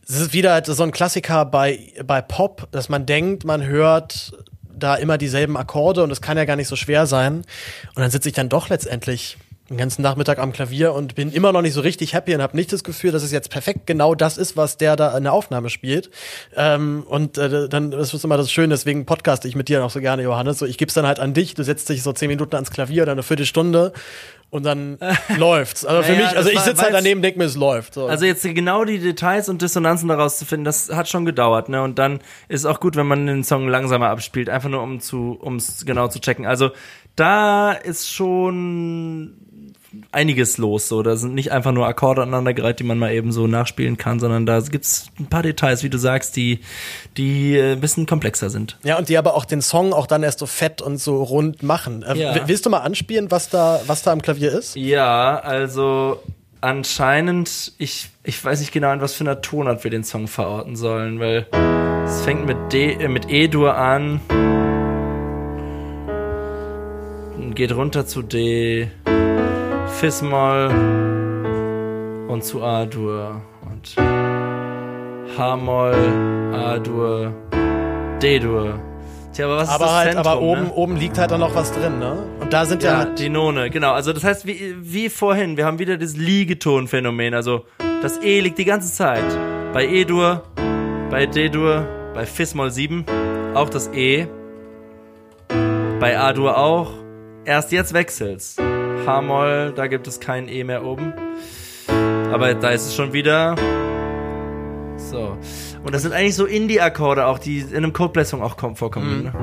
Es 0.08 0.20
ist 0.20 0.34
wieder 0.34 0.54
halt 0.54 0.66
so 0.66 0.82
ein 0.82 0.92
Klassiker 0.92 1.46
bei, 1.46 1.94
bei 2.04 2.24
Pop, 2.24 2.68
dass 2.72 2.90
man 2.90 3.06
denkt, 3.06 3.46
man 3.46 3.64
hört 3.64 4.34
da 4.76 4.96
immer 4.96 5.20
dieselben 5.20 5.56
Akkorde 5.56 6.02
und 6.02 6.10
es 6.10 6.20
kann 6.20 6.36
ja 6.36 6.46
gar 6.46 6.56
nicht 6.56 6.68
so 6.68 6.76
schwer 6.76 7.06
sein. 7.06 7.36
Und 7.36 7.98
dann 7.98 8.10
sitze 8.10 8.30
ich 8.30 8.34
dann 8.34 8.50
doch 8.50 8.70
letztendlich 8.70 9.38
den 9.70 9.78
ganzen 9.78 10.02
Nachmittag 10.02 10.40
am 10.40 10.52
Klavier 10.52 10.94
und 10.94 11.16
bin 11.16 11.32
immer 11.32 11.54
noch 11.54 11.62
nicht 11.62 11.74
so 11.74 11.80
richtig 11.82 12.14
happy 12.14 12.36
und 12.36 12.42
habe 12.42 12.56
nicht 12.56 12.74
das 12.74 12.84
Gefühl, 12.84 13.12
dass 13.12 13.24
es 13.24 13.32
jetzt 13.32 13.50
perfekt 13.50 13.88
genau 13.88 14.14
das 14.14 14.38
ist, 14.38 14.58
was 14.58 14.76
der 14.78 14.98
da 14.98 15.18
in 15.18 15.24
der 15.24 15.32
Aufnahme 15.32 15.70
spielt. 15.70 16.10
Ähm, 16.56 17.04
und 17.08 17.38
äh, 17.38 17.70
dann 17.70 17.92
das 17.92 18.14
ist 18.14 18.26
immer 18.26 18.36
das 18.36 18.52
Schöne, 18.52 18.70
deswegen 18.70 19.06
podcaste 19.06 19.48
ich 19.48 19.56
mit 19.56 19.70
dir 19.70 19.84
auch 19.84 19.90
so 19.90 20.02
gerne, 20.02 20.24
Johannes. 20.24 20.60
So, 20.60 20.66
ich 20.66 20.78
gebe 20.78 20.90
es 20.90 20.96
dann 20.96 21.08
halt 21.08 21.20
an 21.20 21.34
dich, 21.34 21.54
du 21.54 21.64
setzt 21.64 21.88
dich 21.88 22.04
so 22.04 22.12
zehn 22.12 22.28
Minuten 22.28 22.56
ans 22.56 22.72
Klavier 22.72 23.04
oder 23.04 23.14
eine 23.14 23.24
Viertelstunde 23.24 23.94
und 24.50 24.64
dann 24.66 25.00
läuft's. 25.38 25.86
Also 25.86 26.04
für 26.04 26.12
Naja, 26.12 26.28
mich, 26.28 26.38
also 26.38 26.50
ich 26.50 26.60
sitze 26.60 26.84
halt 26.84 26.94
daneben, 26.94 27.22
denke 27.22 27.40
mir, 27.40 27.46
es 27.46 27.56
läuft. 27.56 27.94
So. 27.94 28.08
Also 28.08 28.26
jetzt 28.26 28.44
genau 28.44 28.84
die 28.84 29.00
Details 29.00 29.48
und 29.48 29.62
Dissonanzen 29.62 30.10
daraus 30.10 30.38
zu 30.40 30.46
finden, 30.46 30.66
das 30.66 30.90
hat 30.90 31.08
schon 31.08 31.24
gedauert, 31.24 31.70
ne? 31.70 31.82
Und 31.82 31.98
dann 32.00 32.20
ist 32.50 32.66
auch 32.66 32.82
gut, 32.82 32.98
wenn 32.98 33.08
man 33.08 33.26
den 33.26 33.46
Song 33.46 33.70
langsamer 33.70 34.10
abspielt, 34.10 34.50
einfach 34.50 34.70
nur 34.70 34.84
um 34.84 35.00
zu, 35.00 35.40
ums 35.42 35.86
genau 35.86 36.10
zu 36.10 36.20
checken. 36.20 36.46
Also 36.46 36.72
da 37.16 37.72
ist 37.72 38.12
schon 38.12 39.38
einiges 40.12 40.58
los, 40.58 40.88
so. 40.88 41.04
Da 41.04 41.16
sind 41.16 41.34
nicht 41.36 41.52
einfach 41.52 41.72
nur 41.72 41.88
Akkorde 41.88 42.22
aneinandergereiht, 42.24 42.80
die 42.80 42.84
man 42.84 42.98
mal 42.98 43.12
eben 43.14 43.32
so 43.32 43.48
nachspielen 43.48 43.98
kann, 43.98 44.20
sondern 44.20 44.46
da 44.46 44.60
gibt's 44.60 45.08
ein 45.20 45.28
paar 45.28 45.44
Details, 45.44 45.84
wie 45.84 45.90
du 45.90 45.98
sagst, 45.98 46.36
die, 46.36 46.60
die 47.18 47.56
äh, 47.58 47.74
ein 47.74 47.80
bisschen 47.82 48.06
komplexer 48.06 48.50
sind. 48.50 48.78
Ja, 48.84 48.98
und 48.98 49.10
die 49.10 49.18
aber 49.18 49.36
auch 49.36 49.46
den 49.46 49.62
Song 49.62 49.94
auch 49.94 50.08
dann 50.08 50.24
erst 50.24 50.40
so 50.40 50.46
fett 50.46 50.82
und 50.82 50.98
so 50.98 51.22
rund 51.24 51.64
machen. 51.64 52.04
Äh, 52.04 52.18
Ja. 52.18 52.48
Willst 52.48 52.66
du 52.66 52.70
mal 52.70 52.80
anspielen, 52.80 53.32
was 53.32 53.50
da, 53.50 53.82
was 53.88 54.02
da 54.04 54.12
am 54.12 54.22
Klavier 54.22 54.52
ist? 54.52 54.76
Ja, 54.76 55.40
also 55.40 56.22
anscheinend, 56.62 57.74
ich, 57.78 58.10
ich 58.24 58.44
weiß 58.44 58.60
nicht 58.62 58.72
genau, 58.72 58.92
in 58.94 59.02
was 59.02 59.14
für 59.14 59.24
einer 59.24 59.42
Tonart 59.42 59.84
wir 59.84 59.92
den 59.92 60.04
Song 60.04 60.28
verorten 60.28 60.76
sollen, 60.76 61.20
weil 61.20 61.46
es 62.06 62.22
fängt 62.22 62.46
mit 62.46 62.58
D, 62.72 62.94
äh, 62.94 63.08
mit 63.08 63.30
E-Dur 63.30 63.76
an, 63.76 64.22
und 67.38 67.56
geht 67.56 67.74
runter 67.76 68.06
zu 68.06 68.22
D, 68.22 68.90
Fis-Moll 70.00 70.70
und 72.28 72.44
zu 72.44 72.64
A-Dur 72.64 73.42
und 73.62 73.96
H-Moll, 75.38 75.96
A-Dur, 76.54 77.34
D-Dur. 78.22 78.80
Tja, 79.34 79.46
aber 79.46 79.58
was 79.58 79.70
ist 79.70 79.76
Aber 79.76 79.86
das 79.86 79.94
halt, 79.94 80.14
Zentrum, 80.14 80.32
aber 80.32 80.42
oben, 80.42 80.64
ne? 80.64 80.74
oben 80.74 80.96
liegt 80.98 81.18
halt 81.18 81.32
dann 81.32 81.40
noch 81.40 81.56
was 81.56 81.72
drin, 81.72 82.00
ne? 82.00 82.24
Und 82.40 82.54
da 82.54 82.66
sind 82.66 82.84
ja, 82.84 83.00
Ja, 83.00 83.06
die 83.06 83.30
None, 83.30 83.70
genau. 83.70 83.94
Also 83.94 84.14
das 84.14 84.24
heißt, 84.24 84.46
wie, 84.46 84.76
wie 84.80 85.10
vorhin, 85.10 85.58
wir 85.58 85.66
haben 85.66 85.80
wieder 85.80 85.98
das 85.98 86.16
Liegetonphänomen. 86.16 87.34
Also 87.34 87.66
das 88.02 88.22
E 88.22 88.42
liegt 88.42 88.58
die 88.58 88.66
ganze 88.66 88.94
Zeit. 88.94 89.24
Bei 89.74 89.88
E-Dur, 89.88 90.44
bei 91.10 91.26
D-Dur, 91.26 91.86
bei 92.14 92.26
Fis-Moll 92.26 92.70
7, 92.70 93.06
auch 93.56 93.70
das 93.70 93.88
E. 93.94 94.28
Bei 96.00 96.20
A-Dur 96.20 96.58
auch. 96.58 96.92
Erst 97.46 97.72
jetzt 97.72 97.94
wechselt's. 97.94 98.58
H-Moll, 99.06 99.74
da 99.76 99.88
gibt 99.88 100.08
es 100.08 100.20
kein 100.20 100.48
E 100.48 100.64
mehr 100.64 100.84
oben. 100.86 101.14
Aber 102.32 102.54
da 102.54 102.70
ist 102.70 102.88
es 102.88 102.96
schon 102.96 103.14
wieder. 103.14 103.56
So. 104.98 105.38
Und 105.84 105.94
das 105.94 106.02
sind 106.04 106.14
eigentlich 106.14 106.36
so 106.36 106.46
Indie-Akkorde 106.46 107.28
auch, 107.28 107.38
die 107.40 107.60
in 107.60 107.76
einem 107.78 107.94
Codeblessing 107.94 108.42
auch 108.42 108.58
kommen, 108.58 108.76
vorkommen. 108.76 109.24
Ne? 109.26 109.34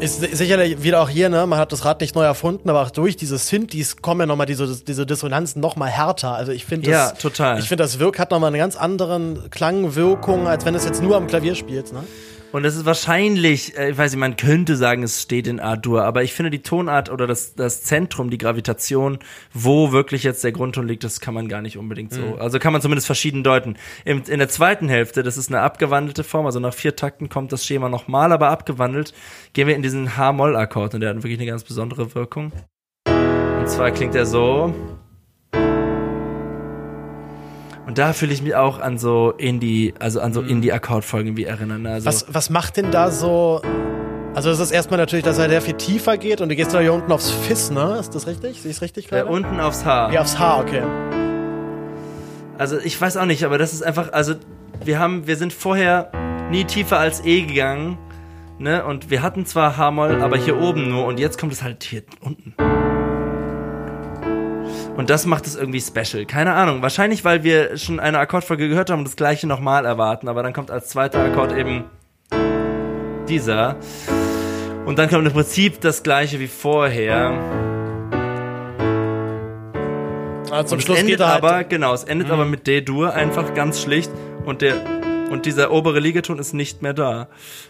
Ist 0.00 0.20
si- 0.20 0.34
sicherlich 0.36 0.82
wieder 0.82 1.00
auch 1.00 1.08
hier, 1.08 1.30
ne? 1.30 1.46
Man 1.46 1.58
hat 1.58 1.72
das 1.72 1.84
Rad 1.86 2.00
nicht 2.02 2.14
neu 2.14 2.24
erfunden, 2.24 2.68
aber 2.68 2.82
auch 2.82 2.90
durch 2.90 3.16
diese 3.16 3.38
Synthes 3.38 3.96
kommen 4.02 4.20
ja 4.20 4.26
nochmal 4.26 4.44
diese, 4.46 4.66
diese 4.84 5.06
Dissonanzen 5.06 5.62
nochmal 5.62 5.88
härter. 5.88 6.34
Also 6.34 6.52
ich 6.52 6.66
finde 6.66 6.90
Ja, 6.90 7.10
das. 7.10 7.18
total. 7.18 7.58
Ich 7.58 7.68
finde, 7.68 7.84
das 7.84 7.98
Wirk 7.98 8.18
hat 8.18 8.30
nochmal 8.30 8.48
eine 8.48 8.58
ganz 8.58 8.76
anderen 8.76 9.48
Klangwirkung, 9.50 10.46
als 10.46 10.66
wenn 10.66 10.74
du 10.74 10.78
es 10.78 10.84
jetzt 10.84 11.02
nur 11.02 11.16
am 11.16 11.26
Klavier 11.26 11.54
spielst, 11.54 11.94
ne? 11.94 12.00
Und 12.54 12.64
es 12.64 12.76
ist 12.76 12.86
wahrscheinlich, 12.86 13.76
äh, 13.76 13.90
ich 13.90 13.98
weiß 13.98 14.12
nicht, 14.12 14.20
man 14.20 14.36
könnte 14.36 14.76
sagen, 14.76 15.02
es 15.02 15.20
steht 15.20 15.48
in 15.48 15.58
A-Dur, 15.58 16.04
aber 16.04 16.22
ich 16.22 16.34
finde 16.34 16.52
die 16.52 16.62
Tonart 16.62 17.10
oder 17.10 17.26
das, 17.26 17.56
das 17.56 17.82
Zentrum, 17.82 18.30
die 18.30 18.38
Gravitation, 18.38 19.18
wo 19.52 19.90
wirklich 19.90 20.22
jetzt 20.22 20.44
der 20.44 20.52
Grundton 20.52 20.86
liegt, 20.86 21.02
das 21.02 21.18
kann 21.18 21.34
man 21.34 21.48
gar 21.48 21.62
nicht 21.62 21.78
unbedingt 21.78 22.12
so. 22.12 22.36
Also 22.38 22.60
kann 22.60 22.72
man 22.72 22.80
zumindest 22.80 23.06
verschieden 23.06 23.42
deuten. 23.42 23.74
Im, 24.04 24.22
in 24.28 24.38
der 24.38 24.48
zweiten 24.48 24.88
Hälfte, 24.88 25.24
das 25.24 25.36
ist 25.36 25.48
eine 25.48 25.62
abgewandelte 25.62 26.22
Form, 26.22 26.46
also 26.46 26.60
nach 26.60 26.74
vier 26.74 26.94
Takten 26.94 27.28
kommt 27.28 27.50
das 27.50 27.66
Schema 27.66 27.88
nochmal, 27.88 28.30
aber 28.30 28.50
abgewandelt, 28.50 29.14
gehen 29.52 29.66
wir 29.66 29.74
in 29.74 29.82
diesen 29.82 30.16
H-Moll-Akkord 30.16 30.94
und 30.94 31.00
der 31.00 31.10
hat 31.10 31.16
wirklich 31.16 31.40
eine 31.40 31.50
ganz 31.50 31.64
besondere 31.64 32.14
Wirkung. 32.14 32.52
Und 33.08 33.68
zwar 33.68 33.90
klingt 33.90 34.14
er 34.14 34.26
so. 34.26 34.72
Und 37.86 37.98
da 37.98 38.12
fühle 38.14 38.32
ich 38.32 38.42
mich 38.42 38.54
auch 38.54 38.80
an 38.80 38.96
so 38.98 39.32
Indie, 39.36 39.92
also 39.98 40.20
an 40.20 40.32
so 40.32 40.40
Indie-Akkordfolgen 40.40 41.36
wie 41.36 41.44
erinnern. 41.44 41.82
ne? 41.82 41.90
Also 41.92 42.06
Was, 42.06 42.26
was 42.28 42.48
macht 42.50 42.76
denn 42.78 42.90
da 42.90 43.10
so. 43.10 43.60
Also 44.34 44.50
es 44.50 44.58
ist 44.58 44.70
erstmal 44.70 44.98
natürlich, 44.98 45.24
dass 45.24 45.38
er 45.38 45.48
sehr 45.48 45.60
viel 45.60 45.74
tiefer 45.74 46.16
geht 46.16 46.40
und 46.40 46.48
du 46.48 46.56
gehst 46.56 46.72
da 46.74 46.80
hier 46.80 46.92
unten 46.92 47.12
aufs 47.12 47.30
Fiss, 47.30 47.70
ne? 47.70 47.98
Ist 48.00 48.14
das 48.14 48.26
richtig? 48.26 48.60
Sehe 48.62 48.70
ich 48.70 48.80
richtig 48.80 49.08
gerade? 49.08 49.26
unten 49.26 49.60
aufs 49.60 49.84
Haar. 49.84 50.12
ja, 50.12 50.22
aufs 50.22 50.38
H, 50.38 50.60
okay. 50.60 50.82
Also 52.58 52.78
ich 52.78 53.00
weiß 53.00 53.16
auch 53.16 53.26
nicht, 53.26 53.44
aber 53.44 53.58
das 53.58 53.72
ist 53.72 53.82
einfach, 53.82 54.12
also 54.12 54.34
wir 54.84 54.98
haben, 54.98 55.26
wir 55.26 55.36
sind 55.36 55.52
vorher 55.52 56.10
nie 56.50 56.64
tiefer 56.64 56.98
als 56.98 57.24
E 57.24 57.42
gegangen, 57.42 57.98
ne? 58.58 58.84
Und 58.84 59.10
wir 59.10 59.22
hatten 59.22 59.46
zwar 59.46 59.76
H-Moll, 59.76 60.20
aber 60.22 60.36
hier 60.36 60.60
oben 60.60 60.88
nur 60.88 61.04
und 61.04 61.20
jetzt 61.20 61.38
kommt 61.38 61.52
es 61.52 61.62
halt 61.62 61.84
hier 61.84 62.02
unten. 62.20 62.54
Und 64.96 65.10
das 65.10 65.26
macht 65.26 65.46
es 65.46 65.56
irgendwie 65.56 65.80
special. 65.80 66.24
Keine 66.24 66.52
Ahnung. 66.52 66.80
Wahrscheinlich, 66.80 67.24
weil 67.24 67.42
wir 67.42 67.76
schon 67.76 67.98
eine 67.98 68.18
Akkordfolge 68.18 68.68
gehört 68.68 68.90
haben 68.90 69.00
und 69.00 69.04
das 69.08 69.16
gleiche 69.16 69.46
nochmal 69.46 69.84
erwarten, 69.84 70.28
aber 70.28 70.42
dann 70.42 70.52
kommt 70.52 70.70
als 70.70 70.88
zweiter 70.88 71.20
Akkord 71.20 71.52
eben 71.52 71.84
dieser. 73.28 73.76
Und 74.86 74.98
dann 74.98 75.08
kommt 75.08 75.26
im 75.26 75.32
Prinzip 75.32 75.80
das 75.80 76.02
gleiche 76.02 76.38
wie 76.38 76.46
vorher. 76.46 77.32
Also 80.50 80.68
zum 80.68 80.76
Und 80.76 80.82
Schluss 80.82 80.98
endet 80.98 81.14
geht 81.14 81.20
er 81.20 81.32
halt, 81.32 81.42
aber, 81.42 81.64
genau, 81.64 81.94
es 81.94 82.04
endet 82.04 82.30
aber 82.30 82.44
mit 82.44 82.66
D-Dur 82.68 83.12
einfach 83.12 83.54
ganz 83.54 83.82
schlicht 83.82 84.12
und 84.44 84.62
der 84.62 84.76
und 85.34 85.44
dieser 85.46 85.70
obere 85.70 86.00
Liegeton 86.00 86.38
ist 86.38 86.54
nicht 86.54 86.80
mehr 86.80 86.94
da. 86.94 87.28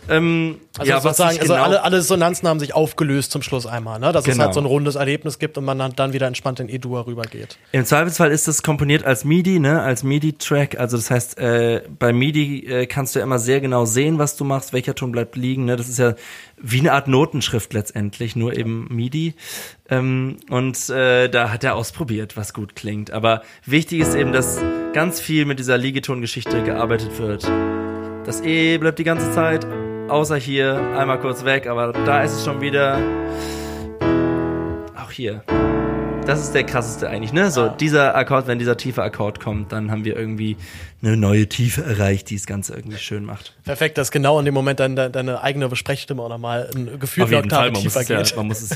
Ähm, 0.08 0.60
Also 0.78 0.90
ja, 0.90 1.02
was 1.02 1.18
ich 1.18 1.24
also 1.40 1.54
genau, 1.54 1.64
alle, 1.64 1.82
alle 1.82 1.96
Dissonanzen 1.96 2.46
haben 2.48 2.60
sich 2.60 2.74
aufgelöst 2.74 3.32
zum 3.32 3.42
Schluss 3.42 3.66
einmal, 3.66 3.98
ne? 3.98 4.12
Dass 4.12 4.24
es 4.26 4.32
Genau. 4.32 4.44
halt 4.44 4.54
so 4.54 4.60
ein 4.60 4.66
rundes 4.66 4.94
Erlebnis 4.94 5.38
gibt 5.38 5.58
und 5.58 5.64
man 5.64 5.78
dann, 5.78 5.92
dann 5.96 6.12
wieder 6.12 6.26
entspannt 6.26 6.60
in 6.60 6.68
E-Dur 6.68 7.06
rübergeht. 7.06 7.58
Im 7.72 7.84
Zweifelsfall 7.84 8.30
ist 8.30 8.46
das 8.46 8.62
komponiert 8.62 9.04
als 9.04 9.24
MIDI, 9.24 9.58
ne, 9.58 9.80
als 9.82 10.02
MIDI-Track. 10.04 10.78
Also 10.78 10.96
das 10.96 11.10
heißt, 11.10 11.38
äh, 11.38 11.82
bei 11.98 12.12
MIDI 12.12 12.66
äh, 12.66 12.86
kannst 12.86 13.14
du 13.14 13.18
ja 13.18 13.24
immer 13.24 13.38
sehr 13.38 13.60
genau 13.60 13.84
sehen, 13.86 14.18
was 14.18 14.36
du 14.36 14.44
machst, 14.44 14.72
welcher 14.72 14.94
Ton 14.94 15.10
bleibt 15.10 15.36
liegen. 15.36 15.64
Ne? 15.64 15.76
Das 15.76 15.88
ist 15.88 15.98
ja 15.98 16.14
wie 16.60 16.80
eine 16.80 16.92
Art 16.92 17.08
Notenschrift 17.08 17.72
letztendlich, 17.72 18.36
nur 18.36 18.56
eben 18.56 18.86
MIDI. 18.90 19.34
Ähm, 19.88 20.38
und 20.50 20.88
äh, 20.90 21.28
da 21.28 21.50
hat 21.50 21.64
er 21.64 21.74
ausprobiert, 21.74 22.36
was 22.36 22.54
gut 22.54 22.76
klingt. 22.76 23.10
Aber 23.10 23.42
wichtig 23.64 24.00
ist 24.00 24.14
eben, 24.14 24.32
dass 24.32 24.60
ganz 24.92 25.20
viel 25.20 25.44
mit 25.44 25.58
dieser 25.58 25.78
Liegetongeschichte 25.78 26.62
gearbeitet 26.62 27.18
wird. 27.18 27.50
Das 28.24 28.40
E 28.40 28.78
bleibt 28.78 28.98
die 28.98 29.04
ganze 29.04 29.30
Zeit, 29.32 29.66
außer 30.08 30.36
hier, 30.36 30.76
einmal 30.96 31.20
kurz 31.20 31.44
weg, 31.44 31.66
aber 31.66 31.92
da 31.92 32.22
ist 32.22 32.32
es 32.32 32.44
schon 32.44 32.60
wieder. 32.60 32.98
Auch 34.96 35.10
hier. 35.10 35.42
Das 36.26 36.40
ist 36.40 36.54
der 36.54 36.64
krasseste 36.64 37.06
eigentlich, 37.10 37.34
ne? 37.34 37.50
So, 37.50 37.68
dieser 37.68 38.14
Akkord, 38.16 38.46
wenn 38.46 38.58
dieser 38.58 38.78
tiefe 38.78 39.02
Akkord 39.02 39.40
kommt, 39.40 39.72
dann 39.72 39.90
haben 39.90 40.06
wir 40.06 40.16
irgendwie 40.16 40.56
eine 41.02 41.18
neue 41.18 41.46
Tiefe 41.50 41.84
erreicht, 41.84 42.30
die 42.30 42.36
das 42.36 42.46
Ganze 42.46 42.74
irgendwie 42.74 42.96
schön 42.96 43.26
macht. 43.26 43.54
Perfekt, 43.64 43.98
dass 43.98 44.10
genau 44.10 44.38
in 44.38 44.46
dem 44.46 44.54
Moment 44.54 44.80
dann 44.80 44.96
de 44.96 45.10
deine 45.10 45.42
eigene 45.42 45.74
Sprechstimme 45.76 46.22
auch 46.22 46.30
nochmal 46.30 46.70
ein 46.74 46.98
Gefühl 46.98 47.26
man 47.26 47.72
muss 47.72 47.82
tiefer 47.82 48.00
es 48.00 48.08
ja, 48.08 48.22
geht. 48.22 48.36
man 48.36 48.46
muss 48.46 48.62
es, 48.62 48.70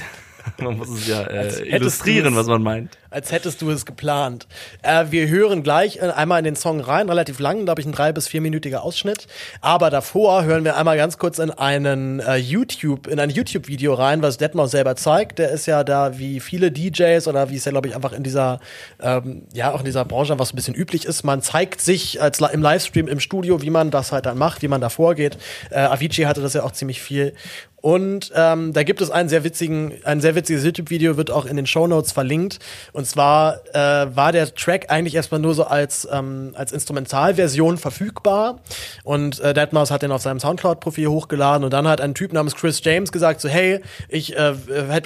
man 0.59 0.79
muss 0.79 0.89
es 0.89 1.07
ja 1.07 1.23
äh, 1.23 1.69
illustrieren, 1.69 2.37
was 2.37 2.47
man 2.47 2.63
meint. 2.63 2.99
Als 3.11 3.33
hättest 3.33 3.63
du 3.63 3.71
es 3.71 3.87
geplant. 3.87 4.47
Äh, 4.83 5.07
wir 5.11 5.29
hören 5.29 5.63
gleich 5.63 5.97
äh, 5.97 6.11
einmal 6.11 6.39
in 6.41 6.45
den 6.45 6.57
Song 6.57 6.81
rein, 6.81 7.09
relativ 7.09 7.39
lang, 7.39 7.65
glaube 7.65 7.81
ich, 7.81 7.87
ein 7.87 7.93
drei- 7.93 8.13
bis 8.13 8.29
vierminütiger 8.29 8.83
Ausschnitt. 8.83 9.27
Aber 9.61 9.91
davor 9.91 10.45
hören 10.45 10.65
wir 10.65 10.77
einmal 10.77 10.97
ganz 10.97 11.19
kurz 11.19 11.39
in 11.39 11.51
einen 11.51 12.21
äh, 12.21 12.37
YouTube, 12.37 13.07
in 13.07 13.19
ein 13.19 13.31
YouTube-Video 13.31 13.95
rein, 13.95 14.23
was 14.23 14.37
Detmar 14.37 14.69
selber 14.69 14.97
zeigt. 14.97 15.39
Der 15.39 15.51
ist 15.51 15.67
ja 15.67 15.85
da 15.85 16.19
wie 16.19 16.41
viele 16.41 16.71
DJs 16.71 17.27
oder 17.29 17.51
wie 17.51 17.57
es 17.57 17.65
ja, 17.65 17.73
glaube 17.73 17.89
ich, 17.89 17.95
einfach 17.95 18.13
in 18.13 18.23
dieser, 18.23 18.61
ähm, 19.01 19.43
ja, 19.55 19.73
auch 19.73 19.81
in 19.81 19.87
dieser 19.87 20.05
Branche 20.05 20.37
so 20.39 20.45
ein 20.45 20.57
bisschen 20.57 20.75
üblich 20.75 21.05
ist. 21.05 21.25
Man 21.25 21.43
zeigt 21.43 21.81
sich 21.81 22.21
als 22.21 22.41
im 22.41 22.63
Livestream 22.63 23.09
im 23.09 23.21
Studio, 23.21 23.63
wie 23.63 23.71
man 23.71 23.91
das 23.91 24.13
halt 24.13 24.27
dann 24.27 24.39
macht, 24.39 24.63
wie 24.63 24.69
man 24.69 24.81
da 24.81 24.89
vorgeht. 24.89 25.39
Äh, 25.71 25.81
Avicii 25.81 26.25
hatte 26.25 26.41
das 26.41 26.55
ja 26.55 26.63
auch 26.63 26.73
ziemlich 26.73 27.01
viel. 27.01 27.35
Und 27.81 28.33
ähm, 28.35 28.73
da 28.73 28.83
gibt 28.83 29.01
es 29.01 29.11
einen 29.11 29.29
sehr 29.29 29.45
witzigen, 29.45 29.93
ein 30.05 30.21
sehr 30.21 30.35
witziges 30.35 30.65
YouTube-Video, 30.65 31.17
wird 31.17 31.31
auch 31.31 31.47
in 31.47 31.57
den 31.57 31.67
Shownotes 31.67 32.13
verlinkt. 32.13 32.59
Und 32.93 33.07
zwar 33.07 33.61
äh, 33.73 34.17
war 34.17 34.33
der 34.33 34.53
Track 34.53 34.87
eigentlich 34.89 35.15
erstmal 35.15 35.41
nur 35.41 35.55
so 35.55 35.65
als, 35.65 36.09
ähm, 36.11 36.53
als 36.55 36.73
Instrumentalversion 36.73 37.79
verfügbar. 37.79 38.59
Und 39.05 39.41
äh, 39.41 39.51
Deadmau5 39.51 39.91
hat 39.91 40.03
den 40.03 40.11
auf 40.11 40.23
seinem 40.23 40.41
Soundcloud-Profil 40.41 41.07
hochgeladen. 41.07 41.65
Und 41.65 41.73
dann 41.73 41.87
hat 41.87 42.01
ein 42.01 42.15
Typ 42.15 42.33
namens 42.33 42.57
Chris 42.57 42.81
James 42.83 43.13
gesagt, 43.13 43.41
so 43.41 43.49
hey, 43.49 43.81
ich 44.09 44.37
äh, 44.37 44.55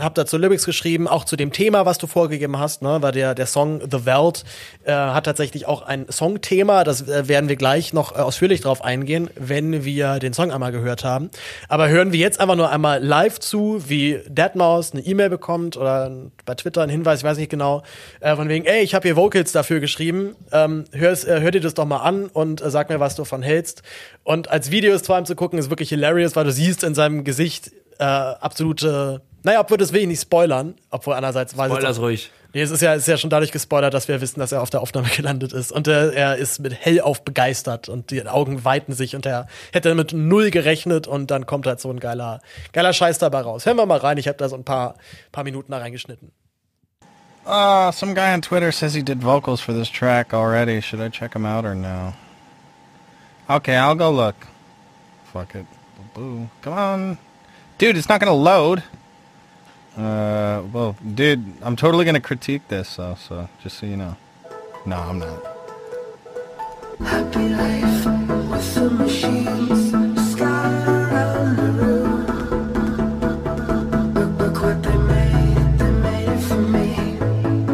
hab 0.01 0.15
dazu 0.15 0.39
Lyrics 0.39 0.65
geschrieben, 0.65 1.09
auch 1.09 1.25
zu 1.27 1.37
dem 1.37 1.53
Thema, 1.53 1.85
was 1.85 1.99
du 1.99 2.07
vorgegeben 2.07 2.59
hast, 2.59 2.81
ne? 2.81 2.99
Weil 3.01 3.13
der, 3.13 3.35
der 3.35 3.47
Song 3.47 3.81
The 3.91 4.07
Welt 4.07 4.45
äh, 4.85 4.93
hat 4.93 5.25
tatsächlich 5.25 5.67
auch 5.67 5.83
ein 5.83 6.07
Songthema. 6.11 6.85
Das 6.85 7.07
äh, 7.07 7.29
werden 7.29 7.49
wir 7.49 7.57
gleich 7.57 7.93
noch 7.93 8.13
äh, 8.13 8.21
ausführlich 8.21 8.63
drauf 8.63 8.83
eingehen, 8.83 9.29
wenn 9.37 9.85
wir 9.85 10.19
den 10.19 10.33
Song 10.33 10.51
einmal 10.51 10.73
gehört 10.73 11.05
haben. 11.05 11.31
Aber 11.69 11.89
hören 11.89 12.13
wir 12.13 12.19
jetzt 12.19 12.41
einfach 12.41 12.57
nur 12.57 12.62
einmal 12.71 13.03
live 13.03 13.39
zu, 13.39 13.89
wie 13.89 14.21
Deadmaus 14.29 14.93
eine 14.93 15.03
E-Mail 15.03 15.31
bekommt 15.31 15.77
oder 15.77 16.11
bei 16.45 16.55
Twitter 16.55 16.83
einen 16.83 16.91
Hinweis, 16.91 17.21
ich 17.21 17.25
weiß 17.25 17.39
nicht 17.39 17.51
genau, 17.51 17.83
äh, 18.21 18.37
von 18.37 18.49
wegen, 18.49 18.65
ey, 18.65 18.83
ich 18.83 18.95
habe 18.95 19.09
hier 19.09 19.17
Vocals 19.17 19.53
dafür 19.53 19.81
geschrieben, 19.81 20.37
ähm, 20.53 20.85
hör's, 20.93 21.25
äh, 21.25 21.41
hör 21.41 21.51
dir 21.51 21.61
das 21.61 21.75
doch 21.75 21.85
mal 21.85 21.99
an 21.99 22.27
und 22.27 22.63
äh, 22.63 22.71
sag 22.71 22.89
mir, 22.89 23.01
was 23.01 23.17
du 23.17 23.23
davon 23.23 23.43
hältst. 23.43 23.83
Und 24.25 24.51
als 24.51 24.71
Video 24.71 24.95
ist 24.95 25.07
vor 25.07 25.17
allem 25.17 25.27
zu 25.27 25.35
gucken, 25.35 25.59
ist 25.59 25.71
wirklich 25.71 25.89
hilarious, 25.89 26.37
weil 26.37 26.45
du 26.45 26.53
siehst 26.53 26.85
in 26.85 26.95
seinem 26.95 27.25
Gesicht 27.25 27.73
äh, 27.99 28.05
absolute, 28.05 29.23
naja, 29.43 29.61
obwohl 29.61 29.79
das 29.79 29.93
will 29.93 30.03
ich 30.03 30.07
nicht 30.09 30.23
spoilern, 30.23 30.75
obwohl 30.91 31.15
einerseits 31.15 31.57
weiß 31.57 31.71
ich 31.71 31.77
Spoilers 31.79 32.01
ruhig. 32.01 32.31
Nee, 32.55 32.61
es 32.61 32.71
ist 32.71 32.83
ja, 32.83 32.93
ist 32.95 33.09
ja 33.09 33.17
schon 33.17 33.31
dadurch 33.31 33.51
gespoilert, 33.51 33.95
dass 33.95 34.09
wir 34.09 34.21
wissen, 34.21 34.39
dass 34.39 34.53
er 34.53 34.61
auf 34.61 34.71
der 34.71 34.83
Aufnahme 34.83 35.09
gelandet 35.17 35.53
ist. 35.53 35.73
Und 35.73 35.89
äh, 35.89 36.13
er 36.13 36.37
ist 36.37 36.61
mit 36.61 36.75
hellauf 36.75 37.25
begeistert 37.25 37.89
und 37.89 38.11
die 38.11 38.27
Augen 38.27 38.65
weiten 38.65 38.93
sich 38.93 39.17
und 39.17 39.25
er 39.25 39.47
hätte 39.73 39.95
mit 39.95 40.13
null 40.13 40.51
gerechnet 40.51 41.07
und 41.07 41.31
dann 41.31 41.47
kommt 41.47 41.67
halt 41.67 41.81
so 41.81 41.91
ein 41.91 42.01
geiler, 42.01 42.41
geiler 42.73 42.93
Scheiß 42.93 43.19
dabei 43.19 43.41
raus. 43.41 43.65
Hören 43.65 43.77
wir 43.77 43.87
mal 43.87 43.99
rein, 43.99 44.19
ich 44.19 44.29
habe 44.29 44.39
da 44.39 44.49
so 44.49 44.57
ein 44.57 44.65
paar, 44.65 44.97
paar 45.33 45.45
Minuten 45.45 45.73
da 45.73 45.79
reingeschnitten. 45.79 46.33
Uh, 47.45 47.91
some 47.91 48.15
guy 48.15 48.33
on 48.33 48.41
Twitter 48.41 48.71
says 48.71 48.95
he 48.95 49.03
did 49.03 49.21
vocals 49.21 49.61
for 49.61 49.75
this 49.75 49.91
track 49.91 50.33
already. 50.33 50.81
Should 50.81 51.01
I 51.01 51.09
check 51.09 51.35
him 51.35 51.45
out 51.45 51.65
or 51.65 51.75
no? 51.75 52.13
Okay, 53.51 53.75
I'll 53.75 53.97
go 53.97 54.13
look. 54.13 54.37
Fuck 55.33 55.57
it. 55.57 55.67
Boo. 56.15 56.49
Come 56.61 56.73
on. 56.73 57.19
Dude, 57.79 57.97
it's 57.97 58.09
not 58.09 58.21
gonna 58.21 58.33
load. 58.33 58.85
Uh, 59.97 60.63
well, 60.73 60.97
dude, 61.15 61.45
I'm 61.63 61.77
totally 61.77 62.05
gonna 62.05 62.21
critique 62.21 62.67
this, 62.69 62.97
though, 62.97 63.15
so 63.15 63.49
just 63.63 63.79
so 63.79 63.87
you 63.87 63.97
know. 63.97 64.17
No, 64.87 64.97
I'm 64.97 65.19
not. 65.19 65.45
Happy 67.01 67.49
life 67.51 68.07
with 68.51 68.75
the 68.75 68.91
machines. 68.91 69.93
Sky 70.33 70.85
around 70.87 71.57
the 71.57 71.73
room. 71.73 72.27
Look, 74.15 74.39
look 74.39 74.63
what 74.63 74.83
they 74.83 74.97
made. 74.97 75.79
They 75.79 75.91
made 75.91 76.29
it 76.29 76.41
for 76.41 76.57
me. 76.57 76.95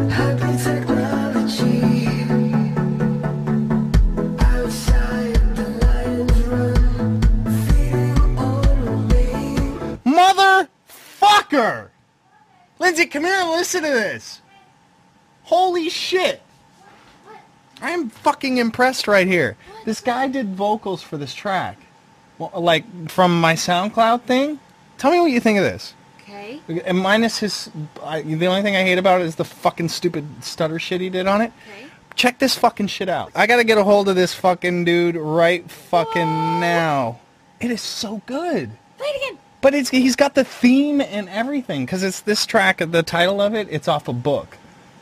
Happy 0.09 0.57
technology. 0.61 1.81
Outside 4.39 5.55
the 5.55 5.67
lions 5.85 6.41
run. 6.47 7.21
Feeding 7.65 8.37
on 8.37 9.07
me. 9.07 9.25
Motherfucker! 10.05 11.88
Lindsay, 12.79 13.05
come 13.05 13.25
here 13.25 13.35
and 13.35 13.49
listen 13.51 13.83
to 13.83 13.89
this. 13.89 14.41
Holy 15.43 15.89
shit. 15.89 16.41
I 17.81 17.91
am 17.91 18.09
fucking 18.09 18.57
impressed 18.57 19.07
right 19.07 19.27
here. 19.27 19.57
This 19.85 20.01
guy 20.01 20.27
did 20.27 20.55
vocals 20.55 21.01
for 21.01 21.17
this 21.17 21.33
track. 21.33 21.77
Well, 22.37 22.51
like, 22.55 23.09
from 23.09 23.39
my 23.39 23.53
SoundCloud 23.53 24.23
thing. 24.23 24.59
Tell 24.97 25.11
me 25.11 25.19
what 25.19 25.31
you 25.31 25.39
think 25.39 25.57
of 25.57 25.63
this. 25.63 25.93
Okay. 26.21 26.61
And 26.85 26.99
minus 26.99 27.39
his... 27.39 27.69
I, 28.03 28.21
the 28.21 28.47
only 28.47 28.61
thing 28.61 28.75
I 28.75 28.83
hate 28.83 28.97
about 28.97 29.21
it 29.21 29.27
is 29.27 29.35
the 29.35 29.45
fucking 29.45 29.89
stupid 29.89 30.43
stutter 30.43 30.79
shit 30.79 31.01
he 31.01 31.09
did 31.09 31.27
on 31.27 31.41
it. 31.41 31.51
Okay. 31.69 31.85
Check 32.15 32.39
this 32.39 32.57
fucking 32.57 32.87
shit 32.87 33.07
out. 33.07 33.31
I 33.33 33.47
gotta 33.47 33.63
get 33.63 33.77
a 33.77 33.83
hold 33.83 34.09
of 34.09 34.15
this 34.15 34.33
fucking 34.33 34.83
dude 34.83 35.15
right 35.15 35.69
fucking 35.69 36.59
now. 36.59 37.19
It 37.61 37.71
is 37.71 37.81
so 37.81 38.21
good. 38.25 38.71
Play 38.97 39.07
it 39.07 39.29
again. 39.29 39.39
But 39.61 39.73
it's 39.73 39.89
he's 39.89 40.15
got 40.15 40.35
the 40.35 40.43
theme 40.43 41.01
and 41.01 41.27
everything 41.29 41.85
because 41.85 42.03
it's 42.03 42.21
this 42.21 42.45
track. 42.45 42.77
The 42.77 43.03
title 43.03 43.41
of 43.41 43.53
it, 43.53 43.67
it's 43.69 43.87
off 43.87 44.07
a 44.07 44.13
book 44.13 44.57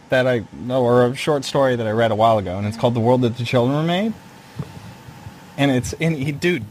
that 0.09 0.27
I 0.27 0.45
know 0.53 0.83
or 0.83 1.05
a 1.05 1.15
short 1.15 1.45
story 1.45 1.75
that 1.75 1.85
I 1.85 1.91
read 1.91 2.11
a 2.11 2.15
while 2.15 2.37
ago, 2.37 2.57
and 2.57 2.65
it's 2.65 2.77
called 2.77 2.95
"The 2.95 2.99
World 2.99 3.21
That 3.21 3.37
the 3.37 3.43
Children 3.43 3.77
Were 3.77 3.83
Made." 3.83 4.13
And 5.57 5.71
it's 5.71 5.93
and 5.93 6.15
he, 6.15 6.31
dude, 6.31 6.65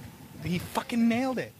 he 0.44 0.58
fucking 0.58 1.08
nailed 1.08 1.38
it. 1.38 1.52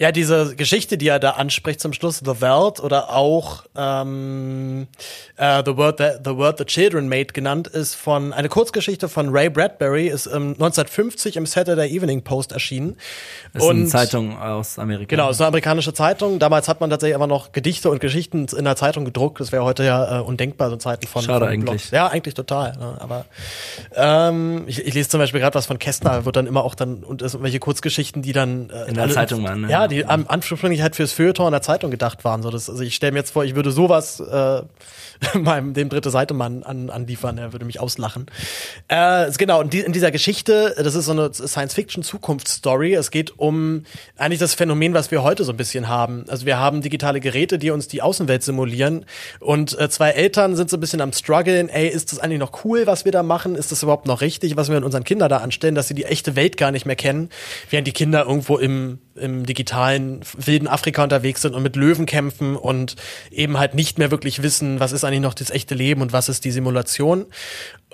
Ja, 0.00 0.12
diese 0.12 0.56
Geschichte, 0.56 0.96
die 0.96 1.08
er 1.08 1.18
da 1.18 1.32
anspricht 1.32 1.78
zum 1.78 1.92
Schluss, 1.92 2.22
The 2.24 2.40
World 2.40 2.80
oder 2.80 3.10
auch 3.10 3.64
ähm, 3.76 4.86
äh, 5.36 5.62
the, 5.62 5.76
Word 5.76 5.98
that, 5.98 6.22
the 6.24 6.34
Word 6.34 6.56
the 6.56 6.64
Children 6.64 7.06
Made 7.06 7.34
genannt, 7.34 7.68
ist 7.68 7.96
von 7.96 8.32
eine 8.32 8.48
Kurzgeschichte 8.48 9.10
von 9.10 9.28
Ray 9.28 9.50
Bradbury, 9.50 10.08
ist 10.08 10.24
ähm, 10.24 10.52
1950 10.54 11.36
im 11.36 11.44
Saturday 11.44 11.94
Evening 11.94 12.22
Post 12.22 12.52
erschienen. 12.52 12.96
Das 13.52 13.62
ist 13.62 13.68
eine 13.68 13.84
Zeitung 13.88 14.38
aus 14.38 14.78
Amerika. 14.78 15.10
Genau, 15.10 15.28
ist 15.28 15.38
eine 15.38 15.48
amerikanische 15.48 15.92
Zeitung. 15.92 16.38
Damals 16.38 16.66
hat 16.66 16.80
man 16.80 16.88
tatsächlich 16.88 17.14
aber 17.14 17.26
noch 17.26 17.52
Gedichte 17.52 17.90
und 17.90 18.00
Geschichten 18.00 18.46
in 18.56 18.64
der 18.64 18.76
Zeitung 18.76 19.04
gedruckt. 19.04 19.38
Das 19.38 19.52
wäre 19.52 19.64
heute 19.64 19.84
ja 19.84 20.20
äh, 20.20 20.22
undenkbar, 20.22 20.70
so 20.70 20.76
Zeiten 20.76 21.06
von, 21.08 21.20
Schade 21.20 21.40
von 21.40 21.48
eigentlich. 21.48 21.82
Blogs. 21.82 21.90
Ja, 21.90 22.06
eigentlich 22.06 22.32
total. 22.32 22.72
Ne? 22.78 22.96
Aber 23.00 23.26
ähm, 23.94 24.64
ich, 24.66 24.78
ich 24.78 24.94
lese 24.94 25.10
zum 25.10 25.20
Beispiel 25.20 25.40
gerade 25.40 25.56
was 25.56 25.66
von 25.66 25.78
Kästner, 25.78 26.24
wird 26.24 26.36
dann 26.36 26.46
immer 26.46 26.64
auch 26.64 26.74
dann 26.74 27.04
und 27.04 27.20
es 27.20 27.32
sind 27.32 27.42
welche 27.42 27.58
Kurzgeschichten, 27.58 28.22
die 28.22 28.32
dann 28.32 28.70
äh, 28.70 28.88
In 28.88 28.94
der 28.94 29.10
Zeitung 29.10 29.44
waren, 29.44 29.60
ne? 29.60 29.70
Ja, 29.70 29.89
die 29.90 30.06
am 30.06 30.26
ursprünglich 30.30 30.82
halt 30.82 30.96
fürs 30.96 31.12
Feuilleton 31.12 31.46
in 31.46 31.52
der 31.52 31.62
Zeitung 31.62 31.90
gedacht 31.90 32.24
waren. 32.24 32.42
So, 32.42 32.50
das, 32.50 32.70
also 32.70 32.82
ich 32.82 32.94
stelle 32.94 33.12
mir 33.12 33.18
jetzt 33.18 33.32
vor, 33.32 33.44
ich 33.44 33.54
würde 33.54 33.70
sowas 33.70 34.20
äh, 34.20 34.62
meinem 35.38 35.74
dem 35.74 35.88
dritte 35.88 36.10
Seite 36.10 36.34
Mann 36.34 36.62
an, 36.62 36.90
anliefern, 36.90 37.38
er 37.38 37.52
würde 37.52 37.64
mich 37.64 37.80
auslachen. 37.80 38.26
Äh, 38.88 39.30
genau, 39.36 39.60
und 39.60 39.72
die, 39.72 39.80
in 39.80 39.92
dieser 39.92 40.10
Geschichte, 40.10 40.74
das 40.76 40.94
ist 40.94 41.06
so 41.06 41.12
eine 41.12 41.32
Science-Fiction-Zukunftsstory. 41.32 42.94
Es 42.94 43.10
geht 43.10 43.38
um 43.38 43.84
eigentlich 44.16 44.40
das 44.40 44.54
Phänomen, 44.54 44.94
was 44.94 45.10
wir 45.10 45.22
heute 45.22 45.44
so 45.44 45.52
ein 45.52 45.56
bisschen 45.56 45.88
haben. 45.88 46.24
Also 46.28 46.46
wir 46.46 46.58
haben 46.58 46.80
digitale 46.80 47.20
Geräte, 47.20 47.58
die 47.58 47.70
uns 47.70 47.88
die 47.88 48.02
Außenwelt 48.02 48.42
simulieren. 48.42 49.04
Und 49.40 49.78
äh, 49.78 49.88
zwei 49.90 50.10
Eltern 50.10 50.56
sind 50.56 50.70
so 50.70 50.76
ein 50.76 50.80
bisschen 50.80 51.00
am 51.00 51.12
struggeln, 51.12 51.68
ey, 51.68 51.88
ist 51.88 52.12
das 52.12 52.18
eigentlich 52.18 52.40
noch 52.40 52.64
cool, 52.64 52.86
was 52.86 53.04
wir 53.04 53.12
da 53.12 53.22
machen? 53.22 53.54
Ist 53.54 53.72
das 53.72 53.82
überhaupt 53.82 54.06
noch 54.06 54.20
richtig, 54.20 54.56
was 54.56 54.68
wir 54.68 54.76
mit 54.76 54.84
unseren 54.84 55.04
Kindern 55.04 55.28
da 55.28 55.38
anstellen, 55.38 55.74
dass 55.74 55.88
sie 55.88 55.94
die 55.94 56.04
echte 56.04 56.36
Welt 56.36 56.56
gar 56.56 56.70
nicht 56.70 56.86
mehr 56.86 56.96
kennen, 56.96 57.28
während 57.68 57.86
die 57.86 57.92
Kinder 57.92 58.24
irgendwo 58.26 58.56
im, 58.56 58.98
im 59.20 59.46
digitalen 59.46 60.20
wilden 60.36 60.66
Afrika 60.68 61.02
unterwegs 61.02 61.42
sind 61.42 61.54
und 61.54 61.62
mit 61.62 61.76
Löwen 61.76 62.06
kämpfen 62.06 62.56
und 62.56 62.96
eben 63.30 63.58
halt 63.58 63.74
nicht 63.74 63.98
mehr 63.98 64.10
wirklich 64.10 64.42
wissen, 64.42 64.80
was 64.80 64.92
ist 64.92 65.04
eigentlich 65.04 65.20
noch 65.20 65.34
das 65.34 65.50
echte 65.50 65.74
Leben 65.74 66.02
und 66.02 66.12
was 66.12 66.28
ist 66.28 66.44
die 66.44 66.50
Simulation. 66.50 67.26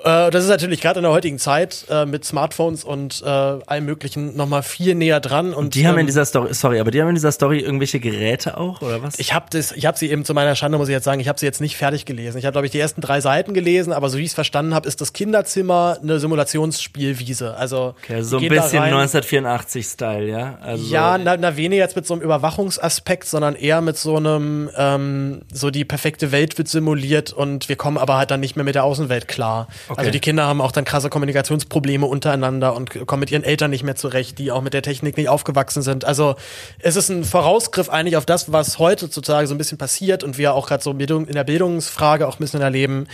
Äh, 0.04 0.30
das 0.30 0.44
ist 0.44 0.50
natürlich 0.50 0.82
gerade 0.82 0.98
in 0.98 1.04
der 1.04 1.12
heutigen 1.12 1.38
Zeit 1.38 1.86
äh, 1.88 2.04
mit 2.04 2.24
Smartphones 2.24 2.84
und 2.84 3.22
äh, 3.24 3.28
allem 3.28 3.86
möglichen 3.86 4.36
nochmal 4.36 4.62
viel 4.62 4.94
näher 4.94 5.20
dran. 5.20 5.54
Und 5.54 5.74
Die 5.74 5.86
haben 5.86 5.94
in 5.94 6.00
ähm, 6.00 6.06
dieser 6.06 6.26
Story, 6.26 6.52
sorry, 6.52 6.80
aber 6.80 6.90
die 6.90 7.00
haben 7.00 7.08
in 7.08 7.14
dieser 7.14 7.32
Story 7.32 7.60
irgendwelche 7.60 7.98
Geräte 7.98 8.58
auch, 8.58 8.82
oder 8.82 9.02
was? 9.02 9.18
ich 9.18 9.32
habe 9.32 9.46
das, 9.50 9.72
ich 9.72 9.86
habe 9.86 9.96
sie 9.96 10.10
eben 10.10 10.24
zu 10.26 10.34
meiner 10.34 10.54
Schande 10.54 10.76
muss 10.76 10.88
ich 10.88 10.92
jetzt 10.92 11.04
sagen, 11.04 11.18
ich 11.20 11.28
habe 11.28 11.38
sie 11.38 11.46
jetzt 11.46 11.62
nicht 11.62 11.76
fertig 11.78 12.04
gelesen. 12.04 12.36
Ich 12.36 12.44
habe 12.44 12.52
glaube 12.52 12.66
ich 12.66 12.72
die 12.72 12.78
ersten 12.78 13.00
drei 13.00 13.22
Seiten 13.22 13.54
gelesen, 13.54 13.92
aber 13.94 14.10
so 14.10 14.18
wie 14.18 14.22
ich 14.22 14.28
es 14.28 14.34
verstanden 14.34 14.74
habe, 14.74 14.86
ist 14.86 15.00
das 15.00 15.14
Kinderzimmer 15.14 15.96
eine 16.02 16.20
Simulationsspielwiese. 16.20 17.56
Also 17.56 17.94
okay, 17.98 18.16
also 18.16 18.38
so 18.38 18.44
ein 18.44 18.48
bisschen 18.50 18.78
rein- 18.80 18.92
1984-Style, 19.08 20.28
ja? 20.28 20.58
Also 20.62 20.92
Ja, 20.92 21.15
na, 21.18 21.36
na 21.36 21.56
weniger 21.56 21.82
jetzt 21.82 21.96
mit 21.96 22.06
so 22.06 22.14
einem 22.14 22.22
Überwachungsaspekt, 22.22 23.26
sondern 23.26 23.54
eher 23.54 23.80
mit 23.80 23.96
so 23.96 24.16
einem, 24.16 24.70
ähm, 24.76 25.42
so 25.52 25.70
die 25.70 25.84
perfekte 25.84 26.32
Welt 26.32 26.58
wird 26.58 26.68
simuliert 26.68 27.32
und 27.32 27.68
wir 27.68 27.76
kommen 27.76 27.98
aber 27.98 28.16
halt 28.16 28.30
dann 28.30 28.40
nicht 28.40 28.56
mehr 28.56 28.64
mit 28.64 28.74
der 28.74 28.84
Außenwelt 28.84 29.28
klar. 29.28 29.68
Okay. 29.88 29.98
Also 29.98 30.10
die 30.10 30.20
Kinder 30.20 30.46
haben 30.46 30.60
auch 30.60 30.72
dann 30.72 30.84
krasse 30.84 31.10
Kommunikationsprobleme 31.10 32.06
untereinander 32.06 32.74
und 32.74 33.06
kommen 33.06 33.20
mit 33.20 33.30
ihren 33.30 33.44
Eltern 33.44 33.70
nicht 33.70 33.84
mehr 33.84 33.96
zurecht, 33.96 34.38
die 34.38 34.50
auch 34.50 34.62
mit 34.62 34.74
der 34.74 34.82
Technik 34.82 35.16
nicht 35.16 35.28
aufgewachsen 35.28 35.82
sind. 35.82 36.04
Also 36.04 36.36
es 36.78 36.96
ist 36.96 37.08
ein 37.08 37.24
Vorausgriff 37.24 37.88
eigentlich 37.88 38.16
auf 38.16 38.26
das, 38.26 38.52
was 38.52 38.78
heutzutage 38.78 39.46
so 39.46 39.54
ein 39.54 39.58
bisschen 39.58 39.78
passiert 39.78 40.24
und 40.24 40.38
wir 40.38 40.54
auch 40.54 40.68
gerade 40.68 40.82
so 40.82 40.92
in 40.92 41.32
der 41.32 41.44
Bildungsfrage 41.44 42.26
auch 42.26 42.36
ein 42.36 42.40
bisschen 42.40 42.60
erleben. 42.60 43.06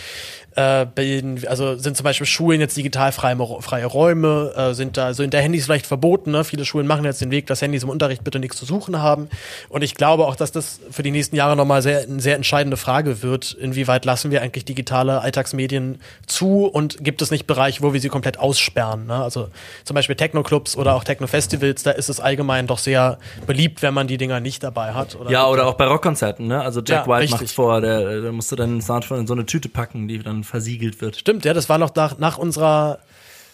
Äh, 0.55 0.85
bilden, 0.85 1.41
also 1.47 1.77
sind 1.77 1.97
zum 1.97 2.03
Beispiel 2.03 2.27
Schulen 2.27 2.59
jetzt 2.59 2.77
digital 2.77 3.11
freie, 3.11 3.35
freie 3.61 3.85
Räume, 3.87 4.53
äh, 4.55 4.73
sind 4.75 4.97
da, 4.97 5.15
sind 5.15 5.33
da 5.33 5.39
Handys 5.39 5.65
vielleicht 5.65 5.87
verboten, 5.87 6.29
ne? 6.29 6.43
Viele 6.43 6.63
Schulen 6.63 6.85
machen 6.85 7.05
jetzt 7.05 7.21
den 7.21 7.31
Weg, 7.31 7.47
dass 7.47 7.61
Handys 7.63 7.81
im 7.81 7.89
Unterricht 7.89 8.23
bitte 8.23 8.37
nichts 8.37 8.57
zu 8.57 8.65
suchen 8.65 9.01
haben. 9.01 9.29
Und 9.69 9.83
ich 9.83 9.95
glaube 9.95 10.27
auch, 10.27 10.35
dass 10.35 10.51
das 10.51 10.79
für 10.91 11.01
die 11.01 11.09
nächsten 11.09 11.35
Jahre 11.35 11.55
nochmal 11.55 11.81
sehr, 11.81 12.01
eine 12.01 12.19
sehr 12.19 12.35
entscheidende 12.35 12.77
Frage 12.77 13.23
wird. 13.23 13.53
Inwieweit 13.53 14.05
lassen 14.05 14.29
wir 14.29 14.43
eigentlich 14.43 14.63
digitale 14.63 15.21
Alltagsmedien 15.21 15.99
zu 16.27 16.65
und 16.65 17.03
gibt 17.03 17.23
es 17.23 17.31
nicht 17.31 17.47
Bereiche, 17.47 17.81
wo 17.81 17.93
wir 17.93 17.99
sie 17.99 18.09
komplett 18.09 18.37
aussperren? 18.37 19.07
Ne? 19.07 19.15
Also 19.15 19.47
zum 19.85 19.95
Beispiel 19.95 20.15
Techno-Clubs 20.15 20.77
oder 20.77 20.93
auch 20.93 21.03
Techno-Festivals, 21.03 21.81
da 21.81 21.91
ist 21.91 22.09
es 22.09 22.19
allgemein 22.19 22.67
doch 22.67 22.77
sehr 22.77 23.17
beliebt, 23.47 23.81
wenn 23.81 23.95
man 23.95 24.05
die 24.07 24.17
Dinger 24.17 24.39
nicht 24.39 24.61
dabei 24.63 24.93
hat. 24.93 25.15
Oder 25.15 25.31
Ja, 25.31 25.47
oder 25.47 25.65
auch 25.65 25.73
bei 25.73 25.87
Rockkonzerten, 25.87 26.45
ne? 26.45 26.61
Also 26.61 26.81
Jack 26.81 27.07
Ja, 27.07 27.11
White 27.11 27.31
macht's 27.31 27.53
vor, 27.53 27.81
der, 27.81 28.21
der 28.21 28.31
musste 28.31 28.55
dann 28.55 28.81
Smartphone 28.81 29.21
in 29.21 29.27
so 29.27 29.33
eine 29.33 29.47
Tüte 29.47 29.67
packen, 29.67 30.07
die 30.07 30.19
dann 30.19 30.42
versiegelt 30.43 31.01
wird. 31.01 31.15
Stimmt, 31.17 31.45
ja, 31.45 31.53
das 31.53 31.69
war 31.69 31.77
noch 31.77 31.93
nach, 31.95 32.17
nach 32.17 32.37
unserer. 32.37 32.99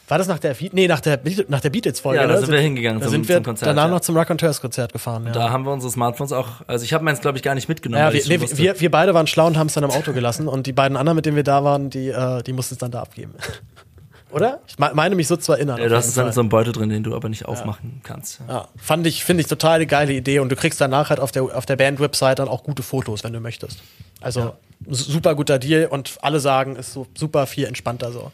War 0.07 0.17
das 0.17 0.27
nach 0.27 0.39
der 0.39 0.55
nee, 0.71 0.87
nach 0.87 1.01
der 1.01 1.19
nach 1.49 1.61
der 1.61 1.69
Beatles-Folge? 1.69 2.19
Ja, 2.19 2.25
da 2.27 2.37
sind 2.39 2.51
wir 2.51 2.59
hingegangen 2.59 2.99
Da 2.99 3.05
zum- 3.05 3.11
sind 3.11 3.29
wir 3.29 3.35
zum 3.35 3.43
Konzert, 3.43 3.67
danach 3.69 3.83
ja. 3.85 3.89
noch 3.91 3.99
zum 3.99 4.17
Raconteurs-Konzert 4.17 4.91
gefahren. 4.91 5.27
Ja. 5.27 5.31
Da 5.33 5.49
haben 5.51 5.65
wir 5.65 5.71
unsere 5.71 5.91
Smartphones 5.91 6.31
auch, 6.31 6.47
also 6.65 6.83
ich 6.83 6.93
habe 6.93 7.03
meins, 7.03 7.21
glaube 7.21 7.37
ich, 7.37 7.43
gar 7.43 7.53
nicht 7.53 7.69
mitgenommen. 7.69 8.01
ja, 8.03 8.11
wir, 8.11 8.23
nee, 8.27 8.41
wir, 8.57 8.79
wir 8.79 8.89
beide 8.89 9.13
waren 9.13 9.27
schlau 9.27 9.45
und 9.45 9.55
haben 9.55 9.67
es 9.67 9.73
dann 9.75 9.83
im 9.83 9.91
Auto 9.91 10.11
gelassen 10.11 10.47
und 10.47 10.65
die 10.65 10.73
beiden 10.73 10.97
anderen, 10.97 11.15
mit 11.15 11.27
denen 11.27 11.35
wir 11.35 11.43
da 11.43 11.63
waren, 11.63 11.91
die, 11.91 12.07
äh, 12.09 12.41
die 12.41 12.53
mussten 12.53 12.73
es 12.73 12.79
dann 12.79 12.89
da 12.89 13.01
abgeben. 13.01 13.35
Oder? 14.31 14.59
Ich 14.67 14.77
me- 14.77 14.91
meine 14.93 15.15
mich 15.15 15.27
so 15.27 15.35
zu 15.37 15.53
erinnern. 15.53 15.79
ja, 15.79 15.87
du 15.89 15.95
hast 15.95 16.07
es 16.07 16.13
dann 16.15 16.27
in 16.27 16.33
so 16.33 16.41
einem 16.41 16.49
Beutel 16.49 16.71
drin, 16.73 16.89
den 16.89 17.03
du 17.03 17.15
aber 17.15 17.29
nicht 17.29 17.45
aufmachen 17.45 18.01
kannst. 18.03 18.39
Ja. 18.47 18.53
ja, 18.53 18.67
fand 18.77 19.05
ich, 19.07 19.23
finde 19.25 19.41
ich 19.41 19.47
total 19.47 19.75
eine 19.75 19.87
geile 19.87 20.13
Idee 20.13 20.39
und 20.39 20.49
du 20.51 20.55
kriegst 20.55 20.79
danach 20.81 21.09
halt 21.11 21.19
auf 21.19 21.31
der, 21.31 21.43
auf 21.43 21.65
der 21.65 21.75
Band-Website 21.75 22.37
dann 22.39 22.47
auch 22.47 22.63
gute 22.63 22.83
Fotos, 22.83 23.23
wenn 23.23 23.33
du 23.33 23.39
möchtest. 23.39 23.79
Also 24.21 24.53
s- 24.89 24.99
super 25.05 25.35
guter 25.35 25.59
Deal 25.59 25.87
und 25.87 26.17
alle 26.21 26.39
sagen, 26.39 26.75
ist 26.75 26.93
so 26.93 27.07
super 27.17 27.47
viel 27.47 27.65
entspannter 27.65 28.11
so. 28.11 28.31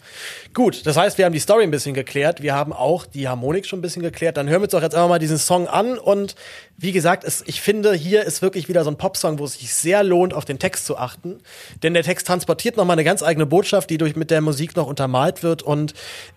Gut, 0.53 0.85
das 0.85 0.97
heißt, 0.97 1.17
wir 1.17 1.25
haben 1.25 1.33
die 1.33 1.39
Story 1.39 1.63
ein 1.63 1.71
bisschen 1.71 1.93
geklärt, 1.93 2.41
wir 2.41 2.53
haben 2.55 2.73
auch 2.73 3.05
die 3.05 3.27
Harmonik 3.27 3.65
schon 3.65 3.79
ein 3.79 3.81
bisschen 3.81 4.01
geklärt. 4.03 4.37
Dann 4.37 4.47
hören 4.49 4.61
wir 4.61 4.65
uns 4.65 4.71
doch 4.71 4.81
jetzt 4.81 4.95
einfach 4.95 5.09
mal 5.09 5.19
diesen 5.19 5.37
Song 5.37 5.67
an 5.67 5.97
und 5.97 6.35
wie 6.77 6.91
gesagt, 6.91 7.23
es, 7.23 7.41
ich 7.47 7.61
finde, 7.61 7.93
hier 7.93 8.23
ist 8.25 8.41
wirklich 8.41 8.67
wieder 8.67 8.83
so 8.83 8.89
ein 8.89 8.97
Popsong, 8.97 9.39
wo 9.39 9.45
es 9.45 9.53
sich 9.53 9.73
sehr 9.73 10.03
lohnt, 10.03 10.33
auf 10.33 10.43
den 10.43 10.59
Text 10.59 10.85
zu 10.85 10.97
achten. 10.97 11.39
Denn 11.83 11.93
der 11.93 12.03
Text 12.03 12.27
transportiert 12.27 12.75
nochmal 12.75 12.95
eine 12.95 13.05
ganz 13.05 13.23
eigene 13.23 13.45
Botschaft, 13.45 13.89
die 13.89 13.97
durch 13.97 14.17
mit 14.17 14.29
der 14.29 14.41
Musik 14.41 14.75
noch 14.75 14.85
untermalt 14.85 15.41
wird. 15.41 15.63
Und 15.63 15.93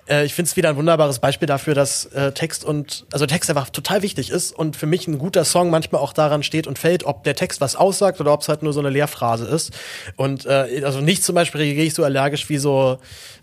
äh, 0.09 0.25
ich 0.25 0.35
finde 0.35 0.49
es 0.49 0.57
wieder 0.57 0.69
ein 0.69 0.77
wunderbares 0.77 1.19
Beispiel 1.19 1.47
dafür, 1.49 1.75
dass 1.75 2.07
äh, 2.07 2.31
Text 2.31 2.65
und 2.65 3.05
also 3.13 3.27
Text 3.27 3.51
einfach 3.51 3.69
total 3.71 4.03
wichtig 4.03 4.31
ist 4.31 4.53
und 4.57 4.77
für 4.77 4.87
mich 4.87 5.09
ein 5.09 5.19
guter 5.19 5.45
Song 5.45 5.71
manchmal 5.71 6.01
auch 6.01 6.13
daran 6.13 6.45
steht 6.45 6.69
und 6.69 6.79
fällt, 6.79 7.03
ob 7.03 7.25
der 7.25 7.35
Text 7.35 7.61
was 7.61 7.75
aussagt 7.75 8.21
oder 8.21 8.33
ob 8.33 8.43
es 8.43 8.49
halt 8.49 8.63
nur 8.63 8.73
so 8.73 8.79
eine 8.79 8.91
Leerphrase 8.91 9.38
ist. 9.47 9.73
Und 10.17 10.47
äh, 10.47 10.83
also 10.85 11.01
nicht 11.01 11.23
zum 11.23 11.35
Beispiel 11.35 11.61
reagiere 11.61 11.87
ich 11.87 11.95
so 11.95 12.05
allergisch 12.05 12.49
wie 12.49 12.59
so 12.59 12.99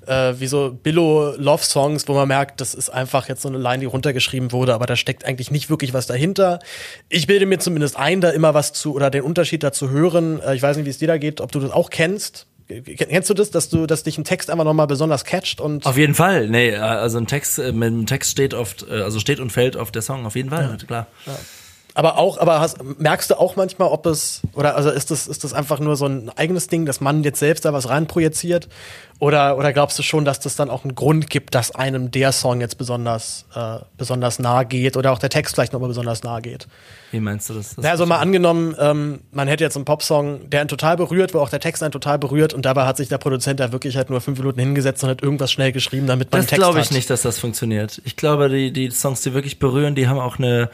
äh, 0.07 0.33
wie 0.39 0.47
so 0.47 0.77
Billo-Love-Songs, 0.81 2.07
wo 2.07 2.13
man 2.13 2.27
merkt, 2.27 2.61
das 2.61 2.73
ist 2.73 2.89
einfach 2.89 3.27
jetzt 3.27 3.41
so 3.41 3.49
eine 3.49 3.57
Line, 3.57 3.79
die 3.79 3.85
runtergeschrieben 3.85 4.51
wurde, 4.51 4.73
aber 4.73 4.85
da 4.85 4.95
steckt 4.95 5.25
eigentlich 5.25 5.51
nicht 5.51 5.69
wirklich 5.69 5.93
was 5.93 6.07
dahinter. 6.07 6.59
Ich 7.09 7.27
bilde 7.27 7.45
mir 7.45 7.59
zumindest 7.59 7.97
ein, 7.97 8.21
da 8.21 8.29
immer 8.29 8.53
was 8.53 8.73
zu 8.73 8.93
oder 8.93 9.09
den 9.09 9.23
Unterschied 9.23 9.63
dazu 9.63 9.89
hören. 9.89 10.39
Äh, 10.41 10.55
ich 10.55 10.61
weiß 10.61 10.77
nicht, 10.77 10.85
wie 10.85 10.91
es 10.91 10.97
dir 10.97 11.07
da 11.07 11.17
geht, 11.17 11.41
ob 11.41 11.51
du 11.51 11.59
das 11.59 11.71
auch 11.71 11.89
kennst. 11.89 12.47
Kennst 12.67 13.29
du 13.29 13.35
das, 13.35 13.51
dass 13.51 13.69
du, 13.69 13.85
dass 13.85 14.01
dich 14.01 14.17
ein 14.17 14.23
Text 14.23 14.49
einfach 14.49 14.65
nochmal 14.65 14.87
besonders 14.87 15.23
catcht 15.23 15.61
und 15.61 15.85
Auf 15.85 15.97
jeden 15.97 16.15
Fall, 16.15 16.49
nee, 16.49 16.69
äh, 16.69 16.77
also 16.77 17.19
ein 17.19 17.27
Text, 17.27 17.59
äh, 17.59 17.71
mit 17.71 17.89
dem 17.89 18.05
Text 18.07 18.31
steht 18.31 18.55
oft, 18.55 18.89
also 18.89 19.19
steht 19.19 19.39
und 19.39 19.51
fällt 19.51 19.77
auf 19.77 19.91
der 19.91 20.01
Song, 20.01 20.25
auf 20.25 20.35
jeden 20.35 20.49
Fall, 20.49 20.77
klar. 20.87 21.07
Aber 21.97 22.17
auch, 22.17 22.37
aber 22.37 22.59
hast, 22.59 22.77
merkst 22.99 23.31
du 23.31 23.39
auch 23.39 23.55
manchmal, 23.55 23.87
ob 23.87 24.05
es, 24.05 24.41
oder 24.53 24.75
also 24.75 24.89
ist 24.89 25.11
das, 25.11 25.27
ist 25.27 25.45
das 25.45 25.53
einfach 25.53 25.79
nur 25.79 25.95
so 25.95 26.05
ein 26.05 26.29
eigenes 26.35 26.67
Ding, 26.67 26.85
dass 26.85 26.99
man 26.99 27.23
jetzt 27.23 27.39
selbst 27.39 27.63
da 27.63 27.71
was 27.71 27.87
reinprojiziert? 27.87 28.67
Oder, 29.19 29.57
oder 29.57 29.71
glaubst 29.71 29.97
du 29.97 30.03
schon, 30.03 30.25
dass 30.25 30.41
das 30.41 30.57
dann 30.57 30.69
auch 30.69 30.83
einen 30.83 30.93
Grund 30.93 31.29
gibt, 31.29 31.55
dass 31.55 31.73
einem 31.73 32.11
der 32.11 32.33
Song 32.33 32.59
jetzt 32.59 32.77
besonders, 32.77 33.45
äh, 33.55 33.77
besonders 33.97 34.39
nahe 34.39 34.65
geht 34.65 34.97
oder 34.97 35.13
auch 35.13 35.19
der 35.19 35.29
Text 35.29 35.55
vielleicht 35.55 35.71
nochmal 35.71 35.87
besonders 35.87 36.21
nahe 36.21 36.41
geht? 36.41 36.67
Wie 37.11 37.21
meinst 37.21 37.49
du 37.49 37.53
das? 37.53 37.75
das 37.75 37.83
Na, 37.83 37.91
also 37.91 38.05
mal 38.05 38.19
angenommen, 38.19 38.75
ähm, 38.77 39.21
man 39.31 39.47
hätte 39.47 39.63
jetzt 39.63 39.77
einen 39.77 39.85
Popsong, 39.85 40.49
der 40.49 40.59
einen 40.59 40.67
total 40.67 40.97
berührt, 40.97 41.33
wo 41.33 41.39
auch 41.39 41.49
der 41.49 41.61
Text 41.61 41.81
einen 41.81 41.93
total 41.93 42.19
berührt 42.19 42.53
und 42.53 42.65
dabei 42.65 42.85
hat 42.85 42.97
sich 42.97 43.07
der 43.07 43.19
Produzent 43.19 43.61
da 43.61 43.71
wirklich 43.71 43.95
halt 43.95 44.09
nur 44.09 44.19
fünf 44.19 44.37
Minuten 44.37 44.59
hingesetzt 44.59 45.01
und 45.05 45.11
hat 45.11 45.23
irgendwas 45.23 45.49
schnell 45.49 45.71
geschrieben, 45.71 46.07
damit 46.07 46.29
man 46.33 46.41
Das 46.41 46.47
Text 46.47 46.61
glaube 46.61 46.79
ich 46.81 46.87
hat. 46.87 46.91
nicht, 46.91 47.09
dass 47.09 47.21
das 47.21 47.39
funktioniert. 47.39 48.01
Ich 48.03 48.17
glaube, 48.17 48.49
die, 48.49 48.73
die 48.73 48.91
Songs, 48.91 49.21
die 49.21 49.33
wirklich 49.33 49.59
berühren, 49.59 49.95
die 49.95 50.09
haben 50.09 50.19
auch 50.19 50.39
eine, 50.39 50.69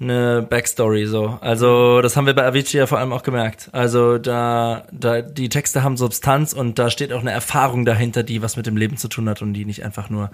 eine 0.00 0.42
Backstory 0.42 1.06
so. 1.06 1.38
Also 1.40 2.00
das 2.00 2.16
haben 2.16 2.26
wir 2.26 2.34
bei 2.34 2.46
Avicii 2.46 2.78
ja 2.78 2.86
vor 2.86 2.98
allem 2.98 3.12
auch 3.12 3.22
gemerkt. 3.22 3.68
Also 3.72 4.18
da, 4.18 4.84
da 4.90 5.20
die 5.20 5.48
Texte 5.48 5.82
haben 5.82 5.96
Substanz 5.96 6.52
und 6.52 6.78
da 6.78 6.90
steht 6.90 7.12
auch 7.12 7.20
eine 7.20 7.32
Erfahrung 7.32 7.84
dahinter, 7.84 8.22
die 8.22 8.42
was 8.42 8.56
mit 8.56 8.66
dem 8.66 8.76
Leben 8.76 8.96
zu 8.96 9.08
tun 9.08 9.28
hat 9.28 9.42
und 9.42 9.52
die 9.52 9.64
nicht 9.64 9.84
einfach 9.84 10.08
nur 10.08 10.30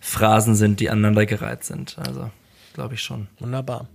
Phrasen 0.00 0.54
sind, 0.54 0.80
die 0.80 0.90
aneinandergereiht 0.90 1.64
sind. 1.64 1.96
Also 1.98 2.30
glaube 2.74 2.94
ich 2.94 3.02
schon. 3.02 3.26
Wunderbar. 3.40 3.86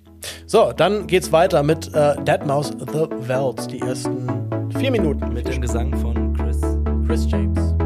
So, 0.45 0.72
dann 0.72 1.08
geht's 1.08 1.32
weiter 1.32 1.64
mit 1.64 1.88
äh, 1.94 2.16
Deadmau5 2.20 2.91
The 2.91 3.28
Welts, 3.28 3.68
die 3.68 3.80
ersten 3.80 4.30
vier 4.78 4.91
Minuten 4.91 5.34
Mit 5.34 5.48
dem 5.48 5.62
Gesang 5.62 5.95
von 6.00 6.36
Chris. 6.38 6.62
Chris 7.08 7.30
James. 7.30 7.82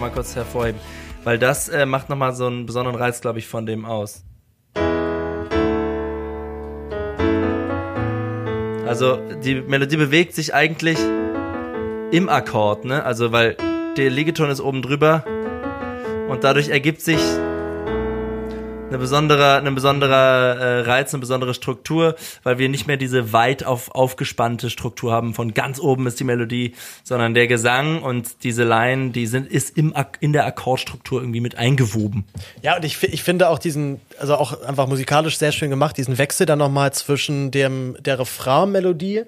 Nochmal 0.00 0.14
kurz 0.14 0.34
hervorheben. 0.34 0.80
Weil 1.24 1.38
das 1.38 1.68
äh, 1.68 1.84
macht 1.84 2.08
nochmal 2.08 2.32
so 2.32 2.46
einen 2.46 2.64
besonderen 2.64 2.96
Reiz, 2.96 3.20
glaube 3.20 3.38
ich, 3.38 3.46
von 3.46 3.66
dem 3.66 3.84
aus. 3.84 4.24
Also 8.86 9.18
die 9.44 9.56
Melodie 9.60 9.98
bewegt 9.98 10.34
sich 10.34 10.54
eigentlich 10.54 10.98
im 12.12 12.30
Akkord, 12.30 12.86
ne? 12.86 13.04
Also 13.04 13.30
weil 13.30 13.56
der 13.98 14.08
Legeton 14.08 14.48
ist 14.48 14.60
oben 14.60 14.80
drüber 14.80 15.22
und 16.28 16.44
dadurch 16.44 16.70
ergibt 16.70 17.02
sich 17.02 17.20
eine 18.90 18.98
besondere, 18.98 19.56
eine 19.56 19.70
besondere 19.70 20.14
äh, 20.14 20.80
Reiz, 20.80 21.14
eine 21.14 21.20
besondere 21.20 21.54
Struktur, 21.54 22.16
weil 22.42 22.58
wir 22.58 22.68
nicht 22.68 22.86
mehr 22.88 22.96
diese 22.96 23.32
weit 23.32 23.64
auf, 23.64 23.94
aufgespannte 23.94 24.68
Struktur 24.68 25.12
haben 25.12 25.32
von 25.32 25.54
ganz 25.54 25.78
oben 25.78 26.06
ist 26.08 26.18
die 26.18 26.24
Melodie, 26.24 26.74
sondern 27.04 27.34
der 27.34 27.46
Gesang 27.46 28.02
und 28.02 28.42
diese 28.42 28.64
Line, 28.64 29.10
die 29.10 29.26
sind, 29.26 29.46
ist 29.46 29.76
im, 29.76 29.94
in 30.18 30.32
der 30.32 30.44
Akkordstruktur 30.44 31.20
irgendwie 31.20 31.40
mit 31.40 31.56
eingewoben. 31.56 32.24
Ja, 32.62 32.76
und 32.76 32.84
ich, 32.84 33.00
ich 33.02 33.22
finde 33.22 33.48
auch 33.48 33.60
diesen, 33.60 34.00
also 34.18 34.34
auch 34.34 34.60
einfach 34.62 34.88
musikalisch 34.88 35.38
sehr 35.38 35.52
schön 35.52 35.70
gemacht, 35.70 35.96
diesen 35.96 36.18
Wechsel 36.18 36.46
dann 36.46 36.58
nochmal 36.58 36.92
zwischen 36.92 37.52
dem, 37.52 37.96
der 38.00 38.18
Refrain-Melodie, 38.18 39.22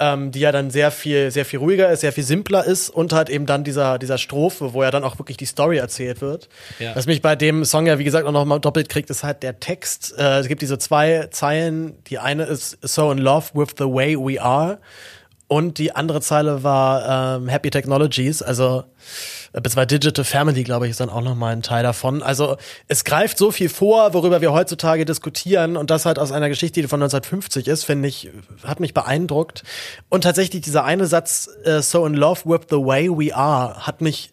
ähm, 0.00 0.30
die 0.32 0.40
ja 0.40 0.52
dann 0.52 0.70
sehr 0.70 0.90
viel, 0.90 1.30
sehr 1.30 1.44
viel 1.44 1.58
ruhiger 1.58 1.90
ist, 1.90 2.00
sehr 2.00 2.12
viel 2.12 2.24
simpler 2.24 2.64
ist 2.64 2.90
und 2.90 3.12
halt 3.12 3.28
eben 3.28 3.46
dann 3.46 3.64
dieser, 3.64 3.98
dieser 3.98 4.18
Strophe, 4.18 4.72
wo 4.72 4.82
ja 4.82 4.90
dann 4.90 5.04
auch 5.04 5.18
wirklich 5.18 5.36
die 5.36 5.46
Story 5.46 5.78
erzählt 5.78 6.20
wird. 6.20 6.48
Ja. 6.78 6.94
Was 6.94 7.06
mich 7.06 7.22
bei 7.22 7.36
dem 7.36 7.64
Song 7.64 7.86
ja, 7.86 7.98
wie 7.98 8.04
gesagt, 8.04 8.26
auch 8.26 8.32
nochmal 8.32 8.60
doppelt 8.60 8.88
kriegt, 8.88 9.10
ist 9.10 9.22
halt 9.22 9.42
der 9.42 9.60
Text. 9.60 10.14
Äh, 10.18 10.38
es 10.38 10.48
gibt 10.48 10.62
diese 10.62 10.78
zwei 10.78 11.28
Zeilen. 11.30 11.94
Die 12.06 12.18
eine 12.18 12.44
ist 12.44 12.78
So 12.82 13.10
in 13.10 13.18
love 13.18 13.50
with 13.54 13.74
the 13.78 13.84
way 13.84 14.16
we 14.16 14.40
are. 14.40 14.78
Und 15.48 15.78
die 15.78 15.94
andere 15.94 16.20
Zeile 16.20 16.64
war 16.64 17.36
ähm, 17.36 17.48
Happy 17.48 17.70
Technologies, 17.70 18.42
also 18.42 18.84
äh, 19.56 19.60
beziehungsweise 19.60 19.98
Digital 19.98 20.24
Family, 20.24 20.62
glaube 20.64 20.86
ich, 20.86 20.90
ist 20.90 21.00
dann 21.00 21.08
auch 21.08 21.22
nochmal 21.22 21.52
ein 21.52 21.62
Teil 21.62 21.82
davon. 21.82 22.22
Also 22.22 22.56
es 22.88 23.04
greift 23.04 23.38
so 23.38 23.50
viel 23.50 23.68
vor, 23.68 24.12
worüber 24.12 24.40
wir 24.40 24.52
heutzutage 24.52 25.04
diskutieren 25.04 25.76
und 25.76 25.90
das 25.90 26.04
halt 26.04 26.18
aus 26.18 26.30
einer 26.30 26.48
Geschichte, 26.48 26.82
die 26.82 26.88
von 26.88 27.02
1950 27.02 27.66
ist, 27.66 27.84
finde 27.84 28.08
ich, 28.08 28.30
hat 28.64 28.80
mich 28.80 28.92
beeindruckt. 28.92 29.62
Und 30.10 30.24
tatsächlich 30.24 30.60
dieser 30.62 30.84
eine 30.84 31.06
Satz, 31.06 31.48
äh, 31.64 31.80
So 31.80 32.04
in 32.04 32.14
love 32.14 32.42
with 32.44 32.66
the 32.70 32.76
way 32.76 33.08
we 33.08 33.34
are, 33.34 33.86
hat 33.86 34.00
mich 34.02 34.32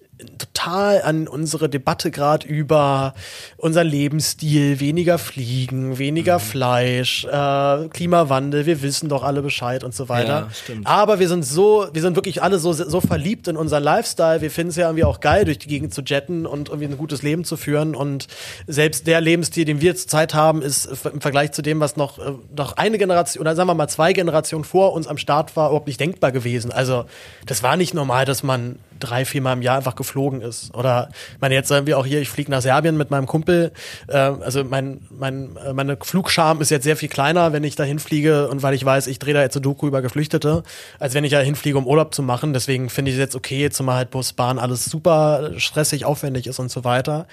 total 0.64 1.02
an 1.02 1.27
unsere 1.27 1.69
Debatte 1.69 2.11
gerade 2.11 2.48
über 2.48 3.14
unseren 3.57 3.88
Lebensstil, 3.88 4.80
weniger 4.80 5.18
Fliegen, 5.18 5.98
weniger 5.98 6.40
Fleisch, 6.40 7.26
äh, 7.26 7.88
Klimawandel, 7.90 8.65
wir 8.65 8.81
wissen 8.81 9.10
doch 9.10 9.23
alle 9.23 9.41
Bescheid 9.41 9.84
und 9.84 9.94
so 9.94 10.10
weiter. 10.10 10.49
Ja. 10.68 10.76
Aber 10.85 11.19
wir 11.19 11.27
sind 11.27 11.44
so, 11.44 11.88
wir 11.91 12.02
sind 12.02 12.15
wirklich 12.15 12.41
alle 12.41 12.60
so, 12.60 12.73
so 12.73 13.02
verliebt 13.02 13.48
in 13.48 13.57
unseren 13.57 13.84
Lifestyle. 13.84 14.41
Wir 14.41 14.52
finden 14.52 14.69
es 14.69 14.76
ja 14.76 14.88
irgendwie 14.88 15.03
auch 15.03 15.19
geil, 15.19 15.45
durch 15.45 15.60
die 15.60 15.68
Gegend 15.68 15.94
zu 15.94 16.02
jetten 16.02 16.45
und 16.45 16.69
irgendwie 16.69 16.88
ein 16.88 16.98
gutes 16.98 17.23
Leben 17.23 17.44
zu 17.44 17.57
führen. 17.57 17.95
Und 17.95 18.27
selbst 18.68 19.07
der 19.07 19.22
Lebensstil, 19.22 19.65
den 19.65 19.81
wir 19.81 19.95
zurzeit 19.95 20.34
haben, 20.34 20.61
ist 20.61 20.85
im 21.06 21.22
Vergleich 21.22 21.52
zu 21.52 21.61
dem, 21.61 21.80
was 21.80 21.98
noch, 21.98 22.19
äh, 22.19 22.34
noch 22.56 22.77
eine 22.77 22.98
Generation 22.98 23.41
oder 23.41 23.56
sagen 23.56 23.68
wir 23.69 23.76
mal 23.76 23.88
zwei 23.88 24.14
Generationen 24.14 24.64
vor 24.64 24.94
uns 24.94 25.07
am 25.07 25.18
Start 25.18 25.56
war, 25.56 25.69
überhaupt 25.69 25.88
nicht 25.88 25.99
denkbar 25.99 26.31
gewesen. 26.31 26.72
Also 26.72 27.06
das 27.45 27.64
war 27.64 27.76
nicht 27.76 27.94
normal, 27.94 28.26
dass 28.26 28.44
man 28.44 28.77
drei, 28.99 29.26
viermal 29.26 29.57
im 29.57 29.61
Jahr 29.61 29.77
einfach 29.77 29.95
geflogen 29.95 30.41
ist. 30.41 30.53
Oder 30.74 31.10
ich 31.34 31.42
meine, 31.42 31.56
jetzt 31.56 31.68
sagen 31.68 31.88
wir 31.88 31.98
auch 31.98 32.06
hier, 32.06 32.22
ich 32.22 32.30
fliege 32.30 32.52
nach 32.52 32.62
Serbien 32.62 32.98
mit 32.98 33.12
meinem 33.12 33.28
Kumpel. 33.28 33.72
Äh, 34.08 34.18
also 34.18 34.64
mein, 34.64 35.02
mein, 35.10 35.58
äh, 35.58 35.74
meine 35.74 35.98
Flugscham 36.02 36.62
ist 36.62 36.70
jetzt 36.70 36.84
sehr 36.84 36.98
viel 36.98 37.10
kleiner, 37.10 37.54
wenn 37.54 37.64
ich 37.64 37.76
da 37.76 37.84
hinfliege 37.84 38.48
und 38.48 38.64
weil 38.64 38.74
ich 38.74 38.84
weiß, 38.84 39.08
ich 39.08 39.20
drehe 39.20 39.34
da 39.34 39.42
jetzt 39.42 39.56
eine 39.56 39.62
Doku 39.62 39.88
über 39.88 40.02
Geflüchtete, 40.02 40.64
als 41.00 41.14
wenn 41.14 41.24
ich 41.24 41.32
da 41.32 41.40
hinfliege, 41.40 41.78
um 41.78 41.88
Urlaub 41.88 42.14
zu 42.14 42.24
machen. 42.24 42.54
Deswegen 42.54 42.90
finde 42.90 43.12
ich 43.12 43.18
es 43.18 43.20
jetzt 43.20 43.36
okay, 43.36 43.70
zumal 43.70 43.96
halt 43.98 44.12
Bus, 44.12 44.34
Bahn 44.34 44.60
alles 44.60 44.86
super 44.86 45.52
stressig, 45.58 46.06
aufwendig 46.06 46.48
ist 46.48 46.60
und 46.60 46.72
so 46.72 46.84
weiter. 46.84 47.28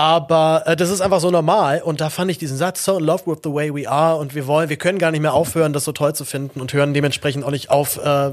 Aber 0.00 0.62
äh, 0.64 0.76
das 0.76 0.88
ist 0.88 1.02
einfach 1.02 1.20
so 1.20 1.30
normal 1.30 1.82
und 1.84 2.00
da 2.00 2.08
fand 2.08 2.30
ich 2.30 2.38
diesen 2.38 2.56
Satz 2.56 2.82
so 2.84 2.96
in 2.96 3.04
love 3.04 3.26
with 3.26 3.40
the 3.44 3.52
way 3.52 3.74
we 3.74 3.86
are 3.86 4.16
und 4.16 4.34
wir 4.34 4.46
wollen, 4.46 4.70
wir 4.70 4.78
können 4.78 4.98
gar 4.98 5.10
nicht 5.10 5.20
mehr 5.20 5.34
aufhören, 5.34 5.74
das 5.74 5.84
so 5.84 5.92
toll 5.92 6.14
zu 6.14 6.24
finden 6.24 6.58
und 6.62 6.72
hören 6.72 6.94
dementsprechend 6.94 7.44
auch 7.44 7.50
nicht 7.50 7.68
auf, 7.68 7.98
äh, 8.02 8.28
äh, 8.28 8.32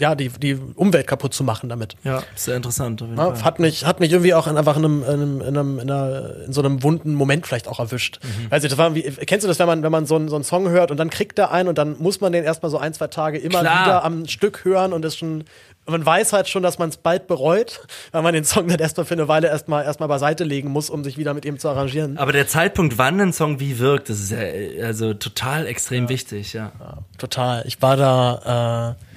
ja, 0.00 0.16
die, 0.16 0.28
die 0.30 0.58
Umwelt 0.74 1.06
kaputt 1.06 1.32
zu 1.32 1.44
machen 1.44 1.68
damit. 1.68 1.94
Ja, 2.02 2.24
sehr 2.34 2.56
interessant. 2.56 3.00
Auf 3.00 3.08
jeden 3.08 3.18
Ja, 3.20 3.32
Fall. 3.32 3.44
hat 3.44 3.60
mich, 3.60 3.86
hat 3.86 4.00
mich 4.00 4.10
irgendwie 4.10 4.34
auch 4.34 4.48
in, 4.48 4.56
einfach 4.56 4.76
in 4.76 4.84
einem, 4.84 5.02
in, 5.04 5.08
einem, 5.08 5.40
in, 5.40 5.46
einem, 5.56 5.78
in, 5.78 5.90
einer, 5.90 6.30
in 6.46 6.52
so 6.52 6.60
einem 6.62 6.82
wunden 6.82 7.14
Moment 7.14 7.46
vielleicht 7.46 7.68
auch 7.68 7.78
erwischt. 7.78 8.18
Mhm. 8.24 8.50
Weißt 8.50 8.64
du, 8.64 8.68
das 8.68 8.76
war 8.76 8.96
wie, 8.96 9.02
kennst 9.02 9.44
du 9.44 9.48
das, 9.48 9.60
wenn 9.60 9.66
man, 9.68 9.84
wenn 9.84 9.92
man 9.92 10.06
so 10.06 10.16
einen, 10.16 10.28
so 10.28 10.34
einen 10.34 10.44
Song 10.44 10.68
hört 10.68 10.90
und 10.90 10.96
dann 10.96 11.10
kriegt 11.10 11.38
er 11.38 11.52
einen 11.52 11.68
und 11.68 11.78
dann 11.78 11.94
muss 12.00 12.20
man 12.20 12.32
den 12.32 12.42
erstmal 12.42 12.70
so 12.70 12.78
ein, 12.78 12.92
zwei 12.92 13.06
Tage 13.06 13.38
immer 13.38 13.60
Klar. 13.60 13.84
wieder 13.86 14.04
am 14.04 14.26
Stück 14.26 14.64
hören 14.64 14.92
und 14.92 15.04
ist 15.04 15.16
schon, 15.18 15.44
man 15.86 16.04
weiß 16.04 16.32
halt 16.32 16.48
schon, 16.48 16.62
dass 16.62 16.78
man 16.78 16.88
es 16.88 16.96
bald 16.96 17.26
bereut, 17.26 17.86
weil 18.12 18.22
man 18.22 18.34
den 18.34 18.44
Song 18.44 18.68
dann 18.68 18.78
erstmal 18.78 19.04
für 19.04 19.14
eine 19.14 19.28
Weile 19.28 19.48
erstmal, 19.48 19.84
erstmal 19.84 20.08
beiseite 20.08 20.44
legen 20.44 20.70
muss, 20.70 20.90
um 20.90 21.04
sich 21.04 21.18
wieder 21.18 21.34
mit 21.34 21.44
ihm 21.44 21.58
zu 21.58 21.68
arrangieren. 21.68 22.18
Aber 22.18 22.32
der 22.32 22.46
Zeitpunkt, 22.46 22.98
wann 22.98 23.20
ein 23.20 23.32
Song 23.32 23.60
wie 23.60 23.78
wirkt, 23.78 24.08
das 24.08 24.20
ist 24.20 24.30
ja 24.30 24.38
äh, 24.38 24.82
also 24.82 25.14
total 25.14 25.66
extrem 25.66 26.08
wichtig, 26.08 26.52
ja. 26.52 26.72
Total. 27.18 27.64
Ich 27.66 27.82
war 27.82 27.96
da, 27.96 28.96
äh, 28.96 29.13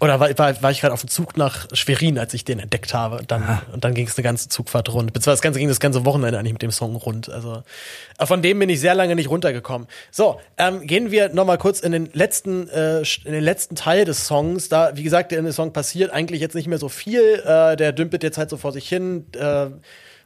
oder 0.00 0.18
war, 0.18 0.38
war, 0.38 0.62
war 0.62 0.70
ich 0.70 0.80
gerade 0.80 0.94
auf 0.94 1.00
dem 1.00 1.08
Zug 1.10 1.36
nach 1.36 1.66
Schwerin, 1.74 2.18
als 2.18 2.32
ich 2.34 2.44
den 2.44 2.58
entdeckt 2.58 2.94
habe. 2.94 3.18
Und 3.18 3.30
dann, 3.30 3.60
und 3.72 3.84
dann 3.84 3.92
ging 3.94 4.06
es 4.06 4.16
eine 4.16 4.22
ganze 4.24 4.48
Zugfahrt 4.48 4.92
rund. 4.92 5.12
Beziehungsweise 5.12 5.36
das 5.36 5.42
ganze 5.42 5.58
ging 5.58 5.68
das 5.68 5.78
ganze 5.80 6.04
Wochenende 6.06 6.38
eigentlich 6.38 6.54
mit 6.54 6.62
dem 6.62 6.70
Song 6.70 6.96
rund. 6.96 7.28
Also 7.30 7.62
äh, 8.18 8.24
von 8.26 8.40
dem 8.40 8.58
bin 8.58 8.68
ich 8.70 8.80
sehr 8.80 8.94
lange 8.94 9.14
nicht 9.14 9.28
runtergekommen. 9.28 9.86
So, 10.10 10.40
ähm, 10.56 10.86
gehen 10.86 11.10
wir 11.10 11.28
noch 11.28 11.44
mal 11.44 11.58
kurz 11.58 11.80
in 11.80 11.92
den 11.92 12.08
letzten, 12.14 12.68
äh, 12.70 13.00
in 13.24 13.32
den 13.32 13.44
letzten 13.44 13.74
Teil 13.76 14.04
des 14.06 14.26
Songs. 14.26 14.68
Da, 14.70 14.92
wie 14.94 15.02
gesagt, 15.02 15.32
in 15.32 15.44
dem 15.44 15.52
Song 15.52 15.72
passiert 15.72 16.12
eigentlich 16.12 16.40
jetzt 16.40 16.54
nicht 16.54 16.66
mehr 16.66 16.78
so 16.78 16.88
viel. 16.88 17.42
Äh, 17.44 17.76
der 17.76 17.92
dümpelt 17.92 18.22
jetzt 18.22 18.38
halt 18.38 18.48
so 18.48 18.56
vor 18.56 18.72
sich 18.72 18.88
hin. 18.88 19.26
Äh, 19.36 19.66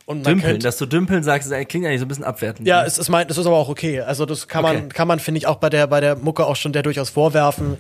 und 0.06 0.18
man 0.18 0.34
Dümpeln, 0.34 0.52
könnte- 0.52 0.64
dass 0.66 0.76
du 0.76 0.84
dümpeln 0.86 1.22
sagst, 1.22 1.50
das 1.50 1.66
klingt 1.66 1.86
eigentlich 1.86 1.98
so 2.00 2.04
ein 2.04 2.08
bisschen 2.08 2.24
abwertend. 2.24 2.68
ja, 2.68 2.84
es 2.84 2.98
ist 2.98 3.08
mein, 3.08 3.26
es 3.28 3.38
ist 3.38 3.46
aber 3.46 3.56
auch 3.56 3.70
okay. 3.70 4.02
Also 4.02 4.26
das 4.26 4.48
kann 4.48 4.62
man, 4.62 4.76
Okay. 4.76 4.88
kann 4.90 5.08
man 5.08 5.18
finde 5.18 5.38
ich 5.38 5.46
auch 5.46 5.56
bei 5.56 5.70
der 5.70 5.86
bei 5.86 6.00
der 6.00 6.14
Mucke 6.16 6.44
auch 6.46 6.56
schon 6.56 6.74
der 6.74 6.82
durchaus 6.82 7.08
vorwerfen. 7.08 7.78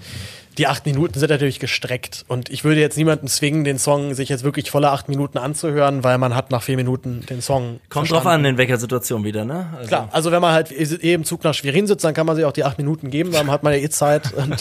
Die 0.58 0.66
acht 0.66 0.86
Minuten 0.86 1.18
sind 1.18 1.30
natürlich 1.30 1.58
gestreckt 1.58 2.24
und 2.28 2.48
ich 2.48 2.64
würde 2.64 2.80
jetzt 2.80 2.96
niemanden 2.96 3.26
zwingen, 3.26 3.64
den 3.64 3.78
Song 3.78 4.14
sich 4.14 4.28
jetzt 4.28 4.44
wirklich 4.44 4.70
volle 4.70 4.90
acht 4.90 5.08
Minuten 5.08 5.38
anzuhören, 5.38 6.04
weil 6.04 6.18
man 6.18 6.34
hat 6.34 6.50
nach 6.50 6.62
vier 6.62 6.76
Minuten 6.76 7.24
den 7.28 7.42
Song. 7.42 7.80
Kommt 7.88 8.10
drauf 8.10 8.26
an, 8.26 8.44
in 8.44 8.56
welcher 8.56 8.78
Situation 8.78 9.24
wieder, 9.24 9.44
ne? 9.44 9.66
Also, 9.76 9.88
Klar, 9.88 10.08
also 10.12 10.30
wenn 10.30 10.40
man 10.40 10.52
halt 10.52 10.70
eh 10.70 11.12
im 11.12 11.24
Zug 11.24 11.42
nach 11.44 11.54
Schwerin 11.54 11.86
sitzt, 11.86 12.04
dann 12.04 12.14
kann 12.14 12.26
man 12.26 12.36
sich 12.36 12.44
auch 12.44 12.52
die 12.52 12.64
acht 12.64 12.78
Minuten 12.78 13.10
geben, 13.10 13.32
dann 13.32 13.50
hat 13.50 13.62
man 13.62 13.72
ja 13.72 13.80
eh 13.80 13.88
Zeit. 13.88 14.32
Und 14.34 14.52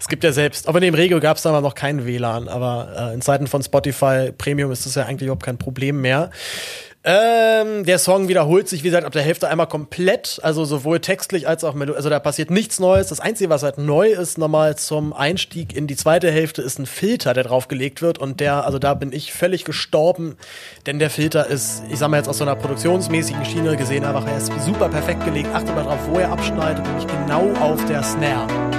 es 0.00 0.08
gibt 0.08 0.24
ja 0.24 0.32
selbst, 0.32 0.68
aber 0.68 0.78
in 0.78 0.84
dem 0.84 0.94
Regio 0.94 1.20
gab 1.20 1.36
es 1.36 1.42
da 1.42 1.60
noch 1.60 1.74
keinen 1.74 2.06
WLAN, 2.06 2.48
aber 2.48 3.10
äh, 3.10 3.14
in 3.14 3.22
Zeiten 3.22 3.46
von 3.46 3.62
Spotify 3.62 4.32
Premium 4.36 4.72
ist 4.72 4.86
das 4.86 4.94
ja 4.94 5.04
eigentlich 5.04 5.26
überhaupt 5.26 5.44
kein 5.44 5.58
Problem 5.58 6.00
mehr. 6.00 6.30
Ähm, 7.02 7.86
der 7.86 7.98
Song 7.98 8.28
wiederholt 8.28 8.68
sich, 8.68 8.82
wie 8.82 8.88
gesagt, 8.88 9.06
ab 9.06 9.12
der 9.12 9.22
Hälfte 9.22 9.48
einmal 9.48 9.68
komplett, 9.68 10.38
also 10.42 10.66
sowohl 10.66 11.00
textlich 11.00 11.48
als 11.48 11.64
auch 11.64 11.72
melodisch. 11.72 11.96
Also 11.96 12.10
da 12.10 12.18
passiert 12.18 12.50
nichts 12.50 12.78
Neues. 12.78 13.08
Das 13.08 13.20
Einzige, 13.20 13.48
was 13.48 13.62
halt 13.62 13.78
neu 13.78 14.08
ist, 14.08 14.36
nochmal 14.36 14.76
zum 14.76 15.14
Einstieg 15.14 15.74
in 15.74 15.86
die 15.86 15.96
zweite 15.96 16.30
Hälfte, 16.30 16.60
ist 16.60 16.78
ein 16.78 16.84
Filter, 16.84 17.32
der 17.32 17.44
draufgelegt 17.44 18.02
wird. 18.02 18.18
Und 18.18 18.40
der, 18.40 18.66
also 18.66 18.78
da 18.78 18.92
bin 18.92 19.12
ich 19.12 19.32
völlig 19.32 19.64
gestorben, 19.64 20.36
denn 20.84 20.98
der 20.98 21.08
Filter 21.08 21.46
ist, 21.46 21.82
ich 21.90 21.98
sag 21.98 22.10
mal 22.10 22.18
jetzt 22.18 22.28
aus 22.28 22.36
so 22.36 22.44
einer 22.44 22.56
produktionsmäßigen 22.56 23.46
Schiene 23.46 23.78
gesehen, 23.78 24.04
einfach 24.04 24.26
er 24.26 24.36
ist 24.36 24.52
super 24.62 24.90
perfekt 24.90 25.24
gelegt. 25.24 25.48
Achte 25.54 25.72
mal 25.72 25.84
drauf, 25.84 26.00
wo 26.06 26.18
er 26.18 26.30
abschneidet, 26.30 26.84
nämlich 26.86 27.06
genau 27.06 27.50
auf 27.62 27.82
der 27.86 28.02
Snare. 28.02 28.69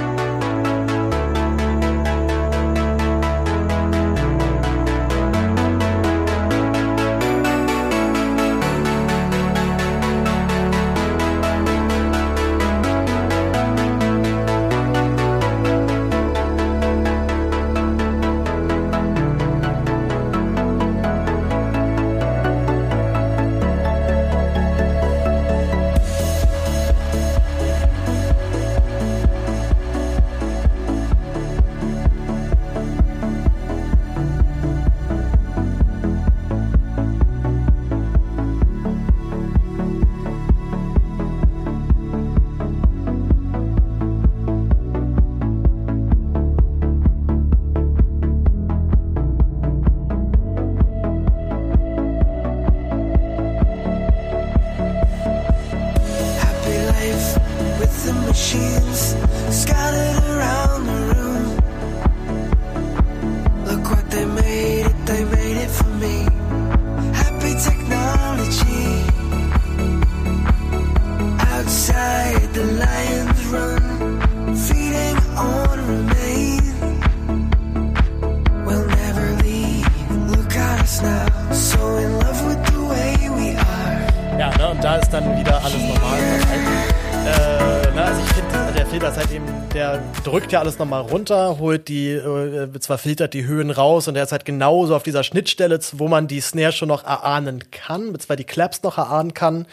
Drückt 90.32 90.50
ja 90.50 90.60
alles 90.60 90.78
nochmal 90.78 91.02
runter, 91.02 91.58
holt 91.58 91.88
die, 91.88 92.08
äh, 92.08 92.72
zwar 92.80 92.96
filtert 92.96 93.34
die 93.34 93.44
Höhen 93.44 93.70
raus 93.70 94.08
und 94.08 94.14
der 94.14 94.22
ist 94.22 94.32
halt 94.32 94.46
genauso 94.46 94.96
auf 94.96 95.02
dieser 95.02 95.24
Schnittstelle, 95.24 95.78
wo 95.92 96.08
man 96.08 96.26
die 96.26 96.40
Snare 96.40 96.72
schon 96.72 96.88
noch 96.88 97.04
erahnen 97.04 97.70
kann, 97.70 98.18
zwar 98.18 98.36
die 98.36 98.44
Claps 98.44 98.82
noch 98.82 98.96
erahnen 98.96 99.34
kann. 99.34 99.66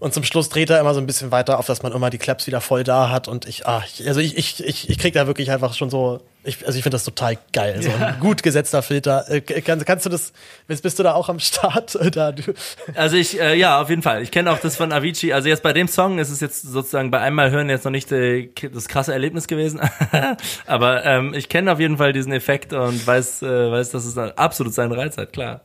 Und 0.00 0.12
zum 0.12 0.22
Schluss 0.22 0.50
dreht 0.50 0.68
er 0.68 0.78
immer 0.80 0.92
so 0.92 1.00
ein 1.00 1.06
bisschen 1.06 1.30
weiter 1.30 1.58
auf, 1.58 1.64
dass 1.64 1.82
man 1.82 1.92
immer 1.92 2.10
die 2.10 2.18
Claps 2.18 2.46
wieder 2.46 2.60
voll 2.60 2.84
da 2.84 3.08
hat. 3.08 3.26
Und 3.26 3.46
ich, 3.46 3.66
ah, 3.66 3.82
ich 3.86 4.06
also 4.06 4.20
ich, 4.20 4.36
ich, 4.36 4.62
ich, 4.62 4.90
ich 4.90 4.98
krieg 4.98 5.14
da 5.14 5.26
wirklich 5.26 5.50
einfach 5.50 5.72
schon 5.72 5.88
so, 5.88 6.20
ich, 6.44 6.66
also 6.66 6.76
ich 6.76 6.82
finde 6.82 6.94
das 6.96 7.04
total 7.04 7.38
geil. 7.52 7.80
So 7.82 7.90
ein 7.90 8.18
gut 8.18 8.42
gesetzter 8.42 8.82
Filter. 8.82 9.30
Äh, 9.30 9.40
kann, 9.40 9.84
kannst 9.84 10.06
du 10.06 10.10
das, 10.10 10.32
bist, 10.66 10.82
bist 10.82 10.98
du 10.98 11.02
da 11.02 11.14
auch 11.14 11.28
am 11.28 11.38
Start? 11.38 11.98
Da, 12.12 12.32
du, 12.32 12.52
Also 12.94 13.16
ich, 13.16 13.40
äh, 13.40 13.54
ja, 13.56 13.80
auf 13.80 13.88
jeden 13.88 14.02
Fall. 14.02 14.22
Ich 14.22 14.30
kenne 14.30 14.50
auch 14.50 14.58
das 14.58 14.76
von 14.76 14.92
Avicii. 14.92 15.32
Also 15.32 15.48
jetzt 15.48 15.62
bei 15.62 15.72
dem 15.72 15.88
Song 15.88 16.18
ist 16.18 16.30
es 16.30 16.40
jetzt 16.40 16.62
sozusagen 16.62 17.10
bei 17.10 17.20
einmal 17.20 17.50
hören 17.50 17.70
jetzt 17.70 17.84
noch 17.84 17.92
nicht 17.92 18.10
äh, 18.12 18.50
das 18.72 18.88
krasse 18.88 19.12
Erlebnis 19.12 19.46
gewesen. 19.46 19.80
Aber 20.66 21.04
ähm, 21.04 21.32
ich 21.32 21.48
kenne 21.48 21.72
auf 21.72 21.80
jeden 21.80 21.96
Fall 21.96 22.12
diesen 22.12 22.32
Effekt 22.32 22.72
und 22.72 23.06
weiß, 23.06 23.42
äh, 23.42 23.70
weiß, 23.70 23.90
dass 23.90 24.04
es 24.04 24.18
absolut 24.18 24.74
seinen 24.74 24.92
Reiz 24.92 25.16
hat, 25.16 25.32
klar. 25.32 25.62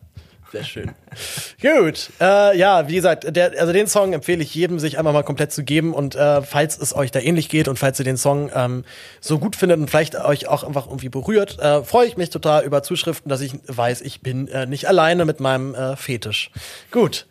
Sehr 0.51 0.63
schön. 0.63 0.91
Gut. 1.61 2.09
Äh, 2.21 2.57
ja, 2.57 2.87
wie 2.87 2.95
gesagt, 2.95 3.35
der, 3.35 3.59
also 3.59 3.73
den 3.73 3.87
Song 3.87 4.13
empfehle 4.13 4.41
ich 4.41 4.53
jedem, 4.55 4.79
sich 4.79 4.97
einmal 4.97 5.13
mal 5.13 5.23
komplett 5.23 5.51
zu 5.51 5.63
geben. 5.63 5.93
Und 5.93 6.15
äh, 6.15 6.41
falls 6.41 6.77
es 6.77 6.95
euch 6.95 7.11
da 7.11 7.19
ähnlich 7.19 7.49
geht 7.49 7.67
und 7.67 7.77
falls 7.77 7.99
ihr 7.99 8.05
den 8.05 8.17
Song 8.17 8.49
ähm, 8.53 8.85
so 9.19 9.39
gut 9.39 9.55
findet 9.55 9.79
und 9.79 9.89
vielleicht 9.89 10.15
euch 10.15 10.47
auch 10.47 10.63
einfach 10.63 10.87
irgendwie 10.87 11.09
berührt, 11.09 11.59
äh, 11.59 11.83
freue 11.83 12.07
ich 12.07 12.17
mich 12.17 12.29
total 12.29 12.63
über 12.63 12.83
Zuschriften, 12.83 13.29
dass 13.29 13.41
ich 13.41 13.53
weiß, 13.67 14.01
ich 14.01 14.21
bin 14.21 14.47
äh, 14.47 14.65
nicht 14.65 14.87
alleine 14.87 15.25
mit 15.25 15.39
meinem 15.39 15.75
äh, 15.75 15.95
Fetisch. 15.95 16.51
Gut. 16.91 17.25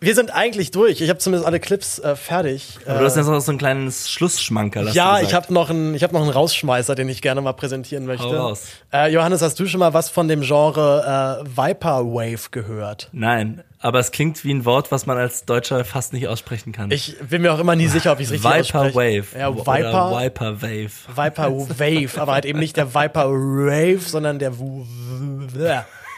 Wir 0.00 0.14
sind 0.14 0.32
eigentlich 0.34 0.70
durch. 0.70 1.00
Ich 1.00 1.08
habe 1.08 1.18
zumindest 1.18 1.46
alle 1.46 1.60
Clips 1.60 1.98
äh, 1.98 2.16
fertig. 2.16 2.78
Aber 2.86 3.00
du 3.00 3.04
hast 3.04 3.16
jetzt 3.16 3.26
noch 3.26 3.40
so 3.40 3.52
ein 3.52 3.58
kleines 3.58 4.10
Schlussschmanker. 4.10 4.80
hast 4.80 4.94
du 4.94 4.96
Ja, 4.96 5.20
ich 5.20 5.34
habe 5.34 5.52
noch 5.52 5.70
einen, 5.70 5.94
ich 5.94 6.02
habe 6.02 6.14
noch 6.14 6.22
einen 6.22 6.30
Rausschmeißer, 6.30 6.94
den 6.94 7.08
ich 7.08 7.22
gerne 7.22 7.40
mal 7.40 7.52
präsentieren 7.52 8.06
möchte. 8.06 8.24
Hau 8.24 8.48
raus. 8.48 8.62
Äh, 8.92 9.12
Johannes, 9.12 9.42
hast 9.42 9.58
du 9.58 9.66
schon 9.66 9.80
mal 9.80 9.94
was 9.94 10.08
von 10.08 10.28
dem 10.28 10.42
Genre 10.42 11.44
äh, 11.44 11.56
Viperwave 11.56 12.50
gehört? 12.50 13.08
Nein, 13.12 13.62
aber 13.80 14.00
es 14.00 14.10
klingt 14.10 14.44
wie 14.44 14.52
ein 14.52 14.64
Wort, 14.64 14.90
was 14.90 15.06
man 15.06 15.16
als 15.16 15.44
Deutscher 15.44 15.84
fast 15.84 16.12
nicht 16.12 16.26
aussprechen 16.26 16.72
kann. 16.72 16.90
Ich 16.90 17.16
bin 17.18 17.42
mir 17.42 17.52
auch 17.52 17.60
immer 17.60 17.76
nie 17.76 17.86
sicher, 17.86 18.12
ob 18.12 18.20
ich 18.20 18.26
es 18.26 18.32
richtig 18.32 18.50
Viper 18.50 18.80
ausspreche. 18.80 18.96
Wave. 18.96 19.38
Ja, 19.38 19.56
Viper, 19.56 20.20
Viper 20.20 20.62
Wave. 20.62 20.90
Viper 21.14 21.52
Wave, 21.78 22.20
aber 22.20 22.32
halt 22.32 22.44
eben 22.44 22.58
nicht 22.58 22.76
der 22.76 22.94
Viper 22.94 23.26
Rave, 23.26 24.00
sondern 24.00 24.38
der 24.38 24.52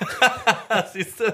Siehst 0.92 1.20
du? 1.20 1.24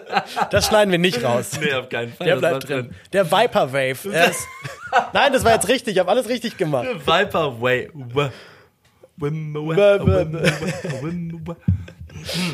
Das 0.50 0.66
schneiden 0.66 0.90
wir 0.90 0.98
nicht 0.98 1.22
raus. 1.22 1.52
Nee, 1.60 1.72
auf 1.74 1.88
keinen 1.88 2.12
Fall. 2.12 2.26
Der 2.26 2.36
bleibt 2.36 2.68
war 2.68 2.76
drin. 2.76 2.94
Der 3.12 3.30
Viper 3.30 3.72
Wave. 3.72 4.08
Ist, 4.08 4.46
nein, 5.12 5.32
das 5.32 5.44
war 5.44 5.52
jetzt 5.52 5.68
richtig. 5.68 5.94
Ich 5.94 6.00
habe 6.00 6.10
alles 6.10 6.28
richtig 6.28 6.56
gemacht. 6.56 6.86
Viper 7.04 7.60
Wave. 7.60 8.32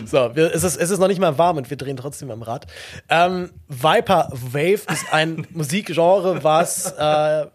So, 0.04 0.34
wir, 0.34 0.54
es, 0.54 0.64
ist, 0.64 0.76
es 0.76 0.90
ist 0.90 0.98
noch 0.98 1.08
nicht 1.08 1.20
mal 1.20 1.38
warm 1.38 1.56
und 1.56 1.70
wir 1.70 1.76
drehen 1.76 1.96
trotzdem 1.96 2.30
am 2.30 2.42
Rad. 2.42 2.66
Ähm, 3.08 3.50
Viper 3.68 4.28
Wave 4.30 4.82
ist 4.92 5.12
ein 5.12 5.46
Musikgenre, 5.50 6.42
was. 6.44 6.92
Äh, 6.92 7.46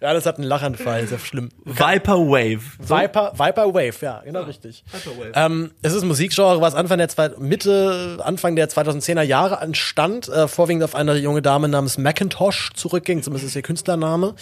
ja, 0.00 0.12
das 0.12 0.26
hat 0.26 0.36
einen 0.36 0.46
Lachanfall, 0.46 1.06
sehr 1.06 1.18
schlimm. 1.18 1.50
Viper 1.64 2.18
Wave. 2.18 2.60
Viper, 2.78 3.32
Viper 3.36 3.74
Wave, 3.74 3.96
ja, 4.02 4.22
genau 4.24 4.42
richtig. 4.42 4.84
Ähm, 5.34 5.70
es 5.82 5.92
ist 5.94 6.02
ein 6.02 6.08
Musikgenre, 6.08 6.60
was 6.60 6.74
Anfang 6.74 6.98
der 6.98 7.08
zwei, 7.08 7.30
Mitte, 7.38 8.18
Anfang 8.22 8.56
der 8.56 8.68
2010er 8.68 9.22
Jahre 9.22 9.62
entstand, 9.62 10.28
äh, 10.28 10.48
vorwiegend 10.48 10.84
auf 10.84 10.94
eine 10.94 11.16
junge 11.16 11.42
Dame 11.42 11.68
namens 11.68 11.98
Macintosh 11.98 12.70
zurückging, 12.74 13.22
zumindest 13.22 13.48
ist 13.48 13.56
ihr 13.56 13.62
Künstlername. 13.62 14.34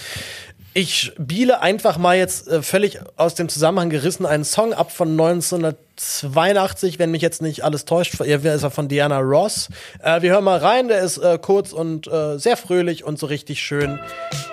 Ich 0.76 0.98
spiele 0.98 1.62
einfach 1.62 1.98
mal 1.98 2.16
jetzt 2.16 2.48
äh, 2.48 2.60
völlig 2.60 2.98
aus 3.16 3.36
dem 3.36 3.48
Zusammenhang 3.48 3.90
gerissen 3.90 4.26
einen 4.26 4.42
Song 4.42 4.72
ab 4.72 4.90
von 4.90 5.12
1982, 5.12 6.98
wenn 6.98 7.12
mich 7.12 7.22
jetzt 7.22 7.42
nicht 7.42 7.62
alles 7.62 7.84
täuscht. 7.84 8.20
Er 8.20 8.44
ist 8.44 8.64
er 8.64 8.72
von 8.72 8.88
Diana 8.88 9.20
Ross. 9.20 9.68
Äh, 10.02 10.22
wir 10.22 10.32
hören 10.32 10.42
mal 10.42 10.59
rein, 10.59 10.88
der 10.88 10.98
ist 10.98 11.18
äh, 11.18 11.38
kurz 11.40 11.72
und 11.72 12.09
äh, 12.09 12.38
sehr 12.40 12.56
fröhlich 12.56 13.05
und 13.05 13.20
so 13.20 13.26
richtig 13.26 13.62
schön 13.62 14.01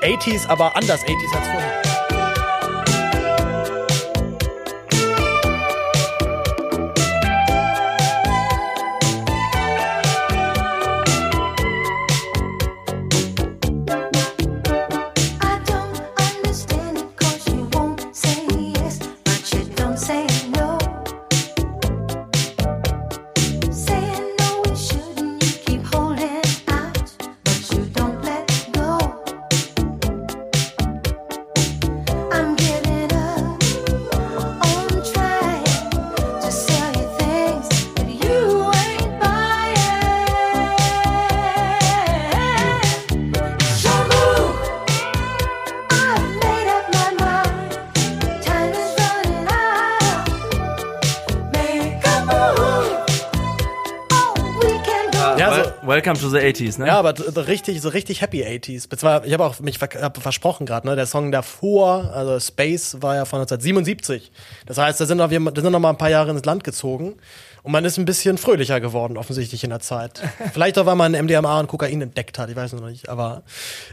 80s, 0.03 0.47
aber 0.47 0.75
anders 0.75 1.01
80s 1.01 1.35
als 1.35 1.47
vorher. 1.47 1.90
Welcome 56.03 56.19
to 56.19 56.29
the 56.29 56.39
80s, 56.39 56.79
ne? 56.79 56.87
Ja, 56.87 56.97
aber 56.97 57.13
so 57.15 57.41
richtig, 57.41 57.79
so 57.79 57.89
richtig 57.89 58.21
happy 58.21 58.43
80s. 58.43 58.89
Beziehungsweise, 58.89 59.27
Ich 59.27 59.33
habe 59.33 59.45
auch 59.45 59.59
mich 59.59 59.79
hab 59.79 60.17
versprochen 60.17 60.65
gerade, 60.65 60.87
ne? 60.87 60.95
Der 60.95 61.05
Song 61.05 61.31
davor, 61.31 62.11
also 62.11 62.39
Space, 62.39 62.97
war 63.01 63.13
ja 63.13 63.25
von 63.25 63.39
1977. 63.41 64.31
Das 64.65 64.79
heißt, 64.79 64.99
da 64.99 65.05
sind 65.05 65.19
noch, 65.19 65.29
da 65.29 65.61
sind 65.61 65.71
noch 65.71 65.79
mal 65.79 65.91
ein 65.91 65.99
paar 65.99 66.09
Jahre 66.09 66.31
ins 66.31 66.43
Land 66.43 66.63
gezogen. 66.63 67.17
Und 67.61 67.71
man 67.71 67.85
ist 67.85 67.99
ein 67.99 68.05
bisschen 68.05 68.39
fröhlicher 68.39 68.79
geworden, 68.79 69.15
offensichtlich 69.15 69.63
in 69.63 69.69
der 69.69 69.79
Zeit. 69.79 70.23
Vielleicht 70.53 70.79
auch, 70.79 70.87
weil 70.87 70.95
man 70.95 71.11
MDMA 71.11 71.59
und 71.59 71.67
Kokain 71.67 72.01
entdeckt 72.01 72.39
hat, 72.39 72.49
ich 72.49 72.55
weiß 72.55 72.73
noch 72.73 72.89
nicht. 72.89 73.07
Aber 73.07 73.43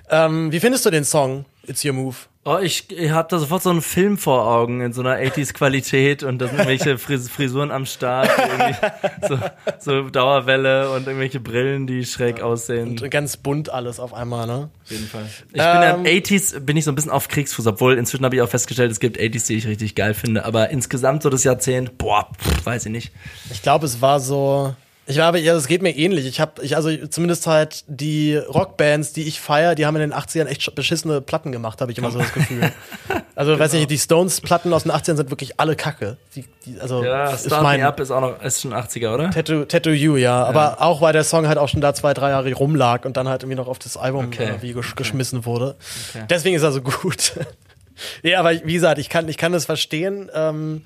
ähm, 0.08 0.50
wie 0.50 0.60
findest 0.60 0.86
du 0.86 0.90
den 0.90 1.04
Song 1.04 1.44
It's 1.66 1.84
Your 1.84 1.92
Move? 1.92 2.16
Oh, 2.50 2.58
ich, 2.62 2.90
ich 2.90 3.10
habe 3.10 3.28
da 3.30 3.38
sofort 3.38 3.62
so 3.62 3.68
einen 3.68 3.82
Film 3.82 4.16
vor 4.16 4.46
Augen 4.46 4.80
in 4.80 4.94
so 4.94 5.02
einer 5.02 5.16
80s-Qualität 5.16 6.22
und 6.22 6.38
da 6.38 6.46
sind 6.46 6.56
irgendwelche 6.56 6.96
Fris 6.96 7.28
Frisuren 7.28 7.70
am 7.70 7.84
Start, 7.84 8.30
so, 9.28 9.38
so 9.78 10.08
Dauerwelle 10.08 10.90
und 10.92 11.06
irgendwelche 11.06 11.40
Brillen, 11.40 11.86
die 11.86 12.06
schräg 12.06 12.40
aussehen. 12.40 12.98
Und 12.98 13.10
ganz 13.10 13.36
bunt 13.36 13.68
alles 13.68 14.00
auf 14.00 14.14
einmal, 14.14 14.46
ne? 14.46 14.70
Auf 14.82 14.90
jeden 14.90 15.06
Fall. 15.06 15.26
Ich 15.48 15.52
bin 15.52 15.60
ja 15.60 15.94
Ähm, 15.94 16.04
80s, 16.04 16.60
bin 16.60 16.78
ich 16.78 16.86
so 16.86 16.92
ein 16.92 16.94
bisschen 16.94 17.10
auf 17.10 17.28
Kriegsfuß, 17.28 17.66
obwohl 17.66 17.98
inzwischen 17.98 18.24
habe 18.24 18.36
ich 18.36 18.40
auch 18.40 18.48
festgestellt, 18.48 18.90
es 18.92 18.98
gibt 19.00 19.18
80s, 19.18 19.46
die 19.46 19.56
ich 19.56 19.66
richtig 19.66 19.94
geil 19.94 20.14
finde, 20.14 20.46
aber 20.46 20.70
insgesamt 20.70 21.24
so 21.24 21.28
das 21.28 21.44
Jahrzehnt, 21.44 21.98
boah, 21.98 22.30
pff, 22.32 22.64
weiß 22.64 22.86
ich 22.86 22.92
nicht. 22.92 23.12
Ich 23.50 23.60
glaube, 23.60 23.84
es 23.84 24.00
war 24.00 24.20
so. 24.20 24.74
Ich 25.08 25.14
glaube, 25.14 25.38
ja, 25.40 25.54
es 25.56 25.66
geht 25.66 25.80
mir 25.80 25.96
ähnlich. 25.96 26.26
Ich 26.26 26.38
habe, 26.38 26.62
ich 26.62 26.76
also 26.76 26.94
zumindest 27.06 27.46
halt 27.46 27.82
die 27.86 28.36
Rockbands, 28.36 29.14
die 29.14 29.22
ich 29.26 29.40
feier, 29.40 29.74
die 29.74 29.86
haben 29.86 29.96
in 29.96 30.02
den 30.02 30.12
80ern 30.12 30.44
echt 30.46 30.60
sch- 30.60 30.74
beschissene 30.74 31.22
Platten 31.22 31.50
gemacht, 31.50 31.80
habe 31.80 31.90
ich 31.90 31.96
immer 31.98 32.10
so 32.10 32.18
das 32.18 32.32
Gefühl. 32.32 32.70
Also, 33.34 33.56
weiß 33.56 33.72
nicht, 33.74 33.88
die 33.88 33.98
Stones-Platten 33.98 34.72
aus 34.72 34.82
den 34.82 34.90
80ern 34.90 35.14
sind 35.14 35.30
wirklich 35.30 35.60
alle 35.60 35.76
Kacke. 35.76 36.16
Die, 36.34 36.44
die, 36.66 36.80
also, 36.80 37.04
Ja, 37.04 37.30
ist 37.30 37.46
Start 37.46 37.62
mein 37.62 37.78
Me 37.80 37.86
Up 37.86 38.00
ist 38.00 38.10
auch 38.10 38.20
noch, 38.20 38.42
ist 38.42 38.60
schon 38.62 38.74
80er, 38.74 39.14
oder? 39.14 39.30
Tattoo, 39.30 39.64
Tattoo 39.64 39.90
You, 39.92 40.16
ja. 40.16 40.42
Aber 40.44 40.82
auch 40.82 41.00
weil 41.02 41.12
der 41.12 41.22
Song 41.22 41.46
halt 41.46 41.56
auch 41.56 41.68
schon 41.68 41.80
da 41.80 41.94
zwei, 41.94 42.14
drei 42.14 42.30
Jahre 42.30 42.52
rumlag 42.52 43.04
und 43.04 43.16
dann 43.16 43.28
halt 43.28 43.44
irgendwie 43.44 43.54
noch 43.56 43.68
auf 43.68 43.78
das 43.78 43.96
Album 43.96 44.26
Okay. 44.26 44.42
äh, 44.58 44.62
wie 44.62 44.72
gesch 44.72 44.96
geschmissen 44.96 45.44
wurde. 45.46 45.76
Deswegen 46.28 46.56
ist 46.56 46.62
er 46.64 46.72
so 46.72 46.80
gut. 46.82 47.34
ja, 48.24 48.40
aber 48.40 48.50
wie 48.64 48.72
gesagt, 48.74 48.98
ich 48.98 49.08
kann, 49.08 49.28
ich 49.28 49.36
kann 49.38 49.52
das 49.52 49.66
verstehen. 49.66 50.28
Ähm, 50.34 50.82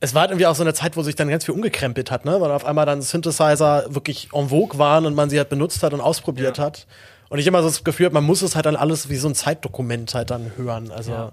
es 0.00 0.14
war 0.14 0.22
halt 0.22 0.30
irgendwie 0.30 0.46
auch 0.46 0.54
so 0.54 0.62
eine 0.62 0.74
Zeit, 0.74 0.96
wo 0.96 1.02
sich 1.02 1.16
dann 1.16 1.28
ganz 1.28 1.44
viel 1.44 1.54
umgekrempelt 1.54 2.10
hat, 2.10 2.24
ne? 2.24 2.40
Weil 2.40 2.50
auf 2.50 2.64
einmal 2.64 2.86
dann 2.86 3.02
Synthesizer 3.02 3.86
wirklich 3.88 4.28
en 4.32 4.48
vogue 4.50 4.78
waren 4.78 5.06
und 5.06 5.14
man 5.14 5.28
sie 5.30 5.38
halt 5.38 5.48
benutzt 5.48 5.82
hat 5.82 5.92
und 5.92 6.00
ausprobiert 6.00 6.58
hat. 6.58 6.86
Und 7.30 7.38
ich 7.38 7.46
immer 7.46 7.60
so 7.62 7.68
das 7.68 7.84
Gefühl 7.84 8.06
habe, 8.06 8.14
man 8.14 8.24
muss 8.24 8.40
es 8.42 8.54
halt 8.56 8.66
dann 8.66 8.76
alles 8.76 9.08
wie 9.08 9.16
so 9.16 9.28
ein 9.28 9.34
Zeitdokument 9.34 10.14
halt 10.14 10.30
dann 10.30 10.52
hören. 10.56 10.90
Also, 10.90 11.32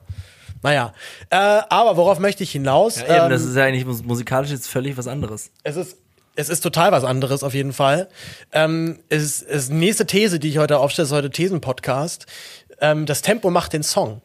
naja. 0.64 0.94
Äh, 1.30 1.36
aber 1.70 1.96
worauf 1.96 2.20
möchte 2.20 2.44
ich 2.44 2.52
hinaus? 2.52 2.98
Ja, 3.00 3.04
eben, 3.16 3.24
Ähm, 3.26 3.30
das 3.30 3.44
ist 3.44 3.56
ja 3.56 3.64
eigentlich 3.66 3.86
mus- 3.86 4.04
musikalisch 4.04 4.50
jetzt 4.52 4.68
völlig 4.68 4.98
was 4.98 5.08
anderes. 5.08 5.52
es 5.64 5.76
ist, 5.76 5.98
es 6.36 6.50
ist 6.50 6.62
total 6.62 6.92
was 6.92 7.04
anderes 7.06 7.44
auf 7.44 7.54
jeden 7.54 7.72
Fall. 7.72 8.10
Ähm, 8.52 9.00
es 9.10 9.24
ist, 9.24 9.42
es 9.44 9.64
ist 9.66 9.72
nächste 9.72 10.06
These, 10.06 10.38
die 10.40 10.50
ich 10.50 10.58
heute 10.58 10.80
aufstelle, 10.80 11.06
ist 11.06 11.12
heute 11.14 11.30
Thesen-Podcast. 11.30 12.26
Ähm, 12.82 13.06
das 13.06 13.22
Tempo 13.22 13.52
macht 13.52 13.72
den 13.72 13.84
Song. 13.84 14.22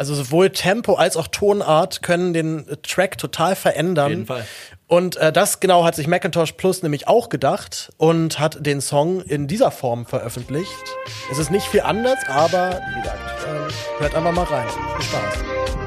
Also 0.00 0.14
sowohl 0.14 0.48
Tempo 0.48 0.94
als 0.94 1.18
auch 1.18 1.26
Tonart 1.28 2.00
können 2.00 2.32
den 2.32 2.66
äh, 2.66 2.76
Track 2.78 3.18
total 3.18 3.54
verändern. 3.54 4.06
Auf 4.06 4.10
jeden 4.10 4.26
Fall. 4.26 4.46
Und 4.86 5.18
äh, 5.18 5.30
das 5.30 5.60
genau 5.60 5.84
hat 5.84 5.94
sich 5.94 6.06
Macintosh 6.06 6.52
Plus 6.52 6.82
nämlich 6.82 7.06
auch 7.06 7.28
gedacht 7.28 7.92
und 7.98 8.38
hat 8.38 8.64
den 8.64 8.80
Song 8.80 9.20
in 9.20 9.46
dieser 9.46 9.70
Form 9.70 10.06
veröffentlicht. 10.06 10.72
Es 11.30 11.36
ist 11.36 11.50
nicht 11.50 11.66
viel 11.66 11.82
anders, 11.82 12.18
aber 12.28 12.80
wie 12.94 13.00
gesagt, 13.02 13.18
äh, 13.44 14.00
hört 14.02 14.14
einfach 14.14 14.32
mal 14.32 14.44
rein. 14.44 14.66
Viel 14.96 15.04
Spaß. 15.04 15.79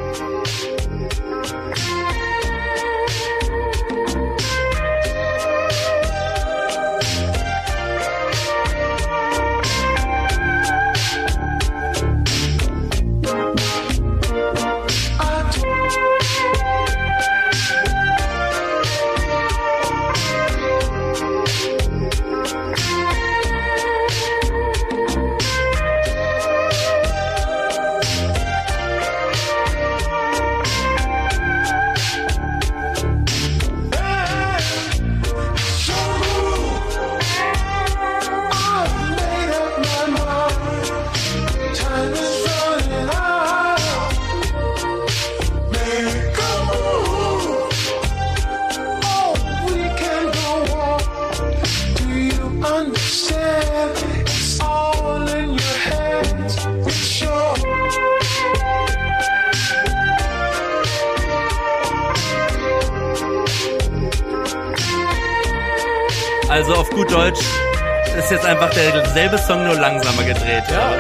Gedreht. 70.33 70.63
Ja. 70.71 70.99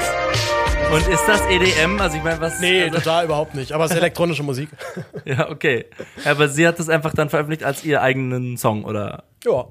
Und 0.93 1.07
ist 1.07 1.23
das 1.27 1.41
EDM? 1.49 1.99
Also 1.99 2.17
ich 2.17 2.23
meine, 2.23 2.39
was? 2.39 2.59
Nee, 2.59 2.83
also, 2.83 2.97
total 2.97 3.25
überhaupt 3.25 3.55
nicht. 3.55 3.71
Aber 3.71 3.85
es 3.85 3.91
ist 3.91 3.97
elektronische 3.97 4.43
Musik. 4.43 4.69
ja, 5.25 5.49
okay. 5.49 5.85
Aber 6.23 6.49
sie 6.49 6.67
hat 6.67 6.77
das 6.77 6.89
einfach 6.89 7.13
dann 7.13 7.29
veröffentlicht 7.29 7.63
als 7.63 7.83
ihr 7.83 8.01
eigenen 8.01 8.57
Song, 8.57 8.85
oder? 8.85 9.23
Ja. 9.43 9.65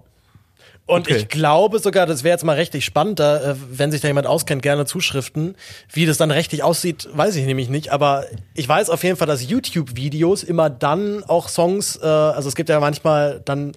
Und 0.84 1.06
Okay. 1.06 1.16
ich 1.16 1.28
glaube 1.28 1.78
sogar, 1.78 2.06
das 2.06 2.24
wäre 2.24 2.32
jetzt 2.32 2.44
mal 2.44 2.56
rechtlich 2.56 2.84
spannend, 2.84 3.20
da, 3.20 3.52
äh, 3.52 3.54
wenn 3.70 3.92
sich 3.92 4.00
da 4.00 4.08
jemand 4.08 4.26
auskennt, 4.26 4.62
gerne 4.62 4.84
Zuschriften. 4.84 5.54
Wie 5.92 6.06
das 6.06 6.16
dann 6.16 6.32
rechtlich 6.32 6.64
aussieht, 6.64 7.08
weiß 7.12 7.36
ich 7.36 7.46
nämlich 7.46 7.68
nicht. 7.68 7.92
Aber 7.92 8.24
ich 8.54 8.68
weiß 8.68 8.90
auf 8.90 9.04
jeden 9.04 9.16
Fall, 9.16 9.28
dass 9.28 9.48
YouTube-Videos 9.48 10.42
immer 10.42 10.70
dann 10.70 11.22
auch 11.22 11.48
Songs, 11.48 12.00
äh, 12.02 12.06
also 12.06 12.48
es 12.48 12.56
gibt 12.56 12.68
ja 12.68 12.80
manchmal, 12.80 13.40
dann 13.44 13.72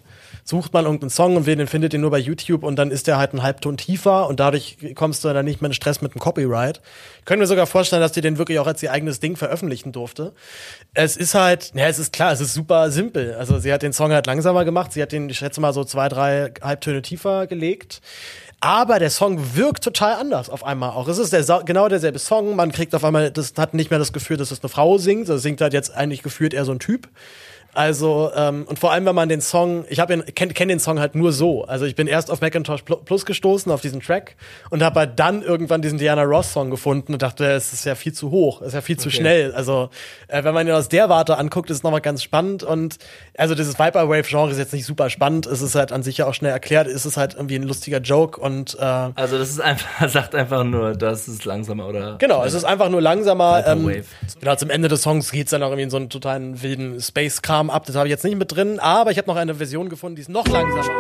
sucht 0.48 0.74
man 0.74 0.86
irgendeinen 0.86 1.10
Song 1.10 1.36
und 1.36 1.48
den 1.48 1.66
findet 1.66 1.92
den 1.92 2.02
nur 2.02 2.12
bei 2.12 2.20
YouTube 2.20 2.64
und 2.64 2.76
dann 2.76 2.92
ist 2.92 3.08
der 3.08 3.18
halt 3.18 3.32
einen 3.32 3.42
Halbton 3.42 3.78
tiefer 3.78 4.28
und 4.28 4.40
dadurch 4.40 4.78
kommst 4.94 5.24
du 5.24 5.34
dann 5.34 5.44
nicht 5.44 5.60
mehr 5.60 5.72
in 5.72 5.74
Stress 5.74 6.02
mit 6.02 6.14
dem 6.14 6.20
Copyright. 6.20 6.82
Ich 7.20 7.26
könnte 7.26 7.42
mir 7.42 7.48
sogar 7.48 7.66
vorstellen, 7.66 8.02
dass 8.02 8.12
die 8.12 8.22
den 8.22 8.38
wirklich 8.38 8.60
auch 8.60 8.68
als 8.68 8.84
ihr 8.84 8.92
eigenes 8.92 9.20
Ding 9.20 9.38
veröffentlichen 9.38 9.92
durfte. 9.92 10.34
Es 10.94 11.18
ist 11.18 11.34
halt, 11.34 11.72
ja, 11.74 11.88
es 11.88 11.98
ist 11.98 12.14
klar, 12.14 12.32
es 12.32 12.42
ist 12.42 12.54
super 12.54 12.92
simpel. 12.92 13.34
Also 13.34 13.58
sie 13.58 13.74
hat 13.74 13.82
den 13.82 13.92
Song 13.92 14.12
halt 14.12 14.28
langsamer 14.28 14.66
gemacht, 14.66 14.94
sie 14.94 15.02
hat 15.02 15.12
den, 15.12 15.28
ich 15.30 15.40
schätze 15.40 15.60
mal, 15.60 15.74
so 15.74 15.84
zwei, 15.84 16.10
drei 16.10 16.52
Halbtöne 16.62 17.02
tiefer 17.02 17.48
gelegt. 17.48 18.02
Aber 18.60 19.00
der 19.00 19.10
Song 19.10 19.56
wirkt 19.56 19.84
total 19.84 20.14
anders 20.14 20.52
auf 20.52 20.64
einmal 20.64 20.92
auch. 20.92 21.08
Es 21.08 21.18
ist 21.18 21.34
der, 21.34 21.44
genau 21.66 21.90
derselbe 21.90 22.20
Song. 22.20 22.56
Man 22.56 22.72
kriegt 22.72 22.94
auf 22.94 23.04
einmal, 23.04 23.32
das 23.32 23.54
hat 23.58 23.74
nicht 23.74 23.90
mehr 23.90 24.00
das 24.00 24.14
Gefühl, 24.14 24.38
dass 24.38 24.52
es 24.52 24.62
eine 24.62 24.70
Frau 24.70 25.00
singt. 25.00 25.28
Das 25.28 25.42
singt 25.42 25.62
halt 25.62 25.74
jetzt 25.74 25.94
eigentlich 25.94 26.24
gefühlt 26.24 26.54
eher 26.54 26.66
so 26.66 26.72
ein 26.72 26.80
Typ. 26.80 27.10
Also, 27.76 28.32
ähm, 28.36 28.64
und 28.68 28.80
vor 28.80 28.92
allem, 28.92 29.06
wenn 29.06 29.16
man 29.16 29.30
den 29.30 29.42
Song, 29.42 29.86
ich 29.90 30.00
habe 30.00 30.18
kenne 30.24 30.54
kenn 30.54 30.68
den 30.70 30.80
Song 30.80 31.00
halt 31.00 31.14
nur 31.16 31.32
so. 31.34 31.66
Also 31.66 31.86
ich 31.86 31.96
bin 31.96 32.08
erst 32.08 32.32
auf 32.32 32.42
Macintosh 32.42 32.82
Pl- 32.84 33.04
Plus 33.04 33.26
gestoßen, 33.26 33.72
auf 33.72 33.82
diesen 33.82 34.00
Track, 34.02 34.36
und 34.70 34.82
habe 34.82 35.02
halt 35.02 35.20
dann 35.20 35.42
irgendwann 35.44 35.82
diesen 35.82 35.98
Diana 35.98 36.24
Ross-Song 36.24 36.70
gefunden 36.72 37.14
und 37.14 37.22
dachte, 37.22 37.46
es 37.52 37.74
ist 37.74 37.86
ja 37.86 37.96
viel 37.96 38.14
zu 38.14 38.32
hoch, 38.32 38.62
es 38.62 38.70
ist 38.70 38.74
ja 38.74 38.82
viel 38.82 38.98
zu 38.98 39.10
schnell. 39.12 39.54
Also, 39.54 39.90
äh, 40.30 40.44
wenn 40.44 40.54
man 40.54 40.66
ihn 40.68 40.74
aus 40.74 40.88
der 40.90 41.10
Warte 41.10 41.38
anguckt, 41.38 41.70
ist 41.70 41.78
es 41.78 41.84
nochmal 41.84 42.02
ganz 42.02 42.24
spannend. 42.24 42.64
Und 42.64 42.98
also 43.38 43.56
dieses 43.56 43.78
Viperwave-Genre 43.78 44.52
ist 44.52 44.58
jetzt 44.58 44.74
nicht 44.74 44.86
super 44.86 45.10
spannend, 45.10 45.46
es 45.46 45.62
ist 45.62 45.76
halt 45.76 45.92
an 45.92 46.02
sich 46.02 46.18
ja 46.18 46.28
auch 46.28 46.34
schnell 46.34 46.52
erklärt, 46.52 46.88
es 46.88 47.06
ist 47.06 47.18
halt 47.18 47.34
irgendwie 47.36 47.56
ein 47.56 47.64
lustiger 47.64 48.00
Joke 48.00 48.40
und 48.40 48.76
äh, 48.80 48.84
Also 48.84 49.38
das 49.38 49.50
ist 49.50 49.60
einfach, 49.60 50.08
sagt 50.10 50.34
einfach 50.34 50.64
nur, 50.64 50.94
das 50.94 51.28
ist 51.28 51.44
langsamer, 51.46 51.88
oder? 51.88 52.16
Genau, 52.20 52.44
es 52.46 52.54
ist 52.54 52.64
einfach 52.64 52.90
nur 52.90 53.02
langsamer. 53.02 53.64
Ähm, 53.68 54.04
genau, 54.40 54.56
zum 54.56 54.70
Ende 54.70 54.88
des 54.88 55.02
Songs 55.02 55.32
geht's 55.32 55.52
dann 55.52 55.62
auch 55.62 55.68
irgendwie 55.68 55.84
in 55.84 55.90
so 55.90 55.98
einen 55.98 56.10
totalen 56.10 56.62
wilden 56.64 57.02
Space-Kram 57.02 57.65
ab. 57.70 57.86
Das 57.86 57.96
habe 57.96 58.08
ich 58.08 58.12
jetzt 58.12 58.24
nicht 58.24 58.38
mit 58.38 58.52
drin, 58.56 58.80
aber 58.80 59.12
ich 59.12 59.18
habe 59.18 59.28
noch 59.28 59.36
eine 59.38 59.56
Version 59.56 59.90
gefunden, 59.90 60.16
die 60.16 60.22
ist 60.22 60.30
noch 60.30 60.48
langsamer. 60.48 60.92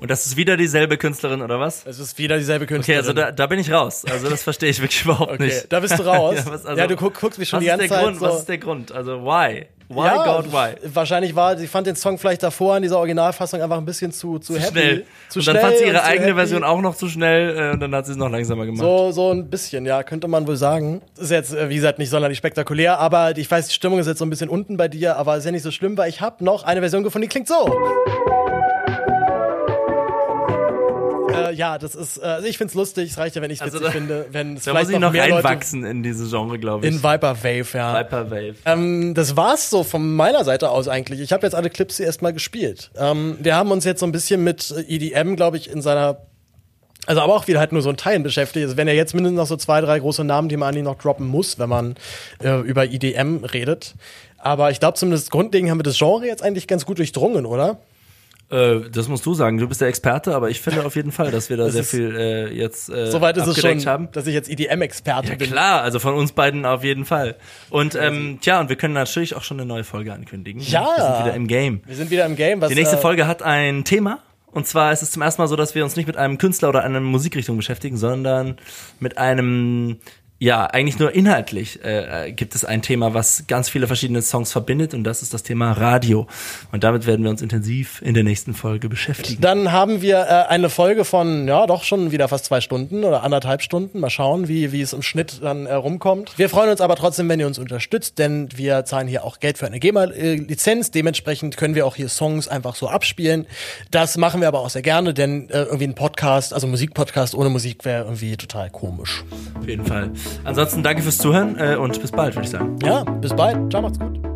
Und 0.00 0.10
das 0.10 0.26
ist 0.26 0.36
wieder 0.36 0.56
dieselbe 0.58 0.98
Künstlerin, 0.98 1.40
oder 1.40 1.58
was? 1.60 1.86
Es 1.86 1.98
ist 1.98 2.18
wieder 2.18 2.36
dieselbe 2.36 2.64
Okay, 2.64 2.74
Künstlerin. 2.74 2.98
also 3.00 3.12
da, 3.14 3.32
da 3.32 3.46
bin 3.46 3.58
ich 3.58 3.70
raus. 3.72 4.04
Also 4.10 4.28
das 4.28 4.42
verstehe 4.42 4.68
ich 4.68 4.80
wirklich 4.82 5.02
überhaupt 5.04 5.32
Okay, 5.32 5.44
nicht. 5.46 5.72
da 5.72 5.80
bist 5.80 5.98
du 5.98 6.02
raus. 6.02 6.36
ja, 6.44 6.52
was, 6.52 6.66
also, 6.66 6.78
Ja, 6.78 6.86
du 6.86 6.96
guck- 6.96 7.18
guckst 7.18 7.38
mich 7.38 7.48
schon 7.48 7.58
was 7.58 7.64
die 7.64 7.70
ist 7.70 7.78
ganze 7.78 7.88
der 7.88 7.96
Zeit 7.96 8.04
Grund? 8.04 8.18
so- 8.18 8.26
Was 8.26 8.38
ist 8.40 8.48
der 8.48 8.58
Grund? 8.58 8.92
Also 8.92 9.22
why? 9.24 9.66
Why, 9.94 10.06
ja, 10.06 10.24
God, 10.24 10.52
why? 10.52 10.74
Wahrscheinlich 10.92 11.34
war, 11.34 11.56
sie 11.56 11.66
fand 11.66 11.86
den 11.86 11.96
Song 11.96 12.18
vielleicht 12.18 12.42
davor 12.42 12.76
in 12.76 12.82
dieser 12.82 12.98
Originalfassung 12.98 13.62
einfach 13.62 13.78
ein 13.78 13.84
bisschen 13.84 14.12
zu, 14.12 14.38
zu, 14.38 14.54
happy. 14.54 14.70
Schnell. 14.70 15.06
Zu 15.28 15.38
und 15.38 15.48
dann 15.48 15.54
schnell 15.56 15.64
fand 15.64 15.78
sie 15.78 15.84
ihre 15.84 15.96
zu 15.96 16.04
eigene 16.04 16.26
happy. 16.26 16.36
Version 16.36 16.64
auch 16.64 16.80
noch 16.80 16.96
zu 16.96 17.08
schnell 17.08 17.56
äh, 17.56 17.72
und 17.72 17.80
dann 17.80 17.94
hat 17.94 18.06
sie 18.06 18.12
es 18.12 18.18
noch 18.18 18.30
langsamer 18.30 18.66
gemacht. 18.66 18.80
So, 18.80 19.12
so 19.12 19.30
ein 19.30 19.48
bisschen, 19.48 19.86
ja, 19.86 20.02
könnte 20.02 20.28
man 20.28 20.46
wohl 20.46 20.56
sagen. 20.56 21.02
Ist 21.18 21.30
jetzt, 21.30 21.54
äh, 21.54 21.68
wie 21.68 21.76
gesagt, 21.76 21.98
nicht 21.98 22.10
sonderlich 22.10 22.38
spektakulär, 22.38 22.98
aber 22.98 23.36
ich 23.36 23.50
weiß, 23.50 23.68
die 23.68 23.74
Stimmung 23.74 23.98
ist 23.98 24.06
jetzt 24.06 24.18
so 24.18 24.24
ein 24.24 24.30
bisschen 24.30 24.48
unten 24.48 24.76
bei 24.76 24.88
dir, 24.88 25.16
aber 25.16 25.36
ist 25.36 25.44
ja 25.44 25.52
nicht 25.52 25.62
so 25.62 25.70
schlimm, 25.70 25.96
weil 25.96 26.08
ich 26.08 26.20
habe 26.20 26.44
noch 26.44 26.64
eine 26.64 26.80
Version 26.80 27.02
gefunden, 27.02 27.22
die 27.22 27.28
klingt 27.28 27.48
so. 27.48 28.33
Äh, 31.36 31.54
ja, 31.54 31.78
das 31.78 31.94
ist, 31.94 32.18
äh, 32.18 32.22
also 32.22 32.46
ich 32.48 32.58
find's 32.58 32.74
lustig, 32.74 33.10
es 33.10 33.18
reicht 33.18 33.36
ja, 33.36 33.42
wenn 33.42 33.50
ich 33.50 33.58
es 33.58 33.62
Also 33.62 33.78
witzig 33.78 33.86
da- 33.86 33.92
finde, 33.92 34.26
wenn 34.30 34.56
es 34.56 34.64
vielleicht 34.64 34.84
muss 34.86 34.88
ich 34.90 34.94
noch 34.94 35.00
noch 35.08 35.12
mehr 35.12 35.28
Leute 35.28 35.44
reinwachsen 35.44 35.84
in 35.84 36.02
diese 36.02 36.28
Genre, 36.28 36.58
glaube 36.58 36.86
ich. 36.86 36.92
in 36.94 37.02
Viper 37.02 37.36
Wave, 37.42 37.66
ja. 37.78 37.98
Viper 38.00 38.30
Wave. 38.30 38.54
Ähm, 38.64 39.14
das 39.14 39.36
war's 39.36 39.70
so 39.70 39.82
von 39.84 40.14
meiner 40.14 40.44
Seite 40.44 40.70
aus 40.70 40.88
eigentlich. 40.88 41.20
Ich 41.20 41.32
habe 41.32 41.46
jetzt 41.46 41.54
alle 41.54 41.70
Clips 41.70 41.96
hier 41.96 42.06
erstmal 42.06 42.32
gespielt. 42.32 42.90
Ähm, 42.96 43.36
wir 43.40 43.56
haben 43.56 43.70
uns 43.70 43.84
jetzt 43.84 44.00
so 44.00 44.06
ein 44.06 44.12
bisschen 44.12 44.42
mit 44.44 44.74
EDM, 44.88 45.36
glaube 45.36 45.56
ich, 45.56 45.70
in 45.70 45.82
seiner 45.82 46.18
also 47.06 47.20
aber 47.20 47.34
auch 47.34 47.46
wieder 47.46 47.58
halt 47.60 47.72
nur 47.72 47.82
so 47.82 47.90
ein 47.90 47.98
Teilen 47.98 48.22
beschäftigt. 48.22 48.66
Es 48.66 48.78
werden 48.78 48.88
ja 48.88 48.94
jetzt 48.94 49.14
mindestens 49.14 49.36
noch 49.36 49.46
so 49.46 49.56
zwei, 49.56 49.82
drei 49.82 49.98
große 49.98 50.24
Namen, 50.24 50.48
die 50.48 50.56
man 50.56 50.70
eigentlich 50.70 50.84
noch 50.84 50.96
droppen 50.96 51.26
muss, 51.26 51.58
wenn 51.58 51.68
man 51.68 51.96
äh, 52.42 52.60
über 52.60 52.86
EDM 52.86 53.44
redet. 53.44 53.94
Aber 54.38 54.70
ich 54.70 54.80
glaube 54.80 54.96
zumindest 54.96 55.30
grundlegend 55.30 55.70
haben 55.70 55.78
wir 55.78 55.82
das 55.82 55.98
Genre 55.98 56.26
jetzt 56.26 56.42
eigentlich 56.42 56.66
ganz 56.66 56.86
gut 56.86 56.96
durchdrungen, 56.98 57.44
oder? 57.44 57.76
Äh, 58.50 58.90
das 58.92 59.08
musst 59.08 59.24
du 59.26 59.34
sagen. 59.34 59.58
Du 59.58 59.66
bist 59.68 59.80
der 59.80 59.88
Experte, 59.88 60.34
aber 60.34 60.50
ich 60.50 60.60
finde 60.60 60.84
auf 60.84 60.96
jeden 60.96 61.12
Fall, 61.12 61.30
dass 61.30 61.48
wir 61.50 61.56
da 61.56 61.68
sehr 61.70 61.80
ist- 61.80 61.90
viel 61.90 62.14
äh, 62.14 62.52
jetzt 62.54 62.90
äh, 62.90 63.10
Soweit 63.10 63.36
ist 63.36 63.46
es 63.46 63.60
schon, 63.60 63.84
haben. 63.86 64.08
dass 64.12 64.26
ich 64.26 64.34
jetzt 64.34 64.48
EDM-Experte 64.50 65.30
Ja 65.30 65.34
bin. 65.36 65.50
klar, 65.50 65.82
also 65.82 65.98
von 65.98 66.14
uns 66.14 66.32
beiden 66.32 66.66
auf 66.66 66.84
jeden 66.84 67.04
Fall. 67.04 67.36
Und 67.70 67.94
ähm, 67.94 68.38
tja, 68.40 68.60
und 68.60 68.68
wir 68.68 68.76
können 68.76 68.94
natürlich 68.94 69.34
auch 69.34 69.42
schon 69.42 69.58
eine 69.58 69.66
neue 69.66 69.84
Folge 69.84 70.12
ankündigen. 70.12 70.60
Ja. 70.62 70.86
Wir 70.96 71.04
sind 71.04 71.24
wieder 71.24 71.34
im 71.34 71.46
Game. 71.48 71.80
Wir 71.86 71.96
sind 71.96 72.10
wieder 72.10 72.26
im 72.26 72.36
Game. 72.36 72.60
Was, 72.60 72.68
Die 72.68 72.74
nächste 72.74 72.96
äh, 72.96 73.00
Folge 73.00 73.26
hat 73.26 73.42
ein 73.42 73.84
Thema. 73.84 74.18
Und 74.52 74.68
zwar 74.68 74.92
ist 74.92 75.02
es 75.02 75.10
zum 75.10 75.20
ersten 75.22 75.42
Mal 75.42 75.48
so, 75.48 75.56
dass 75.56 75.74
wir 75.74 75.82
uns 75.82 75.96
nicht 75.96 76.06
mit 76.06 76.16
einem 76.16 76.38
Künstler 76.38 76.68
oder 76.68 76.84
einer 76.84 77.00
Musikrichtung 77.00 77.56
beschäftigen, 77.56 77.96
sondern 77.96 78.56
mit 79.00 79.18
einem, 79.18 79.98
ja, 80.44 80.66
eigentlich 80.66 80.98
nur 80.98 81.14
inhaltlich 81.14 81.82
äh, 81.82 82.30
gibt 82.30 82.54
es 82.54 82.66
ein 82.66 82.82
Thema, 82.82 83.14
was 83.14 83.44
ganz 83.48 83.70
viele 83.70 83.86
verschiedene 83.86 84.20
Songs 84.20 84.52
verbindet 84.52 84.92
und 84.92 85.02
das 85.02 85.22
ist 85.22 85.32
das 85.32 85.42
Thema 85.42 85.72
Radio. 85.72 86.26
Und 86.70 86.84
damit 86.84 87.06
werden 87.06 87.22
wir 87.22 87.30
uns 87.30 87.40
intensiv 87.40 88.02
in 88.02 88.12
der 88.12 88.24
nächsten 88.24 88.52
Folge 88.52 88.90
beschäftigen. 88.90 89.40
Dann 89.40 89.72
haben 89.72 90.02
wir 90.02 90.18
äh, 90.18 90.50
eine 90.50 90.68
Folge 90.68 91.06
von, 91.06 91.48
ja, 91.48 91.66
doch 91.66 91.82
schon 91.82 92.12
wieder 92.12 92.28
fast 92.28 92.44
zwei 92.44 92.60
Stunden 92.60 93.04
oder 93.04 93.22
anderthalb 93.22 93.62
Stunden. 93.62 94.00
Mal 94.00 94.10
schauen, 94.10 94.46
wie, 94.46 94.70
wie 94.70 94.82
es 94.82 94.92
im 94.92 95.00
Schnitt 95.00 95.40
dann 95.42 95.64
äh, 95.64 95.72
rumkommt. 95.72 96.36
Wir 96.36 96.50
freuen 96.50 96.68
uns 96.68 96.82
aber 96.82 96.96
trotzdem, 96.96 97.26
wenn 97.30 97.40
ihr 97.40 97.46
uns 97.46 97.58
unterstützt, 97.58 98.18
denn 98.18 98.50
wir 98.54 98.84
zahlen 98.84 99.08
hier 99.08 99.24
auch 99.24 99.40
Geld 99.40 99.56
für 99.56 99.64
eine 99.64 99.80
GEMA-Lizenz. 99.80 100.90
Dementsprechend 100.90 101.56
können 101.56 101.74
wir 101.74 101.86
auch 101.86 101.96
hier 101.96 102.10
Songs 102.10 102.48
einfach 102.48 102.74
so 102.74 102.90
abspielen. 102.90 103.46
Das 103.90 104.18
machen 104.18 104.42
wir 104.42 104.48
aber 104.48 104.60
auch 104.60 104.68
sehr 104.68 104.82
gerne, 104.82 105.14
denn 105.14 105.48
äh, 105.48 105.62
irgendwie 105.62 105.84
ein 105.86 105.94
Podcast, 105.94 106.52
also 106.52 106.66
Musikpodcast 106.66 107.34
ohne 107.34 107.48
Musik 107.48 107.86
wäre 107.86 108.04
irgendwie 108.04 108.36
total 108.36 108.68
komisch. 108.68 109.24
Auf 109.58 109.66
jeden 109.66 109.86
Fall. 109.86 110.10
Ansonsten 110.44 110.82
danke 110.82 111.02
fürs 111.02 111.18
Zuhören 111.18 111.56
äh, 111.58 111.76
und 111.76 112.00
bis 112.00 112.10
bald, 112.10 112.34
würde 112.34 112.44
ich 112.46 112.50
sagen. 112.50 112.76
Ja, 112.84 113.04
bis 113.04 113.34
bald. 113.34 113.70
Ciao, 113.70 113.82
macht's 113.82 113.98
gut. 113.98 114.33